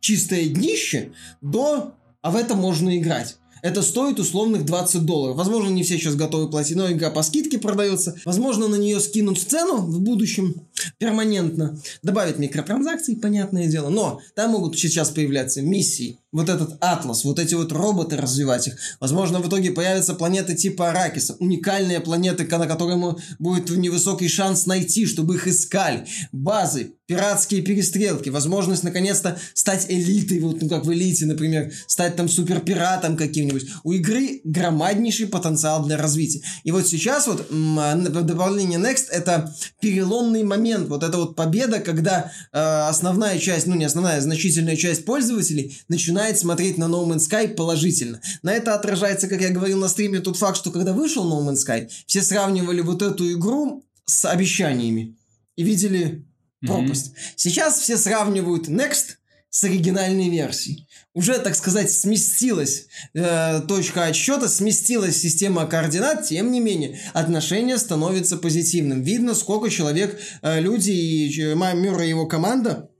чистое 0.00 0.48
днище 0.48 1.12
до 1.40 1.94
«а 2.22 2.30
в 2.30 2.36
это 2.36 2.54
можно 2.54 2.96
играть». 2.96 3.36
Это 3.62 3.82
стоит 3.82 4.20
условных 4.20 4.64
20 4.64 5.04
долларов. 5.04 5.36
Возможно, 5.36 5.70
не 5.70 5.82
все 5.82 5.98
сейчас 5.98 6.14
готовы 6.14 6.48
платить, 6.48 6.76
но 6.76 6.90
игра 6.90 7.10
по 7.10 7.22
скидке 7.22 7.58
продается. 7.58 8.14
Возможно, 8.24 8.68
на 8.68 8.76
нее 8.76 9.00
скинут 9.00 9.40
цену 9.40 9.78
в 9.78 10.00
будущем 10.00 10.54
перманентно. 10.98 11.76
Добавят 12.02 12.38
микротранзакций, 12.38 13.16
понятное 13.16 13.66
дело. 13.66 13.88
Но 13.88 14.20
там 14.34 14.52
могут 14.52 14.78
сейчас 14.78 15.10
появляться 15.10 15.62
миссии. 15.62 16.18
Вот 16.32 16.48
этот 16.48 16.76
атлас, 16.80 17.24
вот 17.24 17.38
эти 17.38 17.54
вот 17.54 17.72
роботы 17.72 18.16
развивать 18.16 18.66
их. 18.68 18.76
Возможно, 19.00 19.38
в 19.38 19.48
итоге 19.48 19.70
появятся 19.70 20.14
планеты 20.14 20.54
типа 20.54 20.90
Аракиса. 20.90 21.36
Уникальные 21.38 22.00
планеты, 22.00 22.44
на 22.44 22.66
которые 22.66 22.96
ему 22.96 23.18
будет 23.38 23.70
невысокий 23.70 24.28
шанс 24.28 24.66
найти, 24.66 25.06
чтобы 25.06 25.36
их 25.36 25.46
искали. 25.46 26.06
Базы, 26.32 26.96
пиратские 27.06 27.62
перестрелки, 27.62 28.30
возможность 28.30 28.82
наконец-то 28.82 29.38
стать 29.54 29.86
элитой, 29.88 30.40
вот 30.40 30.60
ну 30.60 30.68
как 30.68 30.84
в 30.84 30.92
элите, 30.92 31.26
например, 31.26 31.72
стать 31.86 32.16
там 32.16 32.28
суперпиратом 32.28 33.16
каким-нибудь. 33.16 33.66
У 33.84 33.92
игры 33.92 34.40
громаднейший 34.44 35.28
потенциал 35.28 35.84
для 35.86 35.96
развития. 35.96 36.42
И 36.64 36.72
вот 36.72 36.86
сейчас 36.86 37.28
вот 37.28 37.46
а, 37.50 37.94
добавление 37.94 38.80
Next 38.80 39.06
это 39.10 39.54
переломный 39.80 40.42
момент, 40.42 40.88
вот 40.88 41.04
это 41.04 41.16
вот 41.18 41.36
победа, 41.36 41.78
когда 41.78 42.32
э, 42.52 42.58
основная 42.88 43.38
часть, 43.38 43.66
ну 43.66 43.74
не 43.76 43.84
основная, 43.84 44.18
а 44.18 44.20
значительная 44.20 44.76
часть 44.76 45.04
пользователей 45.04 45.78
начинает 45.88 46.25
смотреть 46.34 46.78
на 46.78 46.84
No 46.84 47.06
Man's 47.06 47.28
Sky 47.30 47.48
положительно. 47.48 48.20
На 48.42 48.52
это 48.52 48.74
отражается, 48.74 49.28
как 49.28 49.40
я 49.40 49.50
говорил 49.50 49.78
на 49.78 49.88
стриме, 49.88 50.20
тот 50.20 50.36
факт, 50.36 50.56
что 50.56 50.70
когда 50.70 50.92
вышел 50.92 51.24
No 51.24 51.48
Man's 51.48 51.66
Sky, 51.66 51.88
все 52.06 52.22
сравнивали 52.22 52.80
вот 52.80 53.02
эту 53.02 53.32
игру 53.32 53.84
с 54.04 54.24
обещаниями 54.24 55.16
и 55.56 55.62
видели 55.62 56.26
пропасть. 56.60 57.12
Сейчас 57.36 57.78
все 57.78 57.96
сравнивают 57.96 58.68
Next 58.68 59.16
с 59.56 59.64
оригинальной 59.64 60.28
версией. 60.28 60.86
Уже, 61.14 61.38
так 61.38 61.54
сказать, 61.54 61.90
сместилась 61.90 62.88
э, 63.14 63.62
точка 63.66 64.04
отсчета, 64.04 64.48
сместилась 64.48 65.16
система 65.16 65.66
координат, 65.66 66.28
тем 66.28 66.50
не 66.50 66.60
менее, 66.60 67.00
отношение 67.14 67.78
становится 67.78 68.36
позитивным. 68.36 69.02
Видно, 69.02 69.34
сколько 69.34 69.70
человек, 69.70 70.20
э, 70.42 70.60
люди 70.60 70.90
и 70.90 71.40
э, 71.40 71.54
и 71.54 72.08
его 72.08 72.26
команда 72.26 72.90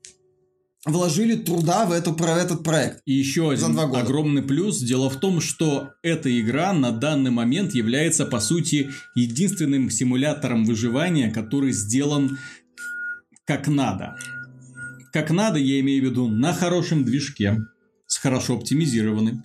вложили 0.86 1.34
труда 1.34 1.84
в, 1.84 1.92
эту, 1.92 2.14
про 2.14 2.38
этот 2.38 2.62
проект. 2.62 3.02
И 3.04 3.12
еще 3.12 3.50
один 3.50 3.78
огромный 3.78 4.42
плюс. 4.42 4.78
Дело 4.78 5.10
в 5.10 5.18
том, 5.18 5.40
что 5.40 5.90
эта 6.02 6.40
игра 6.40 6.72
на 6.72 6.92
данный 6.92 7.32
момент 7.32 7.74
является, 7.74 8.24
по 8.24 8.40
сути, 8.40 8.90
единственным 9.14 9.90
симулятором 9.90 10.64
выживания, 10.64 11.30
который 11.30 11.72
сделан 11.72 12.38
как 13.44 13.68
надо. 13.68 14.16
Как 15.12 15.30
надо, 15.30 15.58
я 15.58 15.80
имею 15.80 16.02
в 16.02 16.10
виду, 16.10 16.28
на 16.28 16.52
хорошем 16.52 17.04
движке, 17.04 17.58
хорошо 18.26 18.54
оптимизированным, 18.54 19.44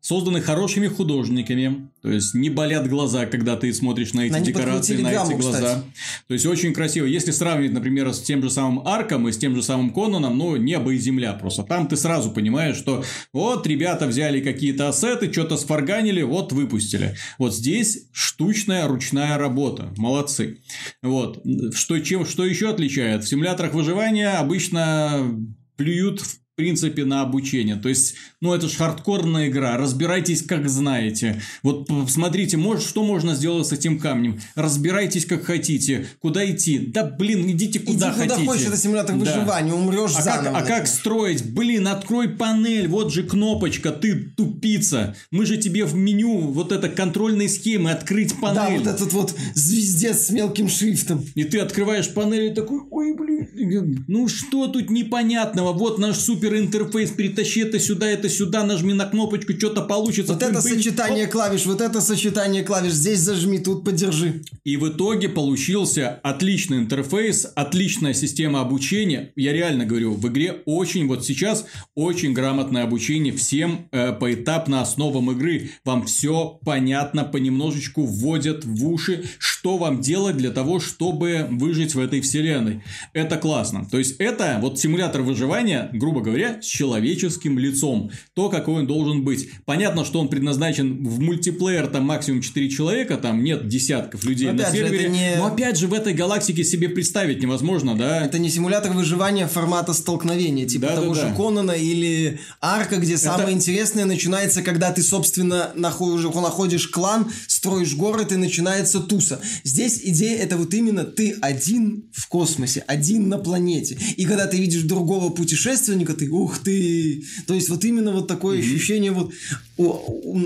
созданы 0.00 0.40
хорошими 0.40 0.86
художниками, 0.86 1.90
то 2.00 2.10
есть 2.10 2.32
не 2.32 2.48
болят 2.48 2.88
глаза, 2.88 3.26
когда 3.26 3.56
ты 3.56 3.70
смотришь 3.74 4.14
на 4.14 4.20
эти 4.20 4.32
на 4.32 4.40
декорации, 4.40 4.96
на 4.96 5.12
эти 5.12 5.34
глаза. 5.34 5.58
Кстати. 5.58 5.82
То 6.28 6.34
есть 6.34 6.46
очень 6.46 6.72
красиво. 6.72 7.04
Если 7.04 7.30
сравнить, 7.30 7.72
например, 7.72 8.10
с 8.10 8.22
тем 8.22 8.42
же 8.42 8.48
самым 8.48 8.88
Арком 8.88 9.28
и 9.28 9.32
с 9.32 9.36
тем 9.36 9.54
же 9.54 9.62
самым 9.62 9.92
Конаном, 9.92 10.38
ну, 10.38 10.56
небо 10.56 10.94
и 10.94 10.96
земля 10.96 11.34
просто. 11.34 11.62
Там 11.62 11.88
ты 11.88 11.98
сразу 11.98 12.30
понимаешь, 12.30 12.76
что 12.76 13.04
вот 13.34 13.66
ребята 13.66 14.06
взяли 14.06 14.40
какие-то 14.40 14.88
ассеты, 14.88 15.30
что-то 15.30 15.58
сфарганили, 15.58 16.22
вот 16.22 16.54
выпустили. 16.54 17.14
Вот 17.36 17.54
здесь 17.54 18.06
штучная 18.12 18.88
ручная 18.88 19.36
работа. 19.36 19.92
Молодцы. 19.98 20.58
Вот. 21.02 21.44
Что, 21.74 21.98
чем, 21.98 22.24
что 22.24 22.46
еще 22.46 22.70
отличает? 22.70 23.24
В 23.24 23.28
симуляторах 23.28 23.74
выживания 23.74 24.30
обычно 24.30 25.38
плюют 25.76 26.20
в 26.20 26.41
принципе, 26.62 27.04
на 27.04 27.22
обучение. 27.22 27.74
То 27.74 27.88
есть, 27.88 28.14
ну, 28.40 28.54
это 28.54 28.68
же 28.68 28.76
хардкорная 28.76 29.48
игра. 29.48 29.76
Разбирайтесь, 29.76 30.42
как 30.42 30.68
знаете. 30.68 31.42
Вот 31.64 31.90
смотрите, 32.08 32.56
может, 32.56 32.86
что 32.88 33.02
можно 33.02 33.34
сделать 33.34 33.66
с 33.66 33.72
этим 33.72 33.98
камнем. 33.98 34.40
Разбирайтесь, 34.54 35.26
как 35.26 35.42
хотите. 35.44 36.06
Куда 36.20 36.48
идти? 36.48 36.78
Да, 36.78 37.02
блин, 37.02 37.50
идите 37.50 37.80
куда 37.80 38.10
Иди 38.10 38.18
хотите. 38.18 38.34
куда 38.36 38.52
хочешь, 38.52 38.66
это 38.68 38.76
симулятор 38.76 39.16
да. 39.16 39.24
выживания, 39.24 39.72
умрешь 39.72 40.12
а 40.16 40.22
заново. 40.22 40.54
Как, 40.60 40.64
а 40.64 40.66
как 40.68 40.86
строить? 40.86 41.44
Блин, 41.44 41.88
открой 41.88 42.28
панель, 42.28 42.86
вот 42.86 43.12
же 43.12 43.24
кнопочка, 43.24 43.90
ты 43.90 44.14
тупица. 44.14 45.16
Мы 45.32 45.44
же 45.44 45.56
тебе 45.56 45.84
в 45.84 45.96
меню 45.96 46.52
вот 46.52 46.70
это 46.70 46.88
контрольной 46.88 47.48
схемы 47.48 47.90
открыть 47.90 48.38
панель. 48.40 48.54
Да, 48.54 48.68
вот 48.70 48.86
этот 48.86 49.12
вот 49.12 49.34
звездец 49.54 50.26
с 50.26 50.30
мелким 50.30 50.68
шрифтом. 50.68 51.24
И 51.34 51.42
ты 51.42 51.58
открываешь 51.58 52.08
панель 52.14 52.52
и 52.52 52.54
такой, 52.54 52.82
ой, 52.88 53.16
блин, 53.16 54.04
ну 54.06 54.28
что 54.28 54.68
тут 54.68 54.90
непонятного? 54.90 55.72
Вот 55.72 55.98
наш 55.98 56.18
супер 56.18 56.51
интерфейс, 56.58 57.10
перетащи 57.10 57.60
это 57.60 57.78
сюда, 57.78 58.08
это 58.08 58.28
сюда, 58.28 58.64
нажми 58.64 58.94
на 58.94 59.06
кнопочку, 59.06 59.52
что-то 59.52 59.82
получится. 59.82 60.34
Вот 60.34 60.42
это 60.42 60.60
сочетание 60.60 61.26
клавиш, 61.26 61.66
вот 61.66 61.80
это 61.80 62.00
сочетание 62.00 62.62
клавиш, 62.62 62.92
здесь 62.92 63.20
зажми, 63.20 63.58
тут 63.58 63.84
подержи. 63.84 64.42
И 64.64 64.76
в 64.76 64.88
итоге 64.88 65.28
получился 65.28 66.20
отличный 66.22 66.78
интерфейс, 66.78 67.46
отличная 67.54 68.14
система 68.14 68.60
обучения. 68.60 69.32
Я 69.36 69.52
реально 69.52 69.84
говорю, 69.84 70.14
в 70.14 70.28
игре 70.28 70.62
очень, 70.66 71.06
вот 71.06 71.24
сейчас, 71.24 71.66
очень 71.94 72.32
грамотное 72.32 72.84
обучение 72.84 73.32
всем 73.32 73.88
э, 73.92 74.12
поэтапно 74.12 74.80
основам 74.80 75.30
игры. 75.30 75.70
Вам 75.84 76.04
все 76.06 76.58
понятно, 76.64 77.24
понемножечку 77.24 78.04
вводят 78.04 78.64
в 78.64 78.88
уши, 78.88 79.24
что 79.38 79.78
вам 79.78 80.00
делать 80.00 80.36
для 80.36 80.50
того, 80.50 80.80
чтобы 80.80 81.46
выжить 81.50 81.94
в 81.94 82.00
этой 82.00 82.20
вселенной. 82.20 82.82
Это 83.12 83.36
классно. 83.36 83.86
То 83.90 83.98
есть, 83.98 84.16
это 84.18 84.58
вот 84.60 84.78
симулятор 84.78 85.22
выживания, 85.22 85.90
грубо 85.92 86.20
говоря, 86.20 86.31
говоря, 86.32 86.60
с 86.60 86.66
человеческим 86.66 87.58
лицом. 87.58 88.10
То, 88.34 88.48
какой 88.48 88.80
он 88.80 88.86
должен 88.86 89.24
быть. 89.24 89.48
Понятно, 89.64 90.04
что 90.04 90.20
он 90.20 90.28
предназначен 90.28 91.04
в 91.04 91.20
мультиплеер, 91.20 91.86
там 91.86 92.04
максимум 92.04 92.40
4 92.42 92.68
человека, 92.70 93.16
там 93.16 93.42
нет 93.42 93.68
десятков 93.68 94.24
людей 94.24 94.48
но, 94.48 94.54
на 94.54 94.70
сервере. 94.70 95.08
Не... 95.08 95.36
Но 95.36 95.46
опять 95.46 95.78
же, 95.78 95.88
в 95.88 95.94
этой 95.94 96.14
галактике 96.14 96.64
себе 96.64 96.88
представить 96.88 97.42
невозможно, 97.42 97.96
да? 97.96 98.24
Это 98.24 98.38
не 98.38 98.50
симулятор 98.50 98.92
выживания 98.92 99.46
формата 99.46 99.92
столкновения, 99.92 100.66
типа 100.66 100.88
да, 100.88 100.96
того 100.96 101.14
да, 101.14 101.20
же 101.20 101.26
да. 101.28 101.34
Конана 101.34 101.72
или 101.72 102.40
Арка, 102.60 102.96
где 102.96 103.14
Это... 103.14 103.22
самое 103.22 103.52
интересное 103.52 104.04
начинается, 104.04 104.62
когда 104.62 104.92
ты, 104.92 105.02
собственно, 105.02 105.72
находишь, 105.74 106.24
находишь 106.24 106.88
клан, 106.88 107.30
строишь 107.46 107.94
город 107.94 108.32
и 108.32 108.36
начинается 108.36 109.00
туса. 109.00 109.40
Здесь 109.64 110.00
идея 110.02 110.38
это 110.38 110.56
вот 110.56 110.72
именно 110.74 111.04
ты 111.04 111.36
один 111.40 112.10
в 112.12 112.28
космосе, 112.28 112.84
один 112.86 113.28
на 113.28 113.38
планете. 113.38 113.98
И 114.16 114.24
когда 114.24 114.46
ты 114.46 114.58
видишь 114.58 114.82
другого 114.82 115.30
путешественника, 115.30 116.14
ты, 116.14 116.21
ух 116.30 116.58
ты! 116.58 117.24
То 117.46 117.54
есть 117.54 117.68
вот 117.68 117.84
именно 117.84 118.12
вот 118.12 118.28
такое 118.28 118.58
mm-hmm. 118.58 118.60
ощущение 118.60 119.12
вот 119.12 119.32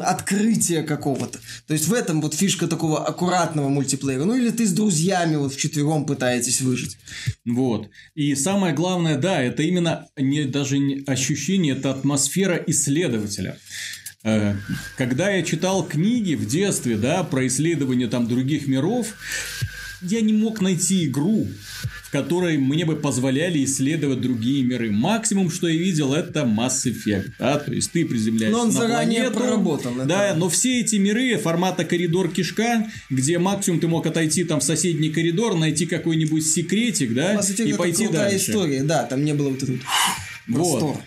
открытия 0.00 0.82
какого-то. 0.82 1.38
То 1.66 1.74
есть 1.74 1.88
в 1.88 1.92
этом 1.92 2.20
вот 2.20 2.34
фишка 2.34 2.66
такого 2.66 3.04
аккуратного 3.04 3.68
мультиплеера. 3.68 4.24
Ну 4.24 4.34
или 4.34 4.50
ты 4.50 4.66
с 4.66 4.72
друзьями 4.72 5.36
вот 5.36 5.54
вчетвером 5.54 6.06
пытаетесь 6.06 6.60
выжить. 6.60 6.96
Вот. 7.44 7.88
И 8.14 8.34
самое 8.34 8.74
главное, 8.74 9.18
да, 9.18 9.42
это 9.42 9.62
именно 9.62 10.08
не, 10.16 10.44
даже 10.44 10.78
не 10.78 11.02
ощущение, 11.06 11.76
это 11.76 11.90
атмосфера 11.90 12.56
исследователя 12.66 13.58
э, 14.24 14.54
когда 14.96 15.30
я 15.30 15.42
читал 15.42 15.86
книги 15.86 16.34
в 16.34 16.46
детстве, 16.46 16.96
да, 16.96 17.22
про 17.24 17.46
исследования 17.46 18.08
там 18.08 18.26
других 18.26 18.66
миров, 18.66 19.14
я 20.02 20.20
не 20.20 20.32
мог 20.32 20.60
найти 20.60 21.06
игру, 21.06 21.46
в 22.04 22.10
которой 22.10 22.58
мне 22.58 22.84
бы 22.84 22.96
позволяли 22.96 23.64
исследовать 23.64 24.20
другие 24.20 24.62
миры. 24.62 24.90
Максимум, 24.90 25.50
что 25.50 25.68
я 25.68 25.78
видел, 25.78 26.14
это 26.14 26.40
Mass 26.40 26.86
Effect. 26.86 27.32
Да? 27.38 27.58
То 27.58 27.72
есть, 27.72 27.92
ты 27.92 28.04
приземляешься 28.04 28.56
но 28.56 28.62
он 28.64 28.68
на 28.68 28.80
заранее 28.80 29.22
планету. 29.22 29.40
проработан. 29.40 30.06
Да, 30.06 30.34
но 30.36 30.48
все 30.48 30.80
эти 30.80 30.96
миры 30.96 31.36
формата 31.38 31.84
коридор 31.84 32.30
кишка, 32.30 32.90
где 33.10 33.38
максимум 33.38 33.80
ты 33.80 33.88
мог 33.88 34.06
отойти 34.06 34.44
там 34.44 34.60
в 34.60 34.64
соседний 34.64 35.10
коридор, 35.10 35.56
найти 35.56 35.86
какой-нибудь 35.86 36.46
секретик, 36.46 37.14
да, 37.14 37.40
и 37.58 37.72
пойти 37.72 38.08
дальше. 38.08 38.50
история, 38.50 38.82
да, 38.82 39.04
там 39.04 39.24
не 39.24 39.34
было 39.34 39.50
вот 39.50 39.62
этого 39.62 39.78
вот. 40.46 40.80
простора. 40.80 41.04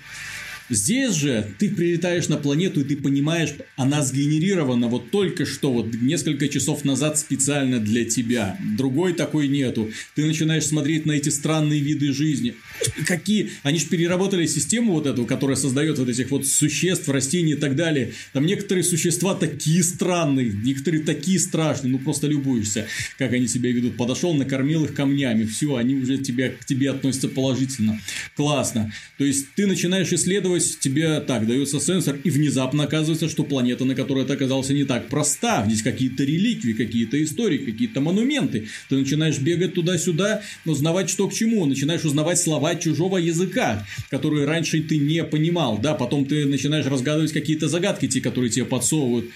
Здесь 0.70 1.16
же 1.16 1.48
ты 1.58 1.70
прилетаешь 1.70 2.28
на 2.28 2.38
планету, 2.38 2.82
и 2.82 2.84
ты 2.84 2.96
понимаешь, 2.96 3.54
она 3.76 4.04
сгенерирована 4.04 4.88
вот 4.88 5.10
только 5.10 5.46
что, 5.46 5.74
вот 5.74 5.94
несколько 5.94 6.48
часов 6.48 6.86
назад 6.86 7.18
специально 7.18 7.80
для 7.80 8.06
тебя. 8.06 8.58
Другой 8.78 9.14
такой 9.14 9.48
нету. 9.48 9.90
Ты 10.16 10.26
начинаешь 10.26 10.66
смотреть 10.66 11.06
на 11.06 11.14
эти 11.14 11.30
странные 11.30 11.80
виды 11.80 12.14
жизни. 12.14 12.56
Какие? 13.06 13.52
Они 13.64 13.80
же 13.80 13.88
переработали 13.88 14.46
систему 14.46 14.94
вот 14.94 15.06
эту, 15.06 15.26
которая 15.26 15.56
создает 15.56 16.00
вот 16.00 16.10
этих 16.10 16.32
вот 16.32 16.46
существ, 16.46 17.08
растений 17.10 17.54
и 17.54 17.56
так 17.56 17.76
далее. 17.76 18.14
Там 18.34 18.46
некоторые 18.46 18.84
существа 18.84 19.36
такие 19.36 19.84
странные, 19.84 20.52
некоторые 20.52 21.04
такие 21.04 21.40
страшные. 21.40 21.92
Ну, 21.92 22.00
просто 22.00 22.28
любуешься, 22.28 22.88
как 23.18 23.34
они 23.34 23.48
себя 23.48 23.72
ведут. 23.72 23.98
Подошел, 23.98 24.34
накормил 24.34 24.86
их 24.86 24.94
камнями. 24.94 25.46
Все, 25.46 25.76
они 25.76 25.96
уже 25.96 26.18
тебя, 26.18 26.50
к 26.50 26.66
тебе 26.66 26.92
относятся 26.92 27.28
положительно. 27.28 28.00
Классно. 28.36 28.94
То 29.18 29.26
есть, 29.26 29.54
ты 29.56 29.68
начинаешь 29.68 30.12
исследовать 30.12 30.80
тебе 30.80 31.20
так 31.20 31.48
дается 31.48 31.80
сенсор, 31.80 32.18
и 32.24 32.30
внезапно 32.30 32.84
оказывается, 32.84 33.30
что 33.30 33.44
планета, 33.44 33.86
на 33.86 33.96
которой 33.96 34.26
ты 34.26 34.34
оказался, 34.34 34.74
не 34.74 34.86
так 34.86 35.10
проста. 35.10 35.66
Здесь 35.68 35.82
какие-то 35.82 36.24
реликвии, 36.24 36.74
какие-то 36.74 37.22
истории, 37.24 37.58
какие-то 37.58 38.02
монументы. 38.02 38.68
Ты 38.90 38.98
начинаешь 38.98 39.40
бегать 39.40 39.74
туда-сюда, 39.74 40.42
узнавать, 40.66 41.10
что 41.10 41.28
к 41.28 41.34
чему. 41.34 41.66
Начинаешь 41.66 42.06
узнавать 42.06 42.40
слова 42.40 42.69
чужого 42.76 43.18
языка, 43.18 43.86
которые 44.10 44.46
раньше 44.46 44.82
ты 44.82 44.98
не 44.98 45.24
понимал. 45.24 45.78
Да, 45.78 45.94
потом 45.94 46.26
ты 46.26 46.46
начинаешь 46.46 46.86
разгадывать 46.86 47.32
какие-то 47.32 47.68
загадки, 47.68 48.08
те, 48.08 48.22
которые 48.22 48.50
тебе 48.50 48.66
подсовывают 48.66 49.30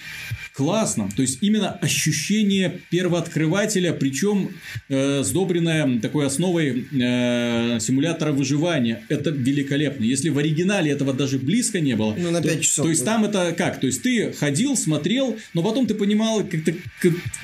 классно. 0.54 1.08
То 1.14 1.22
есть 1.22 1.38
именно 1.42 1.70
ощущение 1.70 2.80
первооткрывателя, 2.90 3.92
причем 3.92 4.50
э, 4.88 5.22
сдобренное 5.24 5.98
такой 6.00 6.26
основой 6.26 6.86
э, 6.92 7.78
симулятора 7.80 8.32
выживания. 8.32 9.04
Это 9.08 9.30
великолепно. 9.30 10.04
Если 10.04 10.28
в 10.28 10.38
оригинале 10.38 10.92
этого 10.92 11.12
даже 11.12 11.38
близко 11.38 11.80
не 11.80 11.96
было. 11.96 12.14
Ну, 12.16 12.30
на 12.30 12.40
5 12.40 12.60
часов. 12.60 12.84
То 12.84 12.90
есть 12.90 13.04
там 13.04 13.24
это 13.24 13.52
как? 13.56 13.80
То 13.80 13.88
есть 13.88 14.02
ты 14.02 14.32
ходил, 14.32 14.76
смотрел, 14.76 15.36
но 15.54 15.62
потом 15.62 15.88
ты 15.88 15.94
понимал 15.94 16.44
как-то 16.44 16.72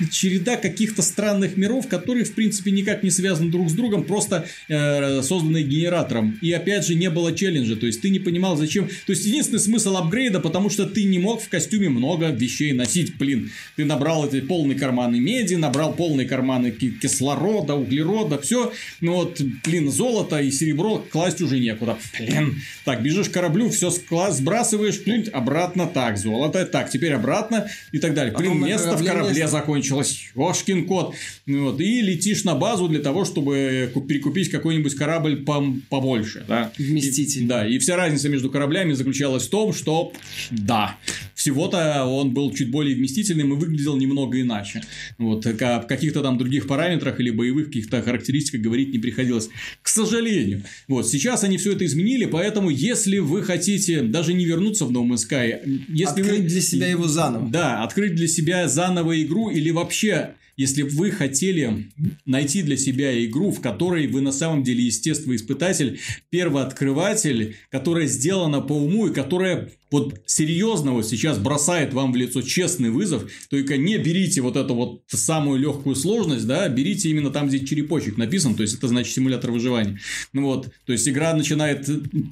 череда 0.09 0.55
каких-то 0.55 1.01
странных 1.01 1.57
миров, 1.57 1.87
которые 1.89 2.23
в 2.23 2.33
принципе 2.33 2.71
никак 2.71 3.03
не 3.03 3.11
связаны 3.11 3.51
друг 3.51 3.69
с 3.69 3.73
другом, 3.73 4.05
просто 4.05 4.45
э, 4.69 5.21
созданные 5.21 5.65
генератором. 5.65 6.39
И 6.41 6.51
опять 6.53 6.87
же 6.87 6.95
не 6.95 7.09
было 7.09 7.35
челленджа. 7.35 7.75
То 7.75 7.87
есть 7.87 8.01
ты 8.01 8.09
не 8.09 8.19
понимал, 8.19 8.55
зачем. 8.55 8.87
То 8.87 9.11
есть 9.11 9.25
единственный 9.25 9.59
смысл 9.59 9.97
апгрейда, 9.97 10.39
потому 10.39 10.69
что 10.69 10.85
ты 10.85 11.03
не 11.03 11.19
мог 11.19 11.41
в 11.41 11.49
костюме 11.49 11.89
много 11.89 12.29
вещей 12.29 12.71
носить 12.71 13.00
запустить, 13.01 13.17
блин, 13.17 13.51
ты 13.75 13.85
набрал 13.85 14.27
эти 14.27 14.41
полные 14.41 14.77
карманы 14.77 15.19
меди, 15.19 15.55
набрал 15.55 15.93
полные 15.93 16.27
карманы 16.27 16.71
кислорода, 16.71 17.75
углерода, 17.75 18.39
все, 18.39 18.71
ну 19.01 19.13
вот, 19.13 19.41
блин, 19.65 19.91
золото 19.91 20.39
и 20.39 20.51
серебро 20.51 21.05
класть 21.11 21.41
уже 21.41 21.59
некуда, 21.59 21.97
блин, 22.19 22.61
так, 22.85 23.01
бежишь 23.01 23.29
к 23.29 23.31
кораблю, 23.31 23.69
все 23.69 23.91
сбрасываешь, 23.91 24.99
блин, 25.03 25.25
обратно, 25.33 25.87
так, 25.87 26.17
золото, 26.17 26.65
так, 26.65 26.89
теперь 26.89 27.13
обратно 27.13 27.67
и 27.91 27.99
так 27.99 28.13
далее, 28.13 28.33
блин, 28.35 28.63
место 28.63 28.95
в 28.95 29.05
корабле 29.05 29.41
место. 29.41 29.57
закончилось, 29.57 30.31
ошкин 30.35 30.85
кот, 30.85 31.15
ну 31.45 31.71
вот, 31.71 31.81
и 31.81 32.01
летишь 32.01 32.43
на 32.43 32.55
базу 32.55 32.87
для 32.87 32.99
того, 32.99 33.25
чтобы 33.25 33.91
перекупить 34.07 34.49
какой-нибудь 34.49 34.95
корабль 34.95 35.43
побольше, 35.89 36.43
да. 36.47 36.71
Вместитель. 36.77 37.43
И, 37.43 37.45
да, 37.45 37.67
и 37.67 37.79
вся 37.79 37.95
разница 37.95 38.29
между 38.29 38.49
кораблями 38.49 38.93
заключалась 38.93 39.47
в 39.47 39.49
том, 39.49 39.73
что, 39.73 40.11
да, 40.49 40.97
всего-то 41.41 42.05
он 42.05 42.31
был 42.33 42.53
чуть 42.53 42.69
более 42.69 42.90
вместительным 42.93 43.53
и 43.53 43.55
выглядел 43.55 43.97
немного 43.97 44.39
иначе. 44.39 44.81
Вот, 45.17 45.45
о 45.45 45.79
каких-то 45.87 46.21
там 46.21 46.37
других 46.37 46.67
параметрах 46.67 47.19
или 47.19 47.29
боевых 47.29 47.67
каких-то 47.67 48.01
характеристиках 48.01 48.61
говорить 48.61 48.91
не 48.91 48.99
приходилось. 48.99 49.49
К 49.81 49.87
сожалению. 49.87 50.63
Вот, 50.87 51.07
сейчас 51.07 51.43
они 51.43 51.57
все 51.57 51.73
это 51.73 51.85
изменили, 51.85 52.25
поэтому 52.25 52.69
если 52.69 53.19
вы 53.19 53.43
хотите 53.43 54.01
даже 54.01 54.33
не 54.33 54.45
вернуться 54.45 54.85
в 54.85 54.91
No 54.91 55.07
Man's 55.07 55.27
Sky, 55.29 55.83
если 55.87 56.21
открыть 56.21 56.41
вы... 56.41 56.47
для 56.47 56.61
себя 56.61 56.87
его 56.87 57.07
заново. 57.07 57.49
Да, 57.49 57.83
открыть 57.83 58.15
для 58.15 58.27
себя 58.27 58.67
заново 58.67 59.21
игру 59.21 59.49
или 59.49 59.71
вообще 59.71 60.35
если 60.57 60.83
бы 60.83 60.89
вы 60.89 61.11
хотели 61.11 61.87
найти 62.25 62.61
для 62.61 62.77
себя 62.77 63.25
игру, 63.25 63.51
в 63.51 63.61
которой 63.61 64.07
вы 64.07 64.21
на 64.21 64.31
самом 64.31 64.63
деле 64.63 64.83
естествоиспытатель, 64.83 65.99
первооткрыватель, 66.29 67.55
которая 67.69 68.05
сделана 68.05 68.61
по 68.61 68.73
уму 68.73 69.07
и 69.07 69.13
которая 69.13 69.71
вот 69.91 70.21
серьезно 70.25 70.93
вот 70.93 71.05
сейчас 71.05 71.37
бросает 71.37 71.93
вам 71.93 72.13
в 72.13 72.15
лицо 72.15 72.41
честный 72.41 72.89
вызов, 72.89 73.29
только 73.49 73.77
не 73.77 73.97
берите 73.97 74.41
вот 74.41 74.55
эту 74.55 74.73
вот 74.73 75.03
самую 75.07 75.59
легкую 75.59 75.95
сложность, 75.95 76.47
да, 76.47 76.67
берите 76.69 77.09
именно 77.09 77.29
там, 77.29 77.49
где 77.49 77.63
черепочек 77.63 78.17
написан, 78.17 78.55
то 78.55 78.63
есть 78.63 78.77
это 78.77 78.87
значит 78.87 79.13
симулятор 79.13 79.51
выживания. 79.51 79.99
Ну 80.33 80.45
вот, 80.45 80.69
то 80.85 80.93
есть 80.93 81.07
игра 81.07 81.33
начинает 81.33 81.87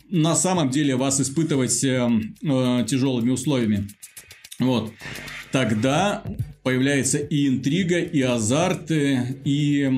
на 0.10 0.36
самом 0.36 0.70
деле 0.70 0.96
вас 0.96 1.20
испытывать 1.20 1.84
э, 1.84 2.10
э, 2.42 2.86
тяжелыми 2.88 3.32
условиями. 3.32 3.90
Вот. 4.60 4.92
Тогда 5.52 6.24
появляется 6.64 7.18
и 7.18 7.48
интрига, 7.48 8.00
и 8.00 8.22
азарт, 8.22 8.92
и 8.92 9.92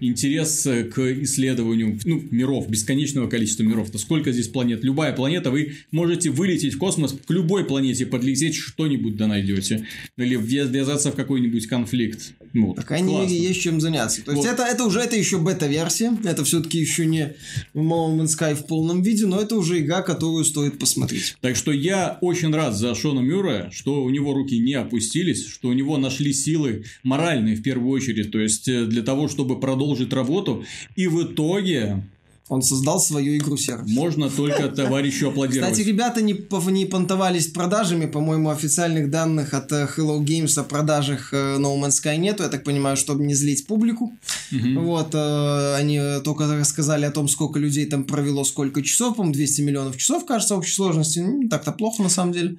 интерес 0.00 0.62
к 0.62 0.98
исследованию 1.22 1.98
ну, 2.04 2.22
миров, 2.30 2.68
бесконечного 2.68 3.28
количества 3.28 3.62
миров. 3.62 3.90
То 3.90 3.98
сколько 3.98 4.32
здесь 4.32 4.48
планет? 4.48 4.84
Любая 4.84 5.12
планета, 5.12 5.50
вы 5.50 5.74
можете 5.90 6.30
вылететь 6.30 6.74
в 6.74 6.78
космос, 6.78 7.12
к 7.12 7.30
любой 7.30 7.64
планете 7.64 8.06
подлететь, 8.06 8.54
что-нибудь 8.54 9.16
да 9.16 9.26
найдете. 9.26 9.86
Или 10.16 10.36
ввязаться 10.36 11.12
в 11.12 11.16
какой-нибудь 11.16 11.66
конфликт. 11.66 12.34
Ну, 12.54 12.74
По 12.74 12.82
крайней 12.82 13.14
мере, 13.14 13.36
есть 13.36 13.60
чем 13.60 13.80
заняться. 13.80 14.24
То 14.24 14.32
есть, 14.32 14.44
вот. 14.44 14.52
это, 14.52 14.64
это 14.64 14.84
уже 14.84 15.00
это 15.00 15.16
еще 15.16 15.38
бета-версия. 15.38 16.16
Это 16.24 16.44
все-таки 16.44 16.78
еще 16.78 17.06
не 17.06 17.34
No 17.74 18.16
Man's 18.16 18.36
Sky 18.38 18.54
в 18.54 18.66
полном 18.66 19.02
виде, 19.02 19.26
но 19.26 19.40
это 19.40 19.56
уже 19.56 19.80
игра, 19.80 20.02
которую 20.02 20.44
стоит 20.44 20.78
посмотреть. 20.78 21.36
Так 21.40 21.54
что 21.56 21.70
я 21.70 22.18
очень 22.20 22.52
рад 22.52 22.74
за 22.74 22.94
Шона 22.94 23.20
Мюра, 23.20 23.70
что 23.72 24.02
у 24.02 24.10
него 24.10 24.34
руки 24.34 24.58
не 24.58 24.74
опустились, 24.74 25.46
что 25.46 25.68
у 25.68 25.72
него 25.72 25.84
него 25.84 25.98
нашли 25.98 26.32
силы 26.32 26.84
моральные 27.02 27.56
в 27.56 27.62
первую 27.62 27.90
очередь, 27.90 28.30
то 28.30 28.38
есть 28.38 28.68
э, 28.68 28.86
для 28.86 29.02
того, 29.02 29.28
чтобы 29.28 29.60
продолжить 29.60 30.12
работу. 30.12 30.64
И 30.96 31.06
в 31.06 31.22
итоге 31.22 32.04
он 32.48 32.62
создал 32.62 33.00
свою 33.00 33.36
игру 33.38 33.56
сервис. 33.56 33.90
Можно 33.90 34.28
только 34.28 34.68
товарищу 34.68 35.28
аплодировать. 35.28 35.72
Кстати, 35.72 35.86
ребята 35.86 36.20
не, 36.20 36.34
не 36.72 36.84
понтовались 36.84 37.46
продажами. 37.46 38.04
По-моему, 38.04 38.50
официальных 38.50 39.10
данных 39.10 39.54
от 39.54 39.72
э, 39.72 39.88
Hello 39.96 40.22
Games 40.22 40.58
о 40.58 40.64
продажах 40.64 41.32
э, 41.32 41.56
No 41.58 41.80
Man's 41.80 42.02
Sky 42.02 42.18
нету. 42.18 42.42
Я 42.42 42.50
так 42.50 42.62
понимаю, 42.62 42.98
чтобы 42.98 43.24
не 43.24 43.34
злить 43.34 43.66
публику. 43.66 44.12
Угу. 44.52 44.80
Вот, 44.80 45.14
они 45.14 45.98
только 46.22 46.46
рассказали 46.58 47.06
о 47.06 47.10
том, 47.10 47.28
сколько 47.28 47.58
людей 47.58 47.86
там 47.86 48.04
провело, 48.04 48.44
сколько 48.44 48.82
часов. 48.82 49.16
По-моему, 49.16 49.32
200 49.32 49.60
миллионов 49.62 49.96
часов, 49.96 50.26
кажется, 50.26 50.56
общей 50.56 50.74
сложности. 50.74 51.20
Ну, 51.20 51.48
так-то 51.48 51.72
плохо, 51.72 52.02
на 52.02 52.10
самом 52.10 52.32
деле. 52.32 52.56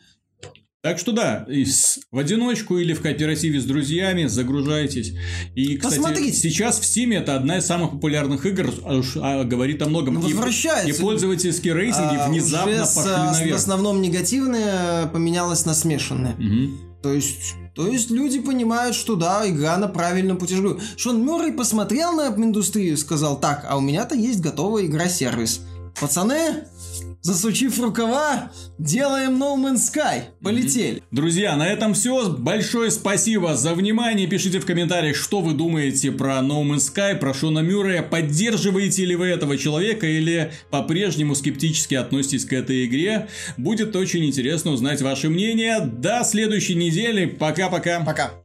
Так 0.86 0.99
что 0.99 1.14
да, 1.14 1.48
в 2.12 2.20
одиночку 2.20 2.78
или 2.78 2.94
в 2.94 3.02
кооперативе 3.02 3.60
с 3.60 3.66
друзьями 3.66 4.28
загружайтесь. 4.28 5.14
И, 5.56 5.78
кстати, 5.78 5.95
Посмотрите. 5.95 6.38
сейчас 6.38 6.78
в 6.78 6.84
Steam 6.84 7.12
это 7.12 7.36
одна 7.36 7.57
из 7.57 7.66
самых 7.66 7.94
популярных 7.94 8.45
игр, 8.45 8.72
а, 8.84 9.02
а, 9.16 9.44
говорит 9.45 9.82
о 9.82 9.88
многом. 9.88 10.14
Ну, 10.14 10.20
возвращается. 10.20 10.88
И, 10.88 10.95
и 10.95 11.02
пользовательские 11.02 11.74
рейтинги 11.74 12.18
а, 12.20 12.30
внезапно 12.30 12.72
уже 12.72 12.82
пошли 12.82 13.02
с, 13.02 13.06
наверх. 13.40 13.53
В 13.53 13.56
основном 13.56 13.99
негативные 13.99 15.07
поменялось 15.12 15.66
на 15.66 15.74
смешанные. 15.74 16.36
Угу. 16.36 17.02
То 17.02 17.14
есть 17.14 17.56
то 17.74 17.88
есть 17.88 18.12
люди 18.12 18.40
понимают, 18.40 18.95
что 18.95 19.16
да, 19.16 19.41
игра 19.49 19.78
на 19.78 19.88
правильном 19.88 20.38
пути. 20.38 20.56
Шон 20.98 21.26
Мюррей 21.26 21.52
посмотрел 21.52 22.12
на 22.12 22.28
индустрию 22.28 22.94
и 22.94 22.98
сказал, 22.98 23.40
так, 23.40 23.66
а 23.68 23.76
у 23.76 23.82
меня-то 23.82 24.14
есть 24.14 24.40
готовая 24.40 24.86
игра-сервис. 24.86 25.62
Пацаны, 25.99 26.66
засучив 27.26 27.80
рукава, 27.80 28.52
делаем 28.77 29.41
No 29.41 29.56
Man's 29.57 29.91
Sky. 29.91 30.26
Полетели. 30.43 31.02
Друзья, 31.10 31.56
на 31.56 31.68
этом 31.68 31.95
все. 31.95 32.30
Большое 32.30 32.91
спасибо 32.91 33.56
за 33.56 33.73
внимание. 33.73 34.27
Пишите 34.27 34.60
в 34.60 34.65
комментариях, 34.65 35.15
что 35.15 35.41
вы 35.41 35.53
думаете 35.53 36.11
про 36.11 36.38
No 36.41 36.64
Man's 36.64 36.93
Sky, 36.93 37.15
про 37.18 37.34
Шона 37.34 37.60
Мюррея. 37.60 38.03
Поддерживаете 38.03 39.06
ли 39.06 39.15
вы 39.15 39.26
этого 39.26 39.57
человека 39.57 40.06
или 40.06 40.52
по-прежнему 40.69 41.34
скептически 41.34 41.95
относитесь 41.95 42.45
к 42.45 42.53
этой 42.53 42.85
игре. 42.85 43.27
Будет 43.57 43.95
очень 43.95 44.23
интересно 44.23 44.72
узнать 44.72 45.02
ваше 45.02 45.30
мнение. 45.30 45.80
До 45.80 46.23
следующей 46.23 46.76
недели. 46.76 47.26
Пока-пока. 47.26 48.02
Пока. 48.02 48.02
-пока. 48.02 48.06
Пока. 48.06 48.41